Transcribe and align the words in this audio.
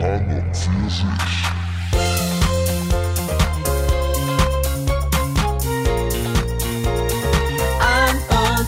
An 0.00 0.30
und 0.30 0.54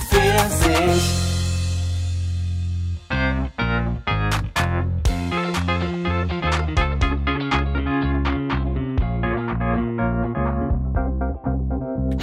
für 0.08 0.50
sich. 0.50 1.02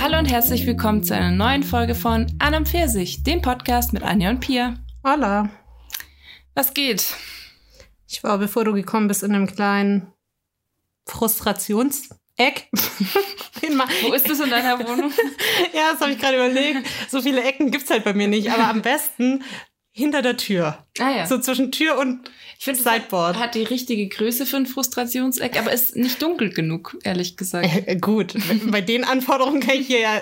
Hallo 0.02 0.20
und 0.20 0.26
herzlich 0.26 0.66
willkommen 0.66 1.04
zu 1.04 1.16
einer 1.16 1.32
neuen 1.32 1.64
Folge 1.64 1.96
von 1.96 2.28
An 2.40 2.56
und 2.56 2.68
Pfirsich, 2.68 3.24
dem 3.24 3.42
Podcast 3.42 3.94
mit 3.94 4.04
Anja 4.04 4.32
und 4.32 4.42
Pia. 4.42 4.76
Hola. 5.06 5.50
Was 6.56 6.74
geht? 6.74 7.16
Ich 8.08 8.24
war, 8.24 8.38
bevor 8.38 8.64
du 8.66 8.74
gekommen 8.74 9.08
bist, 9.08 9.24
in 9.24 9.34
einem 9.36 9.48
kleinen 9.48 10.12
Frustrationseck. 11.06 12.70
Wo 14.04 14.14
ist 14.14 14.30
es 14.30 14.40
in 14.40 14.50
deiner 14.50 14.80
Wohnung? 14.80 15.12
ja, 15.74 15.92
das 15.92 16.02
habe 16.02 16.12
ich 16.12 16.20
gerade 16.20 16.36
überlegt. 16.38 16.88
So 17.10 17.22
viele 17.22 17.44
Ecken 17.44 17.72
gibt's 17.72 17.90
halt 17.90 18.04
bei 18.04 18.14
mir 18.14 18.28
nicht, 18.28 18.52
aber 18.52 18.70
am 18.70 18.82
besten 18.82 19.44
hinter 19.92 20.22
der 20.22 20.38
Tür. 20.38 20.86
Ah 21.00 21.10
ja. 21.10 21.26
So 21.26 21.40
zwischen 21.40 21.72
Tür 21.72 21.98
und 21.98 22.30
ich 22.60 22.66
finde, 22.66 22.82
Sideboard. 22.82 23.38
hat 23.38 23.56
die 23.56 23.64
richtige 23.64 24.08
Größe 24.08 24.46
für 24.46 24.58
ein 24.58 24.68
Frustrationseck, 24.68 25.58
aber 25.60 25.72
ist 25.72 25.96
nicht 25.96 26.22
dunkel 26.22 26.52
genug, 26.52 26.98
ehrlich 27.04 27.36
gesagt. 27.38 27.68
Äh, 27.88 27.96
gut, 27.98 28.34
bei 28.68 28.82
den 28.82 29.04
Anforderungen 29.04 29.60
kann 29.60 29.76
ich 29.76 29.88
hier 29.88 30.00
ja 30.00 30.22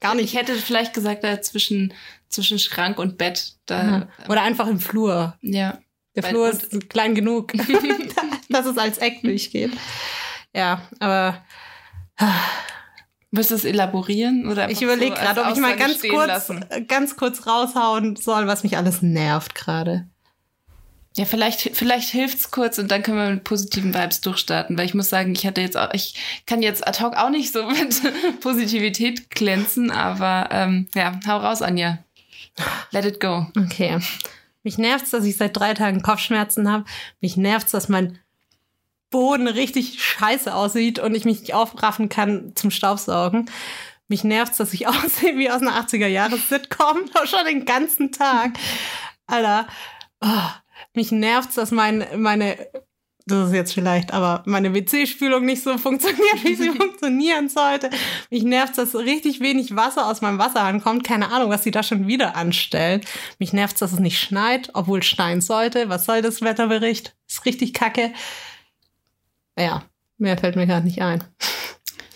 gar 0.00 0.14
Ich 0.16 0.20
nicht. 0.22 0.34
hätte 0.36 0.54
vielleicht 0.56 0.92
gesagt, 0.92 1.22
da 1.24 1.40
zwischen, 1.40 1.94
zwischen 2.28 2.58
Schrank 2.58 2.98
und 2.98 3.16
Bett. 3.16 3.54
Da, 3.66 4.08
Oder 4.28 4.42
einfach 4.42 4.66
im 4.66 4.80
Flur. 4.80 5.36
ja. 5.40 5.78
Der 6.16 6.22
Weil- 6.24 6.30
Flur 6.30 6.48
ist 6.50 6.90
klein 6.90 7.14
genug, 7.14 7.52
dass 8.48 8.66
es 8.66 8.78
als 8.78 8.98
Eck 8.98 9.22
durchgeht. 9.22 9.72
Ja, 10.54 10.82
aber 10.98 11.42
Willst 13.32 13.50
du 13.52 13.54
es 13.54 13.64
elaborieren? 13.64 14.48
Oder 14.48 14.70
Ich 14.70 14.82
überlege 14.82 15.14
so 15.14 15.22
gerade, 15.22 15.42
ob 15.44 15.52
ich 15.54 15.60
mal 15.60 15.76
ganz 15.76 16.02
kurz, 16.02 16.26
lassen? 16.26 16.64
ganz 16.88 17.16
kurz 17.16 17.46
raushauen 17.46 18.16
soll, 18.16 18.46
was 18.48 18.64
mich 18.64 18.76
alles 18.76 19.02
nervt 19.02 19.54
gerade. 19.54 20.08
Ja, 21.16 21.24
vielleicht, 21.24 21.76
vielleicht 21.76 22.10
hilft's 22.10 22.50
kurz 22.50 22.78
und 22.78 22.90
dann 22.90 23.02
können 23.02 23.16
wir 23.18 23.30
mit 23.30 23.44
positiven 23.44 23.94
Vibes 23.94 24.20
durchstarten, 24.20 24.76
weil 24.76 24.86
ich 24.86 24.94
muss 24.94 25.08
sagen, 25.10 25.32
ich 25.32 25.46
hatte 25.46 25.60
jetzt 25.60 25.76
auch, 25.76 25.92
ich 25.92 26.14
kann 26.46 26.62
jetzt 26.62 26.86
ad 26.86 27.02
hoc 27.02 27.16
auch 27.16 27.30
nicht 27.30 27.52
so 27.52 27.66
mit 27.68 28.40
Positivität 28.40 29.30
glänzen, 29.30 29.90
aber 29.90 30.48
ähm, 30.50 30.88
ja, 30.94 31.18
hau 31.26 31.38
raus, 31.38 31.62
Anja. 31.62 31.98
Let 32.90 33.04
it 33.04 33.20
go. 33.20 33.46
Okay. 33.56 33.98
Mich 34.62 34.78
nervt's, 34.78 35.10
dass 35.10 35.24
ich 35.24 35.36
seit 35.36 35.56
drei 35.56 35.74
Tagen 35.74 36.02
Kopfschmerzen 36.02 36.70
habe. 36.70 36.84
Mich 37.20 37.36
nervt's, 37.36 37.72
dass 37.72 37.88
mein 37.88 38.18
Boden 39.10 39.48
richtig 39.48 40.02
scheiße 40.02 40.54
aussieht 40.54 40.98
und 40.98 41.14
ich 41.14 41.24
mich 41.24 41.40
nicht 41.40 41.54
aufraffen 41.54 42.08
kann 42.08 42.52
zum 42.54 42.70
Staubsaugen. 42.70 43.50
Mich 44.08 44.24
nervt's, 44.24 44.58
dass 44.58 44.74
ich 44.74 44.86
aussehe 44.88 45.36
wie 45.36 45.50
aus 45.50 45.62
einer 45.62 45.80
80er-Jahres-Sitcom, 45.80 47.10
schon 47.24 47.46
den 47.46 47.64
ganzen 47.64 48.12
Tag. 48.12 48.58
Alter, 49.26 49.66
oh, 50.20 50.48
mich 50.94 51.12
nervt's, 51.12 51.54
dass 51.54 51.70
mein, 51.70 52.04
meine, 52.16 52.56
das 53.30 53.48
ist 53.48 53.54
jetzt 53.54 53.72
vielleicht, 53.72 54.12
aber 54.12 54.42
meine 54.46 54.74
WC-Spülung 54.74 55.44
nicht 55.44 55.62
so 55.62 55.78
funktioniert, 55.78 56.44
wie 56.44 56.54
sie 56.54 56.68
funktionieren 56.76 57.48
sollte. 57.48 57.90
Mich 58.30 58.42
nervt's, 58.42 58.76
dass 58.76 58.94
richtig 58.94 59.40
wenig 59.40 59.74
Wasser 59.76 60.06
aus 60.06 60.20
meinem 60.20 60.38
Wasserhahn 60.38 60.82
kommt. 60.82 61.04
Keine 61.04 61.30
Ahnung, 61.32 61.50
was 61.50 61.62
sie 61.64 61.70
da 61.70 61.82
schon 61.82 62.06
wieder 62.06 62.36
anstellen. 62.36 63.00
Mich 63.38 63.52
nervt's, 63.52 63.80
dass 63.80 63.92
es 63.92 63.98
nicht 64.00 64.18
schneit, 64.18 64.70
obwohl 64.74 64.98
es 65.00 65.06
schneien 65.06 65.40
sollte. 65.40 65.88
Was 65.88 66.04
soll 66.04 66.22
das 66.22 66.42
Wetterbericht? 66.42 67.14
Ist 67.28 67.44
richtig 67.46 67.74
kacke. 67.74 68.12
Ja, 69.58 69.82
mehr 70.18 70.38
fällt 70.38 70.56
mir 70.56 70.66
gerade 70.66 70.86
nicht 70.86 71.02
ein. 71.02 71.22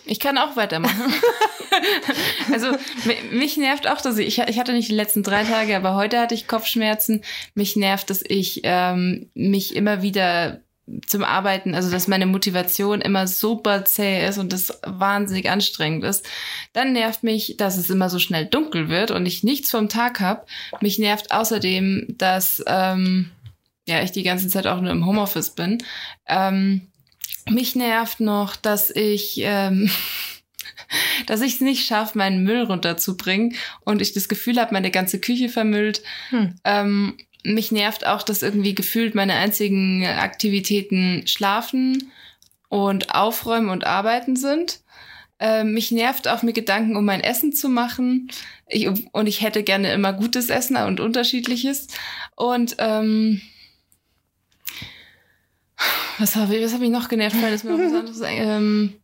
Ich 0.06 0.20
kann 0.20 0.36
auch 0.36 0.54
weitermachen. 0.56 1.14
also 2.52 2.72
mi- 3.04 3.16
mich 3.38 3.56
nervt 3.56 3.88
auch, 3.88 4.00
dass 4.02 4.18
ich, 4.18 4.38
ich 4.38 4.58
hatte 4.58 4.72
nicht 4.74 4.90
die 4.90 4.94
letzten 4.94 5.22
drei 5.22 5.44
Tage, 5.44 5.74
aber 5.76 5.94
heute 5.94 6.20
hatte 6.20 6.34
ich 6.34 6.46
Kopfschmerzen. 6.46 7.22
Mich 7.54 7.74
nervt, 7.76 8.10
dass 8.10 8.22
ich 8.26 8.60
ähm, 8.64 9.30
mich 9.34 9.74
immer 9.74 10.02
wieder 10.02 10.60
zum 11.06 11.24
Arbeiten, 11.24 11.74
also 11.74 11.90
dass 11.90 12.08
meine 12.08 12.26
Motivation 12.26 13.00
immer 13.00 13.26
super 13.26 13.84
zäh 13.84 14.26
ist 14.26 14.38
und 14.38 14.52
das 14.52 14.80
wahnsinnig 14.84 15.50
anstrengend 15.50 16.04
ist. 16.04 16.26
Dann 16.72 16.92
nervt 16.92 17.22
mich, 17.22 17.56
dass 17.56 17.78
es 17.78 17.88
immer 17.88 18.10
so 18.10 18.18
schnell 18.18 18.46
dunkel 18.46 18.88
wird 18.88 19.10
und 19.10 19.24
ich 19.24 19.44
nichts 19.44 19.70
vom 19.70 19.88
Tag 19.88 20.20
habe. 20.20 20.44
Mich 20.80 20.98
nervt 20.98 21.32
außerdem, 21.32 22.06
dass 22.18 22.62
ähm, 22.66 23.30
ja 23.86 24.02
ich 24.02 24.12
die 24.12 24.22
ganze 24.22 24.48
Zeit 24.48 24.66
auch 24.66 24.80
nur 24.80 24.90
im 24.90 25.06
Homeoffice 25.06 25.50
bin. 25.50 25.82
Ähm, 26.26 26.88
mich 27.48 27.74
nervt 27.74 28.20
noch, 28.20 28.56
dass 28.56 28.90
ich 28.90 29.40
ähm, 29.42 29.90
dass 31.26 31.40
ich 31.40 31.54
es 31.54 31.60
nicht 31.60 31.86
schaffe, 31.86 32.18
meinen 32.18 32.44
Müll 32.44 32.62
runterzubringen 32.62 33.54
und 33.84 34.02
ich 34.02 34.12
das 34.12 34.28
Gefühl 34.28 34.60
habe, 34.60 34.74
meine 34.74 34.90
ganze 34.90 35.18
Küche 35.18 35.48
vermüllt. 35.48 36.02
Hm. 36.30 36.56
Ähm, 36.64 37.16
mich 37.44 37.70
nervt 37.70 38.06
auch, 38.06 38.22
dass 38.22 38.42
irgendwie 38.42 38.74
gefühlt 38.74 39.14
meine 39.14 39.34
einzigen 39.34 40.04
Aktivitäten 40.04 41.26
schlafen 41.26 42.10
und 42.68 43.14
aufräumen 43.14 43.68
und 43.68 43.84
arbeiten 43.84 44.36
sind. 44.36 44.80
Ähm, 45.38 45.74
mich 45.74 45.90
nervt 45.90 46.26
auch, 46.28 46.42
mir 46.42 46.52
Gedanken 46.52 46.96
um 46.96 47.04
mein 47.04 47.20
Essen 47.20 47.52
zu 47.52 47.68
machen. 47.68 48.30
Ich, 48.68 48.88
und 49.12 49.26
ich 49.26 49.42
hätte 49.42 49.62
gerne 49.62 49.92
immer 49.92 50.12
gutes 50.12 50.48
Essen 50.48 50.76
und 50.76 51.00
unterschiedliches. 51.00 51.88
Und 52.34 52.76
ähm, 52.78 53.42
was 56.18 56.36
habe 56.36 56.56
ich, 56.56 56.64
was 56.64 56.72
hab 56.72 56.82
ich 56.82 56.90
noch 56.90 57.08
genervt? 57.08 57.40
Weil 57.42 57.52
das 57.52 57.64
mir 57.64 57.74
auch 57.74 57.78
was 57.78 57.92
anderes 57.92 58.22
ähm, 58.24 58.94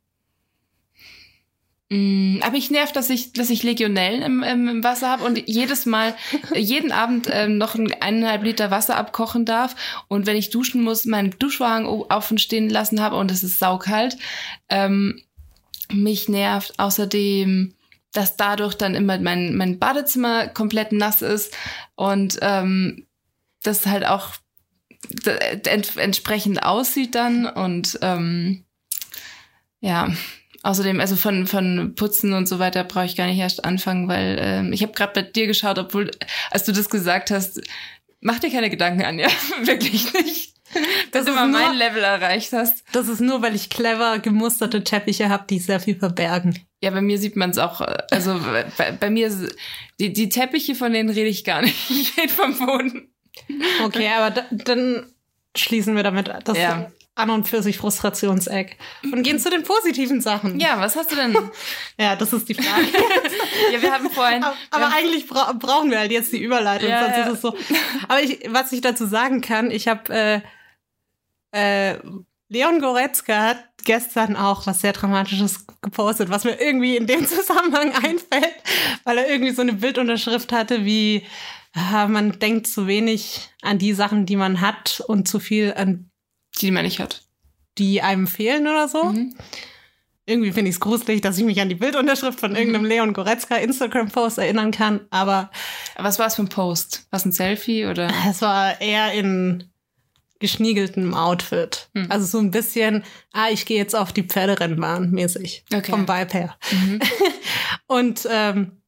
aber 1.92 2.56
ich 2.56 2.70
nervt, 2.70 2.94
dass 2.94 3.10
ich, 3.10 3.32
dass 3.32 3.50
ich 3.50 3.64
Legionellen 3.64 4.22
im, 4.22 4.42
im, 4.44 4.84
Wasser 4.84 5.08
habe 5.08 5.24
und 5.24 5.48
jedes 5.48 5.86
Mal, 5.86 6.14
jeden 6.54 6.92
Abend 6.92 7.28
ähm, 7.32 7.58
noch 7.58 7.74
ein, 7.74 7.92
eineinhalb 8.00 8.44
Liter 8.44 8.70
Wasser 8.70 8.96
abkochen 8.96 9.44
darf. 9.44 9.74
Und 10.06 10.26
wenn 10.26 10.36
ich 10.36 10.50
duschen 10.50 10.82
muss, 10.82 11.04
meinen 11.04 11.34
Duschwagen 11.40 11.86
auf 11.86 12.30
und 12.30 12.40
stehen 12.40 12.70
lassen 12.70 13.00
habe 13.00 13.16
und 13.16 13.32
es 13.32 13.42
ist 13.42 13.58
saukalt. 13.58 14.16
Ähm, 14.68 15.20
mich 15.92 16.28
nervt 16.28 16.78
außerdem, 16.78 17.74
dass 18.12 18.36
dadurch 18.36 18.74
dann 18.74 18.94
immer 18.94 19.18
mein, 19.18 19.56
mein 19.56 19.80
Badezimmer 19.80 20.46
komplett 20.46 20.92
nass 20.92 21.22
ist 21.22 21.56
und 21.96 22.38
ähm, 22.40 23.06
das 23.64 23.86
halt 23.86 24.06
auch 24.06 24.34
ent 25.24 25.96
entsprechend 25.96 26.62
aussieht 26.62 27.16
dann 27.16 27.46
und 27.46 27.98
ähm, 28.02 28.64
ja, 29.80 30.12
außerdem, 30.62 31.00
also 31.00 31.16
von, 31.16 31.46
von 31.46 31.94
Putzen 31.96 32.32
und 32.32 32.48
so 32.48 32.58
weiter 32.58 32.84
brauche 32.84 33.04
ich 33.06 33.16
gar 33.16 33.26
nicht 33.26 33.38
erst 33.38 33.64
anfangen, 33.64 34.08
weil 34.08 34.36
ähm, 34.40 34.72
ich 34.72 34.82
habe 34.82 34.92
gerade 34.92 35.12
bei 35.14 35.22
dir 35.22 35.46
geschaut, 35.46 35.78
obwohl, 35.78 36.10
als 36.50 36.64
du 36.64 36.72
das 36.72 36.88
gesagt 36.88 37.30
hast, 37.30 37.60
mach 38.20 38.38
dir 38.38 38.50
keine 38.50 38.70
Gedanken 38.70 39.02
an, 39.04 39.18
ja, 39.18 39.28
wirklich 39.62 40.12
nicht. 40.14 40.54
Dass 41.10 41.24
Das 41.24 41.26
du 41.26 41.32
mal 41.32 41.48
nur- 41.48 41.60
mein 41.60 41.76
Level 41.76 42.02
erreicht 42.04 42.52
hast. 42.52 42.84
Das 42.92 43.08
ist 43.08 43.20
nur, 43.20 43.42
weil 43.42 43.56
ich 43.56 43.70
clever 43.70 44.20
gemusterte 44.20 44.84
Teppiche 44.84 45.28
habe, 45.28 45.44
die 45.50 45.58
sehr 45.58 45.80
viel 45.80 45.96
verbergen. 45.96 46.56
Ja, 46.80 46.90
bei 46.92 47.00
mir 47.00 47.18
sieht 47.18 47.34
man 47.34 47.50
es 47.50 47.58
auch, 47.58 47.80
äh, 47.80 47.96
also 48.12 48.38
bei, 48.78 48.92
bei 48.92 49.10
mir, 49.10 49.30
die, 49.98 50.12
die 50.12 50.28
Teppiche, 50.28 50.74
von 50.76 50.92
denen 50.92 51.08
rede 51.10 51.28
ich 51.28 51.42
gar 51.44 51.62
nicht. 51.62 51.74
Ich 51.90 52.16
rede 52.16 52.28
vom 52.28 52.56
Boden. 52.56 53.08
Okay, 53.84 54.08
aber 54.16 54.30
da, 54.30 54.42
dann 54.50 55.06
schließen 55.56 55.96
wir 55.96 56.02
damit 56.04 56.30
das 56.44 56.56
Ja. 56.56 56.90
An 57.14 57.30
und 57.30 57.48
für 57.48 57.62
sich 57.62 57.78
Frustrationseck 57.78 58.78
und 59.12 59.22
gehen 59.22 59.38
zu 59.38 59.50
den 59.50 59.62
positiven 59.62 60.20
Sachen. 60.20 60.58
Ja, 60.58 60.80
was 60.80 60.96
hast 60.96 61.12
du 61.12 61.16
denn? 61.16 61.36
ja 61.98 62.16
das 62.16 62.32
ist 62.32 62.48
die 62.48 62.54
Frage. 62.54 62.86
Ja, 63.72 63.82
wir 63.82 63.92
haben 63.92 64.10
vorhin. 64.10 64.42
aber 64.42 64.56
aber 64.70 64.86
haben, 64.86 64.94
eigentlich 64.94 65.26
bra 65.26 65.52
brauchen 65.52 65.90
wir 65.90 65.98
halt 65.98 66.10
jetzt 66.10 66.32
die 66.32 66.42
Überleitung, 66.42 66.88
Ja, 66.88 67.04
sonst 67.04 67.16
ja. 67.16 67.24
ist 67.26 67.32
es 67.34 67.40
so. 67.40 67.56
Aber 68.08 68.22
ich, 68.22 68.40
was 68.48 68.72
ich 68.72 68.80
dazu 68.80 69.06
sagen 69.06 69.40
kann, 69.40 69.70
ich 69.70 69.86
habe 69.86 70.42
äh, 71.52 71.92
äh, 71.92 71.98
Leon 72.48 72.80
Goretzka 72.80 73.42
hat 73.42 73.64
gestern 73.84 74.36
auch 74.36 74.66
was 74.66 74.80
sehr 74.80 74.92
Dramatisches 74.92 75.66
gepostet, 75.82 76.30
was 76.30 76.44
mir 76.44 76.60
irgendwie 76.60 76.96
in 76.96 77.06
dem 77.06 77.26
Zusammenhang 77.26 77.92
einfällt, 77.92 78.54
weil 79.04 79.18
er 79.18 79.28
irgendwie 79.28 79.52
so 79.52 79.62
eine 79.62 79.74
Bildunterschrift 79.74 80.52
hatte 80.52 80.84
wie 80.84 81.24
ah, 81.72 82.08
man 82.08 82.38
denkt 82.38 82.66
zu 82.66 82.86
wenig 82.86 83.48
an 83.62 83.78
die 83.78 83.92
Sachen, 83.92 84.26
die 84.26 84.36
man 84.36 84.60
hat 84.60 85.02
und 85.06 85.28
zu 85.28 85.38
viel 85.38 85.74
an 85.74 86.09
die 86.60 86.70
man 86.70 86.84
nicht 86.84 87.00
hat. 87.00 87.22
die 87.78 88.02
einem 88.02 88.26
fehlen 88.26 88.66
oder 88.66 88.88
so. 88.88 89.04
Mhm. 89.04 89.34
Irgendwie 90.26 90.52
finde 90.52 90.68
ich 90.68 90.76
es 90.76 90.80
gruselig, 90.80 91.22
dass 91.22 91.38
ich 91.38 91.44
mich 91.44 91.60
an 91.60 91.68
die 91.68 91.74
Bildunterschrift 91.74 92.38
von 92.38 92.54
irgendeinem 92.54 92.84
Leon 92.84 93.14
Goretzka 93.14 93.56
Instagram-Post 93.56 94.38
erinnern 94.38 94.70
kann, 94.70 95.00
aber 95.10 95.50
Was 95.96 96.18
war 96.18 96.26
es 96.26 96.36
für 96.36 96.42
ein 96.42 96.48
Post? 96.48 97.06
Was 97.10 97.24
ein 97.24 97.32
Selfie 97.32 97.86
oder? 97.86 98.10
es 98.30 98.42
war 98.42 98.80
eher 98.80 99.12
in 99.12 99.64
geschniegeltem 100.38 101.14
Outfit. 101.14 101.88
Hm. 101.94 102.06
Also 102.10 102.26
so 102.26 102.38
ein 102.38 102.50
bisschen, 102.50 103.02
ah, 103.32 103.48
ich 103.50 103.66
gehe 103.66 103.76
jetzt 103.78 103.94
auf 103.96 104.12
die 104.12 104.22
Pferderennbahn 104.22 105.10
mäßig. 105.10 105.64
Okay. 105.72 105.90
Vom 105.90 106.06
Vibe 106.08 106.32
her. 106.32 106.56
Mhm. 106.70 107.00
Und 107.86 108.28
ähm, 108.30 108.79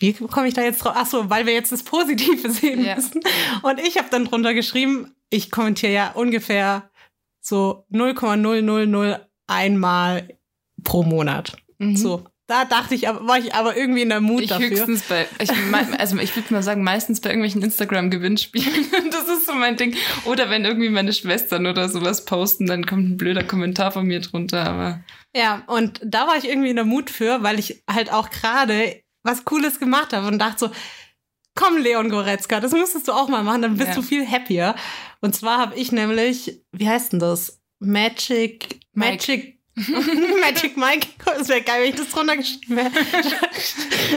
wie 0.00 0.12
komme 0.14 0.48
ich 0.48 0.54
da 0.54 0.62
jetzt 0.62 0.78
drauf? 0.84 0.94
Ach 0.96 1.06
so, 1.06 1.30
weil 1.30 1.46
wir 1.46 1.52
jetzt 1.52 1.70
das 1.72 1.82
Positive 1.82 2.50
sehen 2.50 2.84
Ja. 2.84 2.96
müssen. 2.96 3.20
Und 3.62 3.80
ich 3.80 3.96
habe 3.98 4.08
dann 4.10 4.24
drunter 4.24 4.54
geschrieben, 4.54 5.14
ich 5.30 5.50
kommentiere 5.50 5.92
ja 5.92 6.10
ungefähr 6.12 6.90
so 7.40 7.84
0,001 7.90 9.78
Mal 9.78 10.28
pro 10.84 11.02
Monat. 11.02 11.56
Mhm. 11.78 11.96
So. 11.96 12.24
Da 12.46 12.64
dachte 12.64 12.96
ich, 12.96 13.02
war 13.02 13.38
ich 13.38 13.54
aber 13.54 13.76
irgendwie 13.76 14.02
in 14.02 14.08
der 14.08 14.20
Mut 14.20 14.42
Ich 14.42 14.48
dafür. 14.48 14.70
höchstens 14.70 15.02
bei, 15.02 15.26
ich, 15.38 15.50
also 15.98 16.18
ich 16.18 16.34
würde 16.34 16.52
mal 16.52 16.64
sagen, 16.64 16.82
meistens 16.82 17.20
bei 17.20 17.28
irgendwelchen 17.30 17.62
Instagram-Gewinnspielen. 17.62 18.86
Das 19.10 19.28
ist 19.28 19.46
so 19.46 19.52
mein 19.54 19.76
Ding. 19.76 19.94
Oder 20.24 20.50
wenn 20.50 20.64
irgendwie 20.64 20.88
meine 20.88 21.12
Schwestern 21.12 21.66
oder 21.66 21.88
sowas 21.88 22.24
posten, 22.24 22.66
dann 22.66 22.86
kommt 22.86 23.08
ein 23.10 23.16
blöder 23.16 23.44
Kommentar 23.44 23.92
von 23.92 24.04
mir 24.06 24.20
drunter. 24.20 24.64
Aber 24.66 25.00
Ja, 25.36 25.62
und 25.68 26.00
da 26.04 26.26
war 26.26 26.36
ich 26.38 26.48
irgendwie 26.48 26.70
in 26.70 26.76
der 26.76 26.84
Mut 26.84 27.08
für, 27.10 27.42
weil 27.44 27.58
ich 27.60 27.84
halt 27.88 28.12
auch 28.12 28.30
gerade 28.30 29.00
was 29.22 29.44
Cooles 29.44 29.78
gemacht 29.78 30.12
habe 30.12 30.26
und 30.26 30.38
dachte 30.38 30.58
so, 30.68 30.70
komm, 31.54 31.78
Leon 31.78 32.08
Goretzka, 32.10 32.60
das 32.60 32.72
müsstest 32.72 33.08
du 33.08 33.12
auch 33.12 33.28
mal 33.28 33.42
machen, 33.42 33.62
dann 33.62 33.76
bist 33.76 33.90
Ja. 33.90 33.94
du 33.96 34.02
viel 34.02 34.26
happier. 34.26 34.74
Und 35.20 35.34
zwar 35.34 35.58
habe 35.58 35.74
ich 35.76 35.92
nämlich, 35.92 36.62
wie 36.72 36.88
heißt 36.88 37.12
denn 37.12 37.18
das? 37.20 37.60
Magic, 37.80 38.80
Mike. 38.92 39.10
Magic, 39.12 39.58
Magic 40.40 40.76
Mike. 40.76 41.06
Das 41.24 41.48
wäre 41.48 41.62
geil, 41.62 41.82
wenn 41.82 41.90
ich 41.90 41.96
das 41.96 42.08
drunter 42.10 42.36
geschrieben 42.36 42.76
hätte. 42.78 42.98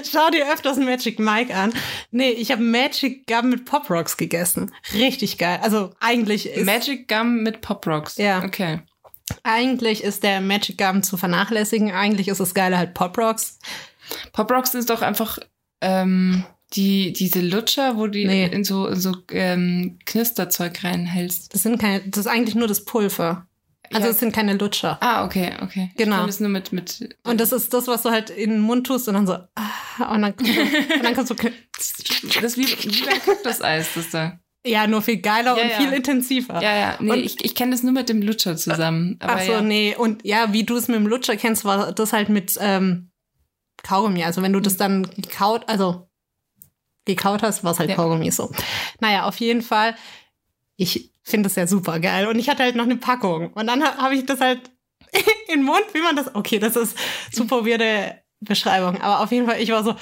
Schau 0.11 0.29
dir 0.29 0.51
öfters 0.51 0.77
ein 0.77 0.85
Magic 0.85 1.19
Mike 1.19 1.53
an. 1.55 1.73
Nee, 2.11 2.31
ich 2.31 2.51
habe 2.51 2.61
Magic 2.61 3.25
Gum 3.27 3.49
mit 3.49 3.65
Pop 3.65 3.89
Rocks 3.89 4.17
gegessen. 4.17 4.73
Richtig 4.93 5.37
geil. 5.37 5.59
Also 5.61 5.91
eigentlich 5.99 6.47
ist 6.47 6.65
Magic 6.65 7.07
Gum 7.07 7.43
mit 7.43 7.61
Pop 7.61 7.85
Rocks. 7.87 8.17
Ja. 8.17 8.43
Okay. 8.43 8.81
eigentlich 9.43 10.03
ist 10.03 10.23
der 10.23 10.41
Magic 10.41 10.77
Gum 10.77 11.03
zu 11.03 11.15
vernachlässigen. 11.17 11.91
Eigentlich 11.91 12.27
ist 12.27 12.39
das 12.39 12.53
Geile 12.53 12.77
halt 12.77 12.93
Pop 12.93 13.17
Rocks. 13.17 13.59
Pop 14.31 14.51
Rocks 14.51 14.73
ist 14.73 14.89
doch 14.89 15.01
einfach 15.01 15.39
ähm, 15.81 16.43
die, 16.73 17.13
diese 17.13 17.41
Lutscher, 17.41 17.97
wo 17.97 18.07
die 18.07 18.25
Nee. 18.25 18.45
in 18.47 18.63
so, 18.63 18.87
in 18.87 18.99
so 18.99 19.13
ähm, 19.31 19.99
Knisterzeug 20.05 20.83
reinhältst. 20.83 21.53
Das 21.53 21.63
sind 21.63 21.79
keine, 21.79 22.01
das 22.07 22.21
ist 22.25 22.27
eigentlich 22.27 22.55
nur 22.55 22.67
das 22.67 22.85
Pulver. 22.85 23.45
Also 23.91 24.07
Ja. 24.07 24.11
es 24.13 24.19
sind 24.19 24.33
keine 24.33 24.53
Lutscher. 24.55 24.97
Ah, 25.01 25.23
okay, 25.25 25.51
okay. 25.61 25.91
Genau. 25.97 26.25
Das 26.25 26.39
nur 26.39 26.49
mit, 26.49 26.71
mit 26.73 27.15
Und 27.23 27.39
das 27.39 27.51
ist 27.51 27.73
das, 27.73 27.87
was 27.87 28.01
du 28.01 28.09
halt 28.09 28.29
in 28.31 28.49
den 28.49 28.59
Mund 28.61 28.87
tust 28.87 29.07
und 29.07 29.13
dann 29.13 29.27
so, 29.27 29.33
ah, 29.33 30.13
und 30.15 30.21
dann, 30.23 30.33
und 30.39 31.03
dann 31.03 31.13
kommt 31.13 31.27
so, 31.27 31.35
das 31.35 32.55
ist 32.55 32.57
wie, 32.57 32.65
wie 32.67 33.05
beim 33.05 33.21
Kaktuseis, 33.21 33.89
das 33.93 34.09
da. 34.09 34.39
ja, 34.65 34.87
nur 34.87 35.01
viel 35.03 35.17
geiler 35.17 35.55
Ja, 35.57 35.63
und 35.63 35.69
ja. 35.69 35.75
viel 35.77 35.93
intensiver. 35.93 36.59
Ja, 36.61 36.75
ja. 36.75 36.97
Nee, 37.01 37.11
Und- 37.11 37.19
ich, 37.19 37.43
ich 37.45 37.53
kenne 37.53 37.71
das 37.71 37.83
nur 37.83 37.91
mit 37.91 38.09
dem 38.09 38.21
Lutscher 38.23 38.55
zusammen. 38.55 39.17
Aber 39.19 39.33
Ach 39.35 39.41
so, 39.41 39.51
ja. 39.51 39.61
nee. 39.61 39.95
Und 39.95 40.25
ja, 40.25 40.53
wie 40.53 40.63
du 40.63 40.75
es 40.77 40.87
mit 40.87 40.95
dem 40.95 41.05
Lutscher 41.05 41.35
kennst, 41.35 41.63
war 41.65 41.91
das 41.91 42.13
halt 42.13 42.29
mit 42.29 42.57
ähm, 42.59 43.09
Kaugummi. 43.83 44.23
Also 44.23 44.41
wenn 44.41 44.53
du 44.53 44.59
das 44.59 44.77
dann 44.77 45.03
gekaut, 45.15 45.67
also 45.69 46.07
gekaut 47.05 47.43
hast, 47.43 47.63
war 47.63 47.71
es 47.73 47.79
halt 47.79 47.89
Ja. 47.89 47.95
Kaugummi 47.95 48.31
so. 48.31 48.51
Naja, 48.99 49.25
auf 49.25 49.39
jeden 49.39 49.61
Fall. 49.61 49.95
Ich 50.77 51.11
finde 51.21 51.47
das 51.47 51.55
ja 51.55 51.67
super 51.67 51.99
geil. 51.99 52.27
Und 52.27 52.39
ich 52.39 52.49
hatte 52.49 52.63
halt 52.63 52.75
noch 52.75 52.85
eine 52.85 52.95
Packung. 52.97 53.53
Und 53.53 53.67
dann 53.67 53.83
ha- 53.83 53.97
habe 53.97 54.15
ich 54.15 54.25
das 54.25 54.39
halt 54.41 54.71
in 55.47 55.59
den 55.59 55.63
Mund, 55.63 55.85
wie 55.93 56.01
man 56.01 56.15
das. 56.15 56.33
Okay, 56.33 56.59
das 56.59 56.75
ist 56.75 56.97
super 57.31 57.65
weirde 57.65 58.19
Beschreibung. 58.39 58.99
Aber 59.01 59.21
auf 59.21 59.31
jeden 59.31 59.47
Fall, 59.47 59.61
ich 59.61 59.69
war 59.71 59.83
so, 59.83 59.95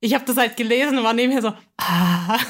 ich 0.00 0.14
habe 0.14 0.24
das 0.24 0.36
halt 0.36 0.56
gelesen 0.56 0.98
und 0.98 1.04
war 1.04 1.12
nebenher 1.14 1.42
so, 1.42 1.52
ah. 1.78 2.38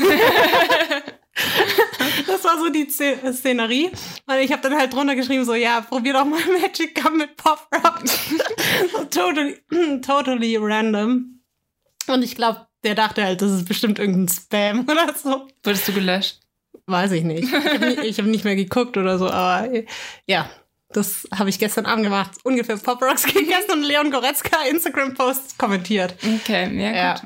Das 2.36 2.44
war 2.44 2.58
so 2.58 2.68
die 2.68 2.86
Sze- 2.90 3.32
Szenerie. 3.32 3.90
Und 4.26 4.34
ich 4.40 4.52
habe 4.52 4.62
dann 4.62 4.76
halt 4.78 4.92
drunter 4.92 5.14
geschrieben, 5.14 5.44
so, 5.44 5.54
ja, 5.54 5.80
probier 5.80 6.12
doch 6.12 6.24
mal 6.24 6.38
Magic 6.60 7.00
Gum 7.00 7.16
mit 7.16 7.36
Pop 7.36 7.66
Rocks. 7.74 8.18
so 8.92 9.04
totally, 9.04 9.56
totally 10.02 10.56
random. 10.58 11.40
Und 12.08 12.22
ich 12.22 12.34
glaube, 12.34 12.66
der 12.84 12.94
dachte 12.94 13.24
halt, 13.24 13.40
das 13.42 13.50
ist 13.52 13.66
bestimmt 13.66 13.98
irgendein 13.98 14.28
Spam 14.28 14.80
oder 14.90 15.12
so. 15.14 15.48
Wurdest 15.64 15.88
du 15.88 15.92
gelöscht? 15.92 16.40
Weiß 16.86 17.10
ich 17.12 17.24
nicht. 17.24 17.44
Ich 17.44 17.52
habe 17.54 17.78
nicht, 17.86 17.98
ich 18.04 18.18
hab 18.18 18.26
nicht 18.26 18.44
mehr 18.44 18.54
geguckt 18.54 18.96
oder 18.96 19.18
so, 19.18 19.28
aber 19.28 19.68
ja, 20.26 20.48
das 20.90 21.26
habe 21.34 21.50
ich 21.50 21.58
gestern 21.58 21.84
Abend 21.86 22.04
gemacht. 22.04 22.32
Ungefähr 22.44 22.76
Pop 22.76 23.02
Rocks 23.02 23.24
gegessen 23.24 23.72
und 23.72 23.82
Leon 23.82 24.10
Goretzka 24.12 24.58
Instagram-Post 24.70 25.58
kommentiert. 25.58 26.14
Okay, 26.22 26.70
ja, 26.80 26.92
Ja. 26.94 27.14
gut. 27.14 27.22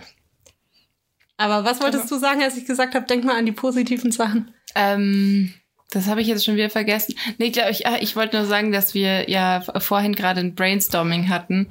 Aber 1.36 1.64
was 1.64 1.80
wolltest 1.80 2.10
du 2.10 2.18
sagen, 2.18 2.42
als 2.42 2.56
ich 2.56 2.66
gesagt 2.66 2.94
habe, 2.94 3.06
denk 3.06 3.24
mal 3.24 3.36
an 3.36 3.46
die 3.46 3.52
positiven 3.52 4.12
Sachen? 4.12 4.54
Ähm, 4.74 5.54
das 5.90 6.06
habe 6.06 6.20
ich 6.20 6.28
jetzt 6.28 6.44
schon 6.44 6.54
wieder 6.56 6.70
vergessen. 6.70 7.16
Nee, 7.38 7.46
ich 7.46 7.52
glaube, 7.52 7.70
ich, 7.70 7.86
ah, 7.86 7.98
ich 8.00 8.14
wollte 8.14 8.36
nur 8.36 8.46
sagen, 8.46 8.70
dass 8.72 8.94
wir 8.94 9.28
ja 9.28 9.60
vorhin 9.78 10.14
gerade 10.14 10.40
ein 10.40 10.54
Brainstorming 10.54 11.28
hatten 11.28 11.68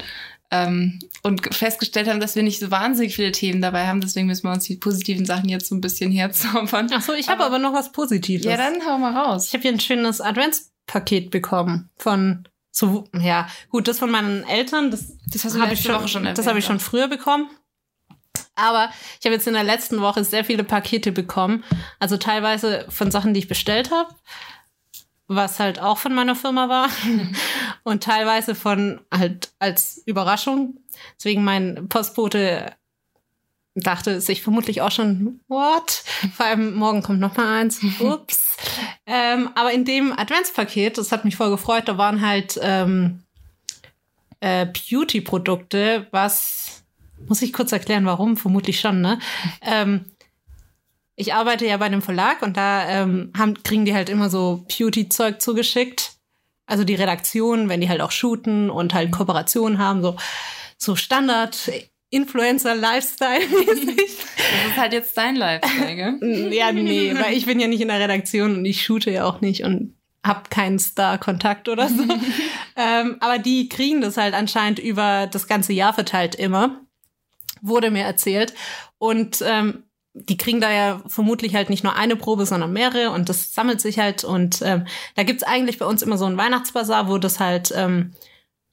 ähm, 0.51 0.99
und 1.23 1.53
festgestellt 1.53 2.09
haben, 2.09 2.19
dass 2.19 2.35
wir 2.35 2.43
nicht 2.43 2.59
so 2.59 2.69
wahnsinnig 2.69 3.15
viele 3.15 3.31
Themen 3.31 3.61
dabei 3.61 3.87
haben. 3.87 4.01
Deswegen 4.01 4.27
müssen 4.27 4.43
wir 4.43 4.51
uns 4.51 4.65
die 4.65 4.75
positiven 4.75 5.25
Sachen 5.25 5.47
jetzt 5.47 5.67
so 5.67 5.75
ein 5.75 5.81
bisschen 5.81 6.11
herzaubern. 6.11 6.89
Ach 6.93 7.01
so, 7.01 7.13
ich 7.13 7.29
habe 7.29 7.43
aber 7.43 7.59
noch 7.59 7.73
was 7.73 7.91
Positives. 7.91 8.45
Ja, 8.45 8.57
dann 8.57 8.85
hau 8.85 8.97
mal 8.97 9.15
raus. 9.15 9.47
Ich 9.47 9.53
habe 9.53 9.61
hier 9.61 9.71
ein 9.71 9.79
schönes 9.79 10.19
Adventspaket 10.21 11.31
bekommen 11.31 11.89
von 11.97 12.47
so 12.71 13.05
ja 13.19 13.47
gut 13.69 13.87
das 13.87 13.97
von 13.97 14.11
meinen 14.11 14.43
Eltern 14.43 14.91
das 14.91 15.17
Das 15.33 15.43
hast 15.43 15.55
du 15.55 15.59
habe 15.59 15.71
letzte 15.71 15.87
ich 15.87 15.91
schon, 15.91 16.01
Woche 16.01 16.07
schon 16.07 16.23
das 16.23 16.33
erwähnt, 16.33 16.47
habe 16.47 16.59
ich 16.59 16.65
schon 16.65 16.79
früher 16.79 17.07
bekommen 17.07 17.49
aber 18.59 18.89
ich 19.19 19.25
habe 19.25 19.35
jetzt 19.35 19.47
in 19.47 19.53
der 19.53 19.63
letzten 19.63 20.01
Woche 20.01 20.23
sehr 20.23 20.45
viele 20.45 20.63
Pakete 20.63 21.11
bekommen 21.11 21.63
also 21.99 22.17
teilweise 22.17 22.85
von 22.89 23.11
Sachen 23.11 23.33
die 23.33 23.39
ich 23.41 23.47
bestellt 23.47 23.91
habe 23.91 24.09
was 25.27 25.59
halt 25.59 25.79
auch 25.79 25.97
von 25.97 26.13
meiner 26.13 26.35
Firma 26.35 26.69
war 26.69 26.89
und 27.83 28.03
teilweise 28.03 28.55
von 28.55 29.01
halt 29.13 29.51
als 29.59 30.01
Überraschung 30.05 30.77
deswegen 31.17 31.43
mein 31.43 31.87
Postbote 31.89 32.73
dachte 33.75 34.21
sich 34.21 34.41
vermutlich 34.41 34.81
auch 34.81 34.91
schon, 34.91 35.39
what? 35.47 36.03
Vor 36.35 36.45
allem 36.45 36.75
morgen 36.75 37.01
kommt 37.03 37.19
noch 37.19 37.37
mal 37.37 37.59
eins. 37.59 37.81
Ups. 37.99 38.57
ähm, 39.05 39.49
aber 39.55 39.71
in 39.71 39.85
dem 39.85 40.11
Adventspaket, 40.17 40.97
das 40.97 41.11
hat 41.11 41.25
mich 41.25 41.35
voll 41.35 41.49
gefreut, 41.49 41.87
da 41.87 41.97
waren 41.97 42.25
halt 42.25 42.59
ähm, 42.61 43.23
äh, 44.39 44.65
Beauty-Produkte, 44.65 46.07
was 46.11 46.78
muss 47.27 47.41
ich 47.41 47.53
kurz 47.53 47.71
erklären, 47.71 48.05
warum? 48.05 48.37
Vermutlich 48.37 48.79
schon, 48.79 49.01
ne? 49.01 49.19
Ähm, 49.61 50.05
ich 51.15 51.33
arbeite 51.33 51.65
ja 51.65 51.75
bei 51.77 51.85
einem 51.85 52.01
Verlag 52.01 52.41
und 52.41 52.55
da 52.55 52.87
ähm, 52.87 53.33
haben, 53.37 53.61
kriegen 53.63 53.83
die 53.83 53.93
halt 53.93 54.09
immer 54.09 54.29
so 54.29 54.65
Beauty-Zeug 54.69 55.41
zugeschickt. 55.41 56.13
Also 56.65 56.83
die 56.83 56.95
Redaktion, 56.95 57.67
wenn 57.67 57.81
die 57.81 57.89
halt 57.89 58.01
auch 58.01 58.11
shooten 58.11 58.69
und 58.69 58.93
halt 58.93 59.11
Kooperationen 59.11 59.79
haben, 59.79 60.01
so, 60.01 60.15
so 60.77 60.95
Standard 60.95 61.69
Influencer-Lifestyle-mäßig. 62.11 63.95
Das 63.95 64.71
ist 64.71 64.77
halt 64.77 64.93
jetzt 64.93 65.17
dein 65.17 65.35
Lifestyle, 65.35 65.95
gell? 65.95 66.53
ja, 66.53 66.71
nee, 66.71 67.13
weil 67.15 67.33
ich 67.35 67.45
bin 67.45 67.59
ja 67.59 67.67
nicht 67.67 67.81
in 67.81 67.89
der 67.89 67.99
Redaktion 67.99 68.55
und 68.57 68.65
ich 68.65 68.83
shoote 68.83 69.11
ja 69.11 69.25
auch 69.25 69.41
nicht 69.41 69.63
und 69.63 69.95
hab 70.23 70.49
keinen 70.49 70.79
Star-Kontakt 70.79 71.69
oder 71.69 71.87
so. 71.87 72.03
ähm, 72.75 73.17
aber 73.19 73.37
die 73.37 73.69
kriegen 73.69 74.01
das 74.01 74.17
halt 74.17 74.33
anscheinend 74.33 74.79
über 74.79 75.27
das 75.27 75.47
ganze 75.47 75.73
Jahr 75.73 75.93
verteilt 75.93 76.35
immer. 76.35 76.81
Wurde 77.61 77.91
mir 77.91 78.03
erzählt. 78.03 78.53
Und 78.97 79.43
ähm, 79.45 79.83
die 80.13 80.37
kriegen 80.37 80.59
da 80.59 80.71
ja 80.71 81.01
vermutlich 81.07 81.55
halt 81.55 81.69
nicht 81.69 81.83
nur 81.83 81.95
eine 81.95 82.15
Probe, 82.15 82.45
sondern 82.45 82.73
mehrere 82.73 83.11
und 83.11 83.29
das 83.29 83.53
sammelt 83.53 83.79
sich 83.81 83.99
halt. 83.99 84.23
Und 84.23 84.61
ähm, 84.63 84.85
da 85.15 85.23
gibt's 85.23 85.43
eigentlich 85.43 85.77
bei 85.77 85.85
uns 85.85 86.01
immer 86.01 86.17
so 86.17 86.25
einen 86.25 86.37
Weihnachtsbazar, 86.37 87.07
wo 87.07 87.17
das 87.17 87.39
halt 87.39 87.71
ähm, 87.75 88.13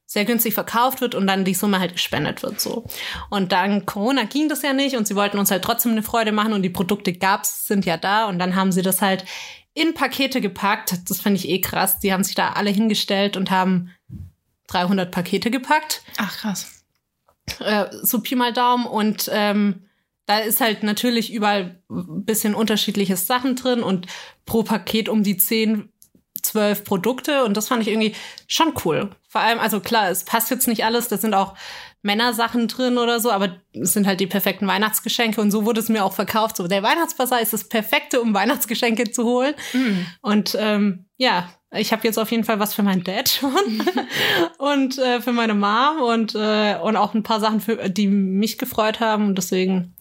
sehr 0.07 0.25
günstig 0.25 0.55
verkauft 0.55 1.01
wird 1.01 1.15
und 1.15 1.27
dann 1.27 1.45
die 1.45 1.55
Summe 1.55 1.81
halt 1.81 1.93
gespendet 1.93 2.43
wird 2.43 2.61
so. 2.61 2.85
Und 3.29 3.53
dann 3.53 3.87
Corona 3.87 4.25
ging 4.25 4.49
das 4.49 4.63
ja 4.63 4.73
nicht 4.73 4.97
und 4.97 5.07
sie 5.07 5.17
wollten 5.17 5.39
uns 5.39 5.51
halt 5.51 5.65
trotzdem 5.65 5.93
eine 5.93 6.03
Freude 6.03 6.33
machen 6.33 6.53
und 6.53 6.63
die 6.63 6.71
Produkte 6.71 7.13
gab's, 7.13 7.67
sind 7.67 7.85
ja 7.85 7.97
da 7.97 8.27
und 8.27 8.39
dann 8.39 8.55
haben 8.55 8.73
sie 8.73 8.83
das 8.83 9.03
halt 9.03 9.25
in 9.75 9.95
Pakete 9.95 10.41
gepackt. 10.41 10.95
Das 11.11 11.21
fand 11.21 11.37
ich 11.37 11.49
eh 11.49 11.61
krass. 11.61 11.99
Die 11.99 12.13
haben 12.13 12.25
sich 12.25 12.35
da 12.35 12.53
alle 12.53 12.71
hingestellt 12.71 13.37
und 13.37 13.51
haben 13.51 13.91
300 14.69 15.11
Pakete 15.11 15.51
gepackt. 15.51 16.03
Ach, 16.17 16.35
krass. 16.39 16.76
Äh, 17.61 17.87
so 18.03 18.21
Pi 18.21 18.37
mal 18.37 18.53
Daumen 18.53 18.87
und 18.87 19.31
ähm, 19.33 19.87
da 20.27 20.39
ist 20.39 20.61
halt 20.61 20.83
natürlich 20.83 21.33
überall 21.33 21.81
ein 21.89 22.25
bisschen 22.25 22.55
unterschiedliches 22.55 23.27
Sachen 23.27 23.55
drin 23.55 23.83
und 23.83 24.07
pro 24.45 24.65
Paket 24.65 25.09
um 25.09 25.23
die 25.23 25.37
10, 25.37 25.89
12 26.43 26.85
Produkte 26.85 27.45
und 27.45 27.57
das 27.57 27.69
fand 27.69 27.83
ich 27.83 27.89
irgendwie 27.89 28.15
schon 28.49 28.75
cool. 28.85 29.11
Vor 29.29 29.41
allem, 29.41 29.59
also 29.61 29.81
klar, 29.81 30.11
es 30.11 30.25
passt 30.25 30.51
jetzt 30.51 30.67
nicht 30.67 30.85
alles, 30.85 31.09
da 31.09 31.17
sind 31.17 31.35
auch 31.35 31.55
Männersachen 32.03 32.69
drin 32.69 32.99
oder 32.99 33.21
so, 33.21 33.31
aber 33.31 33.57
es 33.73 33.93
sind 33.93 34.07
halt 34.07 34.21
die 34.21 34.27
perfekten 34.27 34.67
Weihnachtsgeschenke 34.67 35.41
und 35.41 35.51
so 35.51 35.65
wurde 35.65 35.81
es 35.81 35.89
mir 35.89 36.05
auch 36.05 36.13
verkauft. 36.13 36.57
So, 36.57 36.69
der 36.69 36.83
Weihnachtsbasar 36.83 37.41
ist 37.41 37.53
das 37.53 37.69
Perfekte, 37.69 38.21
um 38.21 38.33
Weihnachtsgeschenke 38.33 39.11
zu 39.11 39.25
holen. 39.25 39.55
Und 40.23 40.57
ähm, 40.59 41.06
ja, 41.17 41.49
ich 41.73 41.93
habe 41.93 42.05
jetzt 42.05 42.19
auf 42.19 42.31
jeden 42.31 42.45
Fall 42.45 42.59
was 42.59 42.75
für 42.75 42.83
meinen 42.83 43.05
Dad 43.05 43.29
schon 43.41 43.83
und 44.59 44.99
äh, 44.99 45.21
für 45.21 45.33
meine 45.33 45.55
Mom 45.55 46.01
und, 46.03 46.35
äh, 46.35 46.79
und 46.83 46.97
auch 46.97 47.15
ein 47.15 47.23
paar 47.23 47.41
Sachen, 47.41 47.61
für, 47.61 47.89
die 47.89 48.09
mich 48.09 48.59
gefreut 48.59 49.01
haben. 49.01 49.27
Und 49.29 49.39
deswegen, 49.39 49.95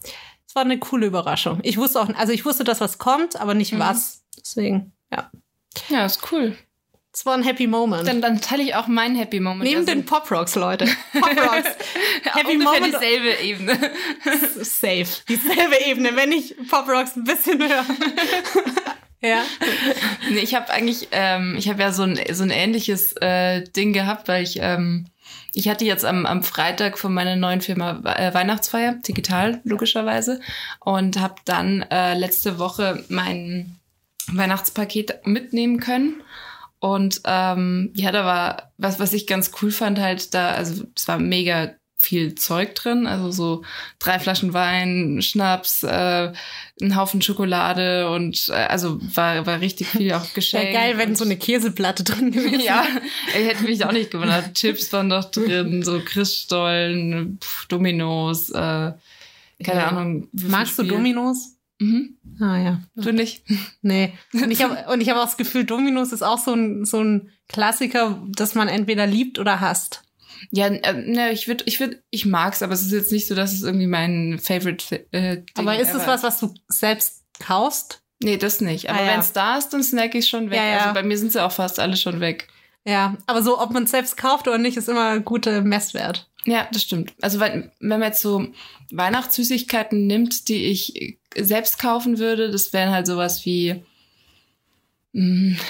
es 0.46 0.54
war 0.54 0.62
eine 0.62 0.78
coole 0.78 1.06
Überraschung. 1.06 1.60
Ich 1.62 1.76
wusste 1.76 2.00
auch, 2.00 2.08
also 2.14 2.32
ich 2.32 2.44
wusste, 2.44 2.64
dass 2.64 2.80
was 2.80 2.98
kommt, 2.98 3.40
aber 3.40 3.54
nicht 3.54 3.78
was. 3.78 4.24
Deswegen, 4.38 4.92
ja. 5.10 5.30
Ja, 5.88 6.06
ist 6.06 6.32
cool. 6.32 6.56
Es 7.12 7.24
war 7.24 7.32
ein 7.32 7.42
Happy 7.42 7.66
Moment. 7.66 8.06
Dann, 8.06 8.20
dann 8.20 8.42
teile 8.42 8.62
ich 8.62 8.74
auch 8.74 8.88
meinen 8.88 9.16
Happy 9.16 9.40
Moment. 9.40 9.62
Neben 9.62 9.80
Also, 9.80 9.90
den 9.90 10.04
Pop 10.04 10.30
Rocks, 10.30 10.54
Leute. 10.54 10.84
Pop 11.14 11.30
Rocks. 11.30 11.70
Happy 12.24 12.52
ungefähr 12.52 12.80
Moment. 12.80 12.94
dieselbe 12.94 13.42
Ebene. 13.42 13.90
Safe. 14.62 15.06
Dieselbe 15.26 15.82
Ebene, 15.86 16.14
wenn 16.14 16.30
ich 16.32 16.54
Pop 16.68 16.86
Rocks 16.86 17.16
ein 17.16 17.24
bisschen 17.24 17.58
höre. 17.58 17.86
Ja. 19.26 19.42
Nee, 20.30 20.40
ich 20.40 20.54
habe 20.54 20.70
eigentlich, 20.70 21.08
ähm, 21.12 21.54
ich 21.56 21.68
habe 21.68 21.80
ja 21.80 21.92
so 21.92 22.02
ein, 22.02 22.18
so 22.32 22.42
ein 22.42 22.50
ähnliches 22.50 23.12
äh, 23.20 23.62
Ding 23.62 23.92
gehabt, 23.92 24.26
weil 24.26 24.42
ich, 24.42 24.58
ähm, 24.60 25.06
ich 25.54 25.68
hatte 25.68 25.84
jetzt 25.84 26.04
am, 26.04 26.26
am 26.26 26.42
Freitag 26.42 26.98
von 26.98 27.14
meiner 27.14 27.36
neuen 27.36 27.60
Firma 27.60 28.00
äh, 28.04 28.34
Weihnachtsfeier, 28.34 28.94
digital 29.06 29.60
logischerweise, 29.64 30.40
und 30.80 31.20
habe 31.20 31.36
dann 31.44 31.82
äh, 31.82 32.18
letzte 32.18 32.58
Woche 32.58 33.04
mein 33.08 33.76
Weihnachtspaket 34.32 35.26
mitnehmen 35.26 35.78
können. 35.78 36.22
Und 36.80 37.20
ähm, 37.24 37.92
ja, 37.94 38.12
da 38.12 38.24
war 38.24 38.72
was, 38.78 38.98
was 38.98 39.12
ich 39.12 39.26
ganz 39.26 39.52
cool 39.62 39.70
fand, 39.70 39.98
halt 40.00 40.34
da, 40.34 40.50
also 40.50 40.84
es 40.94 41.08
war 41.08 41.18
mega 41.18 41.74
viel 41.98 42.34
Zeug 42.34 42.74
drin, 42.74 43.06
also 43.06 43.30
so 43.30 43.64
drei 43.98 44.18
Flaschen 44.18 44.52
Wein, 44.52 45.20
Schnaps, 45.22 45.82
äh, 45.82 46.32
ein 46.82 46.94
Haufen 46.94 47.22
Schokolade 47.22 48.10
und 48.10 48.48
äh, 48.50 48.52
also 48.52 48.98
war, 49.14 49.46
war 49.46 49.60
richtig 49.60 49.88
viel 49.88 50.12
auch 50.12 50.20
Wäre 50.24 50.34
geschenkt. 50.34 50.72
geil, 50.74 50.98
wenn 50.98 51.16
so 51.16 51.24
eine 51.24 51.36
Käseplatte 51.38 52.04
drin 52.04 52.32
gewesen 52.32 52.60
ja, 52.60 52.84
ich 53.28 53.46
hätte 53.46 53.64
mich 53.64 53.84
auch 53.84 53.92
nicht 53.92 54.10
gewundert. 54.10 54.54
Chips 54.54 54.92
waren 54.92 55.08
doch 55.08 55.30
drin, 55.30 55.82
so 55.82 56.00
Christstollen, 56.04 57.38
pf, 57.42 57.66
Dominos, 57.66 58.50
äh, 58.50 58.54
keine 58.54 59.80
Ja. 59.80 59.88
Ahnung. 59.88 60.28
Magst 60.32 60.78
du. 60.78 60.82
Dominos? 60.82 61.54
Mhm. 61.78 62.16
Ah 62.40 62.58
ja. 62.58 62.80
Du 62.94 63.12
nicht? 63.12 63.42
Nee. 63.82 64.12
Und 64.32 64.50
ich 64.50 64.62
habe 64.62 64.92
und 64.92 65.00
ich 65.00 65.08
habe 65.10 65.20
auch 65.20 65.24
das 65.26 65.36
Gefühl, 65.38 65.64
Dominos 65.64 66.12
ist 66.12 66.22
auch 66.22 66.38
so 66.38 66.52
ein, 66.52 66.84
so 66.84 67.02
ein 67.02 67.30
Klassiker, 67.48 68.22
das 68.28 68.54
man 68.54 68.68
entweder 68.68 69.06
liebt 69.06 69.38
oder 69.38 69.60
hasst. 69.60 70.02
Ja, 70.50 70.66
äh, 70.66 70.92
ne, 70.92 71.32
ich 71.32 71.48
würde, 71.48 71.64
ich 71.66 71.80
würde, 71.80 72.02
ich 72.10 72.26
mag's, 72.26 72.62
aber 72.62 72.72
es 72.72 72.82
ist 72.82 72.92
jetzt 72.92 73.12
nicht 73.12 73.26
so, 73.26 73.34
dass 73.34 73.52
es 73.52 73.62
irgendwie 73.62 73.86
mein 73.86 74.38
Favorite. 74.42 75.06
Äh, 75.12 75.36
Ding 75.38 75.44
Aber 75.56 75.78
ist 75.78 75.94
es 75.94 76.06
was, 76.06 76.22
was 76.22 76.38
du 76.40 76.52
selbst 76.68 77.24
kaufst? 77.38 78.02
Nee, 78.22 78.36
das 78.38 78.60
nicht. 78.60 78.88
Aber 78.88 78.98
Ah, 79.00 79.04
ja. 79.04 79.12
wenn's 79.12 79.32
da 79.32 79.58
ist, 79.58 79.70
dann 79.70 79.82
snack 79.82 80.14
ich 80.14 80.28
schon 80.28 80.50
weg. 80.50 80.56
Ja, 80.58 80.64
ja. 80.66 80.78
Also 80.80 80.94
bei 80.94 81.02
mir 81.02 81.18
sind 81.18 81.32
sie 81.32 81.42
auch 81.44 81.52
fast 81.52 81.78
alle 81.78 81.96
schon 81.96 82.20
weg. 82.20 82.48
Ja, 82.84 83.16
aber 83.26 83.42
so, 83.42 83.60
ob 83.60 83.72
man 83.72 83.82
es 83.84 83.90
selbst 83.90 84.16
kauft 84.16 84.46
oder 84.48 84.58
nicht, 84.58 84.76
ist 84.76 84.88
immer 84.88 85.10
ein 85.10 85.24
guter 85.24 85.60
Messwert. 85.62 86.30
Ja, 86.44 86.68
das 86.72 86.82
stimmt. 86.82 87.12
Also 87.20 87.40
wenn, 87.40 87.72
wenn 87.80 87.98
man 87.98 88.02
jetzt 88.04 88.22
so 88.22 88.46
Weihnachtssüßigkeiten 88.92 90.06
nimmt, 90.06 90.48
die 90.48 90.66
ich 90.66 91.18
selbst 91.36 91.78
kaufen 91.78 92.18
würde, 92.18 92.50
das 92.50 92.72
wären 92.72 92.90
halt 92.92 93.06
sowas 93.06 93.44
wie 93.44 93.84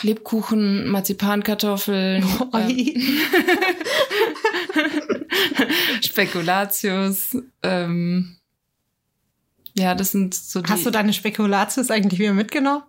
Lebkuchen, 0.02 0.88
Marzipankartoffeln, 0.88 2.24
äh, 2.52 2.94
Spekulatius. 6.02 7.36
Ähm, 7.62 8.36
ja, 9.74 9.94
das 9.94 10.10
sind 10.12 10.34
so 10.34 10.62
die. 10.62 10.70
Hast 10.70 10.84
du 10.84 10.90
deine 10.90 11.12
Spekulatius 11.12 11.90
eigentlich 11.90 12.18
wieder 12.18 12.32
mitgenommen? 12.32 12.82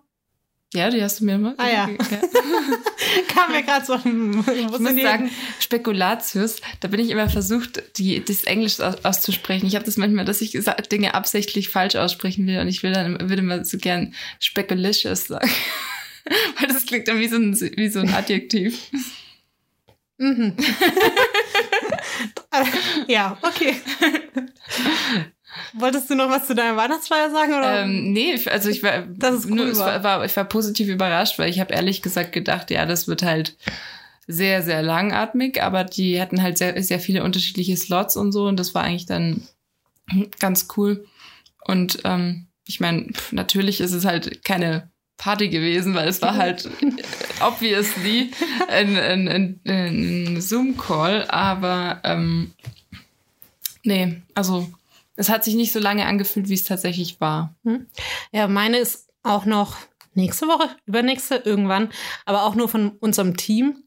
ja, 0.74 0.90
die 0.90 1.02
hast 1.02 1.20
du 1.20 1.24
mir 1.24 1.38
mal. 1.38 1.54
Ah, 1.56 1.68
ja. 1.68 1.86
Kam 3.28 3.52
mir 3.52 3.62
gerade 3.62 3.86
so. 3.86 3.94
Ich 3.94 4.68
muss 4.68 4.82
sagen, 5.02 5.30
Spekulatius, 5.60 6.56
da 6.80 6.88
bin 6.88 7.00
ich 7.00 7.08
immer 7.08 7.30
versucht, 7.30 7.82
die, 7.96 8.22
das 8.22 8.44
Englisch 8.44 8.78
aus, 8.80 9.02
auszusprechen. 9.02 9.66
Ich 9.66 9.76
habe 9.76 9.86
das 9.86 9.96
manchmal, 9.96 10.26
dass 10.26 10.42
ich 10.42 10.58
Dinge 10.92 11.14
absichtlich 11.14 11.70
falsch 11.70 11.96
aussprechen 11.96 12.46
will 12.46 12.58
und 12.58 12.68
ich 12.68 12.82
will 12.82 12.92
dann 12.92 13.18
würde 13.18 13.42
immer 13.42 13.64
so 13.64 13.78
gern 13.78 14.12
speculicious 14.40 15.28
sagen. 15.28 15.48
Weil 16.58 16.68
das 16.68 16.86
klingt 16.86 17.08
dann 17.08 17.18
wie 17.18 17.28
so 17.28 17.36
ein, 17.36 17.54
wie 17.76 17.88
so 17.88 18.00
ein 18.00 18.12
Adjektiv. 18.12 18.90
Mhm. 20.18 20.56
ja, 23.06 23.38
okay. 23.42 23.76
Wolltest 25.74 26.10
du 26.10 26.14
noch 26.14 26.28
was 26.28 26.46
zu 26.46 26.54
deiner 26.54 26.76
Weihnachtsfeier 26.76 27.30
sagen? 27.30 27.54
Oder? 27.54 27.82
Ähm, 27.82 28.12
nee, 28.12 28.38
also 28.46 28.68
ich 28.68 28.82
war, 28.82 29.02
Das 29.02 29.36
ist 29.36 29.50
nur, 29.50 29.66
cool, 29.66 29.76
wa? 29.76 29.86
war, 29.86 30.04
war, 30.04 30.24
ich 30.24 30.36
war 30.36 30.44
positiv 30.44 30.88
überrascht, 30.88 31.38
weil 31.38 31.50
ich 31.50 31.60
habe 31.60 31.72
ehrlich 31.72 32.02
gesagt 32.02 32.32
gedacht, 32.32 32.70
ja, 32.70 32.84
das 32.84 33.08
wird 33.08 33.22
halt 33.22 33.56
sehr, 34.26 34.62
sehr 34.62 34.82
langatmig, 34.82 35.62
aber 35.62 35.84
die 35.84 36.20
hatten 36.20 36.42
halt 36.42 36.58
sehr, 36.58 36.80
sehr 36.82 37.00
viele 37.00 37.24
unterschiedliche 37.24 37.76
Slots 37.76 38.16
und 38.16 38.32
so 38.32 38.46
und 38.46 38.58
das 38.58 38.74
war 38.74 38.84
eigentlich 38.84 39.06
dann 39.06 39.42
ganz 40.38 40.68
cool. 40.76 41.06
Und 41.64 42.00
ähm, 42.04 42.46
ich 42.66 42.80
meine, 42.80 43.08
natürlich 43.30 43.80
ist 43.80 43.92
es 43.92 44.04
halt 44.04 44.44
keine 44.44 44.90
Party 45.18 45.48
gewesen, 45.48 45.94
weil 45.94 46.08
es 46.08 46.22
war 46.22 46.36
halt 46.36 46.70
obviously 47.40 48.30
ein, 48.68 48.96
ein, 48.96 49.28
ein, 49.28 49.60
ein 49.66 50.40
Zoom-Call, 50.40 51.26
aber 51.28 52.00
ähm, 52.04 52.52
nee, 53.82 54.22
also 54.34 54.70
es 55.16 55.28
hat 55.28 55.44
sich 55.44 55.54
nicht 55.54 55.72
so 55.72 55.80
lange 55.80 56.06
angefühlt, 56.06 56.48
wie 56.48 56.54
es 56.54 56.64
tatsächlich 56.64 57.20
war. 57.20 57.54
Ja, 58.32 58.46
meine 58.46 58.78
ist 58.78 59.08
auch 59.24 59.44
noch 59.44 59.76
nächste 60.14 60.46
Woche, 60.46 60.68
übernächste, 60.86 61.42
irgendwann, 61.44 61.90
aber 62.24 62.44
auch 62.44 62.54
nur 62.54 62.68
von 62.68 62.90
unserem 63.00 63.36
Team. 63.36 63.82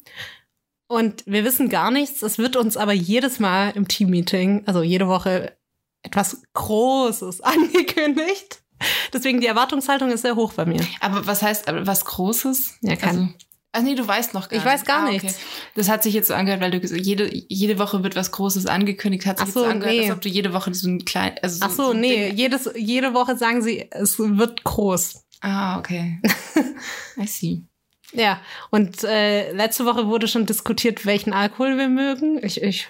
Und 0.87 1.23
wir 1.25 1.45
wissen 1.45 1.69
gar 1.69 1.89
nichts. 1.89 2.21
Es 2.21 2.37
wird 2.37 2.57
uns 2.57 2.75
aber 2.75 2.91
jedes 2.91 3.39
Mal 3.39 3.71
im 3.75 3.87
Teammeeting, 3.87 4.63
also 4.65 4.83
jede 4.83 5.07
Woche, 5.07 5.55
etwas 6.03 6.41
Großes 6.53 7.39
angekündigt. 7.41 8.60
Deswegen 9.13 9.41
die 9.41 9.47
Erwartungshaltung 9.47 10.11
ist 10.11 10.21
sehr 10.21 10.35
hoch 10.35 10.53
bei 10.53 10.65
mir. 10.65 10.81
Aber 10.99 11.25
was 11.27 11.41
heißt, 11.41 11.67
aber 11.67 11.85
was 11.87 12.05
Großes? 12.05 12.75
Ja, 12.81 12.95
kein- 12.95 13.09
Also, 13.09 13.27
ach 13.73 13.81
nee, 13.81 13.95
du 13.95 14.07
weißt 14.07 14.33
noch 14.33 14.49
gar 14.49 14.59
Ich 14.59 14.65
weiß 14.65 14.83
gar 14.85 15.05
Ah, 15.07 15.11
nichts. 15.11 15.37
Das 15.75 15.87
hat 15.89 16.03
sich 16.03 16.13
jetzt 16.13 16.27
so 16.27 16.33
angehört, 16.33 16.61
weil 16.61 16.71
du 16.71 16.79
gesagt 16.79 17.01
jede, 17.05 17.29
jede 17.33 17.79
Woche 17.79 18.03
wird 18.03 18.15
was 18.15 18.31
Großes 18.31 18.65
angekündigt. 18.67 19.25
Hat 19.25 19.37
sich 19.37 19.43
Ach 19.43 19.47
jetzt 19.47 19.53
so, 19.53 19.61
so 19.61 19.65
angehört, 19.65 19.95
nee. 19.95 20.03
als 20.05 20.11
ob 20.15 20.21
du 20.21 20.29
jede 20.29 20.53
Woche 20.53 20.73
so 20.73 20.87
ein 20.89 21.05
klein, 21.05 21.35
also 21.41 21.59
Ach 21.65 21.71
so, 21.71 21.91
ein 21.91 21.99
nee, 22.01 22.27
Ding- 22.29 22.37
jedes, 22.37 22.69
jede 22.75 23.13
Woche 23.13 23.37
sagen 23.37 23.61
sie, 23.61 23.87
es 23.91 24.17
wird 24.19 24.63
groß. 24.63 25.23
Ah, 25.41 25.79
okay. 25.79 26.21
I 27.17 27.25
see. 27.27 27.61
Ja, 28.13 28.41
und 28.71 29.03
äh, 29.05 29.53
letzte 29.53 29.85
Woche 29.85 30.07
wurde 30.07 30.27
schon 30.27 30.45
diskutiert, 30.45 31.05
welchen 31.05 31.31
Alkohol 31.31 31.77
wir 31.77 31.87
mögen. 31.87 32.43
Ich, 32.43 32.61
ich, 32.61 32.87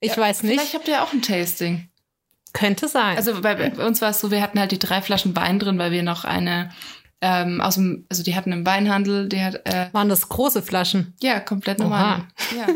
ich 0.00 0.10
Ja, 0.10 0.16
weiß 0.18 0.42
nicht. 0.42 0.58
Vielleicht 0.58 0.74
habt 0.74 0.88
ihr 0.88 0.94
ja 0.94 1.04
auch 1.04 1.12
ein 1.12 1.22
Tasting. 1.22 1.88
Könnte 2.56 2.88
sein. 2.88 3.16
Also 3.16 3.40
bei, 3.42 3.54
bei 3.54 3.86
uns 3.86 4.00
war 4.00 4.10
es 4.10 4.20
so, 4.20 4.30
wir 4.30 4.40
hatten 4.40 4.58
halt 4.58 4.72
die 4.72 4.78
drei 4.78 5.02
Flaschen 5.02 5.36
Wein 5.36 5.58
drin, 5.58 5.78
weil 5.78 5.90
wir 5.90 6.02
noch 6.02 6.24
eine 6.24 6.70
ähm, 7.22 7.60
aus 7.60 7.76
dem, 7.76 8.04
also 8.10 8.22
die 8.22 8.36
hatten 8.36 8.52
einen 8.52 8.66
Weinhandel, 8.66 9.28
der 9.28 9.44
hat 9.44 9.66
äh, 9.66 9.88
waren 9.92 10.08
das 10.08 10.28
große 10.28 10.62
Flaschen. 10.62 11.14
Ja, 11.22 11.40
komplett 11.40 11.78
normal. 11.78 12.24
Ja. 12.56 12.66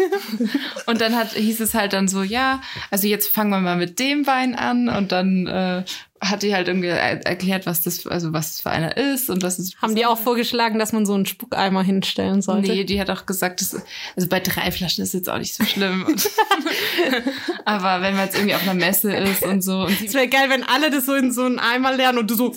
Und 0.87 1.00
dann 1.00 1.14
hat, 1.14 1.32
hieß 1.32 1.60
es 1.60 1.75
halt 1.75 1.92
dann 1.92 2.08
so, 2.08 2.22
ja, 2.22 2.60
also 2.90 3.06
jetzt 3.06 3.28
fangen 3.28 3.50
wir 3.50 3.60
mal 3.60 3.76
mit 3.76 3.99
dem 3.99 4.26
Wein 4.26 4.54
an 4.54 4.88
und 4.88 5.12
dann 5.12 5.46
äh, 5.46 5.84
hat 6.23 6.43
die 6.43 6.55
halt 6.55 6.69
irgendwie 6.69 6.89
er- 6.89 7.25
erklärt, 7.27 7.65
was 7.65 7.81
das, 7.81 8.07
also 8.07 8.33
was 8.35 8.53
das 8.53 8.61
für 8.61 8.71
einer 8.71 8.97
ist 8.97 9.31
und 9.31 9.43
was 9.43 9.59
es 9.59 9.75
Haben 9.81 9.95
die 9.95 10.05
auch 10.05 10.19
vorgeschlagen, 10.19 10.79
dass 10.79 10.93
man 10.93 11.07
so 11.07 11.15
einen 11.15 11.25
Spuckeimer 11.25 11.83
hinstellen 11.83 12.43
sollte? 12.43 12.71
Nee, 12.71 12.85
die 12.85 13.00
hat 13.00 13.09
auch 13.09 13.25
gesagt, 13.25 13.61
das, 13.62 13.75
also 14.17 14.29
bei 14.29 14.41
drei 14.41 14.71
Flaschen 14.71 15.03
ist 15.03 15.15
jetzt 15.15 15.31
auch 15.31 15.39
nicht 15.39 15.55
so 15.55 15.65
schlimm. 15.65 16.05
Aber 17.65 18.03
wenn 18.03 18.15
man 18.17 18.27
jetzt 18.27 18.37
irgendwie 18.37 18.55
auf 18.55 18.62
einer 18.62 18.75
Messe 18.75 19.15
ist 19.15 19.43
und 19.43 19.62
so 19.62 19.83
und 19.87 20.00
Es 20.00 20.12
wäre 20.15 20.29
geil, 20.29 20.49
wenn 20.50 20.62
alle 20.62 20.91
das 20.91 21.07
so 21.07 21.15
in 21.15 21.33
so 21.33 21.45
einen 21.45 21.59
Eimer 21.59 21.97
lernen 21.97 22.19
und 22.19 22.31
du 22.31 22.35
so, 22.35 22.55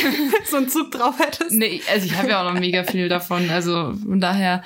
so 0.50 0.56
einen 0.58 0.68
Zug 0.68 0.90
drauf 0.90 1.18
hättest. 1.18 1.52
nee, 1.52 1.80
also 1.90 2.04
ich 2.06 2.14
habe 2.16 2.28
ja 2.28 2.40
auch 2.46 2.52
noch 2.52 2.60
mega 2.60 2.84
viel 2.84 3.08
davon, 3.08 3.48
also 3.50 3.94
von 3.94 4.20
daher, 4.20 4.62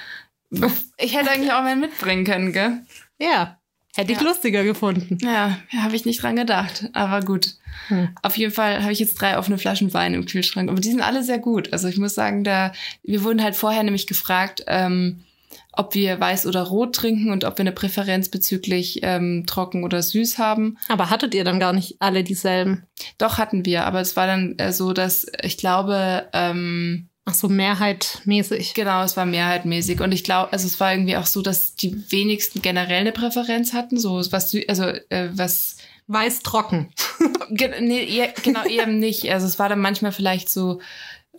ich 0.98 1.16
hätte 1.16 1.30
eigentlich 1.30 1.52
auch 1.52 1.62
mal 1.62 1.76
mitbringen 1.76 2.24
können, 2.24 2.52
gell? 2.52 2.80
Ja, 3.20 3.59
hätte 3.96 4.12
ich 4.12 4.18
Ja. 4.20 4.24
lustiger 4.24 4.64
gefunden. 4.64 5.18
Ja, 5.22 5.58
habe 5.76 5.96
ich 5.96 6.04
nicht 6.04 6.22
dran 6.22 6.36
gedacht. 6.36 6.88
Aber 6.92 7.20
gut. 7.24 7.54
Hm. 7.88 8.08
Auf 8.22 8.36
jeden 8.36 8.52
Fall 8.52 8.82
habe 8.82 8.92
ich 8.92 8.98
jetzt 8.98 9.20
drei 9.20 9.38
offene 9.38 9.58
Flaschen 9.58 9.92
Wein 9.94 10.14
im 10.14 10.26
Kühlschrank. 10.26 10.70
Aber 10.70 10.80
die 10.80 10.90
sind 10.90 11.00
alle 11.02 11.22
sehr 11.22 11.38
gut. 11.38 11.72
Also 11.72 11.88
ich 11.88 11.98
muss 11.98 12.14
sagen, 12.14 12.44
da 12.44 12.72
wir 13.02 13.22
wurden 13.24 13.42
halt 13.42 13.56
vorher 13.56 13.82
nämlich 13.82 14.06
gefragt, 14.06 14.64
ähm, 14.66 15.24
ob 15.72 15.94
wir 15.94 16.18
weiß 16.20 16.46
oder 16.46 16.62
rot 16.62 16.94
trinken 16.96 17.30
und 17.30 17.44
ob 17.44 17.58
wir 17.58 17.62
eine 17.62 17.72
Präferenz 17.72 18.28
bezüglich 18.28 19.00
ähm, 19.02 19.44
trocken 19.46 19.84
oder 19.84 20.02
süß 20.02 20.38
haben. 20.38 20.78
Aber 20.88 21.10
hattet 21.10 21.34
ihr 21.34 21.44
dann 21.44 21.60
gar 21.60 21.72
nicht 21.72 21.96
alle 22.00 22.24
dieselben? 22.24 22.86
Doch 23.18 23.38
hatten 23.38 23.64
wir, 23.64 23.86
aber 23.86 24.00
es 24.00 24.16
war 24.16 24.26
dann 24.26 24.58
äh, 24.58 24.72
so, 24.72 24.92
dass 24.92 25.26
ich 25.42 25.58
glaube, 25.58 26.28
ähm, 26.32 27.08
Ach 27.30 27.34
so, 27.34 27.48
mehrheitmäßig. 27.48 28.74
genau, 28.74 29.02
es 29.02 29.16
war 29.16 29.24
mehrheitmäßig. 29.24 30.00
Und 30.00 30.12
ich 30.12 30.24
glaube, 30.24 30.52
also 30.52 30.66
es 30.66 30.80
war 30.80 30.92
irgendwie 30.92 31.16
auch 31.16 31.26
so, 31.26 31.42
dass 31.42 31.74
die 31.76 32.10
wenigsten 32.10 32.60
generell 32.60 33.00
eine 33.00 33.12
Präferenz 33.12 33.72
hatten. 33.72 33.98
So 33.98 34.16
was, 34.32 34.54
also 34.68 34.84
äh, 34.84 35.30
was 35.32 35.76
Weiß 36.12 36.40
trocken. 36.40 36.92
Ge 37.50 37.80
nee, 37.80 38.04
eher, 38.04 38.34
genau, 38.42 38.64
eben 38.64 38.98
nicht. 38.98 39.30
Also 39.30 39.46
es 39.46 39.60
war 39.60 39.68
dann 39.68 39.78
manchmal 39.78 40.10
vielleicht 40.10 40.48
so 40.48 40.80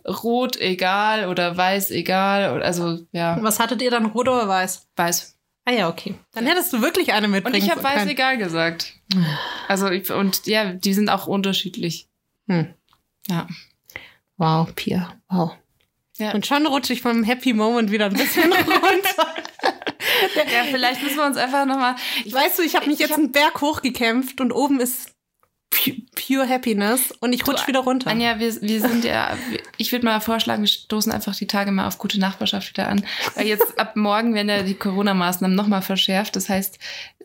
rot 0.08 0.56
egal 0.56 1.28
oder 1.28 1.54
weiß 1.54 1.90
egal. 1.90 2.62
Also 2.62 3.00
ja, 3.12 3.36
Was 3.42 3.60
hattet 3.60 3.82
ihr 3.82 3.90
dann, 3.90 4.06
rot 4.06 4.28
oder 4.28 4.48
weiß? 4.48 4.88
weiß. 4.96 5.36
Ah 5.66 5.72
ja, 5.72 5.90
okay. 5.90 6.14
Dann 6.32 6.46
hättest 6.46 6.72
du 6.72 6.80
wirklich 6.80 7.12
eine 7.12 7.26
Und 7.26 7.32
mitbringen 7.32 7.62
ich 7.62 7.70
habe 7.70 7.84
weiß 7.84 8.06
egal 8.06 8.38
gesagt. 8.38 8.94
Also 9.68 9.90
ich, 9.90 10.10
und 10.10 10.46
ja, 10.46 10.72
die 10.72 10.94
sind 10.94 11.10
auch 11.10 11.26
unterschiedlich. 11.26 12.08
Hm. 12.48 12.72
Ja. 13.28 13.46
Wow, 14.38 14.74
Pia, 14.74 15.20
wow. 15.28 15.52
Ja. 16.22 16.32
Und 16.32 16.46
schon 16.46 16.66
rutsche 16.66 16.92
ich 16.92 17.02
vom 17.02 17.24
Happy 17.24 17.52
Moment 17.52 17.90
wieder 17.90 18.06
ein 18.06 18.12
bisschen 18.14 18.52
runter. 18.52 19.34
Ja, 20.36 20.64
vielleicht 20.70 21.02
müssen 21.02 21.16
wir 21.16 21.26
uns 21.26 21.36
einfach 21.36 21.64
nochmal. 21.66 21.96
Weißt 22.30 22.58
du, 22.58 22.62
ich 22.62 22.74
habe 22.76 22.86
mich 22.86 22.94
Ich 22.94 23.00
jetzt 23.00 23.10
hab- 23.12 23.18
einen 23.18 23.32
Berg 23.32 23.60
hochgekämpft 23.60 24.40
und 24.40 24.52
oben 24.52 24.80
ist 24.80 25.10
pure 26.14 26.46
Happiness 26.48 27.12
und 27.20 27.32
ich 27.32 27.46
rutsch 27.46 27.66
wieder 27.66 27.80
runter. 27.80 28.10
Anja, 28.10 28.38
wir, 28.38 28.60
wir 28.60 28.80
sind 28.80 29.04
ja, 29.04 29.36
ich 29.78 29.90
würde 29.90 30.04
mal 30.04 30.20
vorschlagen, 30.20 30.62
wir 30.62 30.68
stoßen 30.68 31.10
einfach 31.10 31.34
die 31.34 31.46
Tage 31.46 31.72
mal 31.72 31.86
auf 31.86 31.96
gute 31.98 32.20
Nachbarschaft 32.20 32.68
wieder 32.70 32.88
an. 32.88 33.04
Weil 33.34 33.46
jetzt 33.46 33.78
ab 33.80 33.96
morgen 33.96 34.34
werden 34.34 34.50
ja 34.50 34.62
die 34.62 34.74
Corona-Maßnahmen 34.74 35.56
nochmal 35.56 35.80
verschärft. 35.82 36.36
Das 36.36 36.48
heißt, 36.50 36.78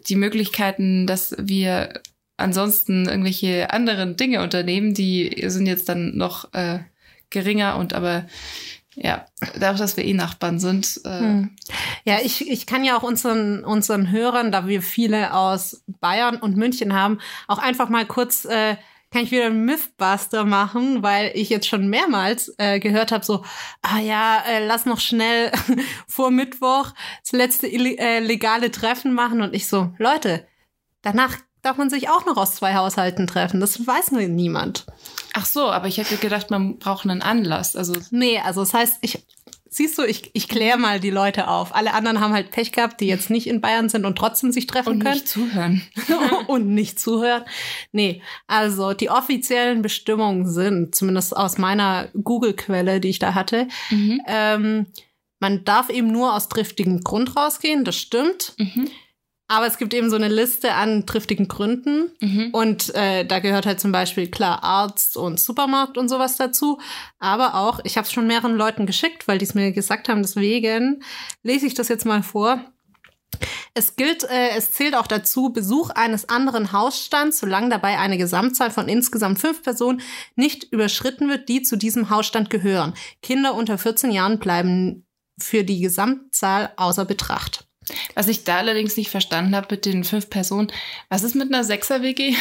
die 0.07 0.15
Möglichkeiten, 0.15 1.07
dass 1.07 1.35
wir 1.37 2.01
ansonsten 2.37 3.07
irgendwelche 3.09 3.69
anderen 3.71 4.15
Dinge 4.15 4.41
unternehmen, 4.41 4.93
die 4.93 5.43
sind 5.47 5.65
jetzt 5.67 5.89
dann 5.89 6.15
noch 6.15 6.53
äh, 6.53 6.79
geringer 7.29 7.75
und 7.77 7.93
aber 7.93 8.25
ja, 8.99 9.25
dadurch, 9.59 9.79
dass 9.79 9.95
wir 9.95 10.05
eh 10.05 10.13
Nachbarn 10.13 10.59
sind. 10.59 10.99
Äh, 11.05 11.19
Hm. 11.19 11.55
Ja, 12.03 12.17
ich, 12.23 12.49
ich 12.49 12.65
kann 12.65 12.83
ja 12.83 12.97
auch 12.97 13.03
unseren, 13.03 13.63
unseren 13.63 14.11
Hörern, 14.11 14.51
da 14.51 14.67
wir 14.67 14.81
viele 14.81 15.33
aus 15.33 15.83
Bayern 16.01 16.37
und 16.37 16.57
München 16.57 16.93
haben, 16.93 17.19
auch 17.47 17.59
einfach 17.59 17.89
mal 17.89 18.07
kurz, 18.07 18.45
äh, 18.45 18.75
kann 19.11 19.23
ich 19.23 19.31
wieder 19.31 19.45
einen 19.45 19.65
Mythbuster 19.65 20.45
machen, 20.45 21.03
weil 21.03 21.31
ich 21.35 21.49
jetzt 21.49 21.67
schon 21.67 21.89
mehrmals 21.89 22.53
äh, 22.57 22.79
gehört 22.79 23.11
habe, 23.11 23.23
so, 23.23 23.45
ah 23.83 23.99
ja, 23.99 24.43
äh, 24.47 24.65
lass 24.65 24.85
noch 24.85 24.99
schnell 24.99 25.51
vor 26.07 26.31
Mittwoch 26.31 26.91
das 27.21 27.31
letzte 27.33 27.67
äh, 27.67 28.19
legale 28.19 28.71
Treffen 28.71 29.13
machen. 29.13 29.41
Und 29.41 29.53
ich 29.53 29.67
so, 29.67 29.93
Leute, 29.99 30.45
danach 31.03 31.37
darf 31.67 31.77
man 31.77 31.89
sich 31.89 32.09
auch 32.09 32.25
noch 32.25 32.37
aus 32.37 32.55
zwei 32.55 32.75
Haushalten 32.75 33.27
treffen. 33.27 33.59
Das 33.59 33.85
weiß 33.85 34.11
nur 34.11 34.21
niemand. 34.23 34.85
Ach 35.33 35.45
so, 35.45 35.69
aber 35.69 35.87
ich 35.87 35.97
hätte 35.97 36.17
gedacht, 36.17 36.49
man 36.49 36.77
braucht 36.79 37.05
einen 37.05 37.21
Anlass. 37.21 37.75
Also 37.75 37.93
Nee, 38.11 38.39
also 38.39 38.61
das 38.61 38.73
heißt, 38.73 38.97
ich 39.01 39.25
siehst 39.69 39.97
du, 39.97 40.03
ich, 40.03 40.31
ich 40.33 40.47
kläre 40.47 40.77
mal 40.77 40.99
die 40.99 41.09
Leute 41.11 41.49
auf. 41.49 41.75
Alle 41.75 41.93
anderen 41.93 42.21
haben 42.21 42.33
halt 42.33 42.51
Pech 42.51 42.71
gehabt, 42.71 43.01
die 43.01 43.07
jetzt 43.07 43.29
nicht 43.29 43.47
in 43.47 43.61
Bayern 43.61 43.89
sind 43.89 44.05
und 44.05 44.17
trotzdem 44.17 44.51
sich 44.51 44.65
treffen 44.65 44.93
und 44.93 44.99
können 45.03 45.13
nicht 45.15 45.27
zuhören. 45.27 45.81
und 46.47 46.67
nicht 46.73 46.99
zuhören. 46.99 47.43
Nee, 47.91 48.21
also 48.47 48.93
die 48.93 49.09
offiziellen 49.09 49.81
Bestimmungen 49.81 50.47
sind, 50.49 50.95
zumindest 50.95 51.35
aus 51.35 51.57
meiner 51.57 52.07
Google-Quelle, 52.23 52.99
die 53.01 53.09
ich 53.09 53.19
da 53.19 53.35
hatte, 53.35 53.67
Mhm. 53.89 54.21
ähm, 54.25 54.85
man 55.39 55.63
darf 55.65 55.89
eben 55.89 56.07
nur 56.11 56.33
aus 56.33 56.49
triftigem 56.49 57.01
Grund 57.03 57.35
rausgehen, 57.35 57.83
das 57.83 57.97
stimmt. 57.97 58.53
Mhm. 58.57 58.89
Aber 59.49 59.65
es 59.65 59.77
gibt 59.77 59.93
eben 59.93 60.09
so 60.09 60.17
eine 60.17 60.27
Liste 60.27 60.73
an 60.73 61.05
triftigen 61.05 61.47
Gründen. 61.47 62.11
Mhm. 62.19 62.49
Und 62.51 62.93
äh, 62.95 63.25
da 63.25 63.39
gehört 63.39 63.65
halt 63.65 63.79
zum 63.79 63.93
Beispiel 63.93 64.27
klar 64.29 64.63
Arzt 64.63 65.15
und 65.15 65.39
Supermarkt 65.39 65.97
und 65.97 66.09
sowas 66.09 66.35
dazu. 66.35 66.79
Aber 67.19 67.55
auch, 67.55 67.79
ich 67.83 67.97
habe 67.97 68.05
es 68.05 68.11
schon 68.11 68.27
mehreren 68.27 68.57
Leuten 68.57 68.85
geschickt, 68.85 69.27
weil 69.27 69.37
die 69.37 69.45
es 69.45 69.55
mir 69.55 69.71
gesagt 69.71 70.09
haben. 70.09 70.21
Deswegen 70.21 71.01
lese 71.43 71.65
ich 71.65 71.75
das 71.75 71.87
jetzt 71.87 72.05
mal 72.05 72.23
vor. 72.23 72.59
Es 73.73 73.95
gilt, 73.95 74.23
äh, 74.23 74.49
es 74.57 74.71
zählt 74.71 74.95
auch 74.95 75.07
dazu 75.07 75.53
Besuch 75.53 75.91
eines 75.91 76.27
anderen 76.29 76.71
Hausstands, 76.71 77.39
solange 77.39 77.69
dabei 77.69 77.99
eine 77.99 78.17
Gesamtzahl 78.17 78.71
von 78.71 78.89
insgesamt 78.89 79.39
fünf 79.39 79.61
Personen 79.61 80.01
nicht 80.35 80.65
überschritten 80.71 81.29
wird, 81.29 81.47
die 81.47 81.61
zu 81.61 81.77
diesem 81.77 82.09
Hausstand 82.09 82.49
gehören. 82.49 82.95
Kinder 83.21 83.53
unter 83.53 83.77
14 83.77 84.11
Jahren 84.11 84.39
bleiben 84.39 85.05
für 85.39 85.63
die 85.63 85.79
Gesamtzahl 85.79 86.73
außer 86.75 87.05
Betracht. 87.05 87.66
Was 88.15 88.27
ich 88.27 88.43
da 88.43 88.57
allerdings 88.57 88.97
nicht 88.97 89.09
verstanden 89.09 89.55
habe 89.55 89.67
mit 89.71 89.85
den 89.85 90.03
fünf 90.03 90.29
Personen, 90.29 90.71
was 91.09 91.23
ist 91.23 91.35
mit 91.35 91.53
einer 91.53 91.63
Sechser-WG? 91.63 92.35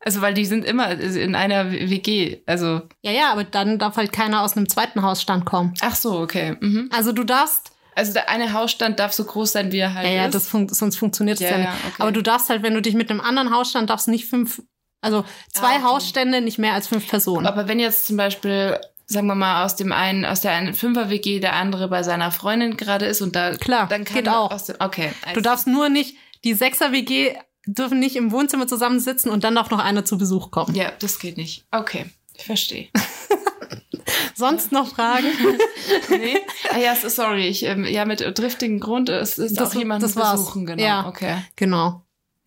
Also, 0.00 0.20
weil 0.20 0.34
die 0.34 0.44
sind 0.44 0.64
immer 0.66 0.90
in 0.90 1.34
einer 1.34 1.72
WG. 1.72 2.38
Also, 2.46 2.82
Ja, 3.02 3.10
ja, 3.10 3.32
aber 3.32 3.44
dann 3.44 3.78
darf 3.78 3.96
halt 3.96 4.12
keiner 4.12 4.42
aus 4.42 4.54
einem 4.56 4.68
zweiten 4.68 5.02
Hausstand 5.02 5.46
kommen. 5.46 5.72
ach 5.80 5.94
so, 5.96 6.18
okay. 6.20 6.56
Mhm. 6.60 6.90
Also 6.92 7.12
du 7.12 7.24
darfst 7.24 7.70
Also, 7.96 8.12
der 8.12 8.28
eine 8.28 8.52
Hausstand 8.52 8.98
darf 8.98 9.12
so 9.14 9.24
groß 9.24 9.52
sein, 9.52 9.72
wie 9.72 9.78
er 9.78 9.94
halt 9.94 10.06
Ja, 10.06 10.12
ja, 10.12 10.26
ist. 10.26 10.34
das 10.34 10.48
fun 10.48 10.68
sonst 10.68 10.96
funktioniert 10.96 11.38
es 11.40 11.42
Ja, 11.44 11.50
ja, 11.52 11.56
nicht. 11.58 11.66
ja, 11.68 11.74
okay. 11.88 12.02
Aber 12.02 12.12
du 12.12 12.22
darfst 12.22 12.50
halt, 12.50 12.62
wenn 12.62 12.74
du 12.74 12.82
dich 12.82 12.94
mit 12.94 13.10
einem 13.10 13.20
anderen 13.22 13.54
Hausstand 13.54 13.88
darfst 13.88 14.08
nicht 14.08 14.26
fünf, 14.26 14.62
also 15.00 15.24
zwei 15.52 15.68
Ah, 15.68 15.76
okay. 15.76 15.82
Hausstände, 15.84 16.40
nicht 16.42 16.58
mehr 16.58 16.74
als 16.74 16.88
fünf 16.88 17.08
Personen. 17.08 17.46
Aber 17.46 17.66
wenn 17.68 17.78
jetzt 17.80 18.04
zum 18.06 18.16
Beispiel, 18.18 18.78
sagen 19.06 19.26
wir 19.26 19.34
mal, 19.34 19.64
aus 19.64 19.76
dem 19.76 19.92
einen, 19.92 20.24
aus 20.24 20.40
der 20.40 20.52
einen 20.52 20.74
Fünfer-WG 20.74 21.40
der 21.40 21.54
andere 21.54 21.88
bei 21.88 22.02
seiner 22.02 22.30
Freundin 22.30 22.76
gerade 22.76 23.06
ist 23.06 23.20
und 23.22 23.36
da, 23.36 23.56
Klar, 23.56 23.86
dann 23.88 24.04
kann 24.04 24.16
geht 24.16 24.28
auch. 24.28 24.50
Aus 24.50 24.64
dem, 24.64 24.76
okay. 24.78 25.10
Du 25.34 25.40
darfst 25.40 25.66
nur 25.66 25.88
nicht, 25.88 26.16
die 26.44 26.54
Sechser-WG 26.54 27.34
dürfen 27.66 27.98
nicht 27.98 28.16
im 28.16 28.30
Wohnzimmer 28.30 28.66
zusammensitzen 28.66 29.30
und 29.30 29.44
dann 29.44 29.54
darf 29.54 29.70
noch 29.70 29.78
einer 29.78 30.04
zu 30.04 30.18
Besuch 30.18 30.50
kommen. 30.50 30.74
Ja, 30.74 30.92
das 30.98 31.18
geht 31.18 31.36
nicht. 31.36 31.64
Okay, 31.70 32.06
ich 32.34 32.44
verstehe. 32.44 32.88
Sonst 34.34 34.72
noch 34.72 34.88
Fragen? 34.94 35.26
nee? 36.10 36.36
Ah 36.72 36.78
ja, 36.78 36.94
so- 36.96 37.08
sorry, 37.08 37.46
ich, 37.46 37.64
ähm, 37.64 37.84
ja, 37.84 38.04
mit 38.04 38.20
driftigen 38.38 38.80
Grund, 38.80 39.08
es 39.08 39.38
ist 39.38 39.58
Das- 39.60 39.74
auch 39.76 39.98
das 39.98 40.16
war's. 40.16 40.40
besuchen, 40.40 40.66
genau. 40.66 40.82
Ja. 40.82 41.06
Okay. 41.08 41.36
genau. 41.56 42.02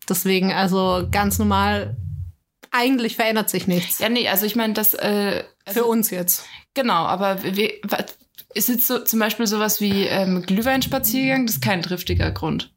Deswegen, 0.08 0.52
also 0.52 1.06
ganz 1.10 1.38
normal, 1.38 1.96
eigentlich 2.70 3.16
verändert 3.16 3.50
sich 3.50 3.66
nichts. 3.66 3.98
Ja, 3.98 4.08
nee, 4.08 4.28
also 4.28 4.46
ich 4.46 4.54
meine, 4.56 4.74
das, 4.74 4.94
äh, 4.94 5.44
also, 5.68 5.80
Für 5.80 5.86
uns 5.86 6.10
jetzt. 6.10 6.44
Genau, 6.74 7.04
aber 7.06 7.42
wir, 7.42 7.70
ist 8.54 8.68
jetzt 8.68 8.86
so 8.86 8.98
zum 9.00 9.18
Beispiel 9.18 9.46
sowas 9.46 9.80
wie 9.80 10.04
ähm, 10.06 10.42
Glühweinspaziergang, 10.42 11.46
das 11.46 11.56
ist 11.56 11.62
kein 11.62 11.82
driftiger 11.82 12.30
Grund. 12.30 12.72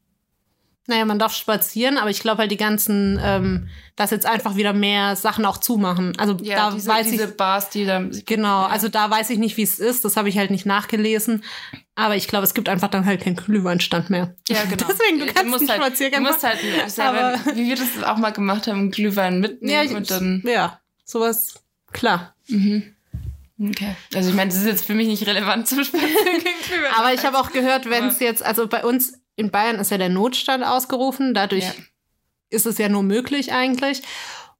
Naja, 0.88 1.04
man 1.04 1.20
darf 1.20 1.32
spazieren, 1.32 1.96
aber 1.96 2.10
ich 2.10 2.18
glaube 2.18 2.38
halt 2.38 2.50
die 2.50 2.56
ganzen, 2.56 3.18
ähm, 3.22 3.68
dass 3.94 4.10
jetzt 4.10 4.26
einfach 4.26 4.56
wieder 4.56 4.72
mehr 4.72 5.14
Sachen 5.14 5.44
auch 5.44 5.58
zumachen. 5.58 6.12
Also 6.18 6.36
Ja, 6.42 6.56
da 6.56 6.70
diese, 6.74 6.90
weiß 6.90 7.08
diese 7.08 7.24
ich 7.28 7.36
Bars, 7.36 7.70
die 7.70 7.84
da. 7.86 8.02
Genau, 8.26 8.62
also 8.64 8.88
da 8.88 9.08
weiß 9.08 9.30
ich 9.30 9.38
nicht, 9.38 9.56
wie 9.56 9.62
es 9.62 9.78
ist. 9.78 10.04
Das 10.04 10.16
habe 10.16 10.28
ich 10.28 10.36
halt 10.38 10.50
nicht 10.50 10.66
nachgelesen. 10.66 11.44
Aber 11.94 12.16
ich 12.16 12.26
glaube, 12.26 12.42
es 12.44 12.52
gibt 12.52 12.68
einfach 12.68 12.88
dann 12.88 13.06
halt 13.06 13.22
keinen 13.22 13.36
Glühweinstand 13.36 14.10
mehr. 14.10 14.34
Ja, 14.48 14.64
genau. 14.68 14.88
Deswegen, 14.90 15.20
du 15.20 15.26
kannst 15.26 15.50
musst 15.50 15.70
halt, 15.70 15.80
du 15.80 15.84
Spaziergang 15.86 16.22
musst 16.24 16.42
halt 16.42 16.58
selber, 16.88 17.34
Aber- 17.38 17.56
wie 17.56 17.68
wir 17.68 17.76
das 17.76 18.02
auch 18.02 18.16
mal 18.16 18.30
gemacht 18.32 18.66
haben, 18.66 18.90
Glühwein 18.90 19.38
mitnehmen 19.38 19.72
Ja, 19.72 19.84
ich, 19.84 19.92
und 19.94 20.10
dann. 20.10 20.42
ja, 20.44 20.80
sowas, 21.04 21.62
klar. 21.92 22.34
Mhm. 22.48 22.94
Okay. 23.60 23.94
Also 24.14 24.30
ich 24.30 24.34
meine, 24.34 24.50
das 24.50 24.58
ist 24.58 24.66
jetzt 24.66 24.84
für 24.84 24.94
mich 24.94 25.06
nicht 25.06 25.26
relevant 25.26 25.68
zum 25.68 25.84
Spaziergang. 25.84 26.52
Aber 26.98 27.12
ich 27.14 27.24
habe 27.24 27.38
auch 27.38 27.52
gehört, 27.52 27.88
wenn 27.88 28.06
es 28.06 28.18
jetzt, 28.20 28.42
also 28.42 28.66
bei 28.66 28.84
uns 28.84 29.14
in 29.36 29.50
Bayern 29.50 29.76
ist 29.76 29.90
ja 29.90 29.98
der 29.98 30.08
Notstand 30.08 30.64
ausgerufen. 30.64 31.32
Dadurch 31.34 31.64
Ja. 31.64 31.72
ist 32.50 32.66
es 32.66 32.78
ja 32.78 32.88
nur 32.88 33.02
möglich 33.02 33.52
eigentlich. 33.52 34.02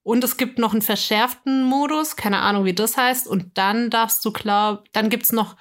Und 0.05 0.23
es 0.25 0.37
gibt 0.37 0.59
noch 0.59 0.73
einen 0.73 0.83
verschärften 0.83 1.65
Modus, 1.65 2.17
keine 2.17 2.41
Ahnung, 2.41 2.65
wie 2.65 2.75
das 2.75 2.97
heißt. 2.97 3.27
Und 3.29 3.57
dann 3.59 3.91
darfst 3.91 4.25
du 4.25 4.33
klar, 4.33 4.83
dann 4.93 5.11
gibt's 5.11 5.33
noch, 5.33 5.57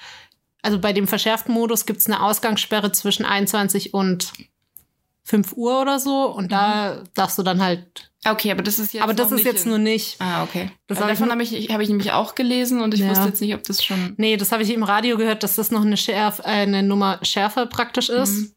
also 0.61 0.79
bei 0.79 0.93
dem 0.93 1.07
verschärften 1.07 1.53
Modus 1.53 1.85
gibt's 1.85 2.07
eine 2.07 2.21
Ausgangssperre 2.23 2.91
zwischen 2.91 3.25
21 3.25 3.93
und 3.93 4.33
5 5.23 5.53
Uhr 5.53 5.81
oder 5.81 5.99
so. 5.99 6.25
Und 6.25 6.51
da 6.51 7.03
darfst 7.13 7.37
du 7.37 7.43
dann 7.43 7.61
halt. 7.61 8.11
Okay, 8.25 8.51
aber 8.51 8.61
das 8.61 8.77
ist 8.79 8.93
jetzt. 8.93 9.03
aber 9.03 9.13
das 9.15 9.31
ist 9.31 9.45
jetzt 9.45 9.65
nur 9.65 9.79
nicht. 9.79 10.17
Ah, 10.19 10.43
okay. 10.43 10.69
Das 10.87 10.99
hab 10.99 11.07
davon 11.07 11.31
habe 11.31 11.41
ich, 11.41 11.69
hab 11.71 11.79
ich 11.81 11.89
nämlich 11.89 12.11
auch 12.11 12.35
gelesen 12.35 12.81
und 12.81 12.93
ich 12.93 12.99
Ja. 12.99 13.09
wusste 13.09 13.25
jetzt 13.29 13.41
nicht, 13.41 13.55
ob 13.55 13.63
das 13.63 13.83
schon. 13.83 14.13
Nee, 14.17 14.37
das 14.37 14.51
habe 14.51 14.61
ich 14.63 14.71
im 14.71 14.83
Radio 14.83 15.17
gehört, 15.17 15.41
dass 15.43 15.55
das 15.55 15.71
noch 15.71 15.81
eine, 15.81 15.97
Schärf, 15.97 16.39
äh, 16.39 16.43
eine 16.43 16.83
Nummer 16.83 17.19
schärfer 17.23 17.65
praktisch 17.65 18.09
ist. 18.09 18.31
Mhm. 18.33 18.51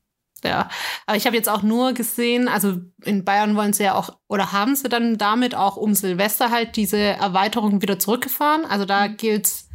Ja, 0.44 0.68
aber 1.06 1.16
ich 1.16 1.24
habe 1.24 1.36
jetzt 1.36 1.48
auch 1.48 1.62
nur 1.62 1.94
gesehen, 1.94 2.48
also 2.48 2.76
in 3.02 3.24
Bayern 3.24 3.56
wollen 3.56 3.72
sie 3.72 3.84
ja 3.84 3.94
auch, 3.94 4.10
oder 4.28 4.52
haben 4.52 4.76
sie 4.76 4.90
dann 4.90 5.16
damit 5.16 5.54
auch 5.54 5.78
um 5.78 5.94
Silvester 5.94 6.50
halt 6.50 6.76
diese 6.76 6.98
Erweiterung 6.98 7.80
wieder 7.80 7.98
zurückgefahren. 7.98 8.66
Also 8.66 8.84
da 8.84 9.08
Mhm. 9.08 9.16
gilt's 9.16 9.68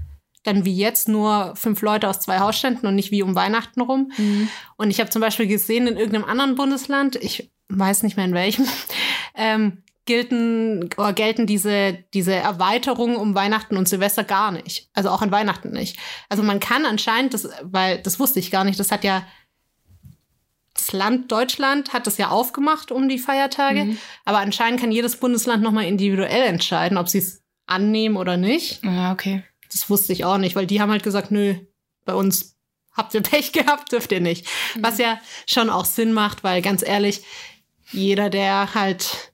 dann 0.43 0.65
wie 0.65 0.75
jetzt 0.75 1.07
nur 1.09 1.53
fünf 1.55 1.81
Leute 1.81 2.07
aus 2.07 2.19
zwei 2.21 2.39
Hausständen 2.39 2.87
und 2.87 2.95
nicht 2.95 3.11
wie 3.11 3.23
um 3.23 3.35
Weihnachten 3.35 3.81
rum. 3.81 4.11
Mhm. 4.17 4.49
Und 4.77 4.89
ich 4.89 4.99
habe 4.99 5.09
zum 5.09 5.21
Beispiel 5.21 5.47
gesehen, 5.47 5.87
in 5.87 5.97
irgendeinem 5.97 6.25
anderen 6.25 6.55
Bundesland, 6.55 7.15
ich 7.17 7.51
weiß 7.67 8.03
nicht 8.03 8.15
mehr 8.15 8.25
in 8.25 8.33
welchem, 8.33 8.65
ähm, 9.35 9.83
gelten 10.05 10.89
oder 10.97 11.13
gelten 11.13 11.45
diese, 11.45 12.03
diese 12.15 12.33
Erweiterungen 12.33 13.15
um 13.17 13.35
Weihnachten 13.35 13.77
und 13.77 13.87
Silvester 13.87 14.23
gar 14.23 14.51
nicht. 14.51 14.89
Also 14.93 15.09
auch 15.09 15.21
an 15.21 15.31
Weihnachten 15.31 15.71
nicht. 15.71 15.97
Also 16.29 16.41
man 16.41 16.59
kann 16.59 16.85
anscheinend, 16.85 17.33
das, 17.35 17.47
weil 17.61 17.99
das 18.01 18.19
wusste 18.19 18.39
ich 18.39 18.49
gar 18.49 18.63
nicht, 18.63 18.79
das 18.79 18.91
hat 18.91 19.03
ja 19.03 19.23
das 20.73 20.93
Land 20.93 21.31
Deutschland 21.31 21.91
hat 21.93 22.07
das 22.07 22.17
ja 22.17 22.29
aufgemacht 22.29 22.91
um 22.91 23.09
die 23.09 23.19
Feiertage, 23.19 23.83
Mhm. 23.83 23.97
aber 24.25 24.37
anscheinend 24.39 24.79
kann 24.79 24.91
jedes 24.91 25.17
Bundesland 25.17 25.61
nochmal 25.61 25.85
individuell 25.85 26.43
entscheiden, 26.47 26.97
ob 26.97 27.09
sie 27.09 27.17
es 27.17 27.43
annehmen 27.67 28.15
oder 28.15 28.37
nicht. 28.37 28.83
Ah, 28.85 29.11
okay. 29.11 29.43
Das 29.71 29.89
wusste 29.89 30.13
ich 30.13 30.25
auch 30.25 30.37
nicht, 30.37 30.55
weil 30.55 30.67
die 30.67 30.81
haben 30.81 30.91
halt 30.91 31.03
gesagt, 31.03 31.31
nö, 31.31 31.55
bei 32.05 32.13
uns 32.13 32.57
habt 32.93 33.13
ihr 33.13 33.21
Pech 33.21 33.51
gehabt, 33.53 33.91
dürft 33.91 34.11
ihr 34.11 34.21
nicht. 34.21 34.47
Was 34.79 34.97
ja 34.97 35.19
schon 35.45 35.69
auch 35.69 35.85
Sinn 35.85 36.13
macht, 36.13 36.43
weil 36.43 36.61
ganz 36.61 36.83
ehrlich, 36.83 37.23
jeder, 37.91 38.29
der 38.29 38.73
halt 38.73 39.33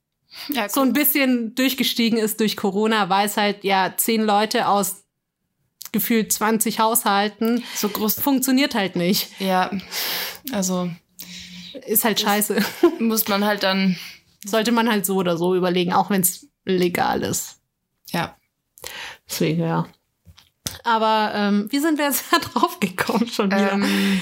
Ja, 0.49 0.69
so 0.69 0.81
ein 0.81 0.93
bisschen 0.93 1.55
durchgestiegen 1.55 2.17
ist 2.19 2.39
durch 2.39 2.55
Corona, 2.57 3.09
weiß 3.09 3.37
halt, 3.37 3.63
ja, 3.63 3.93
zehn 3.97 4.21
Leute 4.23 4.67
aus 4.67 5.03
gefühlt 5.91 6.33
20 6.33 6.79
Haushalten 6.81 7.63
so 7.73 7.87
groß. 7.87 8.19
funktioniert 8.19 8.75
halt 8.75 8.97
nicht. 8.97 9.29
Ja, 9.39 9.71
also 10.51 10.89
Ist 11.87 12.03
halt 12.03 12.19
scheiße. 12.19 12.57
muss 12.99 13.27
man 13.29 13.45
halt 13.45 13.63
dann. 13.63 13.97
Sollte 14.45 14.71
man 14.73 14.89
halt 14.89 15.05
so 15.05 15.15
oder 15.15 15.37
so 15.37 15.55
überlegen, 15.55 15.93
auch 15.93 16.09
wenn 16.09 16.21
es 16.21 16.47
legal 16.65 17.23
ist. 17.23 17.61
Ja. 18.11 18.37
Deswegen, 19.27 19.61
ja. 19.61 19.87
Aber 20.83 21.31
ähm, 21.35 21.67
wie 21.71 21.79
sind 21.79 21.97
wir 21.97 22.05
jetzt 22.05 22.25
da 22.31 22.37
drauf 22.39 22.79
gekommen 22.79 23.27
schon 23.27 23.47
wieder? 23.51 23.73
Ähm, 23.73 24.21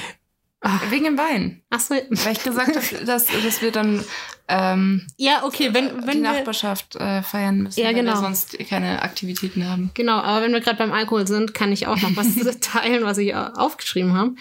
Wegen 0.89 1.03
dem 1.03 1.17
Wein. 1.17 1.61
Ach 1.71 1.79
so. 1.81 1.93
Weil 1.93 2.31
ich 2.33 2.43
gesagt 2.43 2.75
habe, 2.75 3.05
dass, 3.05 3.25
dass 3.27 3.61
wir 3.61 3.71
dann 3.73 4.01
ähm, 4.47 5.05
Ja, 5.17 5.43
okay, 5.43 5.73
wenn, 5.73 5.89
die 5.89 6.07
wenn 6.07 6.23
wir, 6.23 6.31
Nachbarschaft 6.31 6.95
äh, 6.95 7.21
feiern 7.21 7.63
müssen, 7.63 7.81
Ja, 7.81 7.87
weil 7.87 7.95
genau. 7.95 8.13
wir 8.13 8.17
sonst 8.21 8.57
keine 8.69 9.01
Aktivitäten 9.01 9.67
haben. 9.67 9.91
Genau, 9.93 10.19
aber 10.19 10.41
wenn 10.41 10.53
wir 10.53 10.61
gerade 10.61 10.77
beim 10.77 10.93
Alkohol 10.93 11.27
sind, 11.27 11.53
kann 11.53 11.73
ich 11.73 11.87
auch 11.87 12.01
noch 12.01 12.15
was 12.15 12.33
teilen, 12.61 13.03
was 13.03 13.17
ich 13.17 13.29
äh, 13.33 13.33
aufgeschrieben 13.33 14.13
habe. 14.13 14.35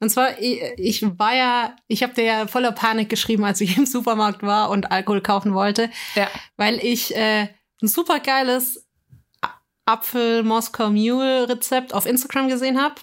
Und 0.00 0.10
zwar, 0.10 0.40
ich, 0.40 0.60
ich 0.78 1.02
war 1.16 1.34
ja, 1.36 1.76
ich 1.86 2.02
habe 2.02 2.12
dir 2.14 2.24
ja 2.24 2.46
voller 2.48 2.72
Panik 2.72 3.08
geschrieben, 3.08 3.44
als 3.44 3.60
ich 3.60 3.76
im 3.78 3.86
Supermarkt 3.86 4.42
war 4.42 4.70
und 4.70 4.90
Alkohol 4.90 5.20
kaufen 5.20 5.54
wollte, 5.54 5.90
Ja. 6.16 6.28
weil 6.56 6.80
ich 6.84 7.14
äh, 7.14 7.42
ein 7.80 7.86
super 7.88 8.18
geiles 8.18 8.87
Apfel 9.88 10.42
Moskau 10.42 10.90
Mule 10.90 11.48
Rezept 11.48 11.94
auf 11.94 12.06
Instagram 12.06 12.48
gesehen 12.48 12.80
habe. 12.80 12.96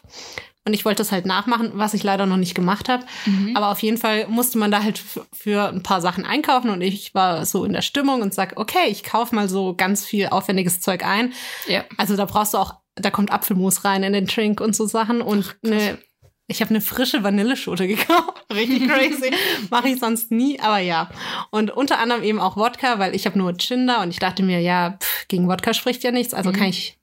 Und 0.67 0.73
ich 0.73 0.83
wollte 0.83 0.97
das 0.97 1.11
halt 1.11 1.27
nachmachen, 1.27 1.73
was 1.75 1.93
ich 1.93 2.01
leider 2.01 2.25
noch 2.25 2.37
nicht 2.37 2.55
gemacht 2.55 2.89
habe. 2.89 3.05
Mhm. 3.25 3.55
Aber 3.55 3.69
auf 3.69 3.79
jeden 3.83 3.97
Fall 3.97 4.27
musste 4.27 4.57
man 4.57 4.71
da 4.71 4.81
halt 4.81 4.99
für 5.31 5.69
ein 5.69 5.83
paar 5.83 6.01
Sachen 6.01 6.25
einkaufen 6.25 6.71
und 6.71 6.81
ich 6.81 7.13
war 7.13 7.45
so 7.45 7.65
in 7.65 7.73
der 7.73 7.83
Stimmung 7.83 8.23
und 8.23 8.33
sag, 8.33 8.57
okay, 8.57 8.87
ich 8.89 9.03
kaufe 9.03 9.35
mal 9.35 9.47
so 9.47 9.75
ganz 9.75 10.05
viel 10.05 10.27
aufwendiges 10.27 10.81
Zeug 10.81 11.05
ein. 11.05 11.33
Ja. 11.67 11.85
Also 11.97 12.15
da 12.15 12.25
brauchst 12.25 12.55
du 12.55 12.57
auch, 12.57 12.73
da 12.95 13.11
kommt 13.11 13.31
Apfelmus 13.31 13.85
rein 13.85 14.01
in 14.01 14.13
den 14.13 14.25
Drink 14.25 14.59
und 14.59 14.75
so 14.75 14.87
Sachen 14.87 15.21
und 15.21 15.55
eine, 15.63 15.99
ich 16.47 16.61
habe 16.61 16.69
eine 16.69 16.81
frische 16.81 17.23
Vanilleschote 17.23 17.87
gekauft. 17.87 18.45
Richtig 18.53 18.87
crazy. 18.87 19.31
Mache 19.69 19.89
ich 19.89 19.99
sonst 19.99 20.31
nie, 20.31 20.59
aber 20.59 20.79
ja. 20.79 21.09
Und 21.49 21.71
unter 21.71 21.99
anderem 21.99 22.23
eben 22.23 22.39
auch 22.39 22.57
Wodka, 22.57 22.99
weil 22.99 23.15
ich 23.15 23.25
habe 23.25 23.37
nur 23.37 23.53
da 23.53 24.03
und 24.03 24.09
ich 24.09 24.19
dachte 24.19 24.43
mir, 24.43 24.59
ja, 24.59 24.97
pff, 25.01 25.27
gegen 25.27 25.47
Wodka 25.47 25.73
spricht 25.73 26.03
ja 26.03 26.11
nichts, 26.11 26.33
also 26.33 26.51
kann 26.51 26.67
ich 26.67 26.99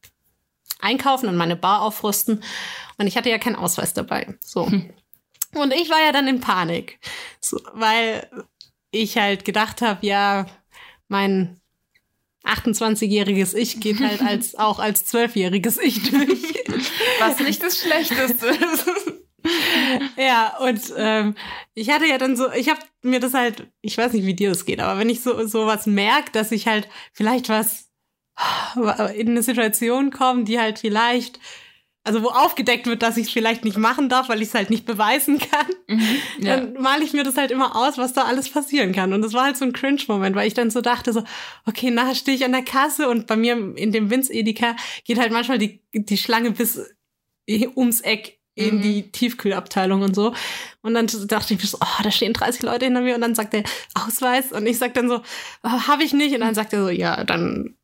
einkaufen 0.81 1.29
und 1.29 1.37
meine 1.37 1.57
Bar 1.57 1.83
aufrüsten. 1.83 2.43
Und 2.99 3.07
ich 3.07 3.17
hatte 3.17 3.31
ja 3.31 3.39
keinen 3.39 3.57
Ausweis 3.57 3.95
dabei. 3.95 4.35
So. 4.41 4.63
Und 5.55 5.75
ich 5.75 5.91
war 5.91 6.01
ja 6.05 6.13
dann 6.13 6.29
in 6.29 6.41
Panik. 6.41 6.99
So, 7.41 7.61
weil 7.73 8.29
ich 8.91 9.17
halt 9.17 9.45
gedacht 9.45 9.83
habe, 9.83 10.07
ja, 10.07 10.47
mein 11.09 11.61
28-jähriges 12.45 13.55
Ich 13.55 13.81
geht 13.81 14.01
halt 14.01 14.23
als 14.27 14.55
auch 14.55 14.79
als 14.79 15.13
12-jähriges 15.13 15.79
Ich 15.81 16.11
durch. 16.11 16.55
Was 17.19 17.39
nicht 17.41 17.63
das 17.63 17.79
Schlechteste 17.79 18.47
ist. 18.47 18.87
ja, 20.17 20.57
und 20.59 20.81
ähm, 20.97 21.35
ich 21.75 21.91
hatte 21.91 22.07
ja 22.07 22.19
dann 22.19 22.37
so, 22.37 22.51
ich 22.53 22.69
habe 22.69 22.81
mir 23.03 23.21
das 23.21 23.35
halt, 23.35 23.67
ich 23.81 23.99
weiß 23.99 24.13
nicht, 24.13 24.27
wie 24.27 24.35
dir 24.35 24.51
das 24.51 24.65
geht, 24.65 24.81
aber 24.81 24.99
wenn 24.99 25.11
ich 25.11 25.21
so 25.23 25.47
so 25.47 25.67
was 25.67 25.87
merke, 25.87 26.31
dass 26.33 26.53
ich 26.53 26.67
halt 26.67 26.89
vielleicht 27.13 27.49
was 27.49 27.91
in 29.15 29.31
eine 29.31 29.43
Situation 29.43 30.11
komme, 30.11 30.45
die 30.45 30.59
halt 30.59 30.79
vielleicht, 30.79 31.41
also 32.05 32.23
wo 32.23 32.29
aufgedeckt 32.29 32.87
wird, 32.87 33.03
dass 33.03 33.17
ich 33.17 33.27
es 33.27 33.33
vielleicht 33.33 33.65
nicht 33.65 33.77
machen 33.77 34.09
darf, 34.09 34.29
weil 34.29 34.43
ich 34.43 34.49
es 34.49 34.55
halt 34.55 34.71
nicht 34.71 34.87
beweisen 34.87 35.39
kann, 35.39 35.67
ja. 36.39 36.57
dann 36.57 36.75
male 36.75 37.05
ich 37.05 37.13
mir 37.13 37.25
das 37.25 37.37
halt 37.37 37.51
immer 37.51 37.77
aus, 37.77 37.99
was 37.99 38.13
da 38.13 38.25
alles 38.25 38.49
passieren 38.49 38.93
kann. 38.93 39.13
Und 39.13 39.23
das 39.23 39.33
war 39.33 39.45
halt 39.45 39.57
so 39.57 39.65
ein 39.65 39.73
Cringe-Moment, 39.73 40.35
weil 40.37 40.49
ich 40.49 40.55
dann 40.55 40.71
so 40.71 40.81
dachte, 40.81 41.13
so, 41.13 41.23
okay, 41.67 41.91
nachher 41.91 42.15
stehe 42.15 42.37
ich 42.37 42.45
an 42.45 42.53
der 42.53 42.65
Kasse 42.65 43.09
und 43.09 43.27
bei 43.27 43.37
mir 43.37 43.55
in 43.77 43.93
dem 43.93 44.11
Vince-Edeka 44.11 44.77
geht 45.05 45.19
halt 45.19 45.33
manchmal 45.33 45.59
die, 45.59 45.81
die 45.93 46.19
Schlange 46.19 46.53
bis 46.53 46.81
ums 47.77 48.01
Eck 48.01 48.42
in 48.55 48.77
Mhm. 48.77 48.83
die 48.83 49.11
Tiefkühlabteilung 49.13 50.03
und 50.03 50.15
so. 50.15 50.35
Und 50.83 50.95
dann 50.95 51.07
dachte 51.27 51.55
ich 51.55 51.61
mir 51.61 51.67
so, 51.67 51.79
oh, 51.81 52.03
da 52.03 52.11
stehen 52.11 52.33
30 52.33 52.63
Leute 52.63 52.85
hinter 52.85 53.01
mir 53.01 53.15
und 53.15 53.21
dann 53.23 53.35
sagt 53.35 53.55
er 53.55 53.63
Ausweis 53.95 54.53
und 54.53 54.67
ich 54.67 54.79
sag 54.79 54.95
dann 54.95 55.09
so, 55.09 55.23
oh, 55.63 55.69
habe 55.89 56.03
ich 56.05 56.13
nicht. 56.13 56.35
Und 56.35 56.41
dann 56.41 56.55
sagt 56.55 56.73
er 56.73 56.83
so, 56.83 56.91
ja, 56.91 57.25
dann 57.25 57.77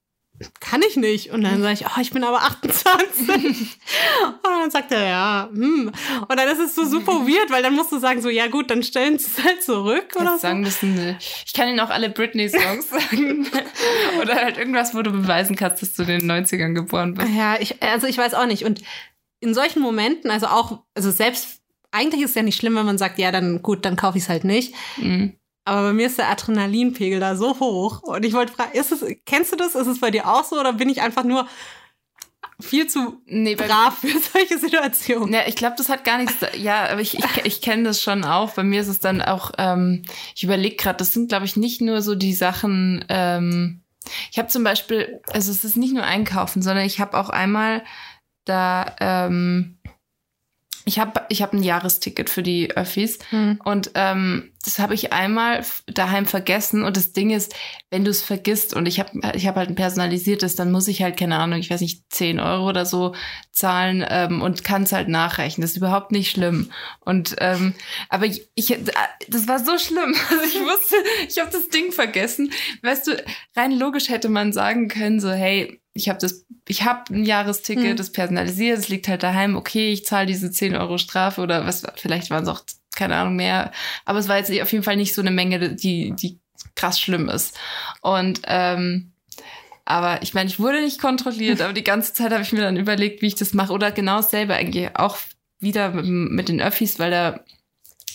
kann 0.60 0.82
ich 0.88 0.96
nicht. 0.96 1.30
Und 1.32 1.42
dann 1.42 1.60
sage 1.62 1.74
ich, 1.74 1.86
oh, 1.86 2.00
ich 2.00 2.10
bin 2.12 2.22
aber 2.22 2.42
28. 2.42 3.28
und 3.28 4.44
dann 4.44 4.70
sagt 4.70 4.92
er, 4.92 5.04
ja, 5.08 5.48
hm. 5.50 5.90
Und 6.28 6.36
dann 6.38 6.48
ist 6.48 6.60
es 6.60 6.74
so 6.76 6.84
super 6.84 7.26
weird, 7.26 7.50
weil 7.50 7.62
dann 7.62 7.74
musst 7.74 7.90
du 7.90 7.98
sagen, 7.98 8.22
so, 8.22 8.28
ja 8.28 8.46
gut, 8.46 8.70
dann 8.70 8.82
stellen 8.84 9.18
sie 9.18 9.26
es 9.36 9.44
halt 9.44 9.62
zurück 9.64 10.14
oder 10.14 10.32
so. 10.34 10.38
sagen 10.38 10.60
müssen, 10.60 10.96
äh, 10.96 11.16
ich 11.44 11.52
kann 11.54 11.68
Ihnen 11.68 11.80
auch 11.80 11.90
alle 11.90 12.08
Britney-Songs 12.10 12.88
sagen. 12.90 13.48
Oder 14.22 14.36
halt 14.36 14.58
irgendwas, 14.58 14.94
wo 14.94 15.02
du 15.02 15.10
beweisen 15.10 15.56
kannst, 15.56 15.82
dass 15.82 15.94
du 15.94 16.02
in 16.02 16.20
den 16.20 16.30
90ern 16.30 16.72
geboren 16.74 17.14
bist. 17.14 17.28
Ja, 17.36 17.56
ich, 17.58 17.82
also 17.82 18.06
ich 18.06 18.18
weiß 18.18 18.34
auch 18.34 18.46
nicht. 18.46 18.64
Und 18.64 18.80
in 19.40 19.54
solchen 19.54 19.80
Momenten, 19.80 20.30
also 20.30 20.46
auch, 20.46 20.82
also 20.94 21.10
selbst, 21.10 21.60
eigentlich 21.90 22.22
ist 22.22 22.30
es 22.30 22.36
ja 22.36 22.42
nicht 22.42 22.58
schlimm, 22.58 22.74
wenn 22.76 22.86
man 22.86 22.98
sagt, 22.98 23.18
ja, 23.18 23.30
dann 23.32 23.62
gut, 23.62 23.84
dann 23.84 23.96
kaufe 23.96 24.18
ich 24.18 24.24
es 24.24 24.28
halt 24.28 24.44
nicht. 24.44 24.74
Mhm. 24.96 25.34
Aber 25.64 25.82
bei 25.82 25.92
mir 25.92 26.06
ist 26.06 26.16
der 26.16 26.30
Adrenalinpegel 26.30 27.20
da 27.20 27.36
so 27.36 27.60
hoch. 27.60 28.02
Und 28.02 28.24
ich 28.24 28.32
wollte 28.32 28.52
fragen, 28.52 28.72
ist 28.72 28.90
es, 28.90 29.04
kennst 29.26 29.52
du 29.52 29.56
das? 29.56 29.74
Ist 29.74 29.86
es 29.86 30.00
bei 30.00 30.10
dir 30.10 30.26
auch 30.26 30.44
so 30.44 30.58
oder 30.58 30.72
bin 30.72 30.88
ich 30.88 31.02
einfach 31.02 31.24
nur 31.24 31.46
viel 32.60 32.88
zu 32.88 33.20
Nee, 33.26 33.54
brav 33.54 33.98
für 33.98 34.18
solche 34.32 34.58
Situationen? 34.58 35.32
Ja, 35.32 35.42
ich 35.46 35.56
glaube, 35.56 35.76
das 35.76 35.90
hat 35.90 36.04
gar 36.04 36.18
nichts. 36.18 36.36
Ja, 36.56 36.86
aber 36.88 37.00
ich, 37.00 37.18
ich, 37.18 37.44
ich 37.44 37.60
kenne 37.60 37.84
das 37.84 38.02
schon 38.02 38.24
auch. 38.24 38.54
Bei 38.54 38.62
mir 38.62 38.80
ist 38.80 38.88
es 38.88 39.00
dann 39.00 39.20
auch, 39.20 39.52
ähm, 39.58 40.04
ich 40.34 40.42
überlege 40.42 40.76
gerade, 40.76 40.96
das 40.96 41.12
sind, 41.12 41.28
glaube 41.28 41.44
ich, 41.44 41.56
nicht 41.56 41.82
nur 41.82 42.00
so 42.00 42.14
die 42.14 42.34
Sachen. 42.34 43.04
Ähm, 43.10 43.82
ich 44.32 44.38
habe 44.38 44.48
zum 44.48 44.64
Beispiel, 44.64 45.20
also 45.30 45.52
es 45.52 45.64
ist 45.64 45.76
nicht 45.76 45.92
nur 45.92 46.04
Einkaufen, 46.04 46.62
sondern 46.62 46.86
ich 46.86 46.98
habe 46.98 47.18
auch 47.18 47.28
einmal 47.28 47.84
da, 48.48 48.96
ähm, 49.00 49.78
ich 50.88 50.98
habe 50.98 51.20
ich 51.28 51.42
hab 51.42 51.52
ein 51.52 51.62
Jahresticket 51.62 52.30
für 52.30 52.42
die 52.42 52.70
Öffis 52.74 53.18
Hm. 53.30 53.60
und 53.62 53.90
ähm, 53.94 54.52
das 54.64 54.78
habe 54.78 54.94
ich 54.94 55.12
einmal 55.12 55.64
daheim 55.86 56.26
vergessen. 56.26 56.82
Und 56.82 56.96
das 56.96 57.12
Ding 57.12 57.30
ist, 57.30 57.54
wenn 57.90 58.04
du 58.04 58.10
es 58.10 58.22
vergisst 58.22 58.74
und 58.74 58.86
ich 58.86 58.98
habe 58.98 59.10
ich 59.34 59.46
hab 59.46 59.56
halt 59.56 59.68
ein 59.68 59.74
personalisiertes, 59.74 60.56
dann 60.56 60.72
muss 60.72 60.88
ich 60.88 61.02
halt, 61.02 61.16
keine 61.16 61.36
Ahnung, 61.36 61.58
ich 61.58 61.70
weiß 61.70 61.80
nicht, 61.80 62.04
10 62.10 62.40
Euro 62.40 62.68
oder 62.68 62.86
so 62.86 63.14
zahlen 63.52 64.04
ähm, 64.08 64.40
und 64.42 64.64
kann 64.64 64.82
es 64.82 64.92
halt 64.92 65.08
nachrechnen. 65.08 65.62
Das 65.62 65.72
ist 65.72 65.76
überhaupt 65.76 66.10
nicht 66.10 66.30
schlimm. 66.30 66.70
Und 67.00 67.36
ähm, 67.38 67.74
aber 68.08 68.26
ich, 68.26 68.48
ich 68.54 68.76
das 69.28 69.46
war 69.46 69.58
so 69.58 69.78
schlimm. 69.78 70.14
Also 70.30 70.44
ich 70.44 70.60
wusste, 70.60 70.96
ich 71.28 71.38
habe 71.38 71.50
das 71.50 71.68
Ding 71.68 71.92
vergessen. 71.92 72.50
Weißt 72.82 73.06
du, 73.06 73.24
rein 73.56 73.72
logisch 73.72 74.08
hätte 74.08 74.28
man 74.28 74.52
sagen 74.52 74.88
können, 74.88 75.20
so, 75.20 75.30
hey, 75.30 75.80
ich 75.98 76.08
habe 76.08 76.18
das, 76.18 76.46
ich 76.66 76.84
habe 76.84 77.12
ein 77.12 77.24
Jahresticket, 77.24 77.90
Hm. 77.90 77.96
das 77.96 78.12
personalisiert, 78.12 78.78
es 78.78 78.88
liegt 78.88 79.08
halt 79.08 79.22
daheim, 79.22 79.56
okay, 79.56 79.92
ich 79.92 80.04
zahle 80.04 80.26
diese 80.26 80.50
10 80.50 80.76
Euro 80.76 80.96
Strafe 80.96 81.40
oder 81.40 81.66
was, 81.66 81.82
vielleicht 81.96 82.30
waren 82.30 82.44
es 82.44 82.48
auch, 82.48 82.62
keine 82.94 83.16
Ahnung, 83.16 83.36
mehr. 83.36 83.72
Aber 84.04 84.18
es 84.18 84.28
war 84.28 84.38
jetzt 84.38 84.50
auf 84.62 84.72
jeden 84.72 84.84
Fall 84.84 84.96
nicht 84.96 85.14
so 85.14 85.20
eine 85.20 85.30
Menge, 85.30 85.74
die, 85.74 86.12
die 86.12 86.38
krass 86.74 87.00
schlimm 87.00 87.28
ist. 87.28 87.58
Und 88.00 88.40
ähm, 88.44 89.12
aber 89.84 90.22
ich 90.22 90.34
meine, 90.34 90.48
ich 90.48 90.60
wurde 90.60 90.82
nicht 90.82 91.00
kontrolliert, 91.00 91.62
aber 91.62 91.72
die 91.72 91.84
ganze 91.84 92.12
Zeit 92.12 92.30
habe 92.30 92.42
ich 92.42 92.52
mir 92.52 92.60
dann 92.60 92.76
überlegt, 92.76 93.22
wie 93.22 93.26
ich 93.26 93.36
das 93.36 93.54
mache. 93.54 93.72
Oder 93.72 93.90
genau 93.90 94.16
dasselbe 94.16 94.54
eigentlich 94.54 94.94
auch 94.96 95.16
wieder 95.60 95.90
mit, 95.90 96.06
mit 96.06 96.48
den 96.48 96.60
Öffis, 96.60 96.98
weil 96.98 97.10
da, 97.10 97.40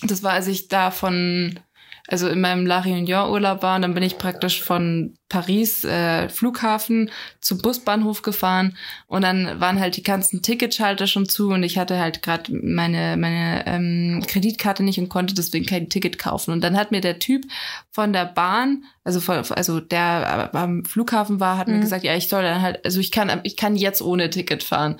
das 0.04 0.22
war, 0.22 0.34
als 0.34 0.48
ich 0.48 0.68
da 0.68 0.92
von, 0.92 1.60
also 2.08 2.30
in 2.30 2.42
meinem 2.42 2.68
La 2.68 2.82
Réunion 2.82 3.30
Urlaub 3.32 3.64
war, 3.64 3.76
und 3.76 3.82
dann 3.82 3.96
bin 3.96 4.04
ich 4.04 4.20
praktisch 4.20 4.62
von 4.62 5.16
Paris 5.34 5.84
äh, 5.84 6.30
Flughafen 6.30 7.10
zum 7.42 7.58
Busbahnhof 7.58 8.22
gefahren 8.22 8.78
und 9.08 9.24
dann 9.24 9.60
waren 9.60 9.80
halt 9.80 9.98
die 9.98 10.04
ganzen 10.04 10.44
Ticketschalter 10.44 11.08
schon 11.08 11.28
zu 11.28 11.50
und 11.50 11.64
ich 11.64 11.80
hatte 11.80 11.98
halt 11.98 12.22
gerade 12.22 12.54
meine 12.54 13.18
meine 13.18 13.66
ähm, 13.66 14.24
Kreditkarte 14.28 14.84
nicht 14.84 15.00
und 15.00 15.10
konnte 15.10 15.34
deswegen 15.34 15.66
kein 15.66 15.90
Ticket 15.90 16.20
kaufen. 16.20 16.52
Und 16.52 16.64
dann 16.64 16.78
hat 16.78 16.92
mir 16.92 17.02
der 17.02 17.18
Typ 17.18 17.46
von 17.90 18.14
der 18.14 18.26
Bahn 18.26 18.84
also 19.06 19.20
von, 19.20 19.36
also 19.38 19.80
der 19.82 20.50
äh, 20.54 20.58
am 20.58 20.86
Flughafen 20.86 21.40
war 21.40 21.58
hat 21.58 21.68
mir 21.68 21.74
Mhm. 21.78 21.82
gesagt 21.82 22.04
ja 22.06 22.16
ich 22.16 22.30
soll 22.30 22.44
dann 22.44 22.62
halt 22.62 22.86
also 22.86 23.00
ich 23.00 23.12
kann 23.12 23.42
ich 23.44 23.58
kann 23.58 23.76
jetzt 23.76 24.02
ohne 24.04 24.30
Ticket 24.30 24.62
fahren. 24.64 24.96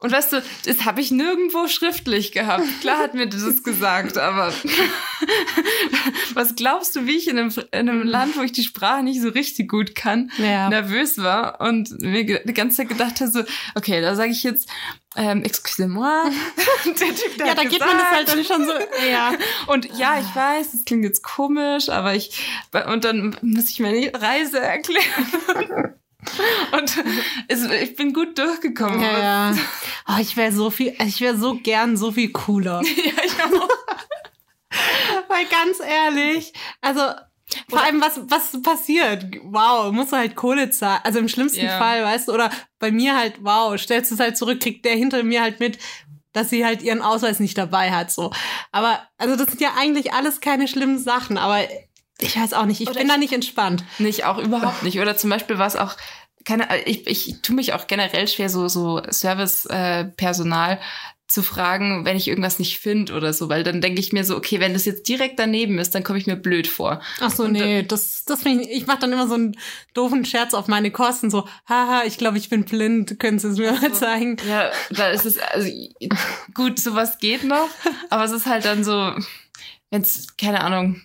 Und 0.00 0.12
weißt 0.12 0.32
du 0.32 0.42
das 0.64 0.84
habe 0.86 1.02
ich 1.02 1.10
nirgendwo 1.10 1.68
schriftlich 1.68 2.32
gehabt. 2.32 2.64
Klar 2.80 2.98
hat 2.98 3.12
mir 3.14 3.28
das 3.28 3.62
gesagt 3.62 4.16
aber 4.16 4.50
was 6.34 6.56
glaubst 6.56 6.96
du 6.96 7.06
wie 7.06 7.16
ich 7.16 7.28
in 7.28 7.38
einem, 7.38 7.52
in 7.70 7.88
einem 7.88 8.02
Land 8.02 8.36
wo 8.36 8.42
ich 8.42 8.52
die 8.52 8.62
Sprache 8.62 9.02
nicht 9.02 9.20
so 9.20 9.28
richtig 9.28 9.68
gut 9.74 9.96
kann 9.96 10.30
Ja. 10.38 10.68
nervös 10.68 11.18
war 11.18 11.60
und 11.60 12.00
mir 12.00 12.24
die 12.44 12.54
ganze 12.54 12.76
Zeit 12.76 12.88
gedacht 12.88 13.20
habe, 13.20 13.30
so, 13.30 13.42
okay, 13.74 14.00
da 14.00 14.14
sage 14.14 14.30
ich 14.30 14.44
jetzt, 14.44 14.68
ähm, 15.16 15.42
excusez-moi. 15.42 16.30
Der 16.84 16.94
Typ, 16.94 17.38
der 17.38 17.46
ja, 17.48 17.54
da 17.54 17.64
geht 17.64 17.80
man 17.80 17.98
das 17.98 18.10
halt 18.10 18.28
dann 18.28 18.44
schon 18.44 18.64
so, 18.66 18.72
ja. 19.10 19.32
Und 19.66 19.86
ja, 19.98 20.20
ich 20.20 20.36
weiß, 20.36 20.72
das 20.72 20.84
klingt 20.84 21.02
jetzt 21.04 21.22
komisch, 21.22 21.88
aber 21.88 22.14
ich, 22.14 22.38
und 22.92 23.04
dann 23.04 23.36
muss 23.42 23.68
ich 23.70 23.80
meine 23.80 24.12
Reise 24.14 24.60
erklären. 24.60 25.94
Und 26.72 27.04
es, 27.48 27.64
ich 27.64 27.96
bin 27.96 28.12
gut 28.12 28.38
durchgekommen. 28.38 29.00
Ja, 29.00 29.18
ja. 29.50 29.54
Oh, 30.08 30.20
ich 30.20 30.36
wäre 30.36 30.52
so 30.52 30.70
viel, 30.70 30.94
ich 31.04 31.20
wäre 31.20 31.36
so 31.36 31.56
gern 31.56 31.96
so 31.96 32.12
viel 32.12 32.30
cooler. 32.32 32.80
ja 32.82 33.22
ich 33.24 33.42
auch. 33.42 33.68
Weil 35.28 35.44
ganz 35.46 35.80
ehrlich, 35.80 36.52
also 36.80 37.00
vor 37.68 37.82
allem 37.82 38.00
was 38.00 38.20
was 38.28 38.60
passiert? 38.62 39.26
Wow, 39.44 39.92
musst 39.92 40.12
du 40.12 40.16
halt 40.16 40.36
Kohle 40.36 40.70
zahlen. 40.70 41.00
Also 41.04 41.18
im 41.18 41.28
schlimmsten 41.28 41.64
Ja. 41.64 41.78
Fall, 41.78 42.02
weißt 42.04 42.28
du, 42.28 42.32
oder 42.32 42.50
bei 42.78 42.90
mir 42.90 43.16
halt, 43.16 43.36
wow, 43.42 43.78
stellst 43.78 44.10
du 44.10 44.14
es 44.14 44.20
halt 44.20 44.36
zurück, 44.36 44.60
kriegt 44.60 44.84
der 44.84 44.94
hinter 44.96 45.22
mir 45.22 45.42
halt 45.42 45.60
mit, 45.60 45.78
dass 46.32 46.50
sie 46.50 46.64
halt 46.64 46.82
ihren 46.82 47.00
Ausweis 47.02 47.38
nicht 47.40 47.56
dabei 47.56 47.92
hat, 47.92 48.10
so. 48.10 48.32
Aber 48.72 49.00
also 49.18 49.36
das 49.36 49.46
sind 49.48 49.60
ja 49.60 49.74
eigentlich 49.78 50.12
alles 50.12 50.40
keine 50.40 50.66
schlimmen 50.68 50.98
Sachen, 50.98 51.38
aber 51.38 51.60
ich 52.18 52.36
weiß 52.38 52.52
auch 52.54 52.64
nicht, 52.66 52.80
ich 52.80 52.88
Oder 52.88 52.98
bin 52.98 53.06
ich- 53.06 53.12
da 53.12 53.18
nicht 53.18 53.32
entspannt. 53.32 53.84
Nicht, 53.98 54.24
auch 54.24 54.38
überhaupt 54.38 54.82
nicht. 54.82 55.00
Oder 55.00 55.16
zum 55.16 55.30
Beispiel 55.30 55.58
war 55.58 55.66
es 55.66 55.76
auch, 55.76 55.96
keine, 56.44 56.66
ich, 56.86 57.06
ich 57.06 57.40
tue 57.42 57.56
mich 57.56 57.72
auch 57.72 57.86
generell 57.86 58.28
schwer, 58.28 58.50
so, 58.50 58.68
so 58.68 59.00
Servicepersonal, 59.08 60.00
äh, 60.00 60.04
Personal, 60.16 60.80
zu 61.26 61.42
fragen, 61.42 62.04
wenn 62.04 62.16
ich 62.16 62.28
irgendwas 62.28 62.58
nicht 62.58 62.78
finde 62.78 63.14
oder 63.14 63.32
so, 63.32 63.48
weil 63.48 63.64
dann 63.64 63.80
denke 63.80 63.98
ich 63.98 64.12
mir 64.12 64.24
so, 64.24 64.36
okay, 64.36 64.60
wenn 64.60 64.74
das 64.74 64.84
jetzt 64.84 65.08
direkt 65.08 65.38
daneben 65.38 65.78
ist, 65.78 65.94
dann 65.94 66.04
komme 66.04 66.18
ich 66.18 66.26
mir 66.26 66.36
blöd 66.36 66.66
vor. 66.66 67.00
Ach 67.20 67.30
so, 67.30 67.44
Und 67.44 67.52
nee, 67.52 67.82
das, 67.82 68.24
das 68.26 68.44
ich, 68.44 68.70
ich 68.70 68.86
mache 68.86 68.98
dann 69.00 69.12
immer 69.12 69.26
so 69.26 69.34
einen 69.34 69.56
doofen 69.94 70.24
Scherz 70.26 70.52
auf 70.52 70.68
meine 70.68 70.90
Kosten, 70.90 71.30
so, 71.30 71.48
haha, 71.66 72.02
ich 72.04 72.18
glaube, 72.18 72.36
ich 72.36 72.50
bin 72.50 72.64
blind, 72.64 73.18
können 73.18 73.38
Sie 73.38 73.48
es 73.48 73.58
mir 73.58 73.72
mal 73.72 73.92
zeigen? 73.92 74.36
Ja, 74.46 74.70
da 74.90 75.08
ist 75.08 75.24
es, 75.24 75.38
also 75.38 75.70
gut, 76.52 76.78
sowas 76.78 77.18
geht 77.18 77.44
noch, 77.44 77.68
aber 78.10 78.24
es 78.24 78.32
ist 78.32 78.46
halt 78.46 78.66
dann 78.66 78.84
so, 78.84 79.12
wenn's, 79.90 80.36
keine 80.36 80.62
Ahnung, 80.62 81.00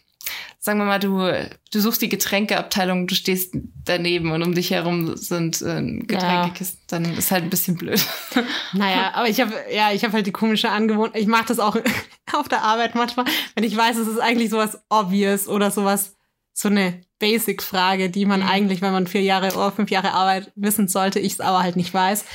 sagen 0.70 0.78
wir 0.82 0.86
mal, 0.86 1.00
du, 1.00 1.50
du 1.74 1.80
suchst 1.82 2.00
die 2.04 2.10
Getränkeabteilung, 2.10 3.08
du 3.08 3.16
stehst 3.16 3.56
daneben 3.86 4.32
und 4.32 4.44
um 4.44 4.54
dich 4.54 4.70
herum 4.70 5.18
sind 5.18 5.64
äh, 5.64 5.82
Getränkekisten, 6.06 6.80
dann 6.90 7.18
ist 7.18 7.32
halt 7.32 7.44
ein 7.46 7.50
bisschen 7.50 7.76
blöd. 7.76 8.00
Naja, 8.74 9.14
aber 9.16 9.28
ich 9.28 9.42
habe 9.42 9.52
ja, 9.74 9.92
ich 9.92 10.04
habe 10.04 10.14
halt 10.14 10.28
die 10.28 10.32
komische 10.32 10.70
Angewohnheit. 10.70 11.20
Ich 11.20 11.26
mache 11.26 11.46
das 11.48 11.58
auch 11.58 11.76
auf 12.34 12.48
der 12.48 12.62
Arbeit 12.62 12.94
manchmal, 12.94 13.26
wenn 13.56 13.64
ich 13.64 13.76
weiß, 13.76 13.98
es 13.98 14.08
ist 14.08 14.20
eigentlich 14.20 14.52
sowas 14.52 14.78
obvious 14.90 15.48
oder 15.48 15.72
sowas, 15.72 16.16
so 16.54 16.70
eine 16.70 17.02
Basic-Frage, 17.18 18.12
die 18.12 18.28
man 18.28 18.42
Mhm. 18.42 18.48
eigentlich, 18.48 18.82
wenn 18.84 18.92
man 18.92 19.08
vier 19.08 19.24
Jahre 19.24 19.48
oder 19.56 19.72
fünf 19.72 19.90
Jahre 19.90 20.14
Arbeit 20.14 20.52
wissen 20.56 20.88
sollte, 20.88 21.20
ich 21.20 21.34
es 21.34 21.40
aber 21.40 21.64
halt 21.64 21.78
nicht 21.78 21.94
weiß. 21.96 22.26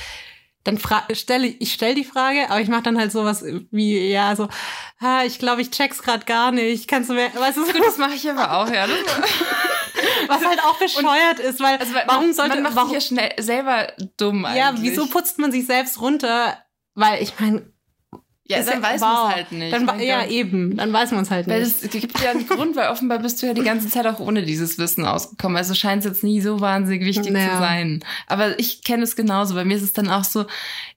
Dann 0.65 0.79
stelle 1.13 1.45
ich 1.47 1.73
stell 1.73 1.93
die 1.93 2.03
Frage, 2.03 2.49
aber 2.49 2.59
ich 2.59 2.67
mache 2.67 2.81
dann 2.81 2.97
halt 2.97 3.11
sowas 3.11 3.45
wie, 3.69 4.09
ja, 4.09 4.35
so, 4.35 4.49
ha, 4.99 5.23
ich 5.23 5.37
glaube, 5.37 5.61
ich 5.61 5.69
check's 5.69 6.01
grad 6.01 6.25
gar 6.25 6.51
nicht. 6.51 6.87
Kannst 6.87 7.09
du 7.09 7.13
mir, 7.13 7.29
weißt 7.33 7.57
du, 7.57 7.65
so, 7.65 7.71
Das 7.71 7.97
mache 7.97 8.15
ich 8.15 8.27
aber 8.27 8.51
auch, 8.51 8.69
ja. 8.69 8.87
Was 10.27 10.43
halt 10.43 10.59
auch 10.63 10.77
bescheuert 10.79 11.39
ist, 11.39 11.59
weil, 11.59 11.77
also, 11.77 11.93
weil 11.93 12.03
warum 12.07 12.25
man, 12.25 12.33
sollte, 12.33 12.55
man 12.55 12.63
macht 12.63 12.75
warum, 12.75 12.89
sich 12.89 12.95
ja 12.95 13.07
schnell 13.07 13.33
selber 13.37 13.93
dumm 14.17 14.43
eigentlich. 14.45 14.57
ja, 14.57 14.73
wieso 14.77 15.05
putzt 15.07 15.37
man 15.37 15.51
sich 15.51 15.67
selbst 15.67 16.01
runter? 16.01 16.57
Weil 16.95 17.21
ich 17.21 17.39
meine, 17.39 17.71
Ja, 18.47 18.61
dann 18.61 18.81
weiß 18.83 19.01
wow. 19.01 19.07
man 19.09 19.29
es 19.29 19.35
halt 19.35 19.51
nicht. 19.53 19.73
Dann, 19.73 19.99
ja, 19.99 20.21
Gott. 20.21 20.29
eben, 20.31 20.77
dann 20.77 20.93
weiß 20.93 21.11
man 21.11 21.23
es 21.23 21.31
halt 21.31 21.47
Weil 21.47 21.63
nicht. 21.63 21.83
es 21.83 21.89
gibt 21.89 22.21
ja 22.21 22.29
einen 22.31 22.47
Grund, 22.47 22.75
weil 22.75 22.89
offenbar 22.89 23.17
bist 23.19 23.41
du 23.41 23.47
ja 23.47 23.53
die 23.55 23.63
ganze 23.63 23.89
Zeit 23.89 24.05
auch 24.05 24.19
ohne 24.19 24.43
dieses 24.43 24.77
Wissen 24.77 25.03
ausgekommen. 25.03 25.57
Also 25.57 25.73
scheint 25.73 26.05
es 26.05 26.11
jetzt 26.11 26.23
nie 26.23 26.41
so 26.41 26.61
wahnsinnig 26.61 27.03
wichtig 27.05 27.33
Ja. 27.33 27.49
zu 27.53 27.57
sein. 27.57 28.03
Aber 28.27 28.59
ich 28.59 28.83
kenne 28.83 29.03
es 29.03 29.15
genauso. 29.15 29.55
Bei 29.55 29.65
mir 29.65 29.75
ist 29.77 29.81
es 29.83 29.93
dann 29.93 30.09
auch 30.09 30.23
so, 30.23 30.45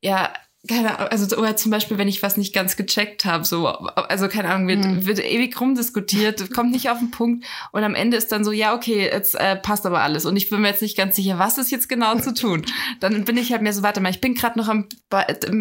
ja, 0.02 0.30
keine 0.66 0.98
Ahnung, 0.98 1.10
also 1.12 1.36
oder 1.36 1.56
zum 1.56 1.70
Beispiel, 1.70 1.98
wenn 1.98 2.08
ich 2.08 2.22
was 2.22 2.36
nicht 2.36 2.52
ganz 2.52 2.76
gecheckt 2.76 3.24
habe, 3.24 3.44
so, 3.44 3.68
also 3.68 4.28
keine 4.28 4.50
Ahnung, 4.50 4.66
wird, 4.66 4.84
Hm. 4.84 5.06
wird 5.06 5.20
ewig 5.24 5.60
rumdiskutiert, 5.60 6.50
kommt 6.54 6.72
nicht 6.72 6.90
auf 6.90 6.98
den 6.98 7.10
Punkt 7.10 7.44
und 7.72 7.84
am 7.84 7.94
Ende 7.94 8.16
ist 8.16 8.32
dann 8.32 8.44
so, 8.44 8.50
ja, 8.50 8.74
okay, 8.74 9.04
jetzt 9.10 9.34
äh, 9.36 9.56
passt 9.56 9.86
aber 9.86 10.00
alles 10.00 10.26
und 10.26 10.36
ich 10.36 10.50
bin 10.50 10.60
mir 10.60 10.68
jetzt 10.68 10.82
nicht 10.82 10.96
ganz 10.96 11.14
sicher, 11.16 11.38
was 11.38 11.58
ist 11.58 11.70
jetzt 11.70 11.88
genau 11.88 12.18
zu 12.18 12.34
tun. 12.34 12.66
Dann 13.00 13.24
bin 13.24 13.36
ich 13.36 13.52
halt 13.52 13.62
mehr 13.62 13.72
so, 13.72 13.82
warte 13.82 14.00
mal, 14.00 14.10
ich 14.10 14.20
bin 14.20 14.34
gerade 14.34 14.58
noch 14.58 14.68
am, 14.68 14.88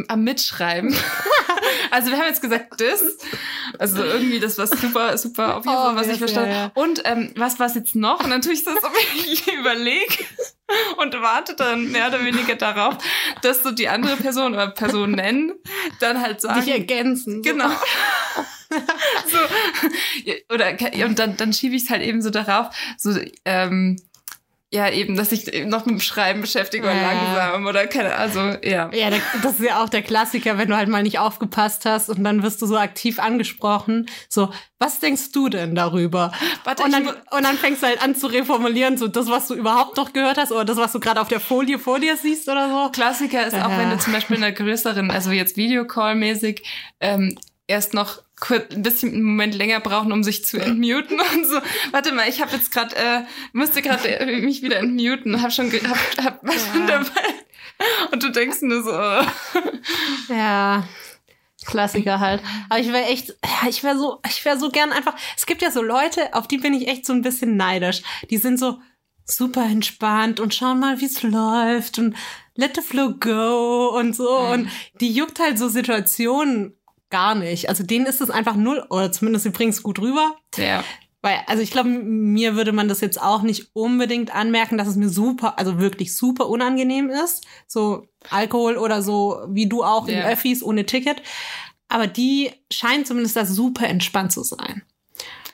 am 0.08 0.24
Mitschreiben. 0.24 0.96
also 1.92 2.12
wir 2.12 2.18
haben 2.18 2.28
jetzt 2.28 2.42
gesagt, 2.42 2.80
das, 2.80 3.04
also 3.80 4.04
irgendwie 4.04 4.40
das 4.40 4.58
was 4.58 4.70
super, 4.72 5.18
super 5.18 5.58
obvious, 5.58 5.76
Oh, 5.78 5.96
was 5.96 6.08
ich 6.08 6.18
verstanden 6.18 6.52
ja, 6.52 6.58
ja. 6.66 6.72
Und 6.76 7.02
ähm, 7.06 7.32
was 7.36 7.60
war 7.60 7.74
jetzt 7.74 7.96
noch? 7.96 8.24
Und 8.24 8.30
dann 8.30 8.42
tue 8.42 8.54
ich 8.54 8.64
das, 8.64 8.84
ob 8.84 8.94
ich 9.16 9.48
überlege 9.54 10.14
und 10.98 11.14
warte 11.22 11.56
dann 11.56 11.92
mehr 11.92 12.08
oder 12.08 12.24
weniger 12.26 12.56
darauf, 12.56 12.98
dass 13.42 13.64
so 13.64 13.72
die 13.72 13.88
andere 13.88 14.18
Person 14.18 14.54
oder 14.54 14.70
Person 14.70 15.12
nennen, 15.12 15.54
dann 16.00 16.22
halt 16.22 16.42
sagen. 16.42 16.62
Dich 16.62 16.74
ergänzen. 16.74 17.42
Genau. 17.42 17.70
so, 18.70 19.38
oder 20.54 20.72
und 21.06 21.20
dann, 21.20 21.38
dann 21.38 21.54
schiebe 21.54 21.76
ich 21.76 21.84
es 21.84 21.90
halt 21.90 22.02
eben 22.02 22.22
so 22.22 22.30
darauf, 22.30 22.68
so 22.98 23.18
ähm, 23.46 23.98
ja 24.70 24.90
eben, 24.90 25.16
dass 25.16 25.32
ich 25.32 25.54
eben 25.54 25.70
noch 25.70 25.86
mit 25.86 25.96
dem 25.96 26.02
Schreiben 26.02 26.42
beschäftige 26.42 26.84
oder 26.84 26.94
Ja. 26.96 27.12
langsam 27.14 27.66
oder 27.66 27.88
keine, 27.88 28.16
also 28.16 28.40
ja. 28.64 28.90
Ja, 28.94 29.10
das 29.42 29.54
ist 29.54 29.62
ja 29.64 29.82
auch 29.82 29.88
der 29.88 30.02
Klassiker, 30.02 30.58
wenn 30.58 30.68
du 30.68 30.76
halt 30.76 30.90
mal 30.90 31.04
nicht 31.04 31.20
aufgepasst 31.20 31.86
hast 31.86 32.10
und 32.10 32.22
dann 32.24 32.44
wirst 32.44 32.62
du 32.62 32.66
so 32.66 32.78
aktiv 32.78 33.18
angesprochen. 33.20 34.08
So, 34.28 34.52
was 34.78 35.00
denkst 35.00 35.32
du 35.32 35.48
denn 35.48 35.74
darüber? 35.74 36.34
Warte, 36.66 36.84
und, 36.84 36.92
dann, 36.92 37.08
und 37.08 37.44
dann 37.44 37.58
fängst 37.58 37.82
du 37.82 37.88
halt 37.88 38.04
an 38.04 38.14
zu 38.16 38.28
reformulieren, 38.28 38.98
so 38.98 39.08
das, 39.08 39.28
was 39.30 39.48
du 39.48 39.54
überhaupt 39.54 39.96
noch 39.96 40.12
gehört 40.12 40.38
hast 40.38 40.52
oder 40.52 40.66
das, 40.66 40.78
was 40.78 40.92
du 40.92 41.00
gerade 41.00 41.22
auf 41.22 41.30
der 41.30 41.40
Folie 41.40 41.80
vor 41.80 42.00
dir 42.00 42.18
siehst 42.18 42.50
oder 42.50 42.70
so. 42.70 42.92
Klassiker 42.92 43.48
ist 43.48 43.54
auch, 43.56 43.70
Ja. 43.70 43.78
wenn 43.78 43.90
du 43.90 43.98
zum 44.00 44.12
Beispiel 44.12 44.36
in 44.36 44.44
einer 44.44 44.52
größeren, 44.54 45.12
also 45.12 45.32
jetzt 45.32 45.56
Videocall-mäßig, 45.58 46.62
ähm, 47.00 47.38
erst 47.68 47.94
noch 47.94 48.20
kurz 48.40 48.74
ein 48.74 48.84
bisschen 48.84 49.14
einen 49.14 49.24
Moment 49.24 49.56
länger 49.56 49.80
brauchen, 49.80 50.12
um 50.12 50.24
sich 50.24 50.46
zu 50.46 50.58
entmuten 50.58 51.20
und 51.20 51.46
so. 51.46 51.60
Warte 51.92 52.12
mal, 52.14 52.30
ich 52.30 52.42
habe 52.42 52.56
jetzt 52.56 52.72
gerade, 52.72 52.96
äh, 52.96 53.22
musste 53.54 53.82
gerade 53.82 54.20
äh, 54.20 54.42
mich 54.42 54.62
wieder 54.62 54.78
entmuten, 54.78 55.42
hab 55.42 55.52
schon, 55.52 55.72
hab, 55.72 56.24
hab 56.24 56.40
was 56.44 56.68
Ja. 56.76 56.86
dabei. 56.88 57.34
Und 58.12 58.24
du 58.24 58.32
denkst 58.32 58.58
nur 58.62 58.84
so, 58.84 58.92
äh, 58.92 59.24
Ja. 60.30 60.88
Klassiker 61.66 62.20
halt. 62.20 62.42
Aber 62.70 62.80
ich 62.80 62.88
wäre 62.94 63.06
echt, 63.06 63.30
ja, 63.44 63.68
ich 63.68 63.84
wäre 63.84 63.98
so, 63.98 64.22
ich 64.30 64.46
wäre 64.46 64.58
so 64.58 64.70
gern 64.70 64.92
einfach. 64.94 65.16
Es 65.36 65.46
gibt 65.46 65.62
ja 65.62 65.70
so 65.70 65.82
Leute, 65.82 66.34
auf 66.34 66.48
die 66.48 66.60
bin 66.60 66.74
ich 66.74 66.88
echt 66.88 67.06
so 67.06 67.12
ein 67.14 67.22
bisschen 67.24 67.58
neidisch. 67.58 68.04
Die 68.30 68.38
sind 68.38 68.58
so 68.58 68.80
super 69.26 69.66
entspannt 69.66 70.40
und 70.40 70.56
schauen 70.56 70.80
mal, 70.80 71.02
wie 71.02 71.06
es 71.06 71.24
läuft 71.24 72.00
und 72.00 72.16
let 72.56 72.76
the 72.76 72.82
flow 72.82 73.16
go 73.20 73.90
und 73.98 74.16
so. 74.16 74.30
Und 74.38 74.70
die 75.02 75.12
juckt 75.12 75.40
halt 75.40 75.60
so 75.60 75.68
Situationen 75.68 76.77
gar 77.10 77.36
nicht. 77.36 77.70
Also 77.70 77.84
denen 77.84 78.06
ist 78.06 78.22
es 78.22 78.30
einfach 78.30 78.56
null, 78.56 78.84
oder 78.90 79.12
zumindest 79.12 79.44
sie 79.44 79.50
bringen 79.52 79.72
es 79.72 79.84
gut 79.84 80.00
rüber. 80.00 80.36
ja. 80.58 80.84
Weil, 81.24 81.40
also 81.48 81.64
ich 81.64 81.72
glaube, 81.72 81.90
mir 81.90 82.56
würde 82.56 82.72
man 82.72 82.88
das 82.88 83.02
jetzt 83.02 83.20
auch 83.20 83.42
nicht 83.42 83.72
unbedingt 83.74 84.34
anmerken, 84.36 84.78
dass 84.78 84.88
es 84.88 84.96
mir 84.96 85.10
super, 85.10 85.58
also 85.58 85.80
wirklich 85.80 86.16
super 86.16 86.48
unangenehm 86.48 87.10
ist. 87.10 87.44
So 87.66 88.08
Alkohol 88.30 88.78
oder 88.78 89.02
so, 89.02 89.42
wie 89.50 89.68
du 89.68 89.84
auch 89.84 90.08
in 90.08 90.16
Ja. 90.20 90.28
Öffis 90.30 90.62
ohne 90.62 90.86
Ticket. 90.86 91.24
Aber 91.90 92.06
die 92.06 92.52
scheint 92.72 93.08
zumindest 93.08 93.36
da 93.36 93.46
super 93.48 93.88
entspannt 93.88 94.32
zu 94.32 94.44
sein. 94.44 94.84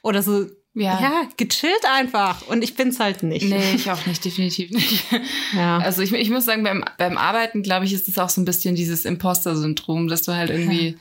Oder 0.04 0.22
so, 0.22 0.48
Ja. 0.74 1.00
ja, 1.02 1.22
gechillt 1.38 1.86
einfach. 1.90 2.46
Und 2.48 2.62
ich 2.62 2.76
bin's 2.76 3.00
halt 3.00 3.24
nicht. 3.24 3.48
Nee, 3.48 3.76
ich 3.76 3.90
auch 3.90 4.06
nicht, 4.06 4.24
definitiv 4.26 4.70
nicht. 4.70 5.06
Ja. 5.56 5.78
Also 5.78 6.02
ich, 6.02 6.12
ich 6.12 6.30
muss 6.30 6.44
sagen, 6.44 6.64
beim, 6.64 6.84
beim 6.98 7.18
Arbeiten, 7.18 7.64
glaube 7.64 7.86
ich, 7.86 7.94
ist 7.94 8.10
es 8.10 8.18
auch 8.20 8.30
so 8.30 8.42
ein 8.42 8.46
bisschen 8.46 8.76
dieses 8.76 9.06
Imposter-Syndrom, 9.06 10.10
dass 10.10 10.24
du 10.24 10.34
halt 10.36 10.50
irgendwie, 10.50 10.98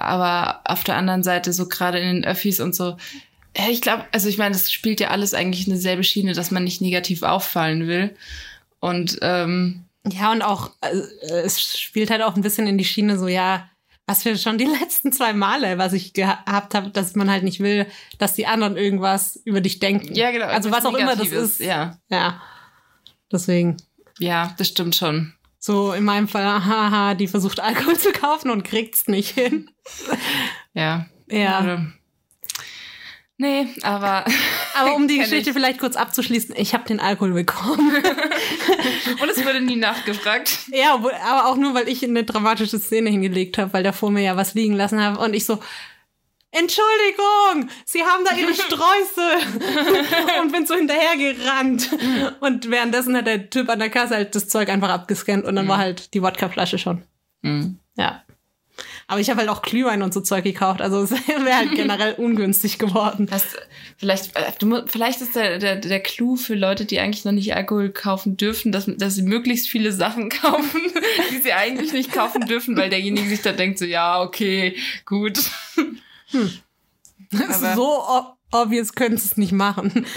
aber 0.00 0.60
auf 0.64 0.84
der 0.84 0.96
anderen 0.96 1.22
Seite 1.22 1.52
so 1.52 1.68
gerade 1.68 1.98
in 1.98 2.16
den 2.16 2.24
Öffis 2.24 2.60
und 2.60 2.74
so, 2.74 2.96
ja, 3.56 3.68
ich 3.70 3.80
glaube, 3.80 4.04
also 4.12 4.28
ich 4.28 4.38
meine, 4.38 4.52
das 4.52 4.70
spielt 4.70 5.00
ja 5.00 5.08
alles 5.08 5.34
eigentlich 5.34 5.66
eine 5.66 5.78
selbe 5.78 6.04
Schiene, 6.04 6.32
dass 6.32 6.50
man 6.50 6.64
nicht 6.64 6.80
negativ 6.80 7.22
auffallen 7.22 7.86
will. 7.88 8.14
Und 8.80 9.18
ähm, 9.22 9.84
Ja, 10.10 10.30
und 10.32 10.42
auch, 10.42 10.70
äh, 10.80 10.96
es 11.44 11.78
spielt 11.78 12.10
halt 12.10 12.22
auch 12.22 12.36
ein 12.36 12.42
bisschen 12.42 12.66
in 12.66 12.78
die 12.78 12.84
Schiene 12.84 13.18
so, 13.18 13.26
ja, 13.26 13.68
was 14.06 14.24
wir 14.24 14.36
schon 14.38 14.58
die 14.58 14.64
letzten 14.80 15.12
zwei 15.12 15.32
Male, 15.32 15.78
was 15.78 15.92
ich 15.92 16.12
gehabt 16.12 16.74
habe, 16.74 16.90
dass 16.90 17.14
man 17.14 17.30
halt 17.30 17.42
nicht 17.42 17.60
will, 17.60 17.86
dass 18.18 18.34
die 18.34 18.46
anderen 18.46 18.76
irgendwas 18.76 19.36
über 19.44 19.60
dich 19.60 19.80
denken. 19.80 20.14
ja, 20.14 20.30
genau. 20.30 20.46
Also 20.46 20.70
was 20.70 20.84
auch 20.86 20.94
immer 20.94 21.16
das 21.16 21.28
ist. 21.28 21.60
Ja, 21.60 21.98
Ja. 22.08 22.40
Deswegen. 23.30 23.76
ja, 24.18 24.54
das 24.56 24.68
stimmt 24.68 24.96
schon. 24.96 25.34
So 25.58 25.92
in 25.92 26.04
meinem 26.04 26.28
Fall, 26.28 26.44
haha, 26.44 27.14
die 27.14 27.26
versucht 27.28 27.60
Alkohol 27.60 27.98
zu 27.98 28.12
kaufen 28.12 28.50
und 28.50 28.62
kriegt's 28.64 29.08
nicht 29.08 29.30
hin. 29.30 29.70
Ja. 30.74 31.06
Ja. 31.30 31.60
Oder- 31.62 31.92
Nee, 33.40 33.68
aber 33.82 34.24
Aber 34.74 34.96
um 34.96 35.06
die 35.06 35.18
Geschichte 35.20 35.50
ich. 35.50 35.54
vielleicht 35.54 35.78
kurz 35.78 35.94
abzuschließen, 35.94 36.56
ich 36.58 36.74
habe 36.74 36.88
den 36.88 36.98
Alkohol 36.98 37.32
bekommen. 37.34 37.92
und 39.22 39.30
es 39.30 39.44
wurde 39.44 39.60
nie 39.60 39.76
nachgefragt. 39.76 40.58
ja, 40.72 40.94
aber 40.94 41.46
auch 41.46 41.56
nur, 41.56 41.72
weil 41.74 41.88
ich 41.88 42.02
eine 42.04 42.24
dramatische 42.24 42.80
Szene 42.80 43.10
hingelegt 43.10 43.56
habe, 43.58 43.72
weil 43.72 43.84
der 43.84 43.92
vor 43.92 44.10
mir 44.10 44.22
ja 44.22 44.36
was 44.36 44.54
liegen 44.54 44.74
lassen 44.74 45.00
habe 45.00 45.20
und 45.20 45.34
ich 45.34 45.46
so 45.46 45.60
Entschuldigung, 46.50 47.70
Sie 47.84 48.02
haben 48.02 48.24
da 48.24 48.34
Ihre 48.36 48.54
Sträuße 48.54 50.40
und 50.42 50.52
bin 50.52 50.66
so 50.66 50.74
hinterhergerannt. 50.74 51.90
Und 52.40 52.70
währenddessen 52.70 53.16
hat 53.16 53.26
der 53.26 53.50
Typ 53.50 53.68
an 53.68 53.78
der 53.78 53.90
Kasse 53.90 54.14
halt 54.14 54.34
das 54.34 54.48
Zeug 54.48 54.68
einfach 54.68 54.88
abgescannt 54.88 55.44
und 55.44 55.56
dann 55.56 55.68
war 55.68 55.78
halt 55.78 56.14
die 56.14 56.22
Wodkaflasche 56.22 56.78
schon. 56.78 57.02
Mhm. 57.42 57.78
Ja. 57.96 58.22
Aber 59.08 59.20
ich 59.20 59.30
habe 59.30 59.40
halt 59.40 59.48
auch 59.48 59.62
Glühwein 59.62 60.02
und 60.02 60.14
so 60.14 60.20
Zeug 60.20 60.44
gekauft, 60.44 60.80
also 60.80 61.02
es 61.02 61.10
wäre 61.28 61.56
halt 61.56 61.74
generell 61.74 62.14
ungünstig 62.14 62.78
geworden. 62.78 63.28
Hast, 63.30 63.58
vielleicht, 63.96 64.36
äh, 64.36 64.52
du, 64.58 64.86
vielleicht 64.86 65.20
ist 65.20 65.34
der, 65.34 65.58
der, 65.58 65.76
der 65.76 66.00
Clou 66.00 66.36
für 66.36 66.54
Leute, 66.54 66.84
die 66.84 67.00
eigentlich 67.00 67.24
noch 67.24 67.32
nicht 67.32 67.54
Alkohol 67.54 67.90
kaufen 67.90 68.36
dürfen, 68.36 68.70
dass, 68.70 68.86
dass 68.86 69.14
sie 69.14 69.22
möglichst 69.22 69.68
viele 69.68 69.92
Sachen 69.92 70.28
kaufen, 70.28 70.80
die 71.30 71.38
sie 71.38 71.52
eigentlich 71.52 71.92
nicht 71.92 72.12
kaufen 72.12 72.46
dürfen, 72.46 72.76
weil 72.76 72.90
derjenige 72.90 73.28
sich 73.28 73.42
dann 73.42 73.56
denkt 73.56 73.78
so, 73.78 73.84
ja, 73.84 74.22
okay, 74.22 74.76
gut. 75.04 75.38
Aber- 77.32 77.74
so 77.74 78.02
obvious 78.50 78.94
können 78.94 79.18
sie 79.18 79.26
es 79.26 79.36
nicht 79.36 79.52
machen. 79.52 80.06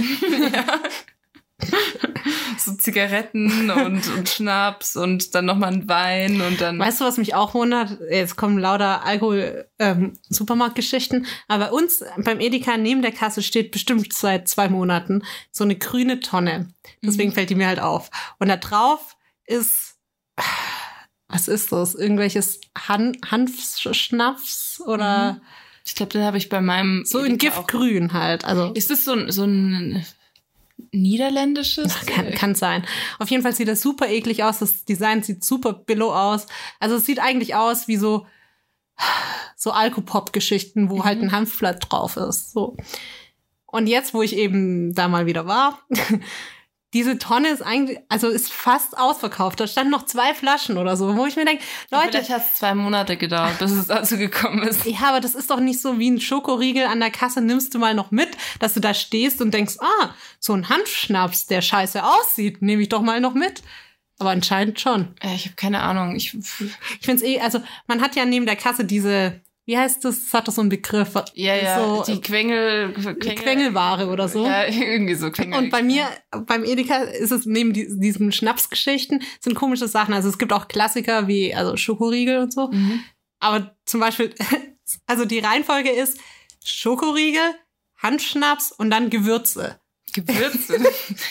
So 2.57 2.73
Zigaretten 2.73 3.69
und, 3.69 4.07
und 4.17 4.29
Schnaps 4.29 4.95
und 4.95 5.35
dann 5.35 5.45
nochmal 5.45 5.73
ein 5.73 5.87
Wein 5.87 6.41
und 6.41 6.59
dann. 6.61 6.79
Weißt 6.79 7.01
du, 7.01 7.05
was 7.05 7.17
mich 7.17 7.35
auch 7.35 7.53
wundert? 7.53 7.99
Jetzt 8.09 8.35
kommen 8.35 8.57
lauter 8.57 9.05
Alkohol-Supermarktgeschichten. 9.05 11.25
Aber 11.47 11.65
bei 11.65 11.71
uns 11.71 12.03
beim 12.17 12.39
Edeka 12.39 12.77
neben 12.77 13.01
der 13.01 13.11
Kasse 13.11 13.41
steht 13.43 13.71
bestimmt 13.71 14.13
seit 14.13 14.47
zwei 14.47 14.69
Monaten 14.69 15.23
so 15.51 15.63
eine 15.63 15.75
grüne 15.75 16.19
Tonne. 16.19 16.67
Deswegen 17.01 17.31
fällt 17.31 17.49
die 17.49 17.55
mir 17.55 17.67
halt 17.67 17.79
auf. 17.79 18.09
Und 18.39 18.49
da 18.49 18.57
drauf 18.57 19.15
ist 19.45 19.95
was 21.27 21.47
ist 21.47 21.71
das? 21.71 21.95
Irgendwelches 21.95 22.59
Han 22.87 23.17
Hanfschnaps 23.29 24.81
oder 24.85 25.41
Ich 25.91 25.95
glaube, 25.95 26.13
den 26.13 26.23
habe 26.23 26.37
ich 26.37 26.47
bei 26.47 26.61
meinem. 26.61 27.03
so 27.05 27.19
in. 27.19 27.37
Giftgrün 27.37 28.13
halt. 28.13 28.45
Also 28.45 28.71
Ist 28.73 28.89
das 28.89 29.03
so, 29.03 29.11
ein- 29.11 29.29
so 29.29 29.43
ein 29.43 30.05
niederländisches? 30.91 32.05
kann, 32.05 32.31
kann 32.31 32.55
sein. 32.55 32.85
Auf 33.19 33.29
jeden 33.29 33.43
Fall 33.43 33.53
sieht 33.53 33.67
das 33.67 33.81
super 33.81 34.07
eklig 34.07 34.43
aus. 34.43 34.59
Das 34.59 34.85
Design 34.85 35.21
sieht 35.21 35.43
super 35.43 35.73
billow 35.73 36.13
aus. 36.13 36.47
Also 36.79 36.95
es 36.95 37.05
sieht 37.05 37.19
eigentlich 37.19 37.55
aus 37.55 37.87
wie 37.89 37.97
so 37.97 38.25
so 39.57 39.71
Alkopop-Geschichten, 39.71 40.89
wo 40.89 41.03
halt 41.03 41.21
ein 41.21 41.31
Hanfblatt 41.33 41.91
drauf 41.91 42.15
ist. 42.17 42.53
So. 42.53 42.77
Und 43.65 43.87
jetzt, 43.87 44.13
wo 44.13 44.21
ich 44.21 44.35
eben 44.37 44.93
da 44.93 45.07
mal 45.09 45.25
wieder 45.25 45.45
war, 45.45 45.79
diese 46.93 47.17
Tonne 47.17 47.49
ist 47.49 47.61
eigentlich, 47.61 47.99
also 48.09 48.27
ist 48.27 48.51
fast 48.51 48.97
ausverkauft. 48.97 49.59
Da 49.59 49.67
standen 49.67 49.91
noch 49.91 50.05
zwei 50.05 50.33
Flaschen 50.33 50.77
oder 50.77 50.97
so, 50.97 51.15
wo 51.15 51.25
ich 51.25 51.35
mir 51.37 51.45
denke, 51.45 51.63
Leute, 51.89 52.09
Vielleicht 52.09 52.29
hat 52.29 52.43
es 52.43 52.55
zwei 52.55 52.75
Monate 52.75 53.15
gedauert, 53.15 53.59
bis 53.59 53.71
es 53.71 53.87
dazu 53.87 54.17
gekommen 54.17 54.63
ist. 54.63 54.85
ja, 54.85 54.99
aber 55.09 55.21
das 55.21 55.33
ist 55.35 55.49
doch 55.49 55.59
nicht 55.59 55.81
so 55.81 55.99
wie 55.99 56.11
ein 56.11 56.19
Schokoriegel 56.19 56.85
an 56.85 56.99
der 56.99 57.11
Kasse, 57.11 57.41
nimmst 57.41 57.73
du 57.73 57.79
mal 57.79 57.93
noch 57.93 58.11
mit, 58.11 58.29
dass 58.59 58.73
du 58.73 58.81
da 58.81 58.93
stehst 58.93 59.41
und 59.41 59.53
denkst, 59.53 59.75
ah, 59.79 60.09
so 60.39 60.53
ein 60.53 60.67
Hanfschnaps, 60.69 61.47
der 61.47 61.61
scheiße 61.61 62.03
aussieht, 62.03 62.61
nehme 62.61 62.81
ich 62.81 62.89
doch 62.89 63.01
mal 63.01 63.21
noch 63.21 63.33
mit. 63.33 63.61
Aber 64.19 64.29
anscheinend 64.31 64.79
schon. 64.79 65.15
Ich 65.33 65.45
habe 65.45 65.55
keine 65.55 65.81
Ahnung. 65.81 66.15
Ich, 66.15 66.35
Ich 66.35 67.05
finde 67.05 67.15
es 67.15 67.23
eh, 67.23 67.39
also 67.39 67.59
man 67.87 68.01
hat 68.01 68.15
ja 68.15 68.25
neben 68.25 68.45
der 68.45 68.55
Kasse 68.55 68.85
diese, 68.85 69.41
wie 69.71 69.77
heißt 69.77 70.03
das, 70.03 70.25
das 70.25 70.33
hat 70.33 70.49
doch 70.49 70.53
so 70.53 70.59
einen 70.59 70.69
Begriff. 70.69 71.13
ja, 71.33 71.55
ja, 71.55 71.79
So, 71.79 72.03
die 72.05 72.19
Quengel, 72.19 72.91
Quengel 72.93 73.35
Quengelware 73.35 74.07
oder 74.09 74.27
so. 74.27 74.45
Ja, 74.45 74.65
irgendwie 74.67 75.15
so 75.15 75.31
Quengel. 75.31 75.57
Und 75.57 75.69
bei 75.69 75.81
mir, 75.81 76.09
beim 76.45 76.65
Edeka 76.65 76.97
ist 76.97 77.31
es 77.31 77.45
neben 77.45 77.71
die, 77.71 77.87
diesen 77.89 78.33
Schnapsgeschichten 78.33 79.23
sind 79.39 79.55
komische 79.55 79.87
Sachen. 79.87 80.13
Also 80.13 80.27
es 80.27 80.37
gibt 80.37 80.51
auch 80.51 80.67
Klassiker 80.67 81.29
wie 81.29 81.55
also 81.55 81.77
Schokoriegel 81.77 82.39
und 82.39 82.51
so. 82.51 82.67
Mhm. 82.67 83.01
Aber 83.39 83.73
zum 83.85 84.01
Beispiel, 84.01 84.35
also 85.07 85.23
die 85.23 85.39
Reihenfolge 85.39 85.89
ist 85.89 86.19
Schokoriegel, 86.65 87.55
Handschnaps 87.97 88.73
und 88.73 88.89
dann 88.91 89.09
Gewürze. 89.09 89.79
Gewürze. 90.11 90.81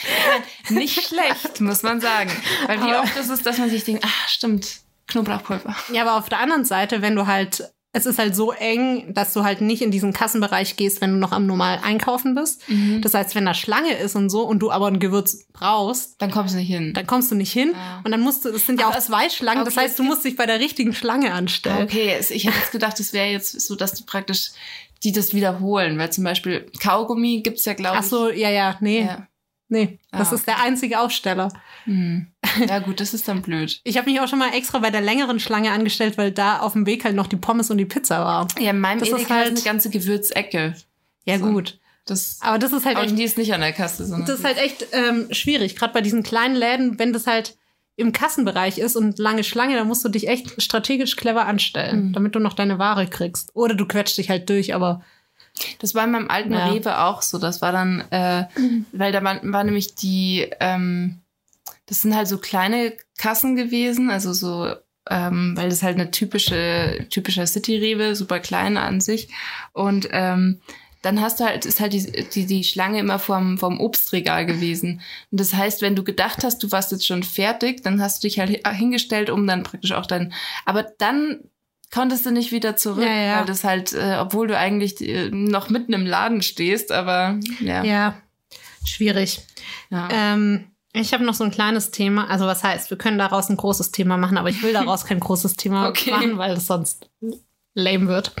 Nicht 0.69 0.99
schlecht, 1.07 1.61
muss 1.61 1.83
man 1.83 2.01
sagen. 2.01 2.31
Weil 2.65 2.79
wie 2.79 2.85
Aber- 2.91 3.01
oft 3.03 3.15
ist 3.17 3.29
es, 3.29 3.43
dass 3.43 3.59
man 3.59 3.69
sich 3.69 3.83
denkt, 3.83 4.03
ach 4.03 4.27
stimmt, 4.27 4.79
Knoblauchpulver. 5.07 5.75
Ja, 5.91 6.01
aber 6.03 6.15
auf 6.15 6.29
der 6.29 6.39
anderen 6.39 6.65
Seite, 6.65 7.01
wenn 7.03 7.15
du 7.15 7.27
halt, 7.27 7.71
es 7.93 8.05
ist 8.05 8.19
halt 8.19 8.35
so 8.35 8.51
eng, 8.53 9.13
dass 9.13 9.33
du 9.33 9.43
halt 9.43 9.59
nicht 9.59 9.81
in 9.81 9.91
diesen 9.91 10.13
Kassenbereich 10.13 10.77
gehst, 10.77 11.01
wenn 11.01 11.11
du 11.11 11.17
noch 11.17 11.33
am 11.33 11.45
normal 11.45 11.79
einkaufen 11.83 12.35
bist. 12.35 12.61
Das 13.01 13.13
heißt, 13.13 13.35
wenn 13.35 13.45
da 13.45 13.53
Schlange 13.53 13.93
ist 13.93 14.15
und 14.15 14.29
so 14.29 14.43
und 14.43 14.59
du 14.59 14.71
aber 14.71 14.87
ein 14.87 14.99
Gewürz 14.99 15.45
brauchst, 15.51 16.21
Dann 16.21 16.31
kommst 16.31 16.53
du 16.53 16.57
nicht 16.59 16.67
hin. 16.69 16.93
dann 16.93 17.05
kommst 17.05 17.31
du 17.31 17.35
nicht 17.35 17.51
hin 17.51 17.73
Ah. 17.75 17.99
und 18.05 18.11
dann 18.11 18.21
musst 18.21 18.45
du, 18.45 18.51
das 18.51 18.65
sind 18.65 18.79
ja 18.79 18.87
Aber 18.87 18.95
auch 18.95 18.99
es- 18.99 19.07
zwei 19.07 19.29
Schlangen, 19.29 19.65
das 19.65 19.73
okay, 19.73 19.81
heißt, 19.83 19.91
es 19.91 19.97
du 19.97 20.03
musst 20.03 20.23
dich 20.23 20.35
bei 20.37 20.45
der 20.45 20.59
richtigen 20.61 20.93
Schlange 20.93 21.33
anstellen. 21.33 21.83
Okay, 21.83 22.15
es- 22.17 22.31
ich 22.31 22.45
hätte 22.45 22.57
jetzt 22.59 22.71
gedacht, 22.71 22.97
es 22.99 23.11
wäre 23.11 23.27
jetzt 23.27 23.59
so, 23.59 23.75
dass 23.75 23.93
du 23.93 24.05
praktisch 24.05 24.51
die 25.03 25.11
das 25.11 25.33
wiederholen, 25.33 25.97
weil 25.97 26.11
zum 26.13 26.23
Beispiel 26.23 26.67
Kaugummi 26.79 27.41
gibt's 27.41 27.65
ja, 27.65 27.73
glaube 27.73 27.97
ich. 27.97 28.03
Ach 28.05 28.07
so, 28.09 28.29
ja, 28.29 28.49
ja, 28.51 28.77
nee, 28.81 29.01
Ja. 29.01 29.27
Nee, 29.71 29.97
das 30.11 30.31
Ah, 30.31 30.35
ist 30.35 30.45
der 30.47 30.61
einzige 30.61 30.99
Aussteller. 30.99 31.51
Hm. 31.85 32.27
ja 32.67 32.79
gut, 32.79 32.99
das 32.99 33.13
ist 33.15 33.27
dann 33.27 33.41
blöd. 33.41 33.81
Ich 33.83 33.97
habe 33.97 34.09
mich 34.11 34.19
auch 34.19 34.27
schon 34.27 34.37
mal 34.39 34.53
extra 34.53 34.77
bei 34.79 34.91
der 34.91 35.01
längeren 35.01 35.39
Schlange 35.39 35.71
angestellt, 35.71 36.17
weil 36.19 36.31
da 36.31 36.59
auf 36.59 36.73
dem 36.73 36.85
Weg 36.85 37.03
halt 37.03 37.15
noch 37.15 37.27
die 37.27 37.37
Pommes 37.37 37.71
und 37.71 37.77
die 37.79 37.85
Pizza 37.85 38.19
war. 38.23 38.47
Ja, 38.59 38.69
in 38.69 38.79
meinem 38.79 38.99
Das 38.99 39.09
ist 39.09 39.15
Edeka 39.15 39.33
halt- 39.35 39.47
ist 39.53 39.65
eine 39.65 39.73
ganze 39.73 39.89
Gewürzecke. 39.89 40.75
Ja, 41.25 41.39
So. 41.39 41.45
gut. 41.51 41.79
Das, 42.05 42.37
Aber 42.41 42.57
das 42.59 42.73
ist 42.73 42.85
halt 42.85 42.97
aber 42.97 43.05
echt 43.05 43.17
die 43.17 43.23
ist 43.23 43.37
nicht 43.37 43.53
an 43.53 43.61
der 43.61 43.73
Kasse, 43.73 44.05
sondern 44.05 44.27
Das 44.27 44.39
ist 44.39 44.45
halt 44.45 44.57
echt 44.57 44.87
ähm, 44.91 45.27
schwierig, 45.31 45.75
gerade 45.75 45.93
bei 45.93 46.01
diesen 46.01 46.23
kleinen 46.23 46.55
Läden, 46.55 46.97
wenn 46.99 47.13
das 47.13 47.27
halt 47.27 47.55
im 47.95 48.11
Kassenbereich 48.11 48.79
ist 48.79 48.95
und 48.95 49.19
lange 49.19 49.43
Schlange, 49.43 49.75
dann 49.75 49.87
musst 49.87 50.03
du 50.03 50.09
dich 50.09 50.27
echt 50.27 50.59
strategisch 50.61 51.15
clever 51.15 51.45
anstellen, 51.45 52.07
Mhm. 52.07 52.13
damit 52.13 52.33
du 52.35 52.39
noch 52.39 52.53
deine 52.53 52.79
Ware 52.79 53.05
kriegst. 53.05 53.51
Oder 53.55 53.75
du 53.75 53.85
quetscht 53.85 54.17
dich 54.17 54.29
halt 54.31 54.49
durch, 54.49 54.73
aber 54.73 55.03
Das 55.79 55.95
war 55.95 56.05
in 56.05 56.11
meinem 56.11 56.29
alten 56.29 56.53
Ja. 56.53 56.67
Rewe 56.71 56.99
auch 56.99 57.21
so. 57.21 57.37
Das 57.37 57.61
war 57.61 57.71
dann, 57.71 58.01
äh, 58.11 58.45
weil 58.91 59.11
da 59.11 59.23
war, 59.23 59.39
war 59.43 59.63
nämlich 59.63 59.95
die, 59.95 60.49
ähm, 60.59 61.19
das 61.85 62.01
sind 62.01 62.15
halt 62.15 62.27
so 62.27 62.37
kleine 62.37 62.93
Kassen 63.17 63.55
gewesen, 63.55 64.09
also 64.09 64.33
so, 64.33 64.73
ähm, 65.09 65.53
weil 65.57 65.69
das 65.69 65.83
halt 65.83 65.95
eine 65.99 66.11
typische, 66.11 67.05
typischer 67.09 67.45
City-Rewe, 67.45 68.15
super 68.15 68.39
klein 68.39 68.77
an 68.77 69.01
sich. 69.01 69.29
Und 69.73 70.07
ähm, 70.11 70.61
dann 71.01 71.19
hast 71.19 71.39
du 71.39 71.45
halt, 71.45 71.65
ist 71.65 71.79
halt 71.79 71.93
die, 71.93 72.11
die, 72.29 72.45
die 72.45 72.63
Schlange 72.63 72.99
immer 72.99 73.17
vorm, 73.17 73.57
vorm 73.57 73.79
Obstregal 73.81 74.45
gewesen. 74.45 75.01
Und 75.31 75.39
das 75.39 75.53
heißt, 75.55 75.81
wenn 75.81 75.95
du 75.95 76.03
gedacht 76.03 76.43
hast, 76.43 76.61
du 76.61 76.71
warst 76.71 76.91
jetzt 76.91 77.07
schon 77.07 77.23
fertig, 77.23 77.81
dann 77.83 77.99
hast 78.01 78.23
du 78.23 78.27
dich 78.27 78.37
halt 78.39 78.51
hi- 78.65 78.75
hingestellt, 78.75 79.29
um 79.31 79.47
dann 79.47 79.63
praktisch 79.63 79.91
auch 79.93 80.05
dein, 80.05 80.31
aber 80.65 80.83
dann 80.99 81.39
konntest 81.93 82.25
du 82.25 82.31
nicht 82.31 82.51
wieder 82.51 82.75
zurück, 82.77 83.03
Ja, 83.03 83.13
ja. 83.13 83.37
weil 83.39 83.45
das 83.45 83.63
halt, 83.63 83.93
äh, 83.93 84.17
obwohl 84.19 84.47
du 84.47 84.57
eigentlich 84.57 85.01
äh, 85.01 85.29
noch 85.29 85.69
mitten 85.69 85.93
im 85.93 86.05
Laden 86.05 86.41
stehst, 86.41 86.91
aber 86.91 87.39
ja. 87.59 87.83
ja, 87.83 88.15
schwierig. 88.85 89.41
ja. 89.89 90.07
Ähm, 90.11 90.67
ich 90.93 91.13
habe 91.13 91.23
noch 91.23 91.35
so 91.35 91.45
ein 91.45 91.51
kleines 91.51 91.91
Thema, 91.91 92.29
also 92.29 92.45
was 92.45 92.63
heißt, 92.65 92.89
wir 92.89 92.97
können 92.97 93.17
daraus 93.17 93.49
ein 93.49 93.55
großes 93.55 93.91
Thema 93.91 94.17
machen, 94.17 94.37
aber 94.37 94.49
ich 94.49 94.61
will 94.61 94.73
daraus 94.73 95.05
kein 95.05 95.19
großes 95.21 95.55
Thema 95.55 95.87
Okay. 95.87 96.11
machen, 96.11 96.37
weil 96.37 96.55
das 96.55 96.65
sonst 96.67 97.09
lame 97.73 98.07
wird. 98.07 98.33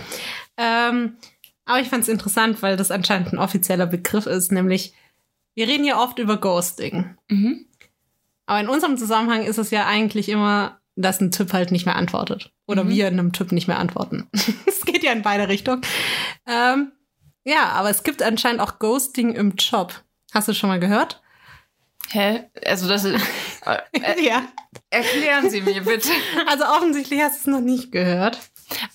Ähm, 0.57 1.15
aber 1.63 1.79
ich 1.79 1.87
fand 1.87 2.03
es 2.03 2.09
interessant, 2.09 2.61
weil 2.61 2.75
das 2.75 2.91
anscheinend 2.91 3.31
ein 3.31 3.39
offizieller 3.39 3.85
Begriff 3.85 4.25
ist, 4.25 4.51
nämlich 4.51 4.93
wir 5.55 5.67
reden 5.67 5.85
ja 5.85 6.01
oft 6.01 6.19
über 6.19 6.37
Ghosting. 6.37 7.15
Mhm. 7.29 7.65
Aber 8.47 8.59
in 8.59 8.67
unserem 8.67 8.97
Zusammenhang 8.97 9.43
ist 9.43 9.57
es 9.57 9.71
ja 9.71 9.85
eigentlich 9.85 10.27
immer, 10.27 10.80
dass 10.95 11.21
ein 11.21 11.31
Typ 11.31 11.53
halt 11.53 11.71
nicht 11.71 11.85
mehr 11.85 11.95
antwortet. 11.95 12.51
Oder 12.67 12.83
Mhm. 12.83 12.89
wir 12.89 13.07
einem 13.07 13.33
Typ 13.33 13.51
nicht 13.51 13.67
mehr 13.67 13.79
antworten. 13.79 14.27
Es 14.65 14.81
geht 14.85 15.03
ja 15.03 15.11
in 15.11 15.21
beide 15.21 15.47
Richtungen. 15.47 15.81
Ähm, 16.47 16.91
ja, 17.43 17.69
aber 17.69 17.89
es 17.89 18.03
gibt 18.03 18.21
anscheinend 18.21 18.61
auch 18.61 18.79
Ghosting 18.79 19.33
im 19.33 19.55
Job. 19.55 19.93
Hast 20.33 20.47
du 20.47 20.53
schon 20.53 20.69
mal 20.69 20.79
gehört? 20.79 21.21
Hä? 22.09 22.43
Also 22.65 22.87
das 22.87 23.03
ist, 23.05 23.15
äh, 23.65 23.77
äh, 23.99 24.25
ja. 24.25 24.43
erklären 24.89 25.49
Sie 25.49 25.61
mir 25.61 25.81
bitte. 25.83 26.09
Also 26.47 26.65
offensichtlich 26.65 27.21
hast 27.21 27.35
du 27.35 27.39
es 27.39 27.47
noch 27.47 27.61
nicht 27.65 27.91
gehört. 27.91 28.37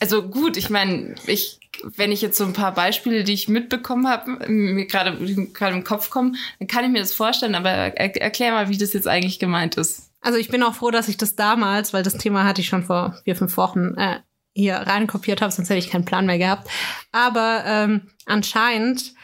Also 0.01 0.29
gut, 0.29 0.57
ich 0.57 0.71
meine, 0.71 1.15
ich, 1.27 1.59
wenn 1.85 2.11
ich 2.13 2.23
jetzt 2.23 2.39
so 2.39 2.45
ein 2.45 2.53
paar 2.55 2.73
Beispiele, 2.73 3.25
die 3.25 3.33
ich 3.35 3.49
mitbekommen 3.49 4.09
habe, 4.09 4.49
mir 4.51 4.87
gerade 4.87 5.17
gerade 5.53 5.77
im 5.77 5.85
Kopf 5.85 6.09
kommen, 6.11 6.37
dann 6.59 6.69
kann 6.69 6.85
ich 6.85 6.91
mir 6.91 7.01
das 7.01 7.13
vorstellen, 7.13 7.55
aber 7.55 7.71
er, 7.71 7.95
erklär 8.21 8.53
mal, 8.53 8.69
wie 8.71 8.79
das 8.79 8.93
jetzt 8.95 9.07
eigentlich 9.09 9.39
gemeint 9.39 9.77
ist. 9.77 10.06
Also 10.27 10.41
ich 10.41 10.49
bin 10.49 10.65
auch 10.65 10.75
froh, 10.75 10.91
dass 10.91 11.07
ich 11.07 11.17
das 11.19 11.37
damals, 11.37 11.93
weil 11.93 12.03
das 12.03 12.15
Thema 12.19 12.43
hatte 12.43 12.61
ich 12.61 12.67
schon 12.67 12.83
vor 12.83 13.17
vier, 13.23 13.37
fünf 13.37 13.57
Wochen 13.57 13.95
äh, 13.95 14.19
hier 14.57 14.75
reinkopiert 14.75 15.41
habe, 15.41 15.53
sonst 15.53 15.71
hätte 15.71 15.79
ich 15.79 15.89
keinen 15.89 16.05
Plan 16.05 16.27
mehr 16.27 16.39
gehabt. 16.39 16.69
Aber 17.13 17.63
ähm, 17.65 18.09
anscheinend 18.25 19.15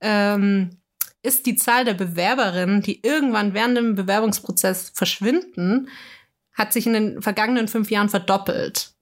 ähm, 0.00 0.78
ist 1.20 1.46
die 1.46 1.56
Zahl 1.56 1.84
der 1.84 1.94
Bewerberinnen, 1.94 2.80
die 2.80 3.04
irgendwann 3.04 3.54
während 3.54 3.76
dem 3.76 3.96
Bewerbungsprozess 3.96 4.92
verschwinden, 4.94 5.88
hat 6.52 6.72
sich 6.72 6.86
in 6.86 6.92
den 6.92 7.22
vergangenen 7.22 7.66
fünf 7.66 7.90
Jahren 7.90 8.08
verdoppelt. 8.08 8.92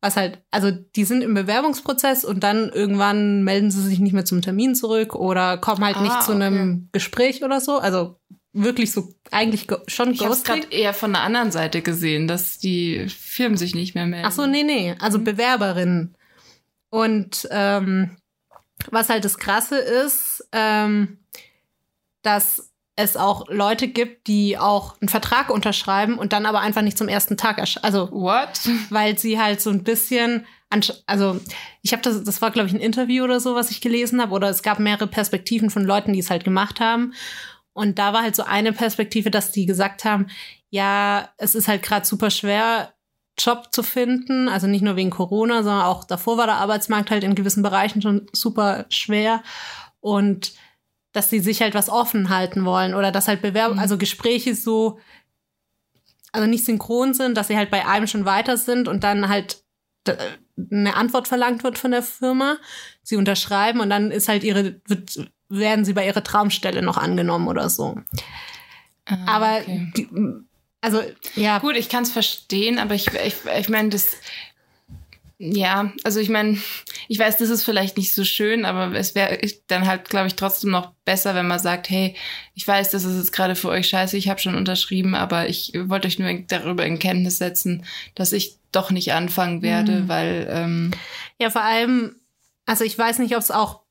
Was 0.00 0.16
halt, 0.16 0.40
also 0.52 0.70
die 0.70 1.04
sind 1.04 1.22
im 1.22 1.34
Bewerbungsprozess 1.34 2.24
und 2.24 2.44
dann 2.44 2.68
irgendwann 2.68 3.42
melden 3.42 3.72
sie 3.72 3.82
sich 3.82 3.98
nicht 3.98 4.12
mehr 4.12 4.24
zum 4.24 4.40
Termin 4.40 4.76
zurück 4.76 5.16
oder 5.16 5.58
kommen 5.58 5.84
halt 5.84 5.96
Ah, 5.96 6.02
nicht 6.02 6.22
zu 6.22 6.30
einem 6.30 6.90
Gespräch 6.92 7.42
oder 7.42 7.60
so. 7.60 7.80
Also 7.80 8.20
wirklich 8.62 8.92
so 8.92 9.14
eigentlich 9.30 9.66
schon 9.86 10.12
Ich 10.12 10.20
habe 10.22 10.32
es 10.32 10.44
Ghosting. 10.44 10.62
gerade 10.62 10.74
eher 10.74 10.94
von 10.94 11.12
der 11.12 11.22
anderen 11.22 11.50
Seite 11.50 11.82
gesehen, 11.82 12.28
dass 12.28 12.58
die 12.58 13.08
Firmen 13.08 13.56
sich 13.56 13.74
nicht 13.74 13.94
mehr 13.94 14.06
melden. 14.06 14.26
Ach 14.26 14.32
so, 14.32 14.46
nee, 14.46 14.62
nee, 14.62 14.94
also 15.00 15.18
Bewerberinnen. 15.18 16.16
Und 16.90 17.46
ähm, 17.50 18.16
was 18.90 19.08
halt 19.08 19.24
das 19.24 19.38
Krasse 19.38 19.78
ist, 19.78 20.48
ähm, 20.52 21.18
dass 22.22 22.70
es 22.96 23.16
auch 23.16 23.48
Leute 23.48 23.86
gibt, 23.88 24.26
die 24.26 24.58
auch 24.58 25.00
einen 25.00 25.08
Vertrag 25.08 25.50
unterschreiben 25.50 26.18
und 26.18 26.32
dann 26.32 26.46
aber 26.46 26.60
einfach 26.60 26.82
nicht 26.82 26.98
zum 26.98 27.06
ersten 27.08 27.36
Tag 27.36 27.58
erscheinen. 27.58 27.84
Also, 27.84 28.10
What? 28.10 28.48
weil 28.90 29.18
sie 29.18 29.38
halt 29.38 29.60
so 29.60 29.70
ein 29.70 29.84
bisschen, 29.84 30.44
also 31.06 31.40
ich 31.82 31.92
habe 31.92 32.02
das, 32.02 32.24
das 32.24 32.42
war 32.42 32.50
glaube 32.50 32.68
ich 32.68 32.74
ein 32.74 32.80
Interview 32.80 33.22
oder 33.22 33.38
so, 33.38 33.54
was 33.54 33.70
ich 33.70 33.80
gelesen 33.80 34.20
habe, 34.20 34.34
oder 34.34 34.48
es 34.48 34.62
gab 34.64 34.80
mehrere 34.80 35.06
Perspektiven 35.06 35.70
von 35.70 35.84
Leuten, 35.84 36.12
die 36.12 36.18
es 36.18 36.30
halt 36.30 36.42
gemacht 36.42 36.80
haben. 36.80 37.14
Und 37.78 37.98
da 37.98 38.12
war 38.12 38.22
halt 38.22 38.36
so 38.36 38.42
eine 38.42 38.72
Perspektive, 38.72 39.30
dass 39.30 39.52
die 39.52 39.66
gesagt 39.66 40.04
haben, 40.04 40.26
ja, 40.70 41.30
es 41.38 41.54
ist 41.54 41.68
halt 41.68 41.82
gerade 41.82 42.04
super 42.06 42.30
schwer, 42.30 42.92
Job 43.38 43.68
zu 43.72 43.82
finden. 43.82 44.48
Also 44.48 44.66
nicht 44.66 44.82
nur 44.82 44.96
wegen 44.96 45.10
Corona, 45.10 45.62
sondern 45.62 45.82
auch 45.84 46.04
davor 46.04 46.36
war 46.38 46.46
der 46.46 46.56
Arbeitsmarkt 46.56 47.10
halt 47.10 47.24
in 47.24 47.34
gewissen 47.36 47.62
Bereichen 47.62 48.02
schon 48.02 48.26
super 48.32 48.84
schwer. 48.90 49.42
Und 50.00 50.52
dass 51.12 51.30
sie 51.30 51.40
sich 51.40 51.62
halt 51.62 51.74
was 51.74 51.88
offen 51.88 52.28
halten 52.28 52.64
wollen 52.64 52.94
oder 52.94 53.10
dass 53.12 53.28
halt 53.28 53.40
Bewerbung, 53.42 53.76
Mhm. 53.76 53.82
also 53.82 53.96
Gespräche 53.96 54.54
so, 54.54 54.98
also 56.32 56.46
nicht 56.46 56.64
synchron 56.64 57.14
sind, 57.14 57.36
dass 57.36 57.48
sie 57.48 57.56
halt 57.56 57.70
bei 57.70 57.86
einem 57.86 58.06
schon 58.06 58.24
weiter 58.24 58.56
sind 58.56 58.88
und 58.88 59.02
dann 59.04 59.28
halt 59.28 59.62
d- 60.06 60.16
eine 60.70 60.94
Antwort 60.96 61.28
verlangt 61.28 61.64
wird 61.64 61.78
von 61.78 61.92
der 61.92 62.02
Firma. 62.02 62.58
Sie 63.02 63.16
unterschreiben 63.16 63.80
und 63.80 63.88
dann 63.90 64.10
ist 64.10 64.28
halt 64.28 64.44
ihre, 64.44 64.80
wird, 64.86 65.30
werden 65.48 65.84
sie 65.84 65.92
bei 65.94 66.06
ihrer 66.06 66.22
Traumstelle 66.24 66.82
noch 66.82 66.96
angenommen 66.98 67.48
oder 67.48 67.68
so. 67.70 67.96
Ah, 69.06 69.16
Aber 69.26 69.58
okay. 69.62 69.92
die, 69.96 70.08
Also, 70.80 71.02
ja. 71.34 71.58
Gut, 71.58 71.76
ich 71.76 71.88
kann 71.88 72.02
es 72.04 72.12
verstehen, 72.12 72.78
aber 72.78 72.94
ich, 72.94 73.08
ich, 73.08 73.34
ich 73.58 73.68
meine, 73.68 73.88
das. 73.88 74.06
Ja, 75.40 75.92
also 76.02 76.18
ich 76.18 76.30
meine, 76.30 76.58
ich 77.06 77.16
weiß, 77.16 77.36
das 77.36 77.48
ist 77.50 77.62
vielleicht 77.64 77.96
nicht 77.96 78.12
so 78.12 78.24
schön, 78.24 78.64
aber 78.64 78.92
es 78.96 79.14
wäre 79.14 79.38
dann 79.68 79.86
halt, 79.86 80.08
glaube 80.08 80.26
ich, 80.26 80.34
trotzdem 80.34 80.70
noch 80.70 80.94
besser, 81.04 81.36
wenn 81.36 81.46
man 81.46 81.60
sagt, 81.60 81.88
hey, 81.90 82.16
ich 82.54 82.66
weiß, 82.66 82.90
das 82.90 83.04
ist 83.04 83.16
jetzt 83.16 83.32
gerade 83.32 83.54
für 83.54 83.68
euch 83.68 83.88
scheiße, 83.88 84.16
ich 84.16 84.28
habe 84.28 84.40
schon 84.40 84.56
unterschrieben, 84.56 85.14
aber 85.14 85.48
ich 85.48 85.72
wollte 85.76 86.08
euch 86.08 86.18
nur 86.18 86.32
darüber 86.48 86.84
in 86.84 86.98
Kenntnis 86.98 87.38
setzen, 87.38 87.84
dass 88.16 88.32
ich 88.32 88.56
doch 88.72 88.90
nicht 88.90 89.12
anfangen 89.12 89.62
werde, 89.62 90.00
Mhm. 90.02 90.08
weil 90.08 90.48
ähm, 90.50 90.90
Ja, 91.38 91.50
vor 91.50 91.62
allem, 91.62 92.16
also 92.66 92.82
ich 92.82 92.98
weiß 92.98 93.20
nicht, 93.20 93.36
ob 93.36 93.40
es 93.40 93.52
auch 93.52 93.82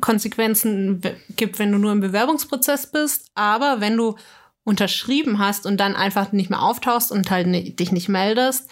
Konsequenzen 0.00 1.02
gibt, 1.36 1.58
wenn 1.58 1.72
du 1.72 1.78
nur 1.78 1.92
im 1.92 2.00
Bewerbungsprozess 2.00 2.90
bist, 2.90 3.30
aber 3.34 3.80
wenn 3.80 3.96
du 3.96 4.16
unterschrieben 4.64 5.38
hast 5.38 5.64
und 5.66 5.76
dann 5.78 5.94
einfach 5.94 6.32
nicht 6.32 6.50
mehr 6.50 6.62
auftauchst 6.62 7.12
und 7.12 7.30
halt 7.30 7.46
ni- 7.46 7.74
dich 7.76 7.92
nicht 7.92 8.08
meldest, 8.08 8.68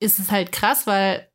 ist 0.00 0.18
es 0.18 0.30
halt 0.30 0.50
krass, 0.50 0.86
weil, 0.86 1.28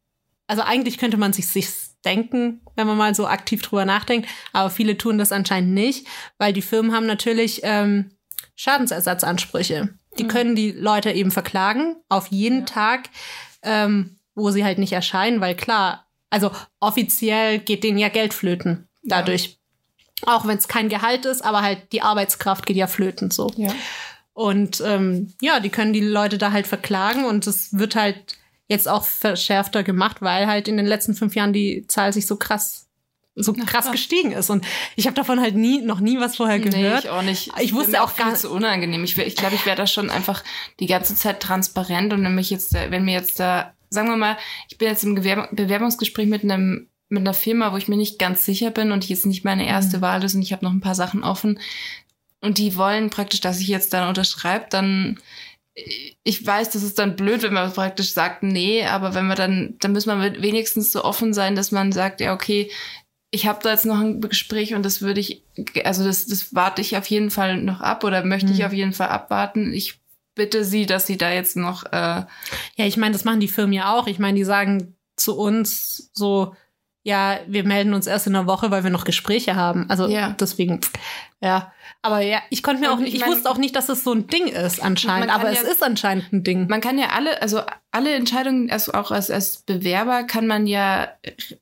also 0.48 0.62
eigentlich 0.64 0.98
könnte 0.98 1.18
man 1.18 1.34
sich 1.34 1.48
sich 1.48 1.70
denken, 2.04 2.62
wenn 2.76 2.88
man 2.88 2.98
mal 2.98 3.16
so 3.16 3.26
aktiv 3.26 3.62
drüber 3.62 3.86
nachdenkt, 3.86 4.30
aber 4.54 4.70
viele 4.70 4.98
tun 4.98 5.18
das 5.18 5.32
anscheinend 5.32 5.74
nicht, 5.74 6.08
weil 6.38 6.54
die 6.54 6.62
Firmen 6.62 6.94
haben 6.94 7.06
natürlich 7.08 7.62
ähm, 7.64 8.12
Schadensersatzansprüche. 8.56 9.90
Die 10.18 10.28
können 10.28 10.56
die 10.56 10.72
Leute 10.72 11.12
eben 11.12 11.32
verklagen 11.32 11.96
auf 12.10 12.28
jeden 12.28 12.60
Ja. 12.60 12.66
Tag, 12.66 13.10
ähm, 13.64 14.18
wo 14.34 14.52
sie 14.52 14.64
halt 14.64 14.78
nicht 14.78 14.94
erscheinen, 14.94 15.42
weil 15.42 15.56
klar, 15.56 16.06
also 16.30 16.52
offiziell 16.80 17.60
geht 17.60 17.84
denen 17.84 17.98
ja 17.98 18.10
Geld 18.10 18.34
flöten 18.34 18.88
dadurch. 19.06 19.58
Auch 20.26 20.46
wenn 20.48 20.58
es 20.58 20.68
kein 20.68 20.90
Gehalt 20.90 21.26
ist, 21.26 21.44
aber 21.44 21.62
halt 21.62 21.92
die 21.92 22.02
Arbeitskraft 22.02 22.66
geht 22.66 22.78
ja 22.78 22.88
flöten 22.88 23.32
so. 23.32 23.52
ja. 23.58 23.74
Und 24.34 24.82
ähm, 24.86 25.34
ja, 25.42 25.62
die 25.62 25.70
können 25.70 25.94
die 25.94 26.02
Leute 26.02 26.38
da 26.38 26.52
halt 26.52 26.68
verklagen 26.68 27.24
und 27.24 27.48
es 27.48 27.72
wird 27.78 27.96
halt 27.96 28.38
jetzt 28.68 28.88
auch 28.88 29.06
verschärfter 29.06 29.82
gemacht, 29.84 30.18
weil 30.22 30.46
halt 30.48 30.68
in 30.68 30.76
den 30.76 30.86
letzten 30.86 31.14
fünf 31.16 31.36
Jahren 31.36 31.54
die 31.54 31.86
Zahl 31.88 32.12
sich 32.12 32.28
so 32.28 32.36
krass, 32.36 32.88
so 33.36 33.54
krass 33.54 33.66
krass. 33.86 33.92
gestiegen 33.92 34.34
ist. 34.34 34.50
Und 34.50 34.66
ich 34.98 35.06
habe 35.08 35.16
davon 35.16 35.40
halt 35.40 35.56
nie, 35.56 35.82
noch 35.82 36.02
nie 36.02 36.20
was 36.20 36.36
vorher 36.36 36.58
Nee, 36.58 36.66
gehört. 36.70 37.06
ich 37.06 37.10
auch 37.10 37.22
nicht. 37.22 37.52
Ich 37.62 37.74
wusste 37.74 37.94
Wär 37.94 38.00
mir 38.02 38.06
auch 38.06 38.16
gar- 38.18 38.28
viel 38.32 38.36
zu 38.38 38.52
unangenehm. 38.52 39.04
Ich, 39.06 39.16
wär- 39.16 39.28
ich 39.28 39.36
glaube, 39.38 39.56
ich 39.56 39.66
wäre 39.66 39.78
da 39.78 39.88
schon 39.88 40.10
einfach 40.10 40.44
die 40.82 40.88
ganze 40.88 41.16
Zeit 41.16 41.40
transparent 41.42 42.12
und 42.12 42.22
wenn 42.24 42.36
mich 42.36 42.50
jetzt, 42.50 42.74
wenn 42.74 43.06
mir 43.06 43.14
jetzt 43.14 43.40
da, 43.40 43.74
sagen 43.90 44.10
wir 44.10 44.18
mal, 44.18 44.36
ich 44.70 44.78
bin 44.78 44.90
jetzt 44.90 45.04
im 45.06 45.16
Gewerb 45.16 45.50
Bewerbungsgespräch 45.56 46.28
mit 46.28 46.44
einem 46.44 46.90
mit 47.10 47.22
einer 47.22 47.34
Firma, 47.34 47.72
wo 47.72 47.78
ich 47.78 47.88
mir 47.88 47.98
nicht 47.98 48.18
ganz 48.20 48.46
sicher 48.46 48.72
bin 48.72 48.92
und 48.92 49.08
jetzt 49.08 49.26
nicht 49.26 49.44
meine 49.46 49.68
erste 49.68 49.98
Mhm. 49.98 50.02
Wahl 50.02 50.24
ist 50.24 50.36
und 50.36 50.42
ich 50.42 50.52
habe 50.54 50.66
noch 50.66 50.72
ein 50.72 50.82
paar 50.82 50.96
Sachen 50.96 51.24
offen 51.24 51.60
und 52.42 52.58
die 52.58 52.76
wollen 52.76 53.10
praktisch, 53.10 53.42
dass 53.42 53.60
ich 53.60 53.68
jetzt 53.68 53.94
dann 53.94 54.08
unterschreibe, 54.08 54.66
dann 54.70 55.20
ich 56.24 56.46
weiß, 56.46 56.70
das 56.70 56.84
ist 56.84 57.00
dann 57.00 57.18
blöd, 57.18 57.44
wenn 57.44 57.54
man 57.54 57.72
praktisch 57.74 58.14
sagt, 58.14 58.44
nee, 58.44 58.86
aber 58.86 59.14
wenn 59.14 59.28
wir 59.28 59.36
dann, 59.36 59.76
dann 59.80 59.92
müssen 59.92 60.18
wir 60.22 60.42
wenigstens 60.42 60.92
so 60.94 61.04
offen 61.04 61.34
sein, 61.34 61.56
dass 61.58 61.72
man 61.72 61.92
sagt, 61.92 62.22
ja, 62.22 62.34
okay, 62.34 62.72
ich 63.30 63.46
habe 63.46 63.60
da 63.62 63.72
jetzt 63.72 63.86
noch 63.86 64.00
ein 64.00 64.22
Gespräch 64.22 64.74
und 64.74 64.84
das 64.84 65.02
würde 65.02 65.20
ich, 65.20 65.44
also 65.84 66.06
das, 66.06 66.28
das 66.28 66.56
warte 66.56 66.82
ich 66.82 66.96
auf 66.96 67.08
jeden 67.08 67.30
Fall 67.30 67.58
noch 67.62 67.82
ab 67.82 68.06
oder 68.06 68.24
möchte 68.24 68.52
ich 68.54 68.60
Mhm. 68.60 68.66
auf 68.66 68.74
jeden 68.74 68.94
Fall 68.94 69.10
abwarten. 69.10 69.74
Ich 69.74 70.00
bitte 70.34 70.64
Sie, 70.64 70.86
dass 70.86 71.08
Sie 71.08 71.18
da 71.18 71.32
jetzt 71.34 71.58
noch, 71.58 71.84
äh, 71.88 71.90
Ja, 71.92 72.26
ich 72.78 72.96
meine, 72.96 73.12
das 73.12 73.26
machen 73.26 73.42
die 73.42 73.50
Firmen 73.50 73.74
ja 73.74 73.94
auch. 73.94 74.08
Ich 74.08 74.20
meine, 74.20 74.38
die 74.38 74.46
sagen 74.46 74.96
zu 75.18 75.38
uns 75.38 76.10
so, 76.14 76.56
ja, 77.06 77.38
wir 77.46 77.64
melden 77.64 77.94
uns 77.94 78.08
erst 78.08 78.26
in 78.26 78.36
einer 78.36 78.48
Woche, 78.48 78.72
weil 78.72 78.84
wir 78.84 78.90
noch 78.90 79.06
Gespräche 79.06 79.56
haben. 79.56 79.86
Also 79.90 80.08
Ja. 80.08 80.36
deswegen, 80.40 80.82
ja. 81.40 81.72
Aber 82.06 82.22
ja, 82.22 82.40
ich 82.52 82.62
konnte 82.62 82.82
mir 82.82 82.90
Und 82.92 82.98
auch 82.98 83.00
nicht, 83.00 83.16
ich 83.16 83.22
mein- 83.22 83.32
wusste 83.32 83.50
auch 83.50 83.58
nicht, 83.58 83.76
dass 83.76 83.90
es 83.90 84.04
so 84.04 84.14
ein 84.14 84.28
Ding 84.28 84.48
ist 84.48 84.82
anscheinend. 84.82 85.34
Aber 85.34 85.50
es 85.50 85.62
ja- 85.64 85.68
ist 85.70 85.82
anscheinend 85.84 86.32
ein 86.32 86.44
Ding. 86.44 86.68
man 86.70 86.82
kann 86.82 86.98
ja 87.00 87.08
alle, 87.16 87.42
also 87.42 87.62
alle 87.92 88.14
Entscheidungen, 88.14 88.70
also 88.70 88.94
auch 88.94 89.10
als, 89.12 89.32
als 89.32 89.64
Bewerber 89.64 90.24
kann 90.24 90.48
man 90.48 90.68
ja 90.68 91.08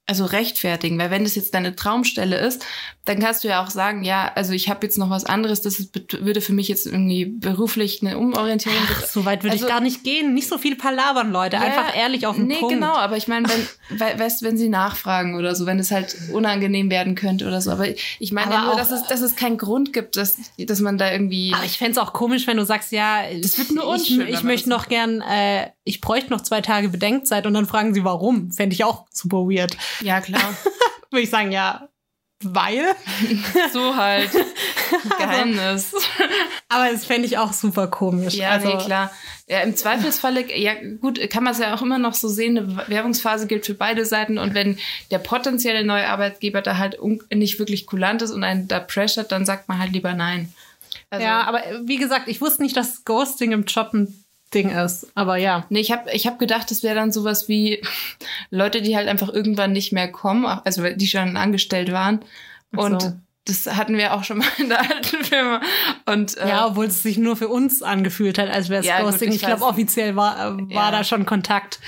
also 0.08 0.26
rechtfertigen, 0.26 0.98
weil 0.98 1.12
wenn 1.12 1.24
das 1.24 1.36
jetzt 1.36 1.54
deine 1.54 1.76
Traumstelle 1.76 2.38
ist, 2.38 2.66
dann 3.06 3.20
kannst 3.20 3.44
du 3.44 3.50
ja 3.50 3.64
auch 3.64 3.70
sagen, 3.70 4.04
ja, 4.04 4.32
also 4.34 4.54
ich 4.54 4.70
habe 4.70 4.86
jetzt 4.86 4.98
noch 4.98 5.10
was 5.10 5.26
anderes, 5.26 5.62
das 5.62 5.78
ist, 5.78 5.94
würde 6.26 6.42
für 6.42 6.54
mich 6.54 6.70
jetzt 6.70 6.86
irgendwie 6.88 7.26
beruflich 7.26 8.02
eine 8.02 8.18
Umorientierung 8.18 8.78
Ach, 8.92 9.06
so 9.06 9.26
weit 9.26 9.44
würde 9.44 9.54
Also- 9.54 9.66
ich 9.66 9.72
gar 9.72 9.82
nicht 9.82 10.04
gehen. 10.04 10.34
Nicht 10.34 10.48
so 10.48 10.58
viel 10.58 10.76
palabern, 10.76 11.32
Leute. 11.32 11.58
Ja, 11.58 11.62
Einfach 11.64 11.96
ehrlich 11.96 12.26
auf 12.26 12.36
den 12.36 12.48
nee, 12.48 12.56
Punkt. 12.56 12.74
genau, 12.76 12.96
aber 12.96 13.16
ich 13.18 13.28
meine, 13.28 13.48
wenn, 13.50 14.00
we- 14.00 14.20
weißt, 14.20 14.42
wenn 14.44 14.58
sie 14.58 14.70
nachfragen 14.70 15.36
oder 15.36 15.54
so, 15.54 15.66
wenn 15.68 15.78
es 15.80 15.92
halt 15.92 16.16
unangenehm 16.32 16.90
werden 16.90 17.14
könnte 17.16 17.46
oder 17.48 17.62
so. 17.62 17.72
Aber 17.72 17.86
ich 17.88 18.32
meine 18.32 18.52
ja 18.54 18.62
nur, 18.64 18.74
auch- 18.74 18.78
dass 18.78 18.92
es, 18.92 19.04
dass 19.04 19.22
es 19.22 19.36
keinen 19.36 19.58
Grund 19.58 19.94
gibt, 19.94 20.16
dass, 20.18 20.33
dass 20.58 20.80
man 20.80 20.98
da 20.98 21.12
irgendwie. 21.12 21.54
Aber 21.54 21.66
ich 21.66 21.78
fände 21.78 21.94
es 21.94 21.98
auch 21.98 22.14
komisch, 22.14 22.48
wenn 22.48 22.58
du 22.58 22.66
sagst, 22.66 22.92
ja, 22.92 23.24
Das 23.42 23.58
wird 23.58 23.72
nur 23.72 23.84
ich, 23.84 24.02
unschön, 24.02 24.28
ich 24.28 24.36
man 24.36 24.46
möchte 24.46 24.70
noch 24.70 24.88
gern, 24.88 25.22
äh, 25.22 25.72
ich 25.84 26.02
bräuchte 26.02 26.30
noch 26.32 26.42
zwei 26.42 26.62
Tage 26.62 26.90
Bedenkzeit 26.90 27.46
und 27.46 27.54
dann 27.54 27.66
fragen 27.66 27.94
sie, 27.94 28.04
warum. 28.04 28.52
Fände 28.52 28.74
ich 28.74 28.84
auch 28.84 29.06
super 29.12 29.40
weird. 29.46 29.78
ja, 30.02 30.22
klar. 30.22 30.42
Würde 31.12 31.24
ich 31.24 31.30
sagen, 31.30 31.52
ja, 31.52 31.90
weil. 32.44 32.96
so 33.74 33.96
halt. 33.96 34.32
Geheimnis. 35.18 35.94
Aber 36.70 36.92
das 36.92 37.06
fände 37.06 37.28
ich 37.28 37.38
auch 37.38 37.54
super 37.54 37.88
komisch. 37.88 38.36
Ja, 38.36 38.50
also, 38.52 38.68
nee, 38.68 38.84
klar. 38.84 39.12
Ja, 39.48 39.60
im 39.62 39.76
Zweifelsfalle, 39.76 40.58
ja 40.58 40.74
gut, 41.02 41.20
kann 41.30 41.44
man 41.44 41.54
es 41.54 41.60
ja 41.60 41.76
auch 41.76 41.82
immer 41.82 41.98
noch 41.98 42.14
so 42.14 42.30
sehen, 42.30 42.58
eine 42.58 42.88
Werbungsphase 42.88 43.46
gilt 43.46 43.66
für 43.66 43.74
beide 43.74 44.06
Seiten 44.06 44.38
und 44.38 44.54
wenn 44.54 44.78
der 45.12 45.20
potenzielle 45.20 45.84
neue 45.84 46.08
Arbeitgeber 46.08 46.62
da 46.62 46.78
halt 46.78 46.98
nicht 47.30 47.60
wirklich 47.60 47.86
kulant 47.86 48.22
ist 48.22 48.32
und 48.32 48.44
einen 48.44 48.70
da 48.70 48.80
pressert, 48.80 49.34
dann 49.34 49.46
sagt 49.46 49.68
man 49.68 49.80
halt 49.80 49.92
lieber 49.92 50.14
nein. 50.14 50.54
Also, 51.10 51.26
ja, 51.26 51.44
aber 51.44 51.66
äh, 51.66 51.80
wie 51.84 51.98
gesagt, 51.98 52.28
ich 52.28 52.40
wusste 52.40 52.64
nicht, 52.64 52.78
dass 52.78 53.04
Ghosting 53.04 53.52
im 53.52 53.66
Job 53.66 53.94
ein 53.94 54.23
Ding 54.54 54.70
ist. 54.70 55.08
Aber 55.16 55.38
ja. 55.38 55.66
Nee, 55.70 55.80
ich 55.82 55.92
habe 55.92 56.12
ich 56.12 56.28
hab 56.28 56.40
gedacht, 56.40 56.70
das 56.72 56.84
wäre 56.84 56.96
dann 56.96 57.12
sowas 57.12 57.48
wie 57.50 57.82
Leute, 58.50 58.82
die 58.82 58.96
halt 58.96 59.08
einfach 59.08 59.30
irgendwann 59.30 59.72
nicht 59.74 59.92
mehr 59.92 60.12
kommen, 60.12 60.46
also 60.46 60.84
die 60.90 61.08
schon 61.08 61.36
angestellt 61.38 61.92
waren. 61.92 62.20
Und 62.76 63.02
so. 63.02 63.14
das 63.46 63.68
hatten 63.76 63.98
wir 63.98 64.14
auch 64.14 64.24
schon 64.24 64.40
mal 64.40 64.48
in 64.58 64.70
der 64.70 64.80
alten 64.80 65.24
Firma. 65.24 65.62
Und 66.06 66.38
äh, 66.38 66.48
Ja, 66.50 66.68
obwohl 66.68 66.86
es 66.86 67.04
sich 67.04 67.18
nur 67.18 67.36
für 67.36 67.50
uns 67.50 67.82
angefühlt 67.84 68.38
hat, 68.38 68.50
als 68.50 68.70
wäre 68.70 68.82
es 68.82 68.88
Ja, 68.88 69.02
gut, 69.02 69.12
Ghosting. 69.12 69.30
ich 69.30 69.36
ich 69.36 69.42
glaube, 69.44 69.64
offiziell 69.64 70.16
war, 70.16 70.38
äh, 70.38 70.58
war 70.74 70.86
Ja. 70.86 70.92
da 70.92 71.04
schon 71.04 71.26
Kontakt. 71.26 71.80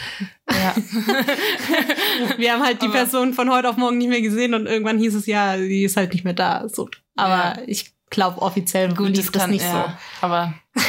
ja. 0.51 0.75
Wir 2.37 2.53
haben 2.53 2.63
halt 2.63 2.81
die 2.81 2.85
Aber- 2.87 2.95
Person 2.95 3.33
von 3.33 3.49
heute 3.51 3.69
auf 3.69 3.77
morgen 3.77 3.97
nicht 3.97 4.09
mehr 4.09 4.21
gesehen 4.21 4.53
und 4.53 4.65
irgendwann 4.67 4.97
hieß 4.99 5.15
es 5.15 5.25
ja, 5.25 5.57
die 5.57 5.83
ist 5.83 5.97
halt 5.97 6.13
nicht 6.13 6.23
mehr 6.23 6.33
da. 6.33 6.67
So. 6.67 6.89
Aber 7.15 7.57
ich 7.67 7.93
glaube, 8.09 8.41
offiziell 8.41 8.93
Gut, 8.93 9.15
lief 9.15 9.31
das, 9.31 9.41
kann- 9.43 9.51
nicht 9.51 9.63
ja, 9.63 9.97
Aber 10.21 10.53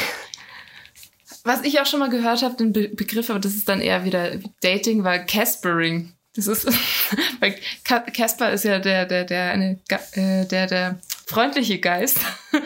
was 1.47 1.63
ich 1.63 1.79
auch 1.79 1.85
schon 1.85 1.99
Be 1.99 2.09
gehört 2.09 2.43
habe, 2.43 2.55
den 2.55 2.73
Be 2.73 2.89
Begriff, 2.89 3.29
aber 3.29 3.39
das 3.39 3.53
ist 3.53 3.67
dann 3.67 3.81
eher 3.81 4.05
wieder 4.05 4.31
Dating, 4.61 5.03
war 5.03 5.19
Caspering. 5.19 6.13
Das 6.35 6.47
ist, 6.47 6.67
weil 7.39 7.55
Casper 7.83 8.51
ist 8.51 8.63
ja 8.63 8.79
der, 8.79 9.05
der, 9.05 9.23
der, 9.23 9.51
eine, 9.51 9.79
äh, 10.11 10.45
der, 10.45 10.67
der 10.67 10.99
freundliche 11.25 11.79
Geist. 11.79 12.19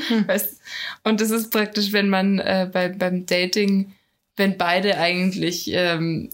Hm. 0.07 0.25
Und 1.03 1.21
das 1.21 1.31
ist 1.31 1.51
praktisch, 1.51 1.93
wenn 1.93 2.09
man 2.09 2.39
äh, 2.39 2.69
bei, 2.71 2.89
beim 2.89 3.25
Dating, 3.25 3.93
wenn 4.35 4.57
beide 4.57 4.97
eigentlich 4.97 5.69
ähm, 5.71 6.29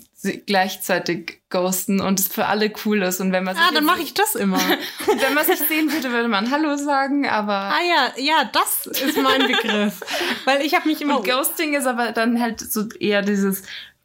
gleichzeitig 0.45 1.36
ghosten 1.49 2.01
und 2.01 2.19
es 2.19 2.27
für 2.27 2.45
alle 2.45 2.71
cool 2.85 3.01
ist 3.03 3.21
und 3.21 3.31
wenn 3.31 3.43
man 3.43 3.55
Ah, 3.55 3.71
dann 3.73 3.85
mache 3.85 4.01
ich 4.01 4.13
das 4.13 4.35
immer. 4.35 4.57
und 5.07 5.21
wenn 5.21 5.33
man 5.33 5.45
sich 5.45 5.59
sehen 5.59 5.91
würde, 5.91 6.11
würde 6.11 6.27
man 6.27 6.51
Hallo 6.51 6.75
sagen, 6.75 7.27
aber 7.27 7.53
ah 7.53 7.79
ja, 7.87 8.11
ja, 8.21 8.49
das 8.51 8.85
ist 8.87 9.17
mein 9.17 9.47
Begriff. 9.47 10.01
Weil 10.45 10.61
ich 10.61 10.75
habe 10.75 10.87
mich 10.87 11.01
immer... 11.01 11.17
Und 11.19 11.25
Ghosting 11.25 11.73
ist 11.73 11.87
aber 11.87 12.11
dann 12.11 12.41
halt 12.41 12.59
so 12.59 12.89
eher 12.99 13.21
dieses, 13.21 13.63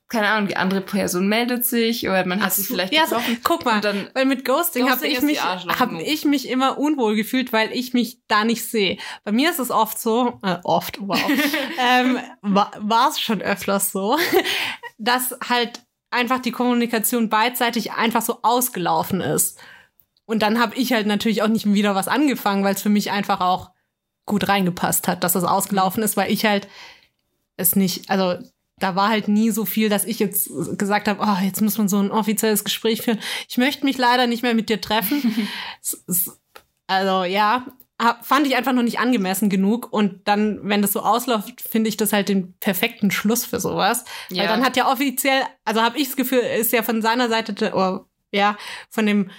keine 0.08 0.28
Ahnung, 0.28 0.48
die 0.48 0.56
andere 0.56 0.82
Person 0.82 1.26
meldet 1.26 1.64
sich 1.64 2.06
oder 2.06 2.24
man 2.26 2.44
hat 2.44 2.52
sich 2.52 2.66
vielleicht 2.68 2.92
ja, 2.92 3.04
getroffen. 3.04 3.40
guck 3.42 3.64
mal, 3.64 3.80
dann- 3.80 4.08
weil 4.14 4.26
mit 4.26 4.44
Ghosting, 4.44 4.84
habe 4.84 4.92
Ghosting 4.92 5.10
ich 5.10 5.16
ist 5.16 5.22
die 5.22 5.26
mich 5.26 5.42
habe 5.42 6.02
ich 6.02 6.24
mich 6.24 6.48
immer 6.48 6.78
unwohl 6.78 7.16
gefühlt, 7.16 7.52
weil 7.52 7.72
ich 7.72 7.92
mich 7.92 8.18
da 8.28 8.44
nicht 8.44 8.68
sehe. 8.70 8.98
Bei 9.24 9.32
mir 9.32 9.50
ist 9.50 9.58
es 9.58 9.70
oft 9.70 9.98
so, 9.98 10.38
äh, 10.44 10.58
oft, 10.64 10.98
wow, 11.00 11.18
ähm, 11.80 12.18
war 12.42 13.08
es 13.08 13.18
schon 13.20 13.42
öfters 13.42 13.90
so, 13.90 14.18
dass 14.98 15.34
halt 15.48 15.80
einfach 16.12 16.40
die 16.40 16.52
Kommunikation 16.52 17.28
beidseitig 17.28 17.92
einfach 17.92 18.22
so 18.22 18.40
ausgelaufen 18.42 19.20
ist. 19.20 19.58
Und 20.24 20.42
dann 20.42 20.60
habe 20.60 20.76
ich 20.76 20.92
halt 20.92 21.06
natürlich 21.06 21.42
auch 21.42 21.48
nicht 21.48 21.72
wieder 21.72 21.94
was 21.94 22.08
angefangen, 22.08 22.64
weil 22.64 22.74
es 22.74 22.82
für 22.82 22.88
mich 22.88 23.10
einfach 23.10 23.40
auch 23.40 23.70
gut 24.24 24.48
reingepasst 24.48 25.08
hat, 25.08 25.24
dass 25.24 25.34
es 25.34 25.44
ausgelaufen 25.44 26.02
ist, 26.02 26.16
weil 26.16 26.30
ich 26.30 26.44
halt 26.44 26.68
es 27.56 27.74
nicht, 27.76 28.08
also 28.08 28.38
da 28.78 28.94
war 28.96 29.08
halt 29.08 29.28
nie 29.28 29.50
so 29.50 29.64
viel, 29.64 29.88
dass 29.88 30.04
ich 30.04 30.18
jetzt 30.18 30.50
gesagt 30.78 31.08
habe, 31.08 31.20
oh, 31.22 31.44
jetzt 31.44 31.60
muss 31.60 31.78
man 31.78 31.88
so 31.88 31.98
ein 31.98 32.10
offizielles 32.10 32.64
Gespräch 32.64 33.02
führen. 33.02 33.18
Ich 33.48 33.58
möchte 33.58 33.84
mich 33.84 33.98
leider 33.98 34.26
nicht 34.26 34.42
mehr 34.42 34.54
mit 34.54 34.68
dir 34.68 34.80
treffen. 34.80 35.48
Es- 35.82 36.02
es- 36.06 36.40
also 36.86 37.24
ja, 37.24 37.66
hab- 38.02 38.24
fand 38.26 38.46
ich 38.46 38.56
einfach 38.56 38.72
noch 38.72 38.82
nicht 38.82 38.98
angemessen 38.98 39.48
genug. 39.48 39.92
Und 39.92 40.26
dann, 40.28 40.60
wenn 40.62 40.82
das 40.82 40.92
so 40.92 41.00
ausläuft, 41.00 41.60
finde 41.60 41.88
ich 41.88 41.96
das 41.96 42.12
halt 42.12 42.28
den 42.28 42.54
perfekten 42.60 43.10
Schluss 43.10 43.44
für 43.44 43.60
sowas. 43.60 44.04
Weil 44.30 44.38
Ja. 44.38 44.46
dann 44.46 44.64
hat 44.64 44.76
ja 44.76 44.90
offiziell, 44.90 45.42
also 45.64 45.82
habe 45.82 45.98
ich 45.98 46.08
das 46.08 46.16
Gefühl, 46.16 46.40
ist 46.40 46.72
ja 46.72 46.82
von 46.82 47.02
seiner 47.02 47.28
Seite, 47.28 47.52
der- 47.52 47.74
oder 47.74 48.06
ja, 48.32 48.56
von 48.90 49.06
dem 49.06 49.30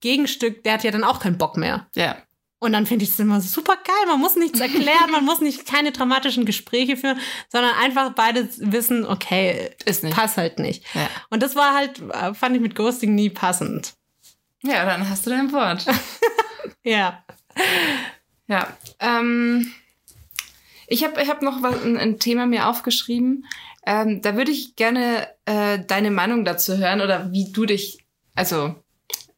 Gegenstück, 0.00 0.62
der 0.64 0.74
hat 0.74 0.84
ja 0.84 0.90
dann 0.90 1.04
auch 1.04 1.20
keinen 1.20 1.38
Bock 1.38 1.56
mehr. 1.56 1.86
Ja. 1.94 2.16
Und 2.58 2.72
dann 2.72 2.86
finde 2.86 3.04
ich 3.04 3.10
es 3.10 3.18
immer 3.18 3.40
super 3.42 3.76
geil. 3.76 4.06
Man 4.06 4.18
muss 4.20 4.34
nichts 4.36 4.60
erklären, 4.60 5.10
man 5.10 5.24
muss 5.24 5.40
nicht 5.40 5.66
keine 5.66 5.92
dramatischen 5.92 6.46
Gespräche 6.46 6.96
führen, 6.96 7.18
sondern 7.50 7.72
einfach 7.74 8.14
beide 8.14 8.48
wissen, 8.58 9.04
okay, 9.06 9.70
Ist 9.84 10.02
nicht. 10.04 10.16
passt 10.16 10.36
halt 10.38 10.58
nicht. 10.58 10.82
Ja. 10.94 11.08
Und 11.30 11.42
das 11.42 11.54
war 11.54 11.74
halt, 11.74 12.00
äh, 12.12 12.32
fand 12.34 12.56
ich 12.56 12.62
mit 12.62 12.74
Ghosting 12.74 13.14
nie 13.14 13.28
passend. 13.30 13.94
Ja, 14.62 14.84
dann 14.86 15.08
hast 15.08 15.26
du 15.26 15.30
dein 15.30 15.52
Wort. 15.52 15.86
Ja. 16.82 17.24
Ja. 18.48 18.76
Ähm, 19.00 19.72
ich 20.86 21.04
habe 21.04 21.20
ich 21.20 21.28
hab 21.28 21.42
noch 21.42 21.62
was, 21.62 21.82
ein, 21.82 21.96
ein 21.96 22.18
Thema 22.18 22.46
mir 22.46 22.68
aufgeschrieben. 22.68 23.46
Ähm, 23.84 24.22
da 24.22 24.36
würde 24.36 24.50
ich 24.50 24.76
gerne 24.76 25.28
äh, 25.44 25.78
deine 25.78 26.10
Meinung 26.10 26.44
dazu 26.44 26.76
hören 26.76 27.00
oder 27.00 27.32
wie 27.32 27.52
du 27.52 27.66
dich, 27.66 28.04
also 28.34 28.74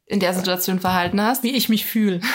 in 0.08 0.20
der 0.20 0.32
Situation 0.32 0.80
verhalten 0.80 1.20
hast. 1.20 1.42
Wie 1.42 1.54
ich 1.54 1.68
mich 1.68 1.84
fühle. 1.84 2.20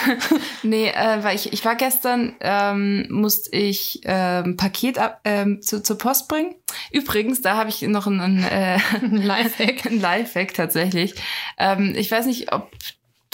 Nee, 0.66 0.88
äh, 0.88 1.22
weil 1.22 1.36
ich, 1.36 1.52
ich 1.52 1.62
war 1.66 1.76
gestern, 1.76 2.36
ähm, 2.40 3.06
musste 3.10 3.54
ich 3.54 4.00
ähm, 4.04 4.56
Paket 4.56 4.98
ab, 4.98 5.20
ähm, 5.24 5.60
zu, 5.60 5.82
zur 5.82 5.98
Post 5.98 6.26
bringen. 6.26 6.54
Übrigens, 6.90 7.42
da 7.42 7.56
habe 7.58 7.68
ich 7.68 7.82
noch 7.82 8.06
ein, 8.06 8.18
ein, 8.18 8.42
äh, 8.42 8.78
Lifehack. 9.02 9.84
ein 9.90 10.00
Lifehack 10.00 10.54
tatsächlich. 10.54 11.16
Ähm, 11.58 11.92
ich 11.96 12.10
weiß 12.10 12.24
nicht, 12.24 12.50
ob 12.54 12.70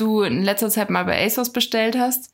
du 0.00 0.22
in 0.22 0.42
letzter 0.42 0.70
Zeit 0.70 0.90
mal 0.90 1.04
bei 1.04 1.24
ASOS 1.24 1.52
bestellt 1.52 1.96
hast, 1.98 2.32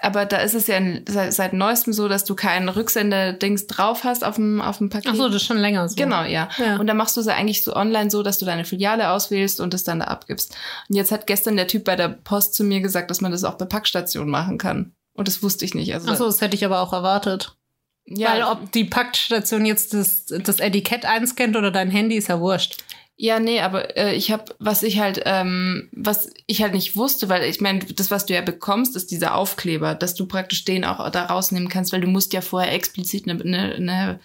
aber 0.00 0.26
da 0.26 0.38
ist 0.38 0.54
es 0.54 0.66
ja 0.66 0.76
in, 0.76 1.04
seit, 1.08 1.32
seit 1.32 1.52
neuestem 1.52 1.92
so, 1.92 2.08
dass 2.08 2.24
du 2.24 2.34
keinen 2.34 2.68
Rücksender-Dings 2.68 3.68
drauf 3.68 4.04
hast 4.04 4.24
auf 4.24 4.34
dem, 4.34 4.60
auf 4.60 4.78
dem 4.78 4.90
Paket. 4.90 5.12
Ach 5.12 5.14
so, 5.14 5.28
das 5.28 5.36
ist 5.36 5.46
schon 5.46 5.56
länger 5.56 5.88
so. 5.88 5.94
Genau, 5.96 6.24
ja. 6.24 6.48
Ja. 6.58 6.76
Und 6.76 6.88
dann 6.88 6.96
machst 6.96 7.16
du 7.16 7.20
es 7.20 7.26
ja 7.26 7.34
eigentlich 7.34 7.62
so 7.62 7.74
online 7.74 8.10
so, 8.10 8.22
dass 8.22 8.38
du 8.38 8.44
deine 8.44 8.64
Filiale 8.64 9.10
auswählst 9.10 9.60
und 9.60 9.72
es 9.72 9.84
dann 9.84 10.00
da 10.00 10.06
abgibst. 10.06 10.56
Und 10.88 10.96
jetzt 10.96 11.12
hat 11.12 11.26
gestern 11.26 11.56
der 11.56 11.68
Typ 11.68 11.84
bei 11.84 11.96
der 11.96 12.08
Post 12.08 12.54
zu 12.54 12.64
mir 12.64 12.80
gesagt, 12.80 13.10
dass 13.10 13.20
man 13.20 13.32
das 13.32 13.44
auch 13.44 13.54
bei 13.54 13.66
Packstationen 13.66 14.30
machen 14.30 14.58
kann. 14.58 14.94
Und 15.14 15.28
das 15.28 15.42
wusste 15.42 15.64
ich 15.64 15.74
nicht. 15.74 15.94
Also, 15.94 16.10
Ach 16.10 16.16
so, 16.16 16.26
das 16.26 16.40
hätte 16.40 16.56
ich 16.56 16.64
aber 16.64 16.80
auch 16.80 16.92
erwartet. 16.92 17.56
ja, 18.04 18.32
Weil 18.32 18.42
ob 18.42 18.72
die 18.72 18.84
Packstation 18.84 19.64
jetzt 19.64 19.94
das, 19.94 20.26
das 20.26 20.58
Etikett 20.58 21.06
einscannt 21.06 21.56
oder 21.56 21.70
dein 21.70 21.90
Handy, 21.90 22.16
ist 22.16 22.28
ja 22.28 22.40
wurscht. 22.40 22.82
Ja, 23.16 23.38
nee, 23.38 23.60
aber 23.60 23.96
äh, 23.96 24.14
ich 24.14 24.32
habe, 24.32 24.44
was 24.58 24.82
ich 24.82 24.98
halt, 24.98 25.22
ähm, 25.24 25.88
was 25.92 26.30
ich 26.46 26.62
halt 26.62 26.74
nicht 26.74 26.96
wusste, 26.96 27.28
weil 27.28 27.44
ich 27.48 27.60
meine, 27.60 27.78
das, 27.80 28.10
was 28.10 28.26
du 28.26 28.34
ja 28.34 28.40
bekommst, 28.40 28.96
ist 28.96 29.12
dieser 29.12 29.36
Aufkleber, 29.36 29.94
dass 29.94 30.14
du 30.14 30.26
praktisch 30.26 30.64
den 30.64 30.84
auch 30.84 31.08
da 31.10 31.26
rausnehmen 31.26 31.68
kannst, 31.68 31.92
weil 31.92 32.00
du 32.00 32.08
musst 32.08 32.32
ja 32.32 32.40
vorher 32.40 32.72
explizit 32.72 33.28
eine, 33.28 33.40
eine, 33.40 33.74
eine 33.74 34.20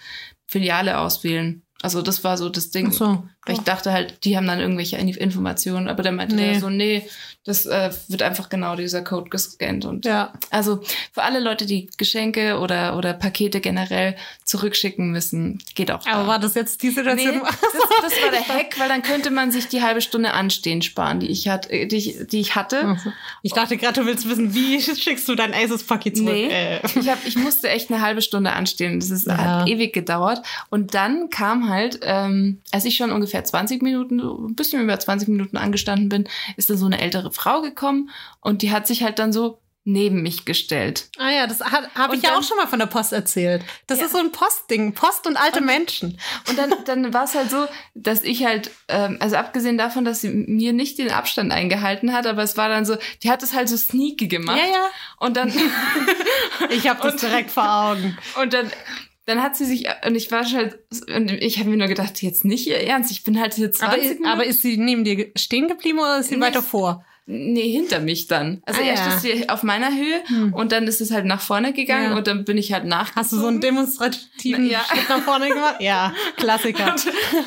Filiale 0.47 0.97
auswählen. 0.97 1.61
Also 1.81 2.01
das 2.01 2.23
war 2.23 2.37
so 2.37 2.49
das 2.49 2.71
Ding. 2.71 2.87
Ach 2.89 2.93
so. 2.93 3.23
Weil 3.49 3.57
ich 3.57 3.63
dachte 3.63 3.91
halt, 3.91 4.23
die 4.23 4.37
haben 4.37 4.47
dann 4.47 4.59
irgendwelche 4.59 4.97
Informationen, 4.97 5.87
aber 5.87 6.03
der 6.03 6.11
meinte 6.11 6.35
Nee. 6.35 6.53
nee. 6.53 6.59
so, 6.59 6.69
nee, 6.69 7.07
das 7.45 7.65
äh, 7.65 7.91
wird 8.07 8.21
einfach 8.21 8.49
genau 8.49 8.75
dieser 8.75 9.01
Code 9.03 9.29
gescannt. 9.29 9.85
Und 9.85 10.05
Ja. 10.05 10.33
also 10.51 10.81
für 11.13 11.23
alle 11.23 11.39
Leute, 11.39 11.65
die 11.65 11.89
Geschenke 11.97 12.59
oder, 12.59 12.95
oder 12.97 13.13
Pakete 13.13 13.59
generell 13.61 14.15
zurückschicken 14.43 15.11
müssen, 15.11 15.59
geht 15.75 15.91
auch. 15.91 16.05
Aber 16.05 16.23
da. 16.23 16.27
war 16.27 16.39
das 16.39 16.55
jetzt 16.55 16.83
die 16.83 16.89
Situation? 16.89 17.35
Nee, 17.37 17.41
das, 17.43 17.61
das 18.01 18.23
war 18.23 18.31
der 18.31 18.47
Hack, 18.47 18.79
weil 18.79 18.89
dann 18.89 19.01
könnte 19.01 19.31
man 19.31 19.51
sich 19.51 19.67
die 19.67 19.81
halbe 19.81 20.01
Stunde 20.01 20.33
anstehen 20.33 20.81
sparen, 20.81 21.19
die 21.19 21.27
ich, 21.27 21.47
hat, 21.47 21.69
äh, 21.71 21.87
die 21.87 21.95
ich, 21.97 22.15
die 22.27 22.39
ich 22.39 22.55
hatte. 22.55 22.97
Ich 23.41 23.53
dachte 23.53 23.77
gerade, 23.77 24.01
du 24.01 24.05
willst 24.07 24.27
wissen, 24.29 24.53
wie 24.53 24.81
schickst 24.95 25.27
du 25.27 25.35
dein 25.35 25.53
Asus-Paket 25.53 26.17
zurück? 26.17 26.31
Nee, 26.33 26.49
Äh. 26.49 26.79
ich, 26.99 27.09
hab, 27.09 27.25
ich 27.25 27.35
musste 27.37 27.69
echt 27.69 27.91
eine 27.91 28.01
halbe 28.01 28.21
Stunde 28.21 28.51
anstehen. 28.53 28.99
Das 28.99 29.09
ist, 29.09 29.27
Ja. 29.27 29.37
hat 29.61 29.69
ewig 29.69 29.93
gedauert. 29.93 30.41
Und 30.69 30.93
dann 30.93 31.29
kam 31.29 31.69
halt, 31.69 31.99
ähm, 32.03 32.61
als 32.71 32.85
ich 32.85 32.95
schon 32.95 33.11
ungefähr 33.11 33.38
20 33.43 33.81
Minuten, 33.81 34.19
so 34.19 34.47
ein 34.47 34.55
bisschen 34.55 34.81
über 34.81 34.99
20 34.99 35.27
Minuten 35.29 35.57
angestanden 35.57 36.09
bin, 36.09 36.27
ist 36.57 36.69
da 36.69 36.75
so 36.75 36.85
eine 36.85 36.99
ältere 37.01 37.31
Frau 37.31 37.61
gekommen 37.61 38.09
und 38.41 38.61
die 38.61 38.71
hat 38.71 38.87
sich 38.87 39.03
halt 39.03 39.19
dann 39.19 39.33
so 39.33 39.59
neben 39.85 40.21
mich 40.21 40.45
gestellt. 40.45 41.09
Ah 41.17 41.31
ja, 41.31 41.47
das 41.47 41.61
habe 41.61 41.87
Und 42.11 42.17
ich 42.17 42.21
ja 42.23 42.29
dann- 42.31 42.39
auch 42.39 42.43
schon 42.43 42.57
mal 42.57 42.67
von 42.67 42.77
der 42.77 42.85
Post 42.85 43.11
erzählt. 43.11 43.63
Das 43.87 43.97
Ja. 43.99 44.05
ist 44.05 44.11
so 44.11 44.19
ein 44.19 44.31
Postding. 44.31 44.93
Post 44.93 45.25
und 45.25 45.35
alte 45.37 45.61
Menschen. 45.61 46.19
Und 46.47 46.59
dann, 46.59 46.75
dann 46.85 47.11
war 47.13 47.23
es 47.23 47.33
halt 47.33 47.49
so, 47.49 47.65
dass 47.95 48.21
ich 48.21 48.45
halt, 48.45 48.69
ähm, 48.87 49.17
also 49.19 49.37
abgesehen 49.37 49.79
davon, 49.79 50.05
dass 50.05 50.21
sie 50.21 50.29
mir 50.29 50.73
nicht 50.73 50.99
den 50.99 51.09
Abstand 51.09 51.51
eingehalten 51.51 52.13
hat, 52.13 52.27
aber 52.27 52.43
es 52.43 52.55
war 52.55 52.69
dann 52.69 52.85
so, 52.85 52.97
die 53.23 53.31
hat 53.31 53.41
es 53.41 53.53
halt 53.53 53.67
so 53.69 53.77
sneaky 53.77 54.27
gemacht. 54.27 54.59
Ja, 54.59 54.65
ja. 54.65 54.89
Und 55.17 55.37
dann, 55.37 55.51
Ich 56.69 56.87
habe 56.87 57.01
das 57.01 57.13
Und- 57.13 57.21
direkt 57.23 57.49
vor 57.51 57.63
Augen. 57.91 58.17
Und 58.41 58.53
dann, 58.53 58.69
dann 59.30 59.41
hat 59.41 59.55
sie 59.55 59.65
sich, 59.65 59.86
und 60.05 60.15
ich 60.15 60.32
war 60.32 60.45
schon 60.45 60.57
halt, 60.57 60.80
und 61.15 61.32
ich 61.32 61.59
habe 61.59 61.69
mir 61.69 61.77
nur 61.77 61.88
gedacht, 61.88 62.21
jetzt 62.21 62.43
nicht 62.45 62.67
ihr 62.67 62.80
Ernst, 62.82 63.11
ich 63.11 63.23
bin 63.23 63.39
halt 63.39 63.53
hier 63.53 63.71
20 63.71 63.88
Aber, 63.97 64.01
Minuten. 64.09 64.25
aber 64.25 64.45
ist 64.45 64.61
sie 64.61 64.77
neben 64.77 65.03
dir 65.03 65.32
stehen 65.38 65.67
geblieben 65.67 65.99
oder 65.99 66.19
ist 66.19 66.30
sie 66.30 66.36
Nee, 66.36 66.41
weiter 66.41 66.61
vor? 66.61 67.05
nee, 67.32 67.69
hinter 67.71 67.99
mich 67.99 68.25
dann. 68.27 68.61
Also 68.65 68.82
Ah, 68.82 68.86
erst 68.86 69.05
ja. 69.05 69.13
ist 69.15 69.21
sie 69.21 69.49
auf 69.49 69.61
meiner 69.61 69.91
Höhe 69.95 70.23
Hm. 70.25 70.51
und 70.53 70.71
dann 70.71 70.88
ist 70.88 70.99
es 70.99 71.11
halt 71.11 71.25
nach 71.25 71.41
vorne 71.41 71.73
gegangen 71.73 72.11
Ja. 72.11 72.17
und 72.17 72.25
dann 72.25 72.43
bin 72.43 72.57
ich 72.57 72.73
halt 72.73 72.86
nach. 72.86 73.15
Hast 73.15 73.32
du 73.32 73.38
so 73.38 73.45
einen 73.47 73.61
demonstrativen 73.61 74.65
Na, 74.65 74.71
ja. 74.71 74.80
Schritt 74.89 75.07
nach 75.09 75.21
vorne 75.21 75.49
gemacht? 75.49 75.75
Ja, 75.80 76.11
Klassiker. 76.38 76.95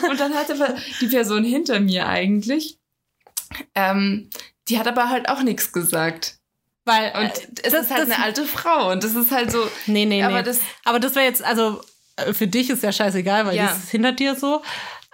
Und 0.08 0.20
dann 0.20 0.34
hat 0.34 0.50
aber 0.52 0.76
die 1.00 1.08
Person 1.08 1.42
hinter 1.44 1.80
mir 1.80 2.06
eigentlich, 2.08 2.78
ähm, 3.74 4.30
die 4.68 4.78
hat 4.78 4.86
aber 4.86 5.10
halt 5.10 5.28
auch 5.28 5.42
nichts 5.42 5.72
gesagt. 5.72 6.36
Weil, 6.84 7.12
Und 7.16 7.24
äh, 7.24 7.30
es 7.62 7.72
das- 7.72 7.84
ist 7.84 7.90
halt 7.90 8.02
das- 8.08 8.10
eine 8.10 8.24
alte 8.24 8.44
Frau 8.44 8.90
und 8.90 9.04
das 9.04 9.14
ist 9.14 9.30
halt 9.30 9.50
so. 9.52 9.62
Nee, 9.86 10.04
nee, 10.04 10.16
nee. 10.16 10.22
Aber 10.24 10.42
das- 10.42 10.60
aber 10.84 10.98
das 11.00 11.14
wäre 11.14 11.24
jetzt, 11.26 11.42
also 11.44 11.80
äh, 12.16 12.32
für 12.34 12.46
dich 12.46 12.70
ist 12.70 12.82
ja 12.82 12.92
scheißegal, 12.92 13.46
weil 13.46 13.56
Ja. 13.56 13.66
das 13.68 13.78
ist 13.84 13.90
hinter 13.90 14.12
dir 14.12 14.34
so. 14.34 14.62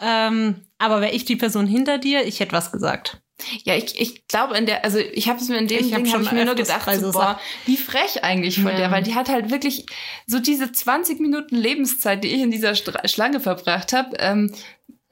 Ähm, 0.01 0.67
aber 0.79 1.01
wäre 1.01 1.13
ich 1.13 1.25
die 1.25 1.37
Person 1.37 1.67
hinter 1.67 1.99
dir, 1.99 2.25
ich 2.27 2.41
hätte 2.41 2.53
was 2.53 2.71
gesagt. 2.73 3.21
Ja, 3.65 3.77
ich, 3.77 4.01
ich 4.01 4.27
glaube 4.27 4.57
in 4.57 4.67
der, 4.67 4.83
also 4.85 4.99
ich 4.99 5.29
habe 5.29 5.39
es 5.41 5.49
mir 5.49 5.59
in 5.59 5.69
dem 5.69 5.79
Ich 5.79 5.93
hab 5.93 6.03
Ding 6.03 6.07
hab 6.07 6.13
schon 6.13 6.23
ich 6.25 6.33
mir 6.33 6.45
nur 6.45 6.55
gedacht, 6.57 6.89
so, 7.01 7.13
boah, 7.13 7.39
wie 7.67 7.77
frech 7.77 8.25
eigentlich 8.25 8.57
von 8.61 8.73
Ja. 8.73 8.77
der, 8.77 8.91
weil 8.91 9.03
die 9.05 9.15
hat 9.15 9.29
halt 9.29 9.51
wirklich 9.51 9.87
so 10.27 10.41
diese 10.41 10.73
20 10.73 11.21
Minuten 11.21 11.55
Lebenszeit, 11.55 12.25
die 12.25 12.29
ich 12.29 12.41
in 12.41 12.51
dieser 12.51 12.75
Stra 12.75 13.07
Schlange 13.07 13.39
verbracht 13.41 13.93
habe, 13.93 14.17
ähm, 14.19 14.53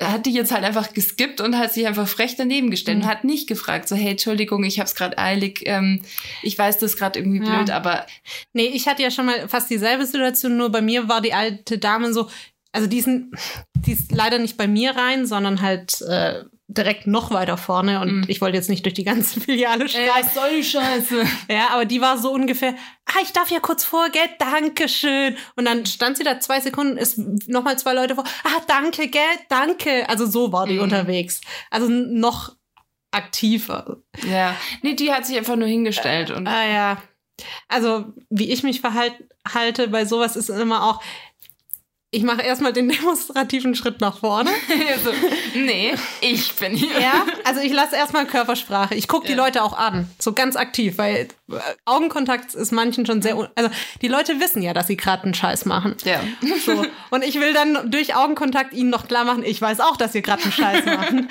hat 0.01 0.27
die 0.27 0.33
jetzt 0.33 0.53
halt 0.53 0.63
einfach 0.65 0.93
geskippt 0.93 1.41
und 1.41 1.57
hat 1.57 1.73
sich 1.73 1.87
einfach 1.87 2.07
frech 2.07 2.37
daneben 2.37 2.71
gestellt 2.71 2.99
Mhm. 2.99 3.05
und 3.05 3.09
hat 3.09 3.25
nicht 3.25 3.49
gefragt, 3.49 3.89
so 3.89 3.97
hey, 3.97 4.11
Entschuldigung, 4.11 4.63
ich 4.65 4.79
habe 4.79 4.87
es 4.87 4.95
gerade 4.95 5.17
eilig, 5.17 5.63
ähm, 5.65 6.03
ich 6.43 6.59
weiß 6.59 6.79
das 6.79 6.97
gerade 6.99 7.19
irgendwie 7.19 7.45
Ja. 7.47 7.57
blöd, 7.57 7.71
aber 7.71 8.07
Nee, 8.53 8.67
ich 8.67 8.87
hatte 8.89 9.03
ja 9.03 9.11
schon 9.11 9.25
mal 9.27 9.49
fast 9.49 9.71
dieselbe 9.71 10.05
Situation, 10.05 10.57
nur 10.59 10.71
bei 10.71 10.83
mir 10.83 11.09
war 11.09 11.21
die 11.23 11.33
alte 11.33 11.79
Dame 11.79 12.13
so, 12.13 12.29
also 12.73 12.87
die 12.87 12.99
ist, 12.99 13.07
n- 13.07 13.31
die 13.87 13.93
ist 13.93 14.13
leider 14.13 14.39
nicht 14.39 14.59
bei 14.59 14.67
mir 14.69 14.91
rein, 14.95 15.25
sondern 15.27 15.63
halt 15.63 16.03
äh, 16.03 16.45
direkt 16.69 17.07
noch 17.07 17.31
weiter 17.31 17.57
vorne 17.57 18.01
und 18.01 18.13
Mhm. 18.13 18.25
ich 18.27 18.41
wollte 18.41 18.57
jetzt 18.57 18.69
nicht 18.71 18.85
durch 18.85 18.95
die 18.95 19.05
ganze 19.05 19.41
Filiale 19.41 19.89
schreien. 19.89 20.11
soll 20.35 20.51
die 20.57 20.65
Scheiße? 20.65 21.25
Ja, 21.51 21.69
aber 21.71 21.85
die 21.85 22.01
war 22.01 22.19
so 22.19 22.33
ungefähr, 22.33 22.75
ah, 23.07 23.21
ich 23.23 23.33
darf 23.33 23.51
ja 23.51 23.61
kurz 23.61 23.85
vor, 23.85 24.09
gell, 24.11 24.29
danke 24.39 24.89
schön. 24.89 25.37
Und 25.55 25.65
dann 25.67 25.87
stand 25.87 26.17
sie 26.17 26.25
da 26.25 26.41
zwei 26.41 26.61
Sekunden, 26.61 26.97
ist 26.97 27.19
nochmal 27.49 27.79
zwei 27.79 27.93
Leute 27.95 28.15
vor, 28.17 28.25
ah, 28.45 28.61
danke, 28.67 29.09
gell, 29.09 29.23
danke. 29.49 30.09
Also 30.09 30.27
so 30.27 30.53
war 30.53 30.67
die 30.67 30.75
Mhm. 30.75 30.81
unterwegs. 30.83 31.41
Also 31.71 31.89
noch 31.89 32.57
aktiver. 33.13 33.99
Ja, 34.31 34.55
nee, 34.83 34.95
die 34.95 35.13
hat 35.13 35.25
sich 35.27 35.37
einfach 35.39 35.57
nur 35.57 35.69
hingestellt 35.69 36.31
und 36.31 36.47
Ah 36.47 36.67
ja. 36.67 37.03
Also, 37.69 38.07
wie 38.31 38.51
ich 38.51 38.63
mich 38.63 38.81
verhalte 38.81 39.29
halte 39.53 39.89
bei 39.89 40.05
sowas 40.07 40.35
ist 40.37 40.49
immer 40.49 40.83
auch, 40.85 41.03
ich 42.17 42.23
mache 42.23 42.41
erstmal 42.41 42.73
den 42.73 42.89
demonstrativen 42.89 43.75
Schritt 43.75 44.01
nach 44.01 44.19
vorne. 44.19 44.51
so, 45.05 45.11
nee, 45.55 45.93
ich 46.23 46.55
bin 46.55 46.75
hier. 46.75 46.99
Ja, 46.99 47.27
also 47.45 47.61
ich 47.61 47.73
lasse 47.73 47.95
erstmal 47.95 48.27
Körpersprache. 48.27 48.95
Ich 48.95 49.07
gucke 49.07 49.27
die 49.27 49.35
Ja. 49.35 49.45
Leute 49.45 49.63
auch 49.63 49.77
an, 49.77 50.09
so 50.19 50.33
ganz 50.33 50.57
aktiv, 50.57 50.97
weil 50.97 51.29
äh, 51.51 51.59
Augenkontakt 51.85 52.55
ist 52.55 52.73
manchen 52.73 53.05
schon 53.05 53.21
sehr, 53.21 53.51
also 53.55 53.71
die 54.01 54.09
Leute 54.09 54.41
wissen 54.41 54.63
ja, 54.63 54.73
dass 54.73 54.87
sie 54.87 54.97
gerade 54.97 55.25
einen 55.25 55.35
Scheiß 55.35 55.67
machen. 55.67 55.97
Ja. 56.05 56.21
So. 56.65 56.87
Und 57.11 57.23
ich 57.23 57.39
will 57.39 57.53
dann 57.53 57.91
durch 57.91 58.15
Augenkontakt 58.17 58.73
ihnen 58.73 58.89
noch 58.89 59.07
klar 59.09 59.25
machen, 59.25 59.45
ich 59.45 59.61
weiß 59.61 59.81
auch, 59.81 59.99
dass 59.99 60.15
ihr 60.15 60.23
gerade 60.23 60.43
einen 60.43 60.53
Scheiß 60.53 60.87
machen. 60.87 61.29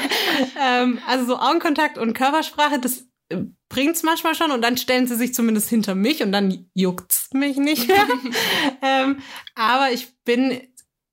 ähm, 0.66 0.98
also 1.06 1.26
so 1.26 1.36
Augenkontakt 1.36 1.98
und 1.98 2.14
Körpersprache, 2.14 2.78
das 2.78 3.04
äh, 3.28 3.36
bringt's 3.72 4.02
manchmal 4.02 4.34
schon 4.34 4.50
und 4.50 4.60
dann 4.60 4.76
stellen 4.76 5.06
sie 5.06 5.16
sich 5.16 5.32
zumindest 5.32 5.70
hinter 5.70 5.94
mich 5.94 6.22
und 6.22 6.30
dann 6.30 6.66
juckt's 6.74 7.30
mich 7.32 7.56
nicht 7.56 7.88
mehr. 7.88 8.06
ähm, 8.82 9.22
aber 9.54 9.90
ich 9.92 10.14
bin 10.24 10.60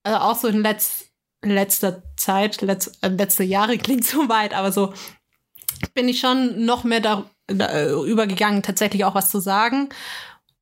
also 0.04 0.20
auch 0.20 0.36
so 0.36 0.48
in 0.50 0.62
letz 0.62 1.06
letzter 1.42 2.04
Zeit, 2.18 2.62
letz 2.62 2.92
äh, 3.02 3.08
letzte 3.08 3.46
Jahre 3.46 3.78
klingt 3.78 4.06
so 4.06 4.28
weit, 4.28 4.54
aber 4.54 4.74
so 4.74 4.94
bin 5.94 6.10
ich 6.10 6.20
schon 6.20 6.66
noch 6.66 6.84
mehr 6.84 7.00
da, 7.00 7.30
da 7.48 7.68
äh, 7.68 7.92
übergegangen, 7.92 8.62
tatsächlich 8.62 9.06
auch 9.06 9.16
was 9.16 9.32
zu 9.32 9.40
sagen 9.40 9.88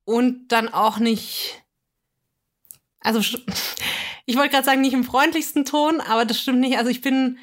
und 0.05 0.49
dann 0.49 0.69
auch 0.69 0.99
nicht 0.99 1.63
also 2.99 3.19
ich 4.27 4.35
wollte 4.35 4.51
gerade 4.51 4.65
sagen, 4.65 4.81
nicht 4.81 4.93
im 4.93 5.03
freundlichsten 5.03 5.65
Ton, 5.65 5.99
aber 5.99 6.25
das 6.25 6.39
stimmt 6.39 6.59
nicht. 6.59 6.77
Also 6.77 6.91
ich 6.91 7.01
bin 7.01 7.39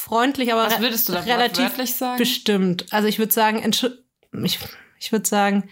freundlich, 0.00 0.52
aber 0.52 0.66
Was 0.66 0.80
würdest 0.80 1.08
du 1.08 1.12
da 1.12 1.20
relativ 1.20 1.76
sagen? 1.92 2.18
bestimmt. 2.18 2.86
Also 2.92 3.08
ich 3.08 3.18
würde 3.18 3.32
sagen, 3.32 3.62
ich, 4.44 4.58
ich 4.98 5.12
würde 5.12 5.28
sagen, 5.28 5.68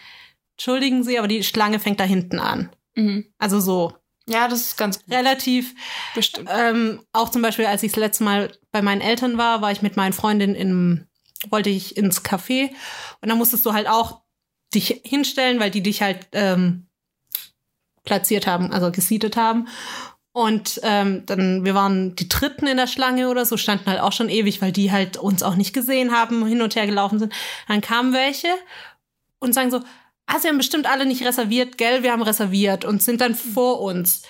entschuldigen 0.56 1.02
Sie, 1.04 1.18
aber 1.18 1.28
die 1.28 1.42
Schlange 1.44 1.78
fängt 1.80 2.00
da 2.00 2.04
hinten 2.04 2.38
an. 2.38 2.70
Mhm. 2.94 3.26
Also 3.38 3.60
so 3.60 3.94
Ja, 4.28 4.48
das 4.48 4.60
ist 4.60 4.76
ganz 4.76 4.98
gut. 5.04 5.12
relativ. 5.14 5.74
Bestimmt. 6.14 6.48
Ähm, 6.52 7.00
auch 7.12 7.30
zum 7.30 7.42
Beispiel, 7.42 7.66
als 7.66 7.82
ich 7.82 7.92
das 7.92 8.00
letzte 8.00 8.24
Mal 8.24 8.52
bei 8.70 8.82
meinen 8.82 9.00
Eltern 9.00 9.38
war, 9.38 9.62
war 9.62 9.72
ich 9.72 9.82
mit 9.82 9.96
meinen 9.96 10.12
Freundinnen 10.12 10.54
im, 10.54 11.06
wollte 11.48 11.70
ich 11.70 11.96
ins 11.96 12.24
Café 12.24 12.70
und 13.20 13.28
dann 13.28 13.38
musstest 13.38 13.64
du 13.64 13.72
halt 13.72 13.88
auch 13.88 14.22
dich 14.74 15.00
hinstellen, 15.04 15.60
weil 15.60 15.70
die 15.70 15.82
dich 15.82 16.02
halt 16.02 16.26
ähm, 16.32 16.88
platziert 18.04 18.46
haben, 18.46 18.72
also 18.72 18.90
gesiedet 18.90 19.36
haben. 19.36 19.68
Und 20.38 20.78
ähm, 20.84 21.26
dann, 21.26 21.64
wir 21.64 21.74
waren 21.74 22.14
die 22.14 22.28
Dritten 22.28 22.68
in 22.68 22.76
der 22.76 22.86
Schlange 22.86 23.28
oder 23.28 23.44
so, 23.44 23.56
standen 23.56 23.86
halt 23.86 23.98
auch 23.98 24.12
schon 24.12 24.28
ewig, 24.28 24.62
weil 24.62 24.70
die 24.70 24.92
halt 24.92 25.16
uns 25.16 25.42
auch 25.42 25.56
nicht 25.56 25.72
gesehen 25.72 26.12
haben, 26.12 26.46
hin 26.46 26.62
und 26.62 26.76
her 26.76 26.86
gelaufen 26.86 27.18
sind. 27.18 27.32
Dann 27.66 27.80
kamen 27.80 28.12
welche 28.12 28.46
und 29.40 29.52
sagen 29.52 29.72
so, 29.72 29.80
ah, 30.26 30.38
sie 30.38 30.46
haben 30.46 30.56
bestimmt 30.56 30.88
alle 30.88 31.06
nicht 31.06 31.24
reserviert, 31.24 31.76
gell, 31.76 32.04
wir 32.04 32.12
haben 32.12 32.22
reserviert 32.22 32.84
und 32.84 33.02
sind 33.02 33.20
dann 33.20 33.34
vor 33.34 33.80
uns. 33.80 34.22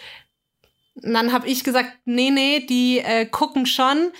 Und 0.94 1.12
dann 1.12 1.30
habe 1.30 1.46
ich 1.46 1.62
gesagt, 1.62 1.90
nee, 2.06 2.30
nee, 2.30 2.60
die 2.60 3.00
äh, 3.00 3.26
gucken 3.26 3.66
schon. 3.66 4.10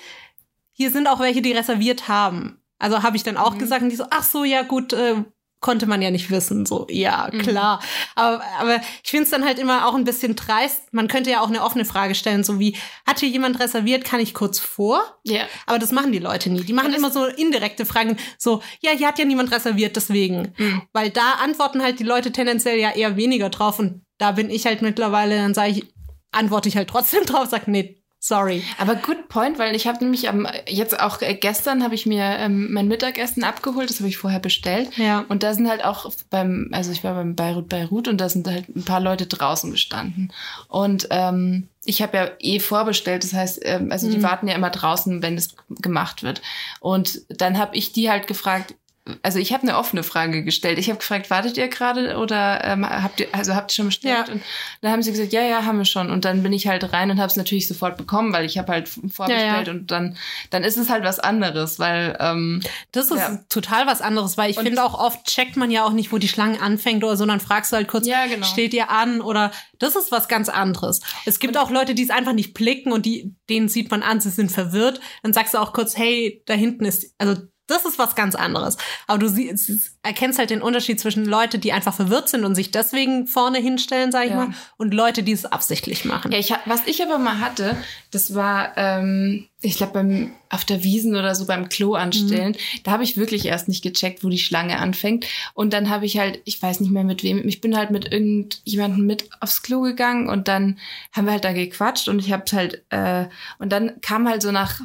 Hier 0.73 0.91
sind 0.91 1.07
auch 1.07 1.21
welche, 1.21 1.41
die 1.41 1.53
reserviert 1.53 2.07
haben. 2.07 2.61
Also 2.79 3.03
habe 3.03 3.17
ich 3.17 3.23
dann 3.23 3.39
auch 3.39 3.57
gesagt 3.57 3.81
und 3.81 3.89
die 3.89 3.97
so, 3.97 4.05
ach 4.11 4.25
so, 4.25 4.45
ja 4.45 4.61
gut, 4.61 4.93
äh, 4.93 5.25
konnte 5.61 5.87
man 5.87 6.03
ja 6.03 6.11
nicht 6.11 6.31
wissen. 6.31 6.67
So, 6.67 6.87
ja, 6.91 7.31
klar. 7.31 7.81
Aber, 8.15 8.43
aber 8.61 8.81
ich 9.03 9.11
finde 9.11 9.25
es 9.25 9.31
dann 9.31 9.45
halt 9.45 9.59
immer 9.59 9.87
auch 9.87 9.95
ein 9.95 10.05
bisschen 10.05 10.37
dreist. 10.37 10.93
Man 10.93 11.09
könnte 11.09 11.31
ja 11.31 11.41
auch 11.41 11.49
eine 11.49 11.63
offene 11.63 11.85
Frage 11.85 12.15
stellen, 12.15 12.45
so 12.45 12.59
wie, 12.59 12.77
hat 13.07 13.21
hier 13.21 13.29
jemand 13.29 13.61
reserviert, 13.61 14.05
kann 14.05 14.21
ich 14.21 14.35
kurz 14.35 14.59
vor? 14.59 15.03
Ja. 15.25 15.43
Aber 15.67 15.79
das 15.79 15.93
machen 15.93 16.13
die 16.13 16.19
Leute 16.19 16.51
nie. 16.51 16.63
Die 16.63 16.73
machen 16.73 16.95
immer 16.95 17.11
so 17.11 17.27
indirekte 17.27 17.87
Fragen, 17.87 18.17
so, 18.39 18.63
ja, 18.81 18.93
hier 18.93 19.09
hat 19.09 19.19
ja 19.19 19.25
niemand 19.25 19.53
reserviert, 19.53 19.97
deswegen. 19.97 20.55
Weil 20.93 21.11
da 21.11 21.33
antworten 21.43 21.83
halt 21.83 21.99
die 21.99 22.05
Leute 22.05 22.33
tendenziell 22.33 22.79
ja 22.79 22.91
eher 22.91 23.17
weniger 23.17 23.51
drauf 23.51 23.79
und 23.79 24.05
da 24.19 24.33
bin 24.33 24.51
ich 24.51 24.67
halt 24.67 24.83
mittlerweile, 24.83 25.37
dann 25.37 25.55
sage 25.55 25.71
ich, 25.71 25.87
antworte 26.33 26.69
ich 26.69 26.77
halt 26.77 26.91
trotzdem 26.91 27.25
drauf, 27.25 27.49
sag, 27.49 27.69
nee, 27.69 28.03
sorry. 28.19 28.63
Aber 28.79 28.95
good 28.97 29.29
point, 29.29 29.59
weil 29.59 29.75
ich 29.75 29.87
habe 29.87 29.99
nämlich 30.01 30.29
am 30.29 30.47
jetzt 30.67 30.99
auch 30.99 31.21
äh, 31.23 31.35
gestern 31.35 31.83
habe 31.83 31.95
ich 31.95 32.07
mir 32.07 32.23
ähm, 32.23 32.73
mein 32.73 32.89
Mittagessen 32.89 33.45
abgeholt, 33.45 33.91
das 33.91 34.01
habe 34.01 34.09
ich 34.09 34.17
vorher 34.17 34.41
bestellt. 34.41 34.97
Ja. 34.97 35.25
Und 35.29 35.43
da 35.43 35.55
sind 35.55 35.69
halt 35.69 35.85
auch 35.85 36.11
beim, 36.31 36.69
also 36.73 36.91
ich 36.93 37.05
war 37.05 37.15
beim 37.15 37.35
Beirut 37.35 37.69
Beirut 37.69 38.09
und 38.09 38.21
da 38.21 38.29
sind 38.29 38.47
halt 38.49 38.69
ein 38.75 38.85
paar 38.85 39.01
Leute 39.01 39.27
draußen 39.27 39.71
gestanden. 39.71 40.33
Und 40.69 41.09
ähm, 41.11 41.69
ich 41.85 42.03
habe 42.03 42.17
ja 42.17 42.31
eh 42.41 42.61
vorbestellt, 42.61 43.25
das 43.25 43.33
heißt, 43.33 43.61
ähm, 43.63 43.91
also 43.93 44.11
die 44.11 44.23
warten 44.23 44.49
ja 44.49 44.55
immer 44.55 44.71
draußen, 44.71 45.23
wenn 45.23 45.37
es 45.37 45.55
gemacht 45.69 46.23
wird. 46.23 46.43
Und 46.81 47.23
dann 47.29 47.59
habe 47.59 47.77
ich 47.77 47.93
die 47.93 48.11
halt 48.11 48.27
gefragt, 48.27 48.75
also 49.23 49.39
ich 49.39 49.53
habe 49.53 49.63
eine 49.63 49.77
offene 49.77 50.03
Frage 50.03 50.45
gestellt. 50.45 50.79
Ich 50.79 50.89
habe 50.89 50.99
gefragt, 50.99 51.31
wartet 51.31 51.57
ihr 51.57 51.69
gerade 51.69 52.17
oder 52.17 52.65
ähm, 52.65 52.89
habt 52.89 53.21
ihr, 53.21 53.29
also 53.33 53.55
habt 53.55 53.71
ihr 53.71 53.75
schon 53.77 53.87
bestellt? 53.87 54.29
Ja. 54.29 54.33
Und 54.35 54.43
dann 54.81 54.93
haben 54.93 55.03
sie 55.03 55.11
gesagt, 55.13 55.33
ja, 55.33 55.43
ja, 55.43 55.65
haben 55.65 55.79
wir 55.79 55.85
schon. 55.85 56.11
Und 56.11 56.25
dann 56.25 56.43
bin 56.43 56.53
ich 56.53 56.67
halt 56.67 56.93
rein 56.93 57.11
und 57.11 57.19
habe 57.19 57.29
es 57.29 57.37
natürlich 57.37 57.69
sofort 57.69 57.97
bekommen, 57.97 58.33
weil 58.33 58.45
ich 58.45 58.59
habe 58.59 58.73
halt 58.73 58.89
vorbestellt 58.89 59.31
Ja, 59.31 59.63
ja. 59.63 59.71
und 59.71 59.91
dann, 59.91 60.17
dann 60.51 60.65
ist 60.65 60.77
es 60.77 60.91
halt 60.91 61.05
was 61.05 61.19
anderes, 61.19 61.79
weil 61.79 62.17
ähm, 62.21 62.61
Das 62.93 63.11
ist 63.11 63.23
total 63.49 63.87
was 63.87 64.01
anderes, 64.01 64.37
weil 64.37 64.51
ich 64.51 64.59
Und- 64.59 64.65
finde 64.65 64.83
auch 64.83 64.99
oft 64.99 65.25
checkt 65.27 65.57
man 65.57 65.71
ja 65.71 65.85
auch 65.85 65.93
nicht, 65.93 66.13
wo 66.13 66.19
die 66.19 66.29
Schlange 66.29 66.61
anfängt 66.61 67.05
oder 67.05 67.17
so, 67.17 67.27
dann 67.27 67.41
fragst 67.41 67.73
du 67.73 67.77
halt 67.77 67.89
kurz, 67.89 68.07
genau. 68.07 68.47
steht 68.47 68.75
ihr 68.75 68.91
an 68.91 69.21
oder 69.21 69.51
das 69.79 69.97
ist 69.97 70.13
was 70.13 70.29
ganz 70.29 70.49
anderes. 70.49 71.01
Es 71.25 71.39
gibt 71.39 71.57
auch 71.57 71.71
Leute, 71.71 71.95
die 71.95 72.03
es 72.03 72.11
einfach 72.11 72.33
nicht 72.33 72.55
blicken 72.55 72.93
und 72.93 73.07
die, 73.07 73.35
denen 73.49 73.69
sieht 73.69 73.91
man 73.91 74.03
an, 74.03 74.21
sie 74.21 74.31
sind 74.31 74.51
verwirrt. 74.53 75.01
Dann 75.23 75.33
sagst 75.33 75.55
du 75.55 75.59
auch 75.59 75.73
kurz, 75.73 75.97
hey, 75.97 76.43
da 76.47 76.55
hinten 76.55 76.85
ist, 76.85 77.15
also 77.19 77.37
das 77.69 77.85
ist 77.85 77.99
was 77.99 78.17
ganz 78.17 78.35
anderes. 78.35 78.77
Aber 79.07 79.19
du 79.19 79.29
sie, 79.29 79.49
es- 79.49 79.93
erkennst 80.03 80.39
halt 80.39 80.51
den 80.51 80.63
Unterschied 80.63 80.99
zwischen 81.01 81.25
Leute, 81.25 81.59
die 81.59 81.73
einfach 81.73 81.95
verwirrt 81.95 82.29
sind 82.29 82.45
und 82.45 82.55
sich 82.55 82.71
deswegen 82.71 83.27
vorne 83.27 83.59
hinstellen, 83.59 84.11
sag 84.11 84.25
ich 84.25 84.31
Ja. 84.31 84.37
mal, 84.47 84.49
und 84.79 84.95
Leute, 84.95 85.23
die 85.23 85.33
es 85.33 85.45
absichtlich 85.45 86.05
machen. 86.05 86.33
Ja, 86.33 86.39
ich, 86.39 86.53
was 86.65 86.81
ich 86.87 87.03
aber 87.03 87.19
mal 87.19 87.39
hatte, 87.41 87.77
das 88.11 88.35
war, 88.35 88.73
ähm, 88.77 89.47
ich 89.61 89.77
glaube, 89.77 89.93
beim 89.93 90.33
auf 90.51 90.65
der 90.65 90.83
Wiesen 90.83 91.15
oder 91.15 91.35
so 91.35 91.45
beim 91.47 91.69
Klo 91.69 91.93
anstellen, 91.95 92.57
da 92.85 92.93
habe 92.93 93.05
ich 93.05 93.19
wirklich 93.19 93.45
erst 93.45 93.69
nicht 93.69 93.83
gecheckt, 93.83 94.25
wo 94.25 94.31
die 94.31 94.39
Schlange 94.39 94.79
anfängt. 94.79 95.27
Und 95.53 95.75
dann 95.75 95.91
habe 95.91 96.07
ich 96.07 96.19
halt, 96.19 96.41
ich 96.47 96.63
weiß 96.63 96.81
nicht 96.81 96.91
mehr 96.91 97.05
mit 97.05 97.23
wem, 97.23 97.47
ich 97.47 97.61
bin 97.61 97.77
halt 97.77 97.91
mit 97.91 98.11
irgendjemandem 98.11 99.05
mit 99.05 99.29
aufs 99.41 99.61
Klo 99.63 99.83
gegangen 99.83 100.31
und 100.31 100.49
dann 100.49 100.79
haben 101.13 101.27
wir 101.27 101.33
halt 101.33 101.45
da 101.45 101.53
gequatscht 101.53 102.09
und 102.09 102.19
ich 102.21 102.33
habe 102.33 102.45
halt, 102.53 102.83
äh, 102.89 103.27
und 103.59 103.71
dann 103.73 104.01
kam 104.01 104.27
halt 104.27 104.41
so 104.41 104.51
nach 104.53 104.81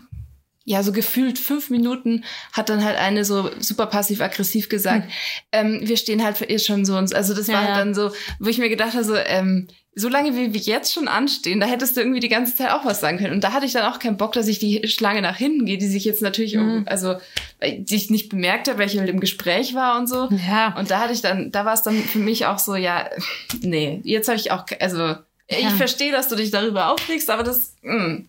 ja, 0.66 0.82
so 0.84 0.91
gefühlt 0.93 1.39
fünf 1.39 1.70
Minuten 1.70 2.24
hat 2.53 2.70
dann 2.70 2.84
halt 2.84 2.97
eine 2.97 3.26
so 3.26 3.49
super 3.59 3.86
passiv-aggressiv 3.88 4.70
gesagt, 4.70 5.09
ähm, 5.51 5.82
wir 5.84 5.97
stehen 5.97 6.24
halt 6.24 6.38
für 6.38 6.45
ihr 6.45 6.59
schon 6.59 6.86
so 6.86 6.95
und 6.97 7.07
so. 7.09 7.16
Also 7.16 7.34
das 7.34 7.47
Ja, 7.47 7.53
war 7.55 7.61
halt 7.61 7.70
ja. 7.72 7.78
dann 7.80 7.93
so, 7.93 8.11
wo 8.39 8.47
ich 8.49 8.59
mir 8.59 8.70
gedacht 8.70 8.93
habe, 8.93 9.03
so, 9.03 9.16
ähm, 9.16 9.68
so 9.95 10.07
lange 10.09 10.36
wie 10.36 10.53
wir 10.53 10.59
jetzt 10.61 10.91
schon 10.93 11.07
anstehen, 11.07 11.59
da 11.59 11.68
hättest 11.68 11.95
du 11.95 12.01
irgendwie 12.01 12.20
die 12.22 12.30
ganze 12.30 12.55
Zeit 12.55 12.72
auch 12.72 12.84
was 12.86 12.99
sagen 13.01 13.18
können. 13.20 13.34
Und 13.34 13.43
da 13.43 13.51
hatte 13.51 13.66
ich 13.66 13.74
dann 13.74 13.91
auch 13.91 13.99
keinen 13.99 14.18
Bock, 14.18 14.32
dass 14.32 14.47
ich 14.47 14.57
die 14.57 14.88
Schlange 14.88 15.22
nach 15.22 15.36
hinten 15.38 15.66
gehe, 15.66 15.78
die 15.78 15.86
sich 15.88 16.03
jetzt 16.05 16.22
natürlich, 16.24 16.57
um, 16.57 16.84
also, 16.88 17.18
weil 17.59 17.80
die 17.80 17.95
ich 17.95 18.09
nicht 18.09 18.30
bemerkt 18.30 18.68
habe, 18.70 18.80
weil 18.80 18.88
ich 18.88 18.97
halt 18.97 19.09
im 19.09 19.20
Gespräch 19.20 19.76
war 19.76 19.97
und 19.99 20.07
so. 20.07 20.30
Ja. 20.47 20.76
Und 20.80 20.89
da 20.89 20.99
hatte 21.01 21.14
ich 21.14 21.22
dann, 21.22 21.51
da 21.51 21.66
war 21.66 21.74
es 21.74 21.84
dann 21.84 21.95
für 21.95 22.20
mich 22.20 22.45
auch 22.47 22.57
so, 22.57 22.76
ja, 22.76 23.07
nee, 23.61 23.99
jetzt 24.03 24.30
habe 24.30 24.38
ich 24.39 24.49
auch, 24.51 24.66
also, 24.80 25.16
ich 25.47 25.59
Ja. 25.59 25.70
verstehe, 25.72 26.11
dass 26.11 26.30
du 26.30 26.36
dich 26.38 26.49
darüber 26.51 26.89
aufregst, 26.91 27.30
aber 27.30 27.43
das, 27.43 27.76
mh. 27.84 28.22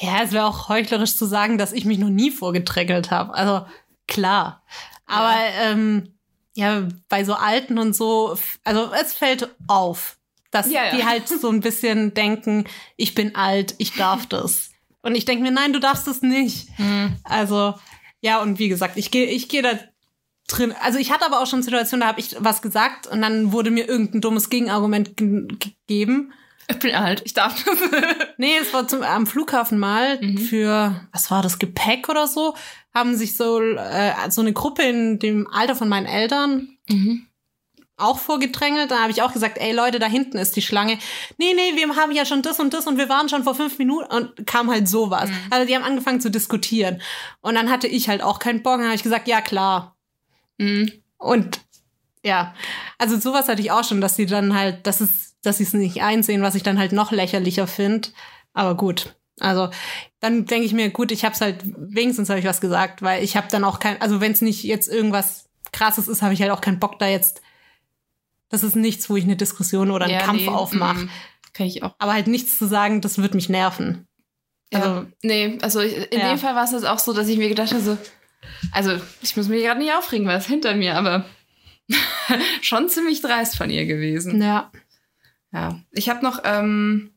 Ja, 0.00 0.22
es 0.22 0.32
wäre 0.32 0.46
auch 0.46 0.68
heuchlerisch 0.68 1.16
zu 1.16 1.26
sagen, 1.26 1.58
dass 1.58 1.72
ich 1.72 1.84
mich 1.84 1.98
noch 1.98 2.08
nie 2.10 2.30
vorgedrängelt 2.30 3.10
habe. 3.10 3.34
Also 3.34 3.66
klar. 4.06 4.62
Aber 5.06 5.34
ähm, 5.60 6.14
ja, 6.54 6.88
bei 7.08 7.24
so 7.24 7.34
Alten 7.34 7.78
und 7.78 7.94
so, 7.94 8.36
also 8.64 8.90
es 9.00 9.14
fällt 9.14 9.48
auf, 9.66 10.18
dass 10.50 10.70
Ja, 10.70 10.86
ja. 10.86 10.96
die 10.96 11.04
halt 11.04 11.28
so 11.28 11.48
ein 11.48 11.60
bisschen 11.60 12.14
denken, 12.14 12.64
ich 12.96 13.14
bin 13.14 13.34
alt, 13.36 13.74
ich 13.78 13.94
darf 13.94 14.26
das. 14.26 14.70
Und 15.02 15.14
ich 15.14 15.24
denke 15.24 15.42
mir, 15.42 15.52
nein, 15.52 15.72
du 15.72 15.78
darfst 15.80 16.08
es 16.08 16.22
nicht. 16.22 16.68
Also, 17.22 17.74
ja, 18.20 18.42
und 18.42 18.58
wie 18.58 18.68
gesagt, 18.68 18.96
ich 18.96 19.10
gehe 19.10 19.26
ich 19.26 19.48
gehe 19.48 19.62
da 19.62 19.78
drin. 20.48 20.74
Also 20.82 20.98
ich 20.98 21.12
hatte 21.12 21.24
aber 21.24 21.40
auch 21.40 21.46
schon 21.46 21.62
Situationen, 21.62 22.00
da 22.00 22.08
habe 22.08 22.20
ich 22.20 22.34
was 22.40 22.62
gesagt 22.62 23.06
und 23.06 23.22
dann 23.22 23.52
wurde 23.52 23.70
mir 23.70 23.88
irgendein 23.88 24.20
dummes 24.20 24.50
Gegenargument 24.50 25.16
ge 25.16 25.46
gegeben. 25.86 26.32
Ich 26.70 26.78
bin 26.78 26.94
alt, 26.94 27.22
ich 27.24 27.34
darf 27.34 27.62
das. 27.64 27.78
Nee, 28.36 28.56
es 28.60 28.72
war 28.72 28.86
zum, 28.86 29.02
am 29.02 29.26
Flughafen 29.26 29.78
mal 29.78 30.20
für, 30.48 31.00
was 31.12 31.30
war 31.30 31.42
das, 31.42 31.58
Gepäck 31.58 32.08
oder 32.08 32.28
so, 32.28 32.54
haben 32.94 33.16
sich 33.16 33.36
so, 33.36 33.60
äh, 33.60 34.12
so 34.30 34.42
eine 34.42 34.52
Gruppe 34.52 34.82
in 34.82 35.18
dem 35.18 35.48
Alter 35.48 35.74
von 35.74 35.88
meinen 35.88 36.06
Eltern 36.06 36.78
auch 37.98 38.18
vorgedrängelt. 38.18 38.90
Da 38.90 39.00
habe 39.00 39.10
ich 39.10 39.22
auch 39.22 39.32
gesagt, 39.32 39.58
ey 39.58 39.72
Leute, 39.72 39.98
da 39.98 40.06
hinten 40.06 40.38
ist 40.38 40.56
die 40.56 40.62
Schlange. 40.62 40.98
Nee, 41.36 41.52
nee, 41.54 41.76
wir 41.76 41.94
haben 41.96 42.12
ja 42.12 42.24
schon 42.24 42.42
das 42.42 42.60
und 42.60 42.72
das 42.72 42.86
und 42.86 42.96
wir 42.96 43.08
waren 43.08 43.28
schon 43.28 43.44
vor 43.44 43.54
fünf 43.54 43.78
Minuten 43.78 44.10
und 44.10 44.46
kam 44.46 44.70
halt 44.70 44.88
sowas. 44.88 45.30
Also 45.50 45.66
die 45.66 45.74
haben 45.74 45.84
angefangen 45.84 46.20
zu 46.20 46.30
diskutieren. 46.30 47.02
Und 47.40 47.54
dann 47.54 47.70
hatte 47.70 47.88
ich 47.88 48.08
halt 48.08 48.22
auch 48.22 48.38
keinen 48.38 48.62
Bock. 48.62 48.78
Dann 48.78 48.86
habe 48.86 48.94
ich 48.94 49.02
gesagt, 49.02 49.28
ja 49.28 49.40
klar. 49.40 49.96
Mhm. 50.58 50.92
Und 51.18 51.60
ja, 52.24 52.54
also 52.98 53.18
sowas 53.18 53.48
hatte 53.48 53.60
ich 53.60 53.70
auch 53.70 53.84
schon, 53.84 54.00
dass 54.00 54.16
sie 54.16 54.26
dann 54.26 54.54
halt, 54.54 54.86
dass 54.86 55.00
es, 55.00 55.27
dass 55.42 55.58
sie 55.58 55.64
es 55.64 55.72
nicht 55.74 56.02
einsehen, 56.02 56.42
was 56.42 56.54
ich 56.54 56.62
dann 56.62 56.78
halt 56.78 56.92
noch 56.92 57.12
lächerlicher 57.12 57.66
finde. 57.66 58.08
Aber 58.52 58.74
gut. 58.76 59.14
Also 59.40 59.70
dann 60.20 60.46
denke 60.46 60.66
ich 60.66 60.72
mir, 60.72 60.90
gut, 60.90 61.12
ich 61.12 61.24
habe 61.24 61.34
es 61.34 61.40
halt, 61.40 61.62
wenigstens 61.64 62.28
habe 62.28 62.40
ich 62.40 62.46
was 62.46 62.60
gesagt, 62.60 63.02
weil 63.02 63.22
ich 63.22 63.36
habe 63.36 63.46
dann 63.50 63.62
auch 63.64 63.78
kein, 63.78 64.00
also 64.02 64.20
wenn 64.20 64.32
es 64.32 64.40
nicht 64.42 64.64
jetzt 64.64 64.88
irgendwas 64.88 65.48
krasses 65.72 66.08
ist, 66.08 66.22
habe 66.22 66.34
ich 66.34 66.42
halt 66.42 66.50
auch 66.50 66.60
keinen 66.60 66.80
Bock 66.80 66.98
da 66.98 67.06
jetzt. 67.06 67.40
Das 68.48 68.64
ist 68.64 68.74
nichts, 68.74 69.08
wo 69.10 69.16
ich 69.16 69.24
eine 69.24 69.36
Diskussion 69.36 69.90
oder 69.90 70.06
einen 70.06 70.14
Ja, 70.14 70.22
Kampf 70.22 70.40
nee, 70.40 70.48
aufmache. 70.48 70.98
mhm. 71.04 71.10
Kann 71.52 71.66
ich 71.66 71.82
auch. 71.82 71.94
Aber 71.98 72.14
halt 72.14 72.26
nichts 72.26 72.58
zu 72.58 72.66
sagen, 72.66 73.00
das 73.00 73.18
wird 73.18 73.34
mich 73.34 73.48
nerven. 73.48 74.06
Also, 74.72 74.88
Also- 74.88 75.06
nee, 75.22 75.58
also 75.62 75.80
ich- 75.80 76.10
in 76.12 76.18
Ja. 76.20 76.30
dem 76.30 76.38
Fall 76.38 76.54
war 76.56 76.64
es 76.64 76.72
jetzt 76.72 76.86
auch 76.86 76.98
so, 76.98 77.12
dass 77.12 77.28
ich 77.28 77.38
mir 77.38 77.48
gedacht 77.48 77.70
habe, 77.72 77.82
so, 77.82 77.96
also 78.72 78.98
ich 79.22 79.36
muss 79.36 79.48
mich 79.48 79.62
gerade 79.62 79.78
nicht 79.80 79.92
aufregen, 79.92 80.26
weil 80.26 80.38
es 80.38 80.46
hinter 80.46 80.74
mir, 80.74 80.96
aber 80.96 81.24
schon 82.62 82.88
ziemlich 82.88 83.20
dreist 83.22 83.56
von 83.56 83.70
ihr 83.70 83.86
gewesen. 83.86 84.40
Ja. 84.42 84.70
Ja. 85.52 85.80
Ich 85.92 86.08
habe 86.08 86.24
noch 86.24 86.40
ähm, 86.44 87.10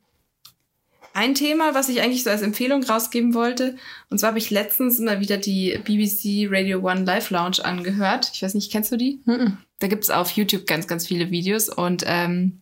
ein 1.13 1.35
Thema, 1.35 1.73
was 1.73 1.89
ich 1.89 2.01
eigentlich 2.01 2.23
so 2.23 2.29
als 2.29 2.41
Empfehlung 2.41 2.83
rausgeben 2.83 3.33
wollte. 3.33 3.75
Und 4.09 4.19
zwar 4.19 4.29
habe 4.29 4.39
ich 4.39 4.49
letztens 4.49 4.99
mal 4.99 5.19
wieder 5.19 5.37
die 5.37 5.77
BBC 5.83 6.47
Radio 6.49 6.79
One 6.79 7.03
Live 7.03 7.29
Lounge 7.29 7.63
angehört. 7.63 8.31
Ich 8.33 8.41
weiß 8.41 8.53
nicht, 8.53 8.71
kennst 8.71 8.91
du 8.91 8.97
die? 8.97 9.21
Mhm. 9.25 9.57
Da 9.79 9.87
gibt's 9.87 10.09
auf 10.09 10.31
YouTube 10.31 10.67
ganz, 10.67 10.87
ganz 10.87 11.07
viele 11.07 11.31
Videos 11.31 11.67
und 11.67 12.03
ähm, 12.05 12.61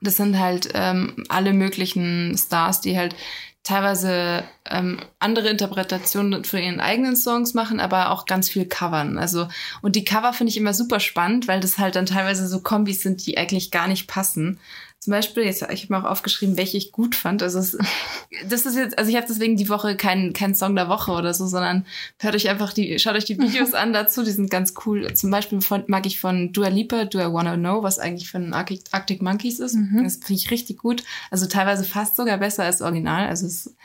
das 0.00 0.16
sind 0.16 0.38
halt 0.38 0.70
ähm, 0.74 1.24
alle 1.28 1.52
möglichen 1.52 2.36
Stars, 2.36 2.80
die 2.80 2.96
halt 2.96 3.14
teilweise 3.62 4.44
ähm, 4.70 5.00
andere 5.18 5.48
Interpretationen 5.48 6.44
für 6.44 6.60
ihren 6.60 6.80
eigenen 6.80 7.16
Songs 7.16 7.54
machen, 7.54 7.80
aber 7.80 8.10
auch 8.10 8.26
ganz 8.26 8.50
viel 8.50 8.66
covern. 8.66 9.16
Also 9.16 9.48
und 9.80 9.96
die 9.96 10.04
Cover 10.04 10.34
finde 10.34 10.50
ich 10.50 10.58
immer 10.58 10.74
super 10.74 11.00
spannend, 11.00 11.48
weil 11.48 11.60
das 11.60 11.78
halt 11.78 11.96
dann 11.96 12.06
teilweise 12.06 12.46
so 12.46 12.60
Kombis 12.60 13.02
sind, 13.02 13.24
die 13.26 13.38
eigentlich 13.38 13.70
gar 13.70 13.88
nicht 13.88 14.06
passen. 14.06 14.60
Zum 15.04 15.10
Beispiel, 15.10 15.42
jetzt, 15.42 15.60
ich 15.60 15.82
habe 15.82 15.92
mir 15.92 15.98
auch 16.00 16.10
aufgeschrieben, 16.10 16.56
welche 16.56 16.78
ich 16.78 16.90
gut 16.90 17.14
fand. 17.14 17.42
Also 17.42 17.58
es, 17.58 17.76
das 18.48 18.64
ist 18.64 18.74
jetzt, 18.74 18.96
also 18.96 19.10
ich 19.10 19.16
habe 19.16 19.26
deswegen 19.28 19.54
die 19.54 19.68
Woche 19.68 19.98
keinen 19.98 20.32
keinen 20.32 20.54
Song 20.54 20.74
der 20.74 20.88
Woche 20.88 21.12
oder 21.12 21.34
so, 21.34 21.46
sondern 21.46 21.84
hört 22.18 22.34
euch 22.34 22.48
einfach 22.48 22.72
die, 22.72 22.98
schaut 22.98 23.14
euch 23.14 23.26
die 23.26 23.38
Videos 23.38 23.74
an 23.74 23.92
dazu, 23.92 24.24
die 24.24 24.30
sind 24.30 24.50
ganz 24.50 24.72
cool. 24.86 25.12
Zum 25.12 25.30
Beispiel 25.30 25.60
von, 25.60 25.84
mag 25.88 26.06
ich 26.06 26.18
von 26.18 26.54
Dua 26.54 26.68
Lipa, 26.68 27.04
Do 27.04 27.20
I 27.20 27.30
Wanna 27.30 27.58
Know, 27.58 27.82
was 27.82 27.98
eigentlich 27.98 28.30
von 28.30 28.54
Arctic, 28.54 28.80
Arctic 28.92 29.20
Monkeys 29.20 29.60
ist. 29.60 29.76
Das 30.02 30.16
finde 30.16 30.40
ich 30.40 30.50
richtig 30.50 30.78
gut. 30.78 31.04
Also 31.30 31.44
teilweise 31.44 31.84
fast 31.84 32.16
sogar 32.16 32.38
besser 32.38 32.64
als 32.64 32.80
Original. 32.80 33.28
Also 33.28 33.44
es, 33.46 33.76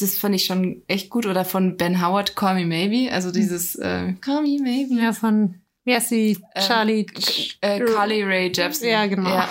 das 0.00 0.16
fand 0.16 0.34
ich 0.34 0.46
schon 0.46 0.80
echt 0.86 1.10
gut. 1.10 1.26
Oder 1.26 1.44
von 1.44 1.76
Ben 1.76 2.00
Howard, 2.00 2.36
Call 2.36 2.54
Me 2.54 2.64
Maybe. 2.64 3.12
Also 3.12 3.30
dieses 3.30 3.76
äh, 3.76 4.14
Call 4.22 4.40
Me 4.40 4.56
Maybe. 4.62 4.94
Ja, 4.94 5.12
von 5.12 5.56
Wie 5.84 5.94
heißt 5.94 6.08
sie? 6.08 6.38
Charlie. 6.66 7.06
Äh, 7.60 7.80
Carly 7.80 8.22
Ray 8.22 8.50
Jepsen. 8.54 8.88
Ja, 8.88 9.06
genau. 9.06 9.42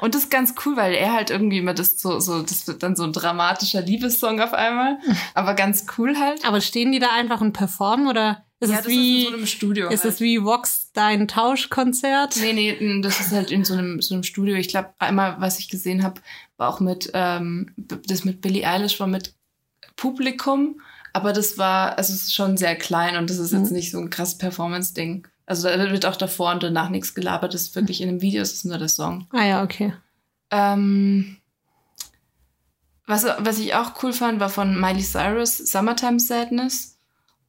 Und 0.00 0.14
das 0.16 0.24
ist 0.24 0.30
ganz 0.30 0.54
cool, 0.64 0.76
weil 0.76 0.94
er 0.94 1.12
halt 1.12 1.30
irgendwie 1.30 1.58
immer 1.58 1.74
das 1.74 2.00
so, 2.00 2.18
so, 2.18 2.42
das 2.42 2.66
wird 2.66 2.82
dann 2.82 2.96
so 2.96 3.04
ein 3.04 3.12
dramatischer 3.12 3.82
Liebessong 3.82 4.40
auf 4.40 4.52
einmal. 4.52 4.98
Aber 5.34 5.54
ganz 5.54 5.86
cool 5.96 6.18
halt. 6.18 6.44
Aber 6.44 6.60
stehen 6.60 6.90
die 6.90 6.98
da 6.98 7.12
einfach 7.12 7.40
und 7.40 7.52
performen 7.52 8.08
oder 8.08 8.44
ist 8.58 8.70
ja, 8.70 8.76
es 8.78 8.82
das 8.84 8.90
wie 8.90 9.18
ist 9.20 9.24
in 9.26 9.30
so 9.30 9.36
einem 9.36 9.46
Studio. 9.46 9.88
ist 9.90 10.02
halt. 10.04 10.14
es 10.14 10.20
wie 10.20 10.42
Vox 10.42 10.90
dein 10.92 11.28
Tauschkonzert? 11.28 12.36
Nee, 12.40 12.52
nee, 12.52 13.00
das 13.02 13.20
ist 13.20 13.30
halt 13.32 13.50
in 13.52 13.64
so 13.64 13.74
einem, 13.74 14.00
so 14.02 14.14
einem 14.14 14.22
Studio. 14.24 14.56
Ich 14.56 14.68
glaube, 14.68 14.94
einmal, 14.98 15.36
was 15.40 15.58
ich 15.60 15.68
gesehen 15.68 16.02
habe, 16.02 16.20
war 16.56 16.70
auch 16.70 16.80
mit, 16.80 17.10
ähm, 17.14 17.70
das 17.76 18.24
mit 18.24 18.40
Billie 18.40 18.66
Eilish 18.66 18.98
war 18.98 19.06
mit 19.06 19.34
Publikum, 19.96 20.80
aber 21.12 21.32
das 21.32 21.58
war, 21.58 21.96
also 21.98 22.12
es 22.12 22.22
ist 22.24 22.34
schon 22.34 22.56
sehr 22.56 22.76
klein 22.76 23.16
und 23.16 23.30
das 23.30 23.38
ist 23.38 23.52
jetzt 23.52 23.70
Mhm. 23.70 23.76
nicht 23.76 23.90
so 23.90 23.98
ein 23.98 24.10
krasses 24.10 24.38
Performance-Ding. 24.38 25.26
Also 25.46 25.68
da 25.68 25.90
wird 25.90 26.06
auch 26.06 26.16
davor 26.16 26.52
und 26.52 26.62
danach 26.62 26.90
nichts 26.90 27.14
gelabert. 27.14 27.54
Das 27.54 27.62
ist 27.62 27.76
wirklich 27.76 28.00
in 28.00 28.08
dem 28.08 28.20
Video, 28.20 28.40
das 28.40 28.52
ist 28.52 28.64
nur 28.64 28.78
der 28.78 28.88
Song. 28.88 29.26
Ah 29.30 29.44
ja, 29.44 29.62
okay. 29.62 29.94
Ähm, 30.50 31.38
was, 33.06 33.24
was 33.24 33.58
ich 33.58 33.74
auch 33.74 34.02
cool 34.02 34.12
fand, 34.12 34.40
war 34.40 34.48
von 34.48 34.80
Miley 34.80 35.02
Cyrus 35.02 35.58
Summertime 35.58 36.18
Sadness 36.18 36.98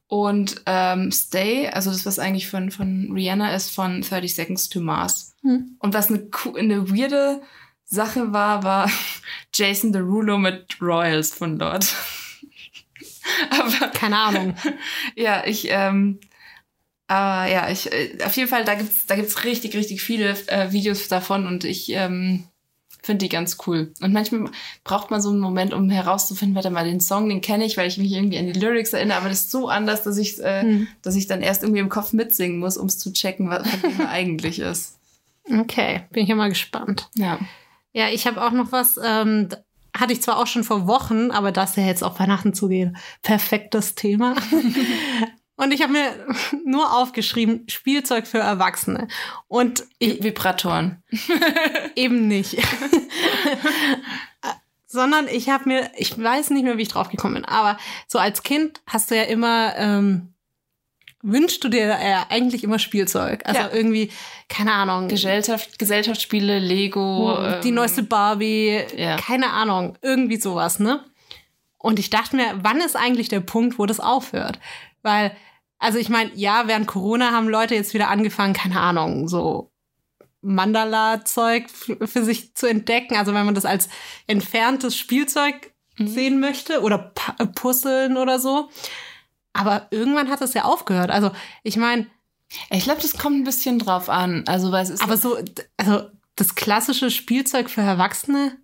und 0.06 0.62
ähm, 0.66 1.10
Stay, 1.12 1.68
also 1.68 1.90
das, 1.90 2.06
was 2.06 2.18
eigentlich 2.18 2.48
von, 2.48 2.70
von 2.70 3.10
Rihanna 3.12 3.54
ist, 3.54 3.70
von 3.70 4.00
30 4.00 4.34
Seconds 4.34 4.68
to 4.68 4.80
Mars. 4.80 5.36
Hm. 5.42 5.76
Und 5.80 5.92
was 5.92 6.08
eine, 6.08 6.28
eine 6.56 6.90
weirde 6.90 7.42
Sache 7.84 8.32
war, 8.32 8.62
war 8.62 8.90
Jason 9.52 9.92
Derulo 9.92 10.38
mit 10.38 10.80
Royals 10.80 11.34
von 11.34 11.58
dort. 11.58 11.94
Aber 13.50 13.88
Keine 13.88 14.18
Ahnung. 14.18 14.54
ja, 15.16 15.44
ich, 15.44 15.66
ähm, 15.70 16.20
aber 17.08 17.50
ja, 17.50 17.68
ich, 17.70 17.92
äh, 17.92 18.18
auf 18.24 18.36
jeden 18.36 18.48
Fall, 18.48 18.64
da 18.64 18.74
gibt's, 18.74 19.06
da 19.06 19.16
gibt's 19.16 19.44
richtig, 19.44 19.74
richtig 19.74 20.00
viele 20.02 20.36
äh, 20.46 20.70
Videos 20.72 21.08
davon 21.08 21.46
und 21.46 21.64
ich 21.64 21.90
ähm, 21.90 22.44
finde 23.02 23.24
die 23.24 23.28
ganz 23.30 23.56
cool. 23.66 23.92
Und 24.00 24.12
manchmal 24.12 24.50
braucht 24.84 25.10
man 25.10 25.22
so 25.22 25.30
einen 25.30 25.40
Moment, 25.40 25.72
um 25.72 25.88
herauszufinden, 25.88 26.54
warte 26.54 26.70
mal, 26.70 26.84
den 26.84 27.00
Song, 27.00 27.28
den 27.28 27.40
kenne 27.40 27.64
ich, 27.64 27.76
weil 27.76 27.88
ich 27.88 27.96
mich 27.96 28.12
irgendwie 28.12 28.38
an 28.38 28.52
die 28.52 28.58
Lyrics 28.58 28.92
erinnere, 28.92 29.18
aber 29.18 29.30
das 29.30 29.44
ist 29.44 29.50
so 29.50 29.68
anders, 29.68 30.02
dass 30.02 30.18
ich, 30.18 30.38
äh, 30.40 30.62
Hm. 30.62 30.88
dass 31.02 31.16
ich 31.16 31.26
dann 31.26 31.40
erst 31.42 31.62
irgendwie 31.62 31.80
im 31.80 31.88
Kopf 31.88 32.12
mitsingen 32.12 32.58
muss, 32.58 32.76
um 32.76 32.86
es 32.86 32.98
zu 32.98 33.12
checken, 33.12 33.48
was 33.48 33.66
er 33.98 34.10
eigentlich 34.10 34.58
ist. 34.58 34.98
Okay, 35.50 36.02
bin 36.10 36.24
ich 36.24 36.28
ja 36.28 36.34
mal 36.34 36.50
gespannt. 36.50 37.08
Ja. 37.14 37.38
Ja, 37.94 38.08
ich 38.10 38.26
habe 38.26 38.44
auch 38.44 38.52
noch 38.52 38.70
was, 38.70 39.00
ähm, 39.02 39.48
hatte 39.96 40.12
ich 40.12 40.20
zwar 40.20 40.38
auch 40.38 40.46
schon 40.46 40.62
vor 40.62 40.86
Wochen, 40.86 41.30
aber 41.30 41.52
das 41.52 41.76
ja 41.76 41.84
jetzt 41.84 42.04
auf 42.04 42.20
Weihnachten 42.20 42.52
zugeht, 42.52 42.92
perfektes 43.22 43.94
Thema. 43.94 44.34
Und 45.58 45.72
ich 45.72 45.82
habe 45.82 45.92
mir 45.92 46.26
nur 46.64 46.96
aufgeschrieben, 46.96 47.64
Spielzeug 47.68 48.26
für 48.26 48.38
Erwachsene. 48.38 49.08
Und 49.48 49.84
ich, 49.98 50.22
Vibratoren. 50.22 51.02
eben 51.96 52.28
nicht. 52.28 52.56
Sondern 54.86 55.28
ich 55.28 55.50
habe 55.50 55.68
mir, 55.68 55.90
ich 55.96 56.18
weiß 56.18 56.50
nicht 56.50 56.62
mehr, 56.62 56.78
wie 56.78 56.82
ich 56.82 56.88
drauf 56.88 57.10
gekommen 57.10 57.34
bin, 57.34 57.44
aber 57.44 57.76
so 58.06 58.18
als 58.18 58.42
Kind 58.42 58.80
hast 58.86 59.10
du 59.10 59.16
ja 59.16 59.24
immer, 59.24 59.74
ähm, 59.76 60.32
wünschst 61.22 61.62
du 61.62 61.68
dir 61.68 61.90
äh, 61.90 62.14
eigentlich 62.30 62.62
immer 62.62 62.78
Spielzeug. 62.78 63.42
Also 63.44 63.60
Ja. 63.60 63.70
irgendwie, 63.72 64.10
keine 64.48 64.72
Ahnung. 64.72 65.08
Gesellschaft, 65.08 65.78
Gesellschaftsspiele, 65.78 66.60
Lego. 66.60 67.34
Oh, 67.34 67.60
die 67.62 67.68
ähm, 67.68 67.74
neueste 67.74 68.04
Barbie, 68.04 68.80
ja. 68.96 69.16
keine 69.16 69.50
Ahnung, 69.50 69.98
irgendwie 70.02 70.40
sowas, 70.40 70.78
ne? 70.78 71.04
Und 71.76 71.98
ich 71.98 72.10
dachte 72.10 72.36
mir, 72.36 72.58
wann 72.62 72.80
ist 72.80 72.96
eigentlich 72.96 73.28
der 73.28 73.40
Punkt, 73.40 73.78
wo 73.78 73.86
das 73.86 74.00
aufhört? 74.00 74.58
Weil, 75.02 75.36
also 75.78 75.98
ich 75.98 76.08
meine, 76.08 76.30
ja, 76.34 76.66
während 76.66 76.86
Corona 76.86 77.30
haben 77.32 77.48
Leute 77.48 77.74
jetzt 77.74 77.94
wieder 77.94 78.08
angefangen, 78.08 78.54
keine 78.54 78.80
Ahnung, 78.80 79.28
so 79.28 79.70
Mandala-Zeug 80.42 81.68
für 81.70 82.24
sich 82.24 82.54
zu 82.54 82.66
entdecken. 82.68 83.16
Also 83.16 83.34
wenn 83.34 83.46
man 83.46 83.54
das 83.54 83.64
als 83.64 83.88
entferntes 84.26 84.96
Spielzeug 84.96 85.72
sehen 85.98 86.40
möchte 86.40 86.80
oder 86.82 86.98
Pa- 86.98 87.36
äh, 87.38 87.46
Puzzeln 87.46 88.16
oder 88.16 88.38
so. 88.38 88.70
Aber 89.52 89.88
irgendwann 89.90 90.30
hat 90.30 90.40
das 90.40 90.54
ja 90.54 90.64
aufgehört. 90.64 91.10
Also 91.10 91.32
ich 91.62 91.76
meine, 91.76 92.06
Ich 92.70 92.84
glaube, 92.84 93.02
das 93.02 93.18
kommt 93.18 93.36
ein 93.36 93.44
bisschen 93.44 93.78
drauf 93.78 94.08
an. 94.08 94.44
Also, 94.46 94.72
weil 94.72 94.82
es 94.82 94.90
ist 94.90 95.02
aber 95.02 95.16
so, 95.18 95.36
also 95.76 96.08
das 96.36 96.54
klassische 96.54 97.10
Spielzeug 97.10 97.68
für 97.68 97.82
Erwachsene, 97.82 98.56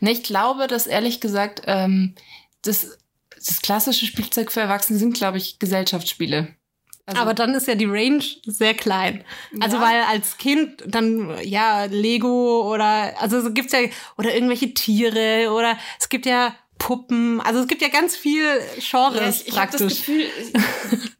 Ne, 0.00 0.10
ich 0.10 0.24
glaube, 0.24 0.66
dass 0.66 0.88
ehrlich 0.88 1.20
gesagt, 1.20 1.62
ähm, 1.66 2.14
das, 2.62 2.98
das 3.46 3.62
klassische 3.62 4.06
Spielzeug 4.06 4.52
für 4.52 4.60
Erwachsene 4.60 4.98
sind, 4.98 5.14
glaube 5.14 5.38
ich, 5.38 5.58
Gesellschaftsspiele. 5.58 6.48
Also, 7.06 7.22
Aber 7.22 7.34
dann 7.34 7.54
ist 7.54 7.66
ja 7.66 7.74
die 7.74 7.86
Range 7.86 8.22
sehr 8.44 8.74
klein. 8.74 9.24
Also 9.58 9.78
Ja. 9.78 9.82
weil 9.82 10.02
als 10.02 10.36
Kind 10.38 10.84
dann 10.86 11.36
ja 11.42 11.84
Lego 11.84 12.72
oder 12.72 13.20
also 13.20 13.38
es 13.38 13.52
gibt's 13.54 13.72
ja 13.72 13.80
oder 14.16 14.32
irgendwelche 14.34 14.74
Tiere 14.74 15.50
oder 15.50 15.76
es 15.98 16.08
gibt 16.08 16.26
ja 16.26 16.54
Puppen. 16.80 17.40
Also 17.42 17.60
es 17.60 17.68
gibt 17.68 17.82
ja 17.82 17.88
ganz 17.88 18.16
viel 18.16 18.42
Genres 18.80 19.20
ja, 19.20 19.28
ich, 19.28 19.48
ich 19.48 19.58
habe 19.58 19.70
das 19.70 19.80
praktisch. 19.80 19.98
Gefühl, 19.98 20.24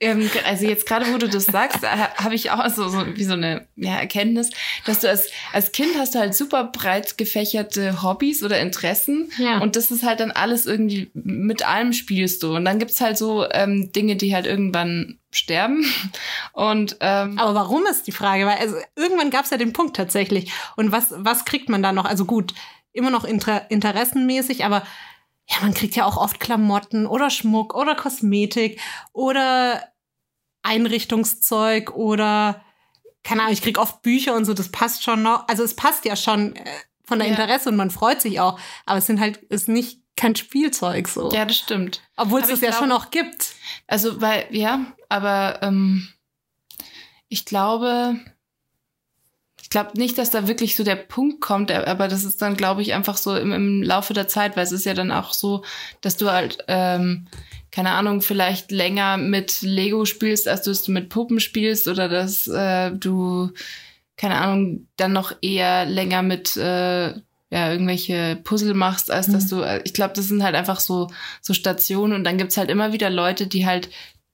ähm, 0.00 0.28
also 0.46 0.66
jetzt 0.66 0.86
gerade, 0.86 1.12
wo 1.12 1.18
du 1.18 1.28
das 1.28 1.44
sagst, 1.44 1.78
habe 1.82 2.34
ich 2.34 2.50
auch 2.50 2.66
so, 2.70 2.88
so 2.88 3.06
wie 3.14 3.24
so 3.24 3.34
eine 3.34 3.68
ja, 3.76 3.96
Erkenntnis, 3.96 4.50
dass 4.86 5.00
du 5.00 5.08
als, 5.08 5.28
als 5.52 5.70
Kind 5.72 5.90
hast 5.98 6.14
du 6.14 6.18
halt 6.18 6.34
super 6.34 6.64
breit 6.64 7.18
gefächerte 7.18 8.02
Hobbys 8.02 8.42
oder 8.42 8.58
Interessen 8.58 9.30
Ja. 9.36 9.58
und 9.58 9.76
das 9.76 9.90
ist 9.90 10.02
halt 10.02 10.20
dann 10.20 10.30
alles 10.30 10.64
irgendwie, 10.66 11.10
mit 11.12 11.64
allem 11.68 11.92
spielst 11.92 12.42
du 12.42 12.56
und 12.56 12.64
dann 12.64 12.78
gibt's 12.78 13.00
halt 13.00 13.18
so 13.18 13.44
ähm, 13.50 13.92
Dinge, 13.92 14.16
die 14.16 14.34
halt 14.34 14.46
irgendwann 14.46 15.18
sterben 15.30 15.84
und 16.52 16.96
ähm, 17.00 17.38
Aber 17.38 17.54
warum 17.54 17.84
ist 17.86 18.06
die 18.06 18.12
Frage? 18.12 18.46
Weil 18.46 18.56
also 18.58 18.76
irgendwann 18.96 19.30
gab's 19.30 19.50
ja 19.50 19.58
den 19.58 19.72
Punkt 19.74 19.94
tatsächlich. 19.94 20.50
Und 20.76 20.90
was 20.90 21.12
was 21.16 21.44
kriegt 21.44 21.68
man 21.68 21.82
da 21.82 21.92
noch? 21.92 22.06
Also 22.06 22.24
gut, 22.24 22.54
immer 22.92 23.10
noch 23.10 23.24
inter 23.24 23.70
interessenmäßig, 23.70 24.64
aber 24.64 24.82
ja, 25.50 25.56
man 25.62 25.74
kriegt 25.74 25.96
ja 25.96 26.04
auch 26.06 26.16
oft 26.16 26.38
Klamotten 26.40 27.06
oder 27.06 27.28
Schmuck 27.30 27.74
oder 27.74 27.94
Kosmetik 27.94 28.80
oder 29.12 29.82
Einrichtungszeug 30.62 31.90
oder 31.94 32.62
keine 33.22 33.42
Ahnung, 33.42 33.52
ich 33.52 33.62
krieg 33.62 33.78
oft 33.78 34.00
Bücher 34.02 34.34
und 34.34 34.44
so, 34.46 34.54
das 34.54 34.70
passt 34.70 35.02
schon 35.02 35.22
noch. 35.22 35.46
Also 35.48 35.62
es 35.62 35.74
passt 35.76 36.04
ja 36.06 36.16
schon 36.16 36.56
äh, 36.56 36.64
von 37.04 37.18
der 37.18 37.28
Ja. 37.28 37.34
Interesse 37.34 37.68
und 37.68 37.76
man 37.76 37.90
freut 37.90 38.22
sich 38.22 38.40
auch, 38.40 38.58
aber 38.86 38.98
es 38.98 39.06
sind 39.06 39.20
halt 39.20 39.36
ist 39.44 39.68
nicht 39.68 40.00
kein 40.16 40.36
Spielzeug 40.36 41.08
so. 41.08 41.30
ja, 41.30 41.44
das 41.44 41.56
stimmt. 41.56 42.02
Obwohl 42.16 42.40
es 42.40 42.48
das 42.48 42.60
ja 42.60 42.70
glaub- 42.70 42.80
schon 42.80 42.92
auch 42.92 43.10
gibt. 43.10 43.54
Also, 43.86 44.20
weil, 44.20 44.46
ja, 44.50 44.86
aber 45.08 45.58
ähm, 45.62 46.08
ich 47.28 47.44
glaube, 47.44 48.16
ich 49.70 49.72
glaube 49.72 49.96
nicht, 49.96 50.18
dass 50.18 50.32
da 50.32 50.48
wirklich 50.48 50.74
so 50.74 50.82
der 50.82 50.96
Punkt 50.96 51.40
kommt, 51.40 51.70
äh, 51.70 51.74
aber 51.86 52.08
das 52.08 52.24
ist 52.24 52.42
dann, 52.42 52.56
glaube 52.56 52.82
ich, 52.82 52.92
einfach 52.92 53.16
so 53.16 53.36
im, 53.36 53.52
im 53.52 53.84
Laufe 53.84 54.14
der 54.14 54.26
Zeit, 54.26 54.56
weil 54.56 54.64
es 54.64 54.72
ist 54.72 54.84
ja 54.84 54.94
dann 54.94 55.12
auch 55.12 55.32
so, 55.32 55.62
dass 56.00 56.16
du 56.16 56.28
halt, 56.28 56.58
ähm, 56.66 57.26
keine 57.70 57.92
Ahnung, 57.92 58.20
vielleicht 58.20 58.72
länger 58.72 59.16
mit 59.16 59.62
Lego 59.62 60.06
spielst, 60.06 60.48
als 60.48 60.62
du 60.62 60.72
es 60.72 60.88
mit 60.88 61.08
Puppen 61.08 61.38
spielst 61.38 61.86
oder 61.86 62.08
dass 62.08 62.48
äh, 62.48 62.90
du, 62.90 63.52
keine 64.16 64.38
Ahnung, 64.38 64.88
dann 64.96 65.12
noch 65.12 65.36
eher 65.40 65.86
länger 65.86 66.22
mit 66.22 66.56
äh, 66.56 67.10
ja, 67.52 67.70
irgendwelche 67.70 68.40
Puzzle 68.42 68.74
machst, 68.74 69.08
als 69.12 69.28
dass 69.28 69.44
Mhm. 69.44 69.48
du, 69.50 69.60
äh, 69.62 69.82
ich 69.84 69.94
glaube, 69.94 70.14
das 70.16 70.26
sind 70.26 70.42
halt 70.42 70.56
einfach 70.56 70.80
so, 70.80 71.06
so 71.40 71.54
Stationen 71.54 72.14
und 72.14 72.24
dann 72.24 72.38
gibt's 72.38 72.56
halt 72.56 72.70
immer 72.70 72.92
wieder 72.92 73.08
Leute, 73.08 73.46
die 73.46 73.66
halt 73.66 73.88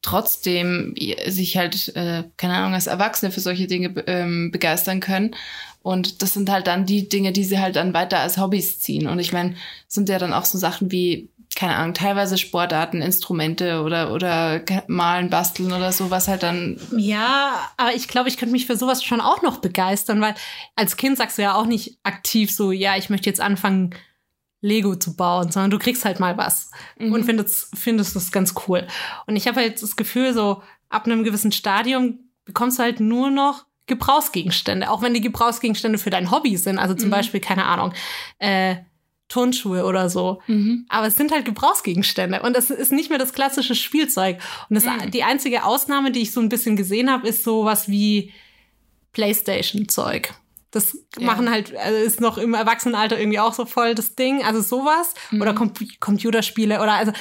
trotzdem 0.07 0.95
sich 1.27 1.57
halt, 1.57 1.95
äh, 1.97 2.25
keine 2.37 2.55
Ahnung, 2.55 2.75
als 2.75 2.87
Erwachsene 2.87 3.33
für 3.33 3.41
solche 3.41 3.67
Dinge 3.67 3.93
ähm, 4.07 4.51
begeistern 4.51 5.01
können. 5.01 5.35
Und 5.83 6.23
das 6.23 6.33
sind 6.33 6.51
halt 6.51 6.67
dann 6.67 6.87
die 6.87 7.09
Dinge, 7.09 7.33
die 7.33 7.45
sie 7.45 7.59
halt 7.59 7.77
dann 7.77 7.95
weiter 7.95 8.21
als 8.21 8.39
Hobbys 8.39 8.81
ziehen. 8.81 9.07
Und 9.07 9.19
ich 9.19 9.33
meine, 9.33 9.55
sind 9.89 10.09
ja 10.09 10.19
dann 10.19 10.33
auch 10.33 10.45
so 10.45 10.59
Sachen 10.59 10.91
wie, 10.91 11.29
keine 11.55 11.75
Ahnung, 11.75 11.95
teilweise 11.95 12.39
Sportarten, 12.39 13.03
Instrumente 13.03 13.83
oder, 13.83 14.13
oder 14.13 14.63
malen, 14.87 15.31
basteln 15.31 15.73
oder 15.73 15.93
so, 15.93 16.11
was 16.11 16.29
halt 16.29 16.43
dann, 16.43 16.79
Ja, 16.97 17.71
aber 17.77 17.95
ich 17.95 18.09
glaube, 18.09 18.29
ich 18.29 18.37
könnte 18.37 18.53
mich 18.53 18.67
für 18.67 18.77
sowas 18.77 19.03
schon 19.03 19.21
auch 19.21 19.43
noch 19.43 19.59
begeistern, 19.59 20.21
weil 20.21 20.35
als 20.77 20.97
Kind 20.97 21.19
sagst 21.19 21.39
du 21.39 21.43
ja 21.43 21.55
auch 21.55 21.67
nicht 21.67 21.99
aktiv 22.03 22.53
so, 22.53 22.73
ja, 22.73 22.97
ich 22.97 23.11
möchte 23.11 23.29
jetzt 23.29 23.41
anfangen, 23.41 23.95
Lego 24.67 24.97
zu 24.97 25.15
bauen, 25.17 25.51
sondern 25.53 25.71
du 25.71 25.79
kriegst 25.79 26.05
halt 26.05 26.19
mal 26.21 26.37
was 26.37 26.71
Mhm. 26.99 27.13
und 27.13 27.25
findest, 27.25 27.77
findest 27.77 28.17
das 28.17 28.33
ganz 28.33 28.55
cool. 28.67 28.87
Und 29.27 29.37
ich 29.37 29.47
habe 29.47 29.61
halt 29.61 29.81
das 29.83 29.97
Gefühl, 29.97 30.33
so 30.35 30.63
ab 30.89 31.07
einem 31.07 31.25
gewissen 31.25 31.53
Stadium 31.53 32.19
bekommst 32.45 32.79
du 32.79 32.83
halt 32.83 33.01
nur 33.01 33.31
noch 33.31 33.65
Gebrauchsgegenstände, 33.87 34.91
auch 34.91 35.03
wenn 35.03 35.15
die 35.15 35.21
Gebrauchsgegenstände 35.21 35.99
für 35.99 36.11
dein 36.11 36.31
Hobby 36.31 36.57
sind. 36.57 36.79
Also 36.79 36.95
zum 36.95 37.09
Mhm. 37.09 37.13
Beispiel, 37.13 37.41
keine 37.41 37.67
Ahnung, 37.67 37.93
äh, 38.39 38.77
Turnschuhe 39.29 39.85
oder 39.85 40.09
so. 40.09 40.41
mhm. 40.47 40.87
Aber 40.89 41.07
es 41.09 41.17
sind 41.17 41.33
halt 41.33 41.45
Gebrauchsgegenstände 41.45 42.43
und 42.43 42.57
das 42.57 42.71
ist 42.71 42.93
nicht 42.93 43.11
mehr 43.11 43.19
das 43.19 43.33
klassische 43.33 43.75
Spielzeug. 43.75 44.39
Und 44.69 44.75
das, 44.75 44.85
Mhm. 44.85 45.11
die 45.11 45.25
einzige 45.25 45.65
Ausnahme, 45.65 46.11
die 46.13 46.23
ich 46.23 46.33
so 46.33 46.41
ein 46.41 46.49
bisschen 46.49 46.77
gesehen 46.77 47.11
habe, 47.11 47.27
ist 47.29 47.43
sowas 47.45 47.89
wie 47.89 48.33
Playstation-Zeug. 49.13 50.35
Das 50.77 50.97
Ja. 51.19 51.27
machen 51.27 51.51
halt, 51.51 51.75
also 51.77 51.97
ist 51.99 52.21
noch 52.21 52.39
im 52.39 52.55
Erwachsenenalter 52.55 53.19
irgendwie 53.19 53.41
auch 53.41 53.55
so 53.55 53.65
voll 53.67 53.95
das 53.95 54.15
Ding. 54.15 54.45
Also 54.45 54.61
sowas. 54.61 55.15
Mhm. 55.31 55.41
Oder 55.43 55.55
Com 55.55 55.73
Computerspiele 56.01 56.81
oder 56.83 56.93
also 56.95 57.13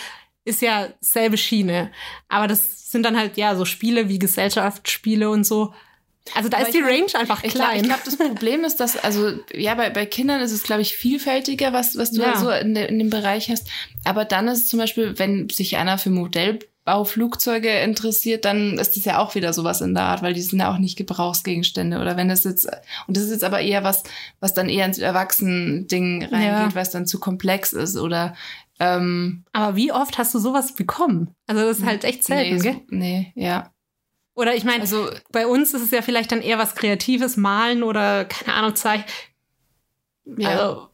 ist 0.44 0.62
ja 0.62 0.90
selbe 1.00 1.38
Schiene. 1.38 1.92
Aber 2.28 2.48
das 2.48 2.92
sind 2.92 3.04
dann 3.04 3.18
halt 3.18 3.38
ja 3.38 3.56
so 3.56 3.66
Spiele 3.66 4.10
wie 4.10 4.20
Gesellschaftsspiele 4.20 5.30
und 5.30 5.44
so. 5.46 5.74
Also 6.34 6.50
da 6.50 6.58
Aber 6.58 6.68
ist 6.68 6.74
die 6.74 6.82
Range 6.82 7.06
einfach 7.16 7.44
Ich 7.44 7.54
glaube, 7.54 7.72
klein. 7.72 7.84
glaub, 7.84 8.04
das 8.04 8.18
Problem 8.18 8.64
ist, 8.64 8.78
dass, 8.78 8.98
also, 8.98 9.32
ja, 9.54 9.76
bei, 9.76 9.92
bei 9.92 10.08
Kindern 10.08 10.42
ist 10.42 10.52
es, 10.54 10.64
glaube 10.64 10.82
ich, 10.82 10.96
vielfältiger, 10.98 11.72
was, 11.72 11.98
was 11.98 12.12
du 12.12 12.22
Ja. 12.24 12.36
so 12.38 12.50
in, 12.50 12.74
de, 12.74 12.88
in 12.88 12.98
dem 12.98 13.12
Bereich 13.12 13.50
hast. 13.52 13.68
Aber 14.06 14.26
dann 14.26 14.48
ist 14.48 14.62
es 14.64 14.68
zum 14.68 14.80
Beispiel, 14.80 15.18
wenn 15.20 15.50
sich 15.50 15.78
einer 15.78 15.98
für 16.00 16.10
Modellbauflugzeuge 16.86 17.70
interessiert, 17.82 18.46
dann 18.46 18.78
ist 18.78 18.96
das 18.96 19.06
ja 19.06 19.20
auch 19.20 19.36
wieder 19.36 19.54
sowas 19.54 19.82
in 19.82 19.94
der 19.94 20.04
Art, 20.04 20.22
weil 20.22 20.34
die 20.34 20.42
sind 20.42 20.60
ja 20.60 20.72
auch 20.72 20.78
nicht 20.78 20.98
Gebrauchsgegenstände. 20.98 22.00
Oder 22.00 22.18
wenn 22.18 22.30
das 22.30 22.44
jetzt, 22.44 22.66
und 23.08 23.18
das 23.18 23.24
ist 23.24 23.32
jetzt 23.32 23.44
aber 23.44 23.62
eher 23.62 23.84
was, 23.84 24.04
was 24.40 24.54
dann 24.54 24.70
eher 24.70 24.86
ins 24.86 25.00
Erwachsenen-Ding 25.00 26.24
reingeht, 26.26 26.42
Ja. 26.42 26.76
weil 26.76 26.84
es 26.84 26.92
dann 26.92 27.08
zu 27.08 27.20
komplex 27.20 27.74
ist 27.74 27.98
oder, 27.98 28.36
ähm, 28.80 29.44
Aber 29.54 29.76
wie 29.76 29.92
oft 29.92 30.18
hast 30.18 30.34
du 30.34 30.40
sowas 30.40 30.76
bekommen? 30.76 31.32
Also 31.48 31.62
das 31.64 31.80
ist 31.80 31.86
halt 31.86 32.04
echt 32.04 32.24
selten, 32.24 32.56
nee, 32.58 32.62
gell? 32.62 32.82
nee, 32.90 33.32
ja. 33.36 33.72
Oder 34.38 34.54
ich 34.54 34.66
meine, 34.66 34.82
Also, 34.82 35.10
bei 35.32 35.48
uns 35.48 35.74
ist 35.74 35.82
es 35.82 35.92
ja 35.92 36.02
vielleicht 36.02 36.32
dann 36.32 36.42
eher 36.42 36.58
was 36.58 36.76
Kreatives, 36.76 37.38
malen 37.38 37.84
oder 37.84 38.26
keine 38.26 38.54
Ahnung, 38.58 38.76
zeichnen. 38.76 39.08
ja. 40.38 40.50
Also 40.50 40.90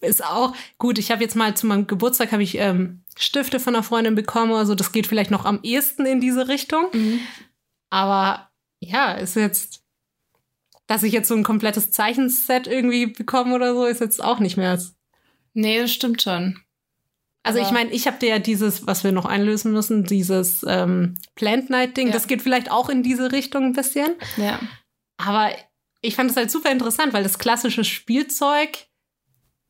ist 0.00 0.24
auch 0.24 0.54
gut. 0.78 0.98
Ich 0.98 1.10
habe 1.10 1.22
jetzt 1.22 1.36
mal 1.36 1.56
zu 1.56 1.66
meinem 1.66 1.86
Geburtstag 1.86 2.32
habe 2.32 2.42
ich 2.42 2.58
ähm, 2.58 3.02
Stifte 3.16 3.60
von 3.60 3.74
einer 3.74 3.82
Freundin 3.82 4.14
bekommen. 4.14 4.52
Also 4.52 4.74
das 4.74 4.92
geht 4.92 5.06
vielleicht 5.06 5.30
noch 5.30 5.44
am 5.44 5.60
ehesten 5.62 6.06
in 6.06 6.20
diese 6.20 6.48
Richtung. 6.48 6.86
Mhm. 6.92 7.20
Aber 7.90 8.50
ja, 8.80 9.12
ist 9.12 9.36
jetzt, 9.36 9.82
dass 10.86 11.02
ich 11.02 11.12
jetzt 11.12 11.28
so 11.28 11.34
ein 11.34 11.42
komplettes 11.42 11.90
Zeichenset 11.90 12.66
irgendwie 12.66 13.06
bekomme 13.06 13.54
oder 13.54 13.74
so, 13.74 13.86
ist 13.86 14.00
jetzt 14.00 14.22
auch 14.22 14.38
nicht 14.38 14.56
mehr. 14.56 14.78
Nee, 15.54 15.80
das 15.80 15.92
stimmt 15.92 16.22
schon. 16.22 16.60
Also 17.42 17.60
ich 17.60 17.70
meine, 17.70 17.92
ich 17.92 18.08
habe 18.08 18.18
dir 18.18 18.28
ja 18.28 18.38
dieses, 18.40 18.88
was 18.88 19.04
wir 19.04 19.12
noch 19.12 19.24
einlösen 19.24 19.72
müssen, 19.72 20.02
dieses 20.02 20.64
ähm, 20.66 21.16
Plant 21.36 21.70
Night 21.70 21.96
Ding. 21.96 22.08
Ja. 22.08 22.12
Das 22.12 22.26
geht 22.26 22.42
vielleicht 22.42 22.72
auch 22.72 22.88
in 22.88 23.04
diese 23.04 23.30
Richtung 23.30 23.66
ein 23.66 23.72
bisschen. 23.72 24.16
Ja. 24.36 24.58
Aber 25.16 25.50
ich 26.00 26.16
fand 26.16 26.28
es 26.28 26.36
halt 26.36 26.50
super 26.50 26.72
interessant, 26.72 27.12
weil 27.12 27.22
das 27.22 27.38
klassische 27.38 27.84
Spielzeug 27.84 28.88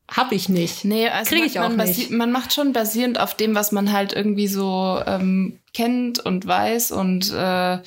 habe 0.09 0.35
ich 0.35 0.47
nicht. 0.49 0.85
Nee, 0.85 1.09
also 1.09 1.29
Krieg 1.29 1.39
man, 1.39 1.47
ich 1.47 1.59
auch 1.59 1.69
nicht. 1.69 2.11
man 2.11 2.31
macht 2.31 2.53
schon 2.53 2.73
basierend 2.73 3.19
auf 3.19 3.35
dem, 3.35 3.55
was 3.55 3.71
man 3.71 3.91
halt 3.91 4.13
irgendwie 4.13 4.47
so 4.47 5.01
ähm, 5.05 5.59
kennt 5.73 6.19
und 6.19 6.47
weiß 6.47 6.91
und 6.91 7.31
äh, 7.31 7.79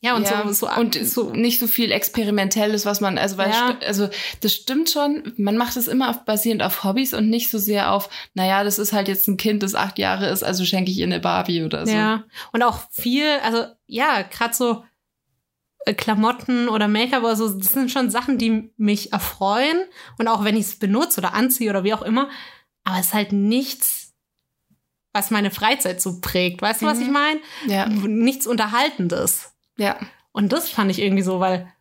Ja, 0.00 0.14
und 0.14 0.30
ja, 0.30 0.44
so, 0.46 0.52
so, 0.52 0.70
und 0.70 0.94
so 0.94 1.30
nicht 1.30 1.58
so 1.58 1.66
viel 1.66 1.90
experimentelles, 1.90 2.86
was 2.86 3.00
man 3.00 3.18
also 3.18 3.36
weil 3.36 3.50
Ja. 3.50 3.76
also 3.86 4.08
das 4.42 4.52
stimmt 4.52 4.90
schon. 4.90 5.32
Man 5.38 5.56
macht 5.56 5.76
es 5.76 5.88
immer 5.88 6.10
auf, 6.10 6.24
basierend 6.24 6.62
auf 6.62 6.84
Hobbys 6.84 7.14
und 7.14 7.30
nicht 7.30 7.50
so 7.50 7.58
sehr 7.58 7.90
auf, 7.92 8.08
naja, 8.34 8.62
das 8.62 8.78
ist 8.78 8.92
halt 8.92 9.08
jetzt 9.08 9.26
ein 9.28 9.36
Kind, 9.38 9.62
das 9.62 9.74
acht 9.74 9.98
Jahre 9.98 10.28
ist, 10.28 10.44
also 10.44 10.64
schenke 10.64 10.90
ich 10.90 10.98
ihr 10.98 11.06
eine 11.06 11.20
Barbie 11.20 11.62
oder 11.62 11.86
so. 11.86 11.92
Ja, 11.92 12.24
und 12.52 12.62
auch 12.62 12.80
viel, 12.90 13.26
also 13.42 13.64
ja, 13.86 14.22
gerade 14.22 14.54
so 14.54 14.84
Klamotten 15.94 16.68
oder 16.68 16.88
Make-up 16.88 17.22
oder 17.22 17.36
so, 17.36 17.48
das 17.48 17.72
sind 17.72 17.90
schon 17.90 18.10
Sachen, 18.10 18.38
die 18.38 18.70
mich 18.76 19.12
erfreuen. 19.12 19.78
Und 20.18 20.28
auch 20.28 20.44
wenn 20.44 20.56
ich 20.56 20.66
es 20.66 20.78
benutze 20.78 21.20
oder 21.20 21.34
anziehe 21.34 21.70
oder 21.70 21.84
wie 21.84 21.94
auch 21.94 22.02
immer, 22.02 22.28
aber 22.84 22.98
es 22.98 23.06
ist 23.06 23.14
halt 23.14 23.32
nichts, 23.32 24.12
was 25.12 25.30
meine 25.30 25.50
Freizeit 25.50 26.00
so 26.00 26.20
prägt. 26.20 26.62
Weißt 26.62 26.82
du, 26.82 26.86
was 26.86 26.98
Mhm. 26.98 27.04
ich 27.04 27.10
meine? 27.10 27.40
Ja, 27.66 27.86
Nichts 27.88 28.46
Unterhaltendes. 28.46 29.52
ja, 29.76 29.96
Und 30.32 30.52
das 30.52 30.68
fand 30.68 30.90
ich 30.90 31.00
irgendwie 31.00 31.22
so, 31.22 31.40
weil, 31.40 31.72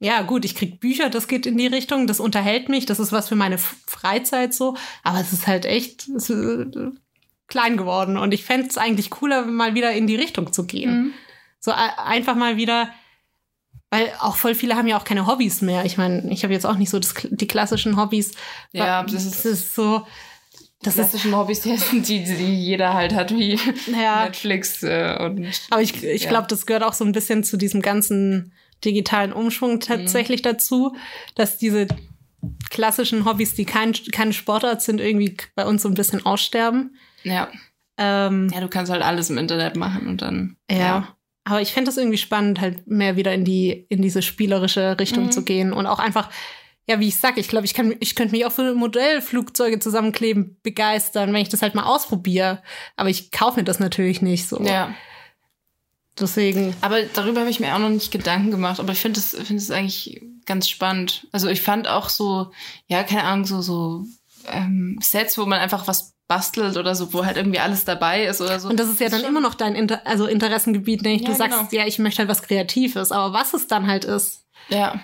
ja, 0.00 0.22
gut, 0.22 0.44
ich 0.44 0.54
krieg 0.54 0.80
Bücher, 0.80 1.08
das 1.08 1.28
geht 1.28 1.46
in 1.46 1.56
die 1.56 1.66
Richtung, 1.68 2.06
das 2.06 2.20
unterhält 2.20 2.68
mich, 2.68 2.84
das 2.86 2.98
ist 3.00 3.12
was 3.12 3.28
für 3.28 3.36
meine 3.36 3.58
Freizeit 3.58 4.52
so, 4.54 4.76
aber 5.02 5.20
es 5.20 5.32
ist 5.32 5.46
halt 5.46 5.64
echt 5.64 6.08
ist, 6.08 6.28
äh, 6.30 6.66
klein 7.48 7.76
geworden 7.76 8.16
und 8.18 8.34
ich 8.34 8.44
fände 8.44 8.66
es 8.68 8.76
eigentlich 8.76 9.08
cooler, 9.10 9.44
mal 9.46 9.74
wieder 9.74 9.92
in 9.92 10.06
die 10.06 10.16
Richtung 10.16 10.52
zu 10.52 10.66
gehen. 10.66 10.90
Mhm. 11.04 11.12
So 11.66 11.72
einfach 11.72 12.36
mal 12.36 12.56
wieder, 12.56 12.88
weil 13.90 14.12
auch 14.20 14.36
voll 14.36 14.54
viele 14.54 14.76
haben 14.76 14.86
ja 14.86 14.96
auch 14.98 15.04
keine 15.04 15.26
Hobbys 15.26 15.62
mehr. 15.62 15.84
Ich 15.84 15.96
meine, 15.96 16.30
ich 16.32 16.44
habe 16.44 16.52
jetzt 16.54 16.64
auch 16.64 16.76
nicht 16.76 16.90
so 16.90 16.98
das, 17.00 17.12
die 17.28 17.46
klassischen 17.48 17.96
Hobbys. 17.96 18.32
Ja, 18.72 19.02
das 19.02 19.24
ist- 19.24 19.44
das 19.44 19.44
ist 19.46 19.74
so, 19.74 20.06
das 20.82 20.94
ist, 20.96 21.10
klassischen 21.10 21.34
Hobbys, 21.36 21.62
die, 21.92 22.00
die, 22.02 22.24
jeder 22.64 22.94
halt 22.94 23.14
hat, 23.14 23.32
wie 23.32 23.58
ja, 23.92 24.24
Netflix 24.26 24.82
äh, 24.84 25.16
und 25.20 25.44
Aber 25.70 25.82
ich, 25.82 26.04
ich 26.04 26.22
Ja. 26.22 26.28
glaube, 26.28 26.46
das 26.48 26.66
gehört 26.66 26.84
auch 26.84 26.92
so 26.92 27.04
ein 27.04 27.12
bisschen 27.12 27.42
zu 27.42 27.56
diesem 27.56 27.82
ganzen 27.82 28.52
digitalen 28.84 29.32
Umschwung 29.32 29.80
tatsächlich 29.80 30.42
dazu, 30.42 30.94
dass 31.34 31.58
diese 31.58 31.88
klassischen 32.70 33.24
Hobbys, 33.24 33.54
die 33.54 33.64
kein, 33.64 33.92
keine 34.12 34.32
Sportart 34.32 34.82
sind, 34.82 35.00
irgendwie 35.00 35.36
bei 35.56 35.66
uns 35.66 35.82
so 35.82 35.88
ein 35.88 35.94
bisschen 35.94 36.24
aussterben. 36.24 36.96
ja. 37.24 37.48
Ähm, 37.98 38.50
Ja, 38.52 38.60
du 38.60 38.68
kannst 38.68 38.92
halt 38.92 39.02
alles 39.02 39.30
im 39.30 39.38
Internet 39.38 39.74
machen 39.74 40.06
und 40.06 40.20
dann. 40.20 40.58
ja. 40.70 41.15
Aber 41.48 41.62
ich 41.62 41.72
fände 41.72 41.88
das 41.88 41.96
irgendwie 41.96 42.18
spannend, 42.18 42.60
halt 42.60 42.88
mehr 42.88 43.16
wieder 43.16 43.32
in 43.32 43.44
die, 43.44 43.86
in 43.88 44.02
diese 44.02 44.20
spielerische 44.20 44.98
Richtung 44.98 45.26
Mhm. 45.26 45.30
zu 45.30 45.44
gehen 45.44 45.72
und 45.72 45.86
auch 45.86 46.00
einfach, 46.00 46.28
ja, 46.88 46.98
wie 46.98 47.06
ich 47.08 47.16
sag, 47.18 47.38
ich 47.38 47.46
glaube, 47.46 47.66
ich 47.66 47.72
kann, 47.74 47.94
ich 48.00 48.16
könnte 48.16 48.34
mich 48.34 48.44
auch 48.44 48.52
für 48.52 48.74
Modellflugzeuge 48.74 49.78
zusammenkleben 49.78 50.56
begeistern, 50.64 51.32
wenn 51.32 51.42
ich 51.42 51.48
das 51.48 51.62
halt 51.62 51.76
mal 51.76 51.84
ausprobiere. 51.84 52.62
Aber 52.96 53.10
ich 53.10 53.30
kaufe 53.30 53.60
mir 53.60 53.64
das 53.64 53.78
natürlich 53.78 54.22
nicht 54.22 54.48
so. 54.48 54.60
Ja. 54.60 54.92
Deswegen. 56.18 56.74
Aber 56.80 57.02
darüber 57.02 57.40
habe 57.40 57.50
ich 57.50 57.60
mir 57.60 57.74
auch 57.74 57.78
noch 57.78 57.90
nicht 57.90 58.10
Gedanken 58.10 58.50
gemacht. 58.50 58.80
Aber 58.80 58.92
ich 58.92 58.98
finde 59.00 59.20
es 59.20 59.30
finde 59.30 59.56
es 59.56 59.70
eigentlich 59.70 60.22
ganz 60.46 60.68
spannend. 60.68 61.28
Also 61.30 61.48
ich 61.48 61.60
fand 61.60 61.86
auch 61.88 62.08
so, 62.08 62.50
ja, 62.88 63.04
keine 63.04 63.24
Ahnung, 63.24 63.44
so, 63.44 63.60
so 63.60 64.04
ähm, 64.48 64.98
Sets, 65.02 65.36
wo 65.38 65.44
man 65.44 65.60
einfach 65.60 65.86
was 65.86 66.15
bastelt 66.28 66.76
oder 66.76 66.94
so, 66.94 67.12
wo 67.12 67.24
halt 67.24 67.36
irgendwie 67.36 67.60
alles 67.60 67.84
dabei 67.84 68.24
ist 68.24 68.40
oder 68.40 68.58
so. 68.58 68.68
Und 68.68 68.78
das 68.80 68.88
ist 68.88 69.00
ja 69.00 69.08
dann 69.08 69.22
immer 69.24 69.40
noch 69.40 69.54
dein 69.54 69.74
Inter 69.74 70.00
also 70.04 70.26
Interessengebiet, 70.26 71.02
nicht? 71.02 71.24
Ja, 71.24 71.30
du 71.30 71.36
sagst, 71.36 71.70
genau. 71.70 71.82
ja, 71.82 71.86
ich 71.86 71.98
möchte 71.98 72.18
halt 72.20 72.28
was 72.28 72.42
Kreatives, 72.42 73.12
aber 73.12 73.32
was 73.32 73.54
es 73.54 73.66
dann 73.68 73.86
halt 73.86 74.04
ist, 74.04 74.44
Ja. 74.68 75.00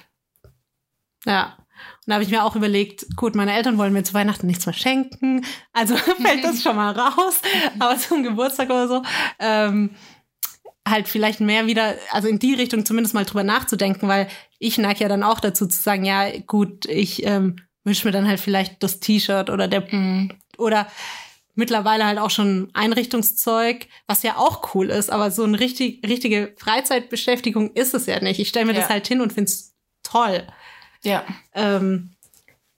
ja. 1.25 1.57
Und 2.05 2.09
da 2.09 2.15
habe 2.15 2.25
ich 2.25 2.31
mir 2.31 2.45
auch 2.45 2.57
überlegt, 2.57 3.07
gut, 3.17 3.37
meine 3.37 3.53
Eltern 3.55 3.79
wollen 3.79 3.93
mir 3.93 4.03
zu 4.03 4.15
Weihnachten 4.15 4.49
nichts 4.49 4.67
mehr 4.67 4.73
schenken, 4.73 5.45
also 5.73 5.97
fällt 6.21 6.43
das 6.43 6.63
schon 6.63 6.75
mal 6.75 6.91
raus, 6.93 7.41
aber 7.79 7.97
zum 7.97 8.25
Geburtstag 8.25 8.71
oder 8.71 8.89
so, 8.89 9.03
ähm, 9.39 9.91
halt 10.87 11.07
vielleicht 11.07 11.41
mehr 11.41 11.69
wieder, 11.69 11.95
also 12.11 12.27
in 12.27 12.41
die 12.41 12.55
Richtung 12.55 12.85
zumindest 12.85 13.15
mal 13.15 13.25
drüber 13.25 13.45
nachzudenken, 13.45 14.09
weil 14.09 14.27
ich 14.59 14.79
neige 14.79 15.01
ja 15.01 15.09
dann 15.09 15.23
auch 15.23 15.39
dazu 15.39 15.67
zu 15.69 15.81
sagen, 15.81 16.05
ja, 16.05 16.29
gut, 16.41 16.87
ich 16.87 17.25
ähm, 17.25 17.57
wünsche 17.85 18.07
mir 18.07 18.13
dann 18.13 18.27
halt 18.27 18.41
vielleicht 18.41 18.83
das 18.83 18.99
T-Shirt 18.99 19.49
oder 19.51 19.69
der 19.69 19.83
Mhm. 19.93 20.33
Oder 20.63 20.87
mittlerweile 21.55 22.07
halt 22.07 22.19
auch 22.19 22.31
schon 22.31 22.71
Einrichtungszeug, 22.73 23.87
was 24.07 24.23
ja 24.23 24.37
auch 24.37 24.75
cool 24.75 24.89
ist, 24.89 25.11
aber 25.11 25.31
so 25.31 25.45
eine 25.45 25.61
richtig, 25.61 26.01
richtige 26.09 26.55
Freizeitbeschäftigung 26.59 27.73
ist 27.75 27.93
es 27.95 28.07
ja 28.07 28.21
nicht. 28.21 28.41
Ich 28.41 28.49
stelle 28.49 28.67
mir 28.67 28.73
Ja. 28.75 28.81
das 28.81 28.89
halt 28.91 29.07
hin 29.07 29.21
und 29.21 29.33
find's 29.33 29.75
toll. 30.03 30.47
Ja. 31.03 31.25
Ähm, 31.55 32.15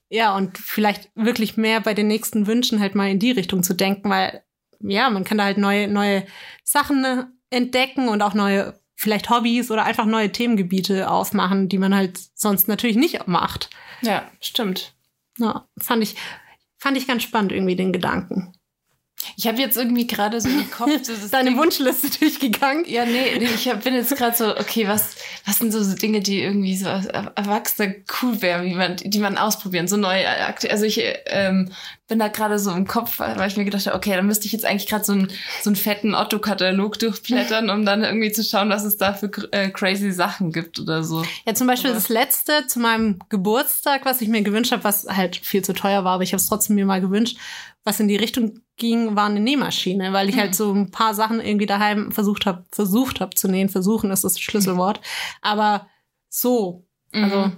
ja, 0.09 0.35
und 0.35 0.57
vielleicht 0.57 1.09
wirklich 1.15 1.57
mehr 1.57 1.79
bei 1.79 1.93
den 1.93 2.07
nächsten 2.07 2.47
Wünschen 2.47 2.79
halt 2.79 2.95
mal 2.95 3.09
in 3.09 3.19
die 3.19 3.31
Richtung 3.31 3.63
zu 3.63 3.73
denken, 3.73 4.09
weil 4.09 4.43
ja, 4.81 5.09
man 5.09 5.23
kann 5.23 5.37
da 5.37 5.45
halt 5.45 5.57
neue, 5.57 5.87
neue 5.87 6.25
Sachen 6.63 7.03
äh, 7.05 7.23
entdecken 7.49 8.09
und 8.09 8.21
auch 8.21 8.33
neue, 8.33 8.79
vielleicht 8.95 9.29
Hobbys 9.29 9.71
oder 9.71 9.85
einfach 9.85 10.05
neue 10.05 10.31
Themengebiete 10.31 11.09
aufmachen, 11.09 11.69
die 11.69 11.77
man 11.77 11.95
halt 11.95 12.19
sonst 12.35 12.67
natürlich 12.67 12.97
nicht 12.97 13.27
macht. 13.27 13.69
Ja, 14.01 14.29
stimmt. 14.41 14.93
Ja, 15.37 15.67
fand 15.77 16.03
ich, 16.03 16.15
fand 16.85 16.97
ich 16.97 17.07
ganz 17.07 17.23
spannend 17.23 17.51
irgendwie 17.51 17.75
den 17.75 17.91
Gedanken. 17.91 18.54
Ich 19.37 19.47
habe 19.47 19.59
jetzt 19.59 19.77
irgendwie 19.77 20.07
gerade 20.07 20.39
so 20.41 20.49
im 20.49 20.69
Kopf 20.71 20.89
so 21.03 21.13
das 21.13 21.31
Deine 21.31 21.49
Ding- 21.51 21.59
Wunschliste 21.59 22.09
durchgegangen. 22.19 22.85
Ja, 22.87 23.05
nee, 23.05 23.37
nee 23.39 23.45
ich 23.55 23.67
hab, 23.67 23.83
bin 23.83 23.93
jetzt 23.93 24.15
gerade 24.15 24.35
so, 24.35 24.55
okay, 24.57 24.87
was, 24.87 25.15
was 25.45 25.57
sind 25.57 25.71
so, 25.71 25.83
so 25.83 25.95
Dinge, 25.95 26.21
die 26.21 26.41
irgendwie 26.41 26.75
so 26.75 26.87
als 26.89 27.05
Er- 27.05 27.31
Erwachsener 27.35 27.93
cool 28.21 28.41
wären, 28.41 28.65
wie 28.65 28.73
man, 28.75 28.95
die 28.97 29.19
man 29.19 29.37
ausprobieren, 29.37 29.87
so 29.87 29.97
neue 29.97 30.27
Akte. 30.27 30.69
Also 30.71 30.85
ich 30.85 31.01
ähm, 31.27 31.71
bin 32.07 32.19
da 32.19 32.27
gerade 32.27 32.59
so 32.59 32.71
im 32.71 32.85
Kopf, 32.85 33.19
weil 33.19 33.47
ich 33.47 33.57
mir 33.57 33.65
gedacht 33.65 33.87
habe, 33.87 33.95
okay, 33.95 34.15
dann 34.15 34.27
müsste 34.27 34.45
ich 34.45 34.51
jetzt 34.51 34.65
eigentlich 34.65 34.87
gerade 34.87 35.03
so, 35.03 35.13
einen 35.13 35.31
so 35.61 35.69
einen 35.71 35.75
fetten 35.75 36.13
Otto-Katalog 36.13 36.99
durchblättern, 36.99 37.69
um 37.69 37.85
dann 37.85 38.03
irgendwie 38.03 38.31
zu 38.31 38.43
schauen, 38.43 38.69
was 38.69 38.83
es 38.85 38.97
da 38.97 39.13
für 39.13 39.31
äh, 39.51 39.69
crazy 39.69 40.11
Sachen 40.11 40.51
gibt 40.51 40.79
oder 40.79 41.03
so. 41.03 41.23
Ja, 41.45 41.55
zum 41.55 41.65
Beispiel 41.67 41.89
Aber- 41.91 41.99
das 41.99 42.09
letzte 42.09 42.67
zu 42.67 42.79
meinem 42.79 43.19
Geburtstag, 43.29 44.05
was 44.05 44.21
ich 44.21 44.27
mir 44.27 44.41
gewünscht 44.43 44.71
habe, 44.71 44.83
was 44.83 45.07
halt 45.09 45.35
viel 45.37 45.63
zu 45.63 45.73
teuer 45.73 46.03
war, 46.03 46.13
aber 46.13 46.23
ich 46.23 46.33
habe 46.33 46.41
es 46.41 46.47
trotzdem 46.47 46.75
mir 46.75 46.85
mal 46.85 47.01
gewünscht, 47.01 47.37
was 47.83 47.99
in 47.99 48.07
die 48.07 48.15
Richtung 48.15 48.59
ging, 48.77 49.15
war 49.15 49.27
eine 49.27 49.39
Nähmaschine, 49.39 50.11
weil 50.13 50.29
ich 50.29 50.35
Mhm. 50.35 50.39
halt 50.39 50.55
so 50.55 50.71
ein 50.73 50.91
paar 50.91 51.13
Sachen 51.13 51.39
irgendwie 51.39 51.65
daheim 51.65 52.11
versucht 52.11 52.45
habe, 52.45 52.65
versucht 52.71 53.19
habe 53.21 53.35
zu 53.35 53.47
nähen. 53.47 53.69
Versuchen 53.69 54.11
ist 54.11 54.23
das 54.23 54.39
Schlüsselwort. 54.39 54.99
Aber 55.41 55.87
so, 56.29 56.85
also 57.13 57.37
Mhm. 57.47 57.57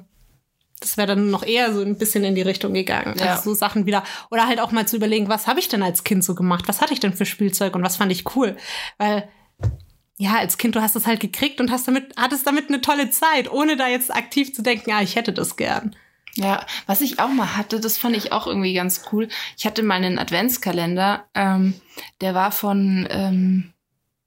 das 0.80 0.98
wäre 0.98 1.08
dann 1.08 1.32
noch 1.32 1.44
eher 1.44 1.74
so 1.74 1.82
ein 1.82 1.98
bisschen 1.98 2.24
in 2.24 2.36
die 2.36 2.42
Richtung 2.44 2.74
gegangen. 2.74 3.16
Ja. 3.18 3.32
Also 3.32 3.50
so 3.50 3.54
Sachen 3.56 3.86
wieder. 3.88 4.04
Oder 4.30 4.46
halt 4.48 4.60
auch 4.60 4.72
mal 4.72 4.88
zu 4.88 4.96
überlegen, 4.98 5.28
was 5.28 5.48
habe 5.48 5.60
ich 5.60 5.68
denn 5.68 5.82
als 5.82 6.04
Kind 6.04 6.24
so 6.24 6.36
gemacht? 6.36 6.68
Was 6.68 6.82
hatte 6.82 6.94
ich 6.94 7.00
denn 7.00 7.14
für 7.14 7.26
Spielzeug 7.26 7.76
und 7.76 7.84
was 7.84 7.98
fand 7.98 8.12
ich 8.12 8.36
cool? 8.36 8.56
Weil 9.00 9.28
ja, 10.20 10.38
als 10.38 10.58
Kind, 10.58 10.76
du 10.76 10.82
hast 10.82 10.96
es 10.96 11.06
halt 11.06 11.20
gekriegt 11.20 11.60
und 11.62 11.70
hast 11.72 11.88
damit, 11.88 12.14
hattest 12.18 12.48
damit 12.48 12.70
eine 12.70 12.82
tolle 12.82 13.12
Zeit, 13.12 13.52
ohne 13.52 13.78
da 13.78 13.88
jetzt 13.88 14.14
aktiv 14.14 14.52
zu 14.54 14.64
denken, 14.64 14.92
ah, 14.92 15.02
ich 15.04 15.16
hätte 15.16 15.32
das 15.32 15.58
gern. 15.58 15.96
Ja, 16.38 16.66
was 16.86 17.02
ich 17.02 17.20
auch 17.20 17.30
mal 17.30 17.58
hatte, 17.58 17.80
das 17.80 17.98
fand 17.98 18.16
ich 18.16 18.32
auch 18.32 18.48
irgendwie 18.48 18.74
ganz 18.74 19.02
cool. 19.12 19.28
Ich 19.58 19.66
hatte 19.66 19.82
mal 19.84 19.96
einen 19.96 20.20
Adventskalender, 20.20 21.26
ähm, 21.34 21.74
der 22.22 22.34
war 22.36 22.52
von, 22.52 23.08
ähm, 23.10 23.74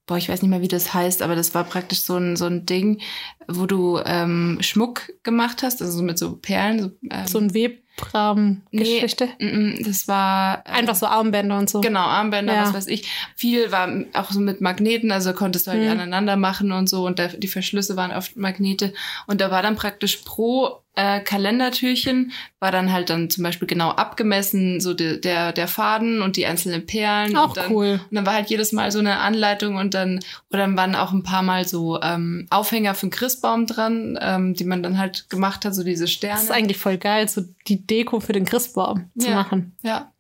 boah, 0.07 0.17
ich 0.19 0.29
weiß 0.29 0.43
nicht 0.43 0.51
mehr, 0.51 0.61
wie 0.61 0.67
das 0.69 0.93
heißt, 0.93 1.23
aber 1.23 1.37
das 1.37 1.55
war 1.55 1.63
praktisch 1.63 2.01
so 2.01 2.17
ein, 2.17 2.35
so 2.37 2.47
ein 2.47 2.67
Ding, 2.67 3.01
wo 3.47 3.67
du 3.67 4.01
ähm, 4.05 4.59
Schmuck 4.61 5.13
gemacht 5.23 5.63
hast, 5.63 5.81
also 5.81 5.99
so 5.99 6.03
mit 6.03 6.19
so 6.19 6.37
Perlen. 6.37 6.81
So, 6.81 6.91
ähm, 7.11 7.27
So 7.29 7.39
ein 7.39 7.55
Webrahmen-Geschichte. 7.55 9.29
mm, 9.39 9.45
mm, 9.47 9.83
das 9.85 10.09
war 10.09 10.65
ähm, 10.67 10.75
Einfach 10.75 10.95
so 10.97 11.07
Armbänder 11.07 11.59
und 11.59 11.71
so. 11.71 11.81
Genau, 11.81 12.01
Armbänder, 12.01 12.55
Ja. 12.55 12.63
was 12.65 12.75
weiß 12.75 12.87
ich. 12.89 13.09
Viel 13.37 13.71
war 13.73 13.89
auch 14.15 14.31
so 14.31 14.41
mit 14.41 14.61
Magneten, 14.61 15.13
also 15.13 15.33
konntest 15.33 15.67
du 15.67 15.71
halt 15.73 15.83
Mhm. 15.85 15.91
aneinander 15.91 16.37
machen 16.37 16.73
und 16.73 16.89
so 16.89 17.07
und 17.07 17.19
da, 17.19 17.29
die 17.29 17.49
Verschlüsse 17.49 17.97
waren 17.97 18.11
oft 18.13 18.37
Magnete. 18.37 18.93
Und 19.27 19.41
da 19.41 19.51
war 19.51 19.63
dann 19.63 19.77
praktisch 19.77 20.17
pro 20.19 20.83
äh, 20.97 21.21
Kalendertürchen 21.21 22.33
war 22.59 22.73
dann 22.73 22.93
halt 22.93 23.11
dann 23.11 23.31
zum 23.31 23.45
Beispiel 23.45 23.69
genau 23.69 23.91
abgemessen, 23.91 24.81
so 24.81 24.93
de, 24.93 25.21
der, 25.21 25.53
der 25.53 25.69
Faden 25.69 26.21
und 26.21 26.37
die 26.37 26.47
einzelnen 26.47 26.85
Perlen. 26.87 27.37
Auch 27.37 27.49
und 27.49 27.57
dann, 27.57 27.73
cool. 27.73 28.01
Und 28.11 28.15
dann 28.17 28.27
war 28.27 28.35
halt 28.35 28.51
jedes 28.51 28.73
Mal 28.73 28.91
so 28.91 28.99
eine 28.99 29.19
Anleitung 29.19 29.77
und 29.77 29.95
dann, 29.95 30.21
oder 30.51 30.59
dann 30.61 30.77
waren 30.77 30.95
auch 30.97 31.13
ein 31.13 31.23
paar 31.23 31.43
Mal 31.43 31.67
so 31.67 32.01
ähm, 32.03 32.47
Aufhänger 32.51 32.95
für 32.95 33.07
den 33.07 33.11
Christbaum 33.13 33.67
dran, 33.67 34.19
ähm, 34.21 34.55
die 34.55 34.65
man 34.65 34.83
dann 34.83 34.99
halt 34.99 35.31
gemacht 35.31 35.65
hat, 35.65 35.75
so 35.75 35.85
diese 35.85 36.09
Sterne. 36.09 36.35
Das 36.35 36.45
ist 36.45 36.51
eigentlich 36.51 36.79
voll 36.79 36.99
geil, 36.99 37.29
so 37.29 37.43
die 37.69 37.87
Deko 37.87 38.21
für 38.21 38.33
den 38.33 38.45
Christbaum 38.45 39.11
zu 39.17 39.29
Ja. 39.29 39.35
machen. 39.37 39.77
ja, 39.83 40.13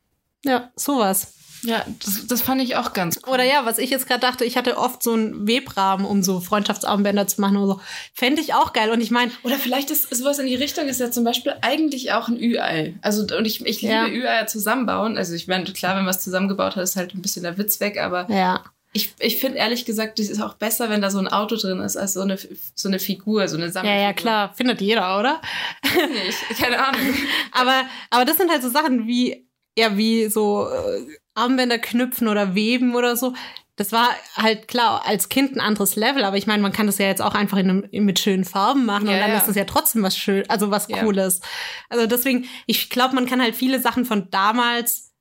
Ja, 0.44 0.70
sowas. 0.76 1.34
Ja, 1.62 1.84
das, 2.04 2.26
das 2.26 2.42
fand 2.42 2.62
ich 2.62 2.76
auch 2.76 2.92
ganz 2.92 3.20
cool. 3.26 3.34
Oder 3.34 3.44
ja, 3.44 3.64
was 3.66 3.78
ich 3.78 3.90
jetzt 3.90 4.06
gerade 4.06 4.20
dachte, 4.20 4.44
ich 4.44 4.56
hatte 4.56 4.78
oft 4.78 5.02
so 5.02 5.12
einen 5.12 5.46
Webrahmen, 5.46 6.04
um 6.06 6.22
so 6.22 6.40
Freundschaftsarmbänder 6.40 7.26
zu 7.26 7.40
machen 7.40 7.56
oder 7.56 7.74
so. 7.74 7.80
Fände 8.14 8.40
ich 8.40 8.54
auch 8.54 8.72
geil. 8.72 8.90
Und 8.90 9.00
ich 9.00 9.10
meine, 9.10 9.30
Oder 9.42 9.56
vielleicht 9.56 9.90
ist 9.90 10.14
sowas 10.14 10.38
in 10.38 10.46
die 10.46 10.54
Richtung, 10.54 10.86
ist 10.88 11.00
ja 11.00 11.10
zum 11.10 11.24
Beispiel 11.24 11.54
eigentlich 11.62 12.12
auch 12.12 12.28
ein 12.28 12.38
Ü-Ei. 12.40 12.94
Also, 13.02 13.22
und 13.36 13.44
ich, 13.46 13.64
ich 13.66 13.82
liebe 13.82 13.92
Ja. 13.94 14.06
Ü-Eier 14.06 14.46
zusammenbauen. 14.46 15.16
Also, 15.18 15.34
ich 15.34 15.46
meine, 15.48 15.64
klar, 15.64 15.96
wenn 15.96 16.04
man 16.04 16.14
es 16.14 16.20
zusammengebaut 16.20 16.76
hat, 16.76 16.82
ist 16.82 16.96
halt 16.96 17.14
ein 17.14 17.22
bisschen 17.22 17.42
der 17.42 17.58
Witz 17.58 17.80
weg, 17.80 17.98
aber 18.00 18.30
ja. 18.30 18.64
ich, 18.92 19.12
ich 19.18 19.36
finde 19.38 19.58
ehrlich 19.58 19.84
gesagt, 19.84 20.18
das 20.18 20.28
ist 20.28 20.40
auch 20.40 20.54
besser, 20.54 20.90
wenn 20.90 21.00
da 21.02 21.10
so 21.10 21.18
ein 21.18 21.28
Auto 21.28 21.56
drin 21.56 21.80
ist, 21.80 21.96
als 21.96 22.14
so 22.14 22.20
eine, 22.22 22.38
so 22.74 22.88
eine 22.88 22.98
Figur, 22.98 23.46
so 23.48 23.56
eine 23.56 23.66
Ja, 23.66 23.72
Sammelfigur. 23.72 24.02
ja, 24.02 24.12
klar. 24.12 24.54
Findet 24.54 24.80
jeder, 24.80 25.18
oder? 25.18 25.40
Nicht. 25.84 26.58
Keine 26.60 26.78
Ahnung. 26.84 27.00
Aber, 27.52 27.82
aber 28.10 28.24
das 28.24 28.36
sind 28.36 28.50
halt 28.50 28.62
so 28.62 28.70
Sachen 28.70 29.06
wie, 29.06 29.46
ja, 29.78 29.96
wie 29.96 30.28
so 30.28 30.68
äh, 30.68 31.06
Armbänder 31.34 31.78
knüpfen 31.78 32.28
oder 32.28 32.54
weben 32.54 32.94
oder 32.94 33.16
so. 33.16 33.34
Das 33.76 33.92
war 33.92 34.08
halt 34.36 34.68
klar 34.68 35.06
als 35.06 35.30
Kind 35.30 35.56
ein 35.56 35.60
anderes 35.60 35.96
Level, 35.96 36.24
aber 36.24 36.36
ich 36.36 36.46
meine, 36.46 36.62
man 36.62 36.72
kann 36.72 36.86
das 36.86 36.98
ja 36.98 37.06
jetzt 37.06 37.22
auch 37.22 37.34
einfach 37.34 37.56
in 37.56 37.70
einem, 37.70 38.04
mit 38.04 38.18
schönen 38.18 38.44
Farben 38.44 38.84
machen 38.84 39.06
Ja, 39.06 39.14
und 39.14 39.20
dann 39.20 39.30
ja. 39.30 39.38
ist 39.38 39.48
das 39.48 39.56
ja 39.56 39.64
trotzdem 39.64 40.02
was 40.02 40.18
schön, 40.18 40.44
also 40.50 40.70
was 40.70 40.88
Ja. 40.88 40.98
Cooles. 40.98 41.40
Also 41.88 42.06
deswegen, 42.06 42.44
ich 42.66 42.90
glaube, 42.90 43.14
man 43.14 43.24
kann 43.26 43.40
halt 43.40 43.56
viele 43.56 43.80
Sachen 43.80 44.04
von 44.04 44.28
damals 44.30 45.12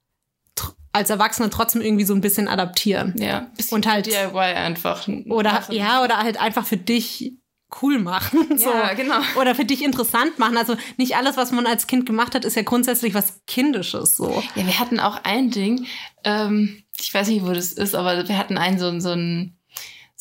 als 0.91 1.09
Erwachsene 1.11 1.49
trotzdem 1.51 1.81
irgendwie 1.81 2.03
so 2.03 2.13
ein 2.15 2.19
bisschen 2.21 2.47
adaptieren. 2.47 3.13
Ja. 3.17 3.47
bisschen 3.55 3.75
Und 3.75 3.87
halt- 3.87 4.07
DIY 4.07 4.37
einfach. 4.39 5.07
Oder 5.29 5.53
machen. 5.53 5.75
ja, 5.75 6.03
oder 6.03 6.17
halt 6.17 6.41
einfach 6.41 6.65
für 6.65 6.77
dich 6.77 7.33
cool 7.81 7.99
machen. 7.99 8.57
so. 8.57 8.69
Ja, 8.69 8.93
genau. 8.93 9.19
Oder 9.39 9.55
für 9.55 9.65
dich 9.65 9.83
interessant 9.83 10.39
machen. 10.39 10.57
Also 10.57 10.75
nicht 10.97 11.15
alles, 11.15 11.37
was 11.37 11.51
man 11.51 11.67
als 11.67 11.87
Kind 11.87 12.05
gemacht 12.05 12.35
hat, 12.35 12.45
ist 12.45 12.55
ja 12.55 12.63
grundsätzlich 12.63 13.13
was 13.13 13.41
Kindisches 13.47 14.17
so. 14.17 14.43
Ja, 14.55 14.65
wir 14.65 14.79
hatten 14.79 14.99
auch 14.99 15.23
ein 15.23 15.51
Ding, 15.51 15.85
ähm, 16.23 16.83
ich 16.99 17.13
weiß 17.13 17.27
nicht, 17.29 17.45
wo 17.45 17.51
das 17.51 17.71
ist, 17.71 17.95
aber 17.95 18.27
wir 18.27 18.37
hatten 18.37 18.57
ein 18.57 18.77
so, 18.77 18.99
so 18.99 19.11
ein 19.11 19.58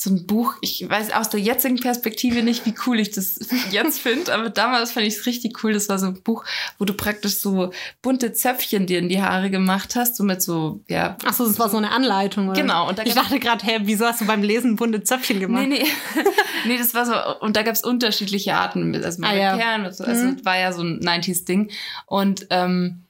so 0.01 0.11
ein 0.11 0.27
Buch, 0.27 0.55
ich 0.61 0.89
weiß 0.89 1.11
aus 1.11 1.29
der 1.29 1.41
jetzigen 1.41 1.81
Perspektive 1.81 2.45
nicht, 2.45 2.65
wie 2.67 2.75
cool 2.87 3.01
ich 3.01 3.11
das 3.11 3.41
jetzt 3.73 3.99
finde, 3.99 4.33
aber 4.33 4.49
damals 4.49 4.93
fand 4.93 5.05
ich 5.07 5.17
es 5.17 5.27
richtig 5.27 5.65
cool. 5.65 5.73
Das 5.73 5.89
war 5.89 5.99
so 5.99 6.07
ein 6.07 6.23
Buch, 6.23 6.45
wo 6.79 6.85
du 6.85 6.95
praktisch 6.95 7.39
so 7.41 7.73
bunte 8.01 8.33
Zöpfchen 8.33 8.87
dir 8.87 9.01
in 9.01 9.09
die 9.09 9.21
Haare 9.21 9.51
gemacht 9.51 9.97
hast, 9.97 10.15
so 10.15 10.23
mit 10.23 10.41
so, 10.41 10.85
ja. 10.87 11.17
Ach 11.27 11.33
so, 11.33 11.45
das 11.49 11.59
war 11.59 11.69
so 11.69 11.79
eine 11.79 11.91
Anleitung, 11.91 12.49
oder? 12.49 12.61
Genau, 12.61 12.89
und 12.89 12.97
da 13.01 13.03
ich 13.03 13.15
dachte 13.15 13.41
gerade, 13.41 13.67
hä, 13.67 13.81
wieso 13.83 14.07
hast 14.07 14.21
du 14.21 14.27
beim 14.27 14.45
Lesen 14.45 14.77
bunte 14.77 15.03
Zöpfchen 15.03 15.41
gemacht? 15.41 15.67
Nee, 15.67 15.83
nee. 15.83 16.23
nee, 16.69 16.79
das 16.79 16.95
war 16.95 17.05
so, 17.05 17.15
und 17.45 17.57
da 17.57 17.63
gab 17.65 17.75
es 17.75 17.83
unterschiedliche 17.83 18.55
Arten, 18.55 18.95
also 19.05 19.21
mit 19.21 19.29
Ah, 19.29 19.35
ja. 19.35 19.57
Perlen, 19.57 19.85
also 19.85 20.05
Mhm. 20.07 20.45
war 20.45 20.59
ja 20.59 20.73
so 20.73 20.83
ein 20.83 21.01
90s-Ding. 21.01 21.73
Und 22.07 22.47
ähm, 22.51 23.03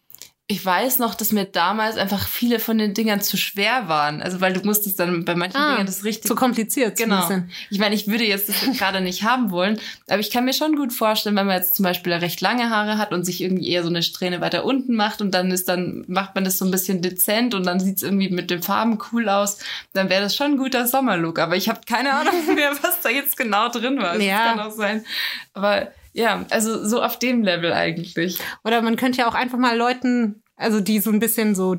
ich 0.51 0.65
weiß 0.65 0.99
noch, 0.99 1.15
dass 1.15 1.31
mir 1.31 1.45
damals 1.45 1.99
einfach 1.99 2.27
viele 2.27 2.59
von 2.59 2.79
den 2.79 2.95
Dingern 2.95 3.21
zu 3.21 3.37
schwer 3.37 3.87
waren. 3.89 4.23
Also 4.23 4.41
weil 4.41 4.55
du 4.55 4.61
musstest 4.65 4.99
dann 4.99 5.27
bei 5.27 5.35
manchen 5.35 5.59
Ah, 5.59 5.73
Dingern 5.73 5.85
das 5.87 6.05
richtig. 6.05 6.27
Zu 6.27 6.35
kompliziert. 6.35 6.97
Genau. 6.97 7.29
Ich 7.69 7.79
meine, 7.79 7.95
ich 7.95 8.07
würde 8.07 8.25
jetzt 8.25 8.49
das 8.49 8.79
gerade 8.79 9.03
nicht 9.03 9.25
haben 9.25 9.51
wollen, 9.51 9.79
aber 10.09 10.21
ich 10.21 10.31
kann 10.31 10.47
mir 10.47 10.55
schon 10.55 10.75
gut 10.75 10.95
vorstellen, 10.95 11.37
wenn 11.37 11.47
man 11.47 11.57
jetzt 11.57 11.75
zum 11.75 11.83
Beispiel 11.83 12.15
recht 12.15 12.41
lange 12.41 12.71
Haare 12.71 12.97
hat 12.97 13.13
und 13.13 13.25
sich 13.27 13.43
irgendwie 13.43 13.69
eher 13.69 13.83
so 13.83 13.91
eine 13.91 14.03
Strähne 14.03 14.41
weiter 14.41 14.65
unten 14.65 14.95
macht 14.97 15.21
und 15.21 15.33
dann 15.33 15.51
ist 15.51 15.69
dann, 15.69 16.05
macht 16.09 16.35
man 16.35 16.45
das 16.45 16.57
so 16.57 16.65
ein 16.65 16.71
bisschen 16.71 17.03
dezent 17.03 17.55
und 17.55 17.67
dann 17.67 17.79
sieht's 17.79 18.03
irgendwie 18.03 18.31
mit 18.31 18.51
den 18.51 18.63
Farben 18.63 18.99
cool 19.13 19.29
aus, 19.29 19.59
dann 19.93 20.09
wäre 20.09 20.23
das 20.23 20.35
schon 20.35 20.53
ein 20.53 20.57
guter 20.57 20.87
Sommerlook. 20.87 21.41
Aber 21.41 21.57
ich 21.57 21.69
habe 21.69 21.81
keine 21.87 22.15
Ahnung 22.15 22.33
mehr, 22.55 22.73
was 22.81 23.03
da 23.03 23.11
jetzt 23.11 23.37
genau 23.37 23.69
drin 23.69 23.99
war. 23.99 24.13
Also 24.13 24.25
Ja. 24.25 24.45
Das 24.45 24.57
kann 24.57 24.61
auch 24.67 24.71
sein. 24.75 25.05
Aber 25.53 25.89
ja, 26.19 26.45
also 26.51 26.85
so 26.85 27.03
auf 27.03 27.19
dem 27.19 27.43
Level 27.43 27.73
eigentlich. 27.73 28.39
Oder 28.65 28.83
man 28.83 28.97
könnte 28.97 29.19
ja 29.19 29.29
auch 29.29 29.35
einfach 29.35 29.59
mal 29.59 29.77
Leuten, 29.77 30.43
also 30.57 30.81
die 30.81 31.01
so 31.01 31.11
ein 31.11 31.19
bisschen 31.21 31.55
so 31.55 31.77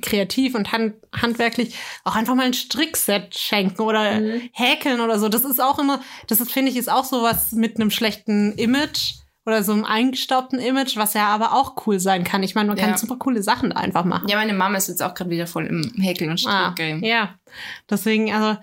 kreativ 0.00 0.54
und 0.54 0.72
hand, 0.72 0.94
handwerklich 1.14 1.74
auch 2.04 2.16
einfach 2.16 2.34
mal 2.34 2.46
ein 2.46 2.54
Strickset 2.54 3.36
schenken 3.36 3.82
oder 3.82 4.20
Mhm. 4.20 4.50
häkeln 4.52 5.00
oder 5.00 5.18
so. 5.18 5.28
Das 5.28 5.44
ist 5.44 5.60
auch 5.60 5.78
immer, 5.78 6.00
das 6.28 6.40
ist, 6.40 6.50
finde 6.52 6.70
ich, 6.70 6.76
ist 6.76 6.90
auch 6.90 7.04
sowas 7.04 7.52
mit 7.52 7.76
einem 7.76 7.90
schlechten 7.90 8.52
Image 8.52 9.14
oder 9.44 9.62
so 9.62 9.72
einem 9.72 9.84
eingestaubten 9.84 10.58
Image, 10.60 10.96
was 10.96 11.14
ja 11.14 11.26
aber 11.26 11.52
auch 11.52 11.86
cool 11.86 11.98
sein 12.00 12.24
kann. 12.24 12.42
Ich 12.42 12.54
meine, 12.54 12.68
man 12.68 12.76
kann 12.78 12.90
Ja. 12.90 12.98
super 12.98 13.16
coole 13.16 13.42
Sachen 13.42 13.70
da 13.70 13.76
einfach 13.76 14.04
machen. 14.04 14.28
Ja, 14.28 14.36
meine 14.36 14.54
Mama 14.54 14.78
ist 14.78 14.88
jetzt 14.88 15.02
auch 15.02 15.14
gerade 15.14 15.30
wieder 15.30 15.46
voll 15.46 15.66
im 15.66 15.82
Häkeln 16.00 16.30
und 16.30 16.44
Ah, 16.46 16.72
Strickgame. 16.72 17.06
ja. 17.06 17.34
Deswegen, 17.90 18.32
also, 18.32 18.58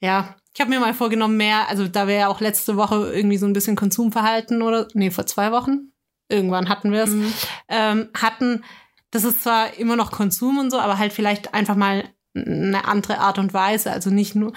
ja. 0.00 0.36
Ich 0.54 0.60
habe 0.60 0.70
mir 0.70 0.80
mal 0.80 0.94
vorgenommen, 0.94 1.36
mehr, 1.36 1.68
also 1.68 1.88
da 1.88 2.06
wir 2.06 2.14
ja 2.14 2.28
auch 2.28 2.40
letzte 2.40 2.76
Woche 2.76 3.10
irgendwie 3.14 3.38
so 3.38 3.46
ein 3.46 3.52
bisschen 3.54 3.74
Konsumverhalten 3.76 4.60
oder, 4.62 4.86
nee, 4.92 5.10
vor 5.10 5.24
zwei 5.26 5.50
Wochen, 5.50 5.92
irgendwann 6.28 6.68
hatten 6.68 6.92
wir 6.92 7.04
es, 7.04 7.10
Mhm. 7.10 7.32
ähm, 7.68 8.08
hatten, 8.14 8.64
das 9.10 9.24
ist 9.24 9.42
zwar 9.42 9.74
immer 9.78 9.96
noch 9.96 10.10
Konsum 10.12 10.58
und 10.58 10.70
so, 10.70 10.78
aber 10.78 10.98
halt 10.98 11.12
vielleicht 11.12 11.54
einfach 11.54 11.76
mal 11.76 12.04
eine 12.34 12.84
andere 12.86 13.18
Art 13.18 13.38
und 13.38 13.54
Weise. 13.54 13.90
Also 13.92 14.10
nicht 14.10 14.34
nur, 14.34 14.52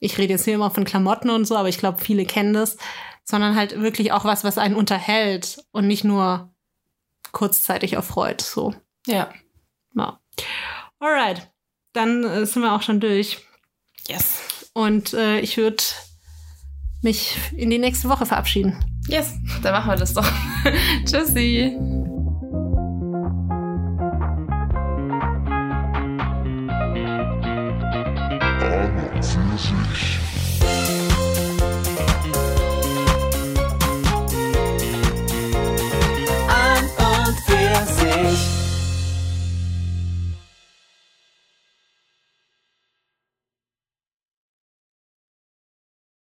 ich 0.00 0.16
rede 0.18 0.32
jetzt 0.34 0.44
hier 0.44 0.54
immer 0.54 0.70
von 0.70 0.84
Klamotten 0.84 1.30
und 1.30 1.44
so, 1.46 1.56
aber 1.56 1.68
ich 1.68 1.78
glaube, 1.78 2.02
viele 2.02 2.24
kennen 2.26 2.52
das, 2.54 2.76
sondern 3.24 3.56
halt 3.56 3.80
wirklich 3.80 4.12
auch 4.12 4.24
was, 4.24 4.44
was 4.44 4.58
einen 4.58 4.74
unterhält 4.74 5.58
und 5.72 5.86
nicht 5.86 6.04
nur 6.04 6.50
kurzzeitig 7.32 7.94
erfreut. 7.94 8.40
So. 8.40 8.74
Ja. 9.06 9.30
Ja. 9.94 10.20
Alright. 10.98 11.50
Dann 11.92 12.24
äh, 12.24 12.46
sind 12.46 12.62
wir 12.62 12.72
auch 12.72 12.82
schon 12.82 13.00
durch. 13.00 13.38
Yes. 14.08 14.42
Und 14.76 15.14
äh, 15.14 15.40
ich 15.40 15.56
würde 15.56 15.82
mich 17.00 17.38
in 17.56 17.70
die 17.70 17.78
nächste 17.78 18.10
Woche 18.10 18.26
verabschieden. 18.26 18.76
Yes, 19.08 19.32
dann 19.62 19.72
machen 19.72 19.90
wir 19.90 19.96
das 19.96 20.12
doch. 20.12 20.30
Tschüssi. 21.06 21.74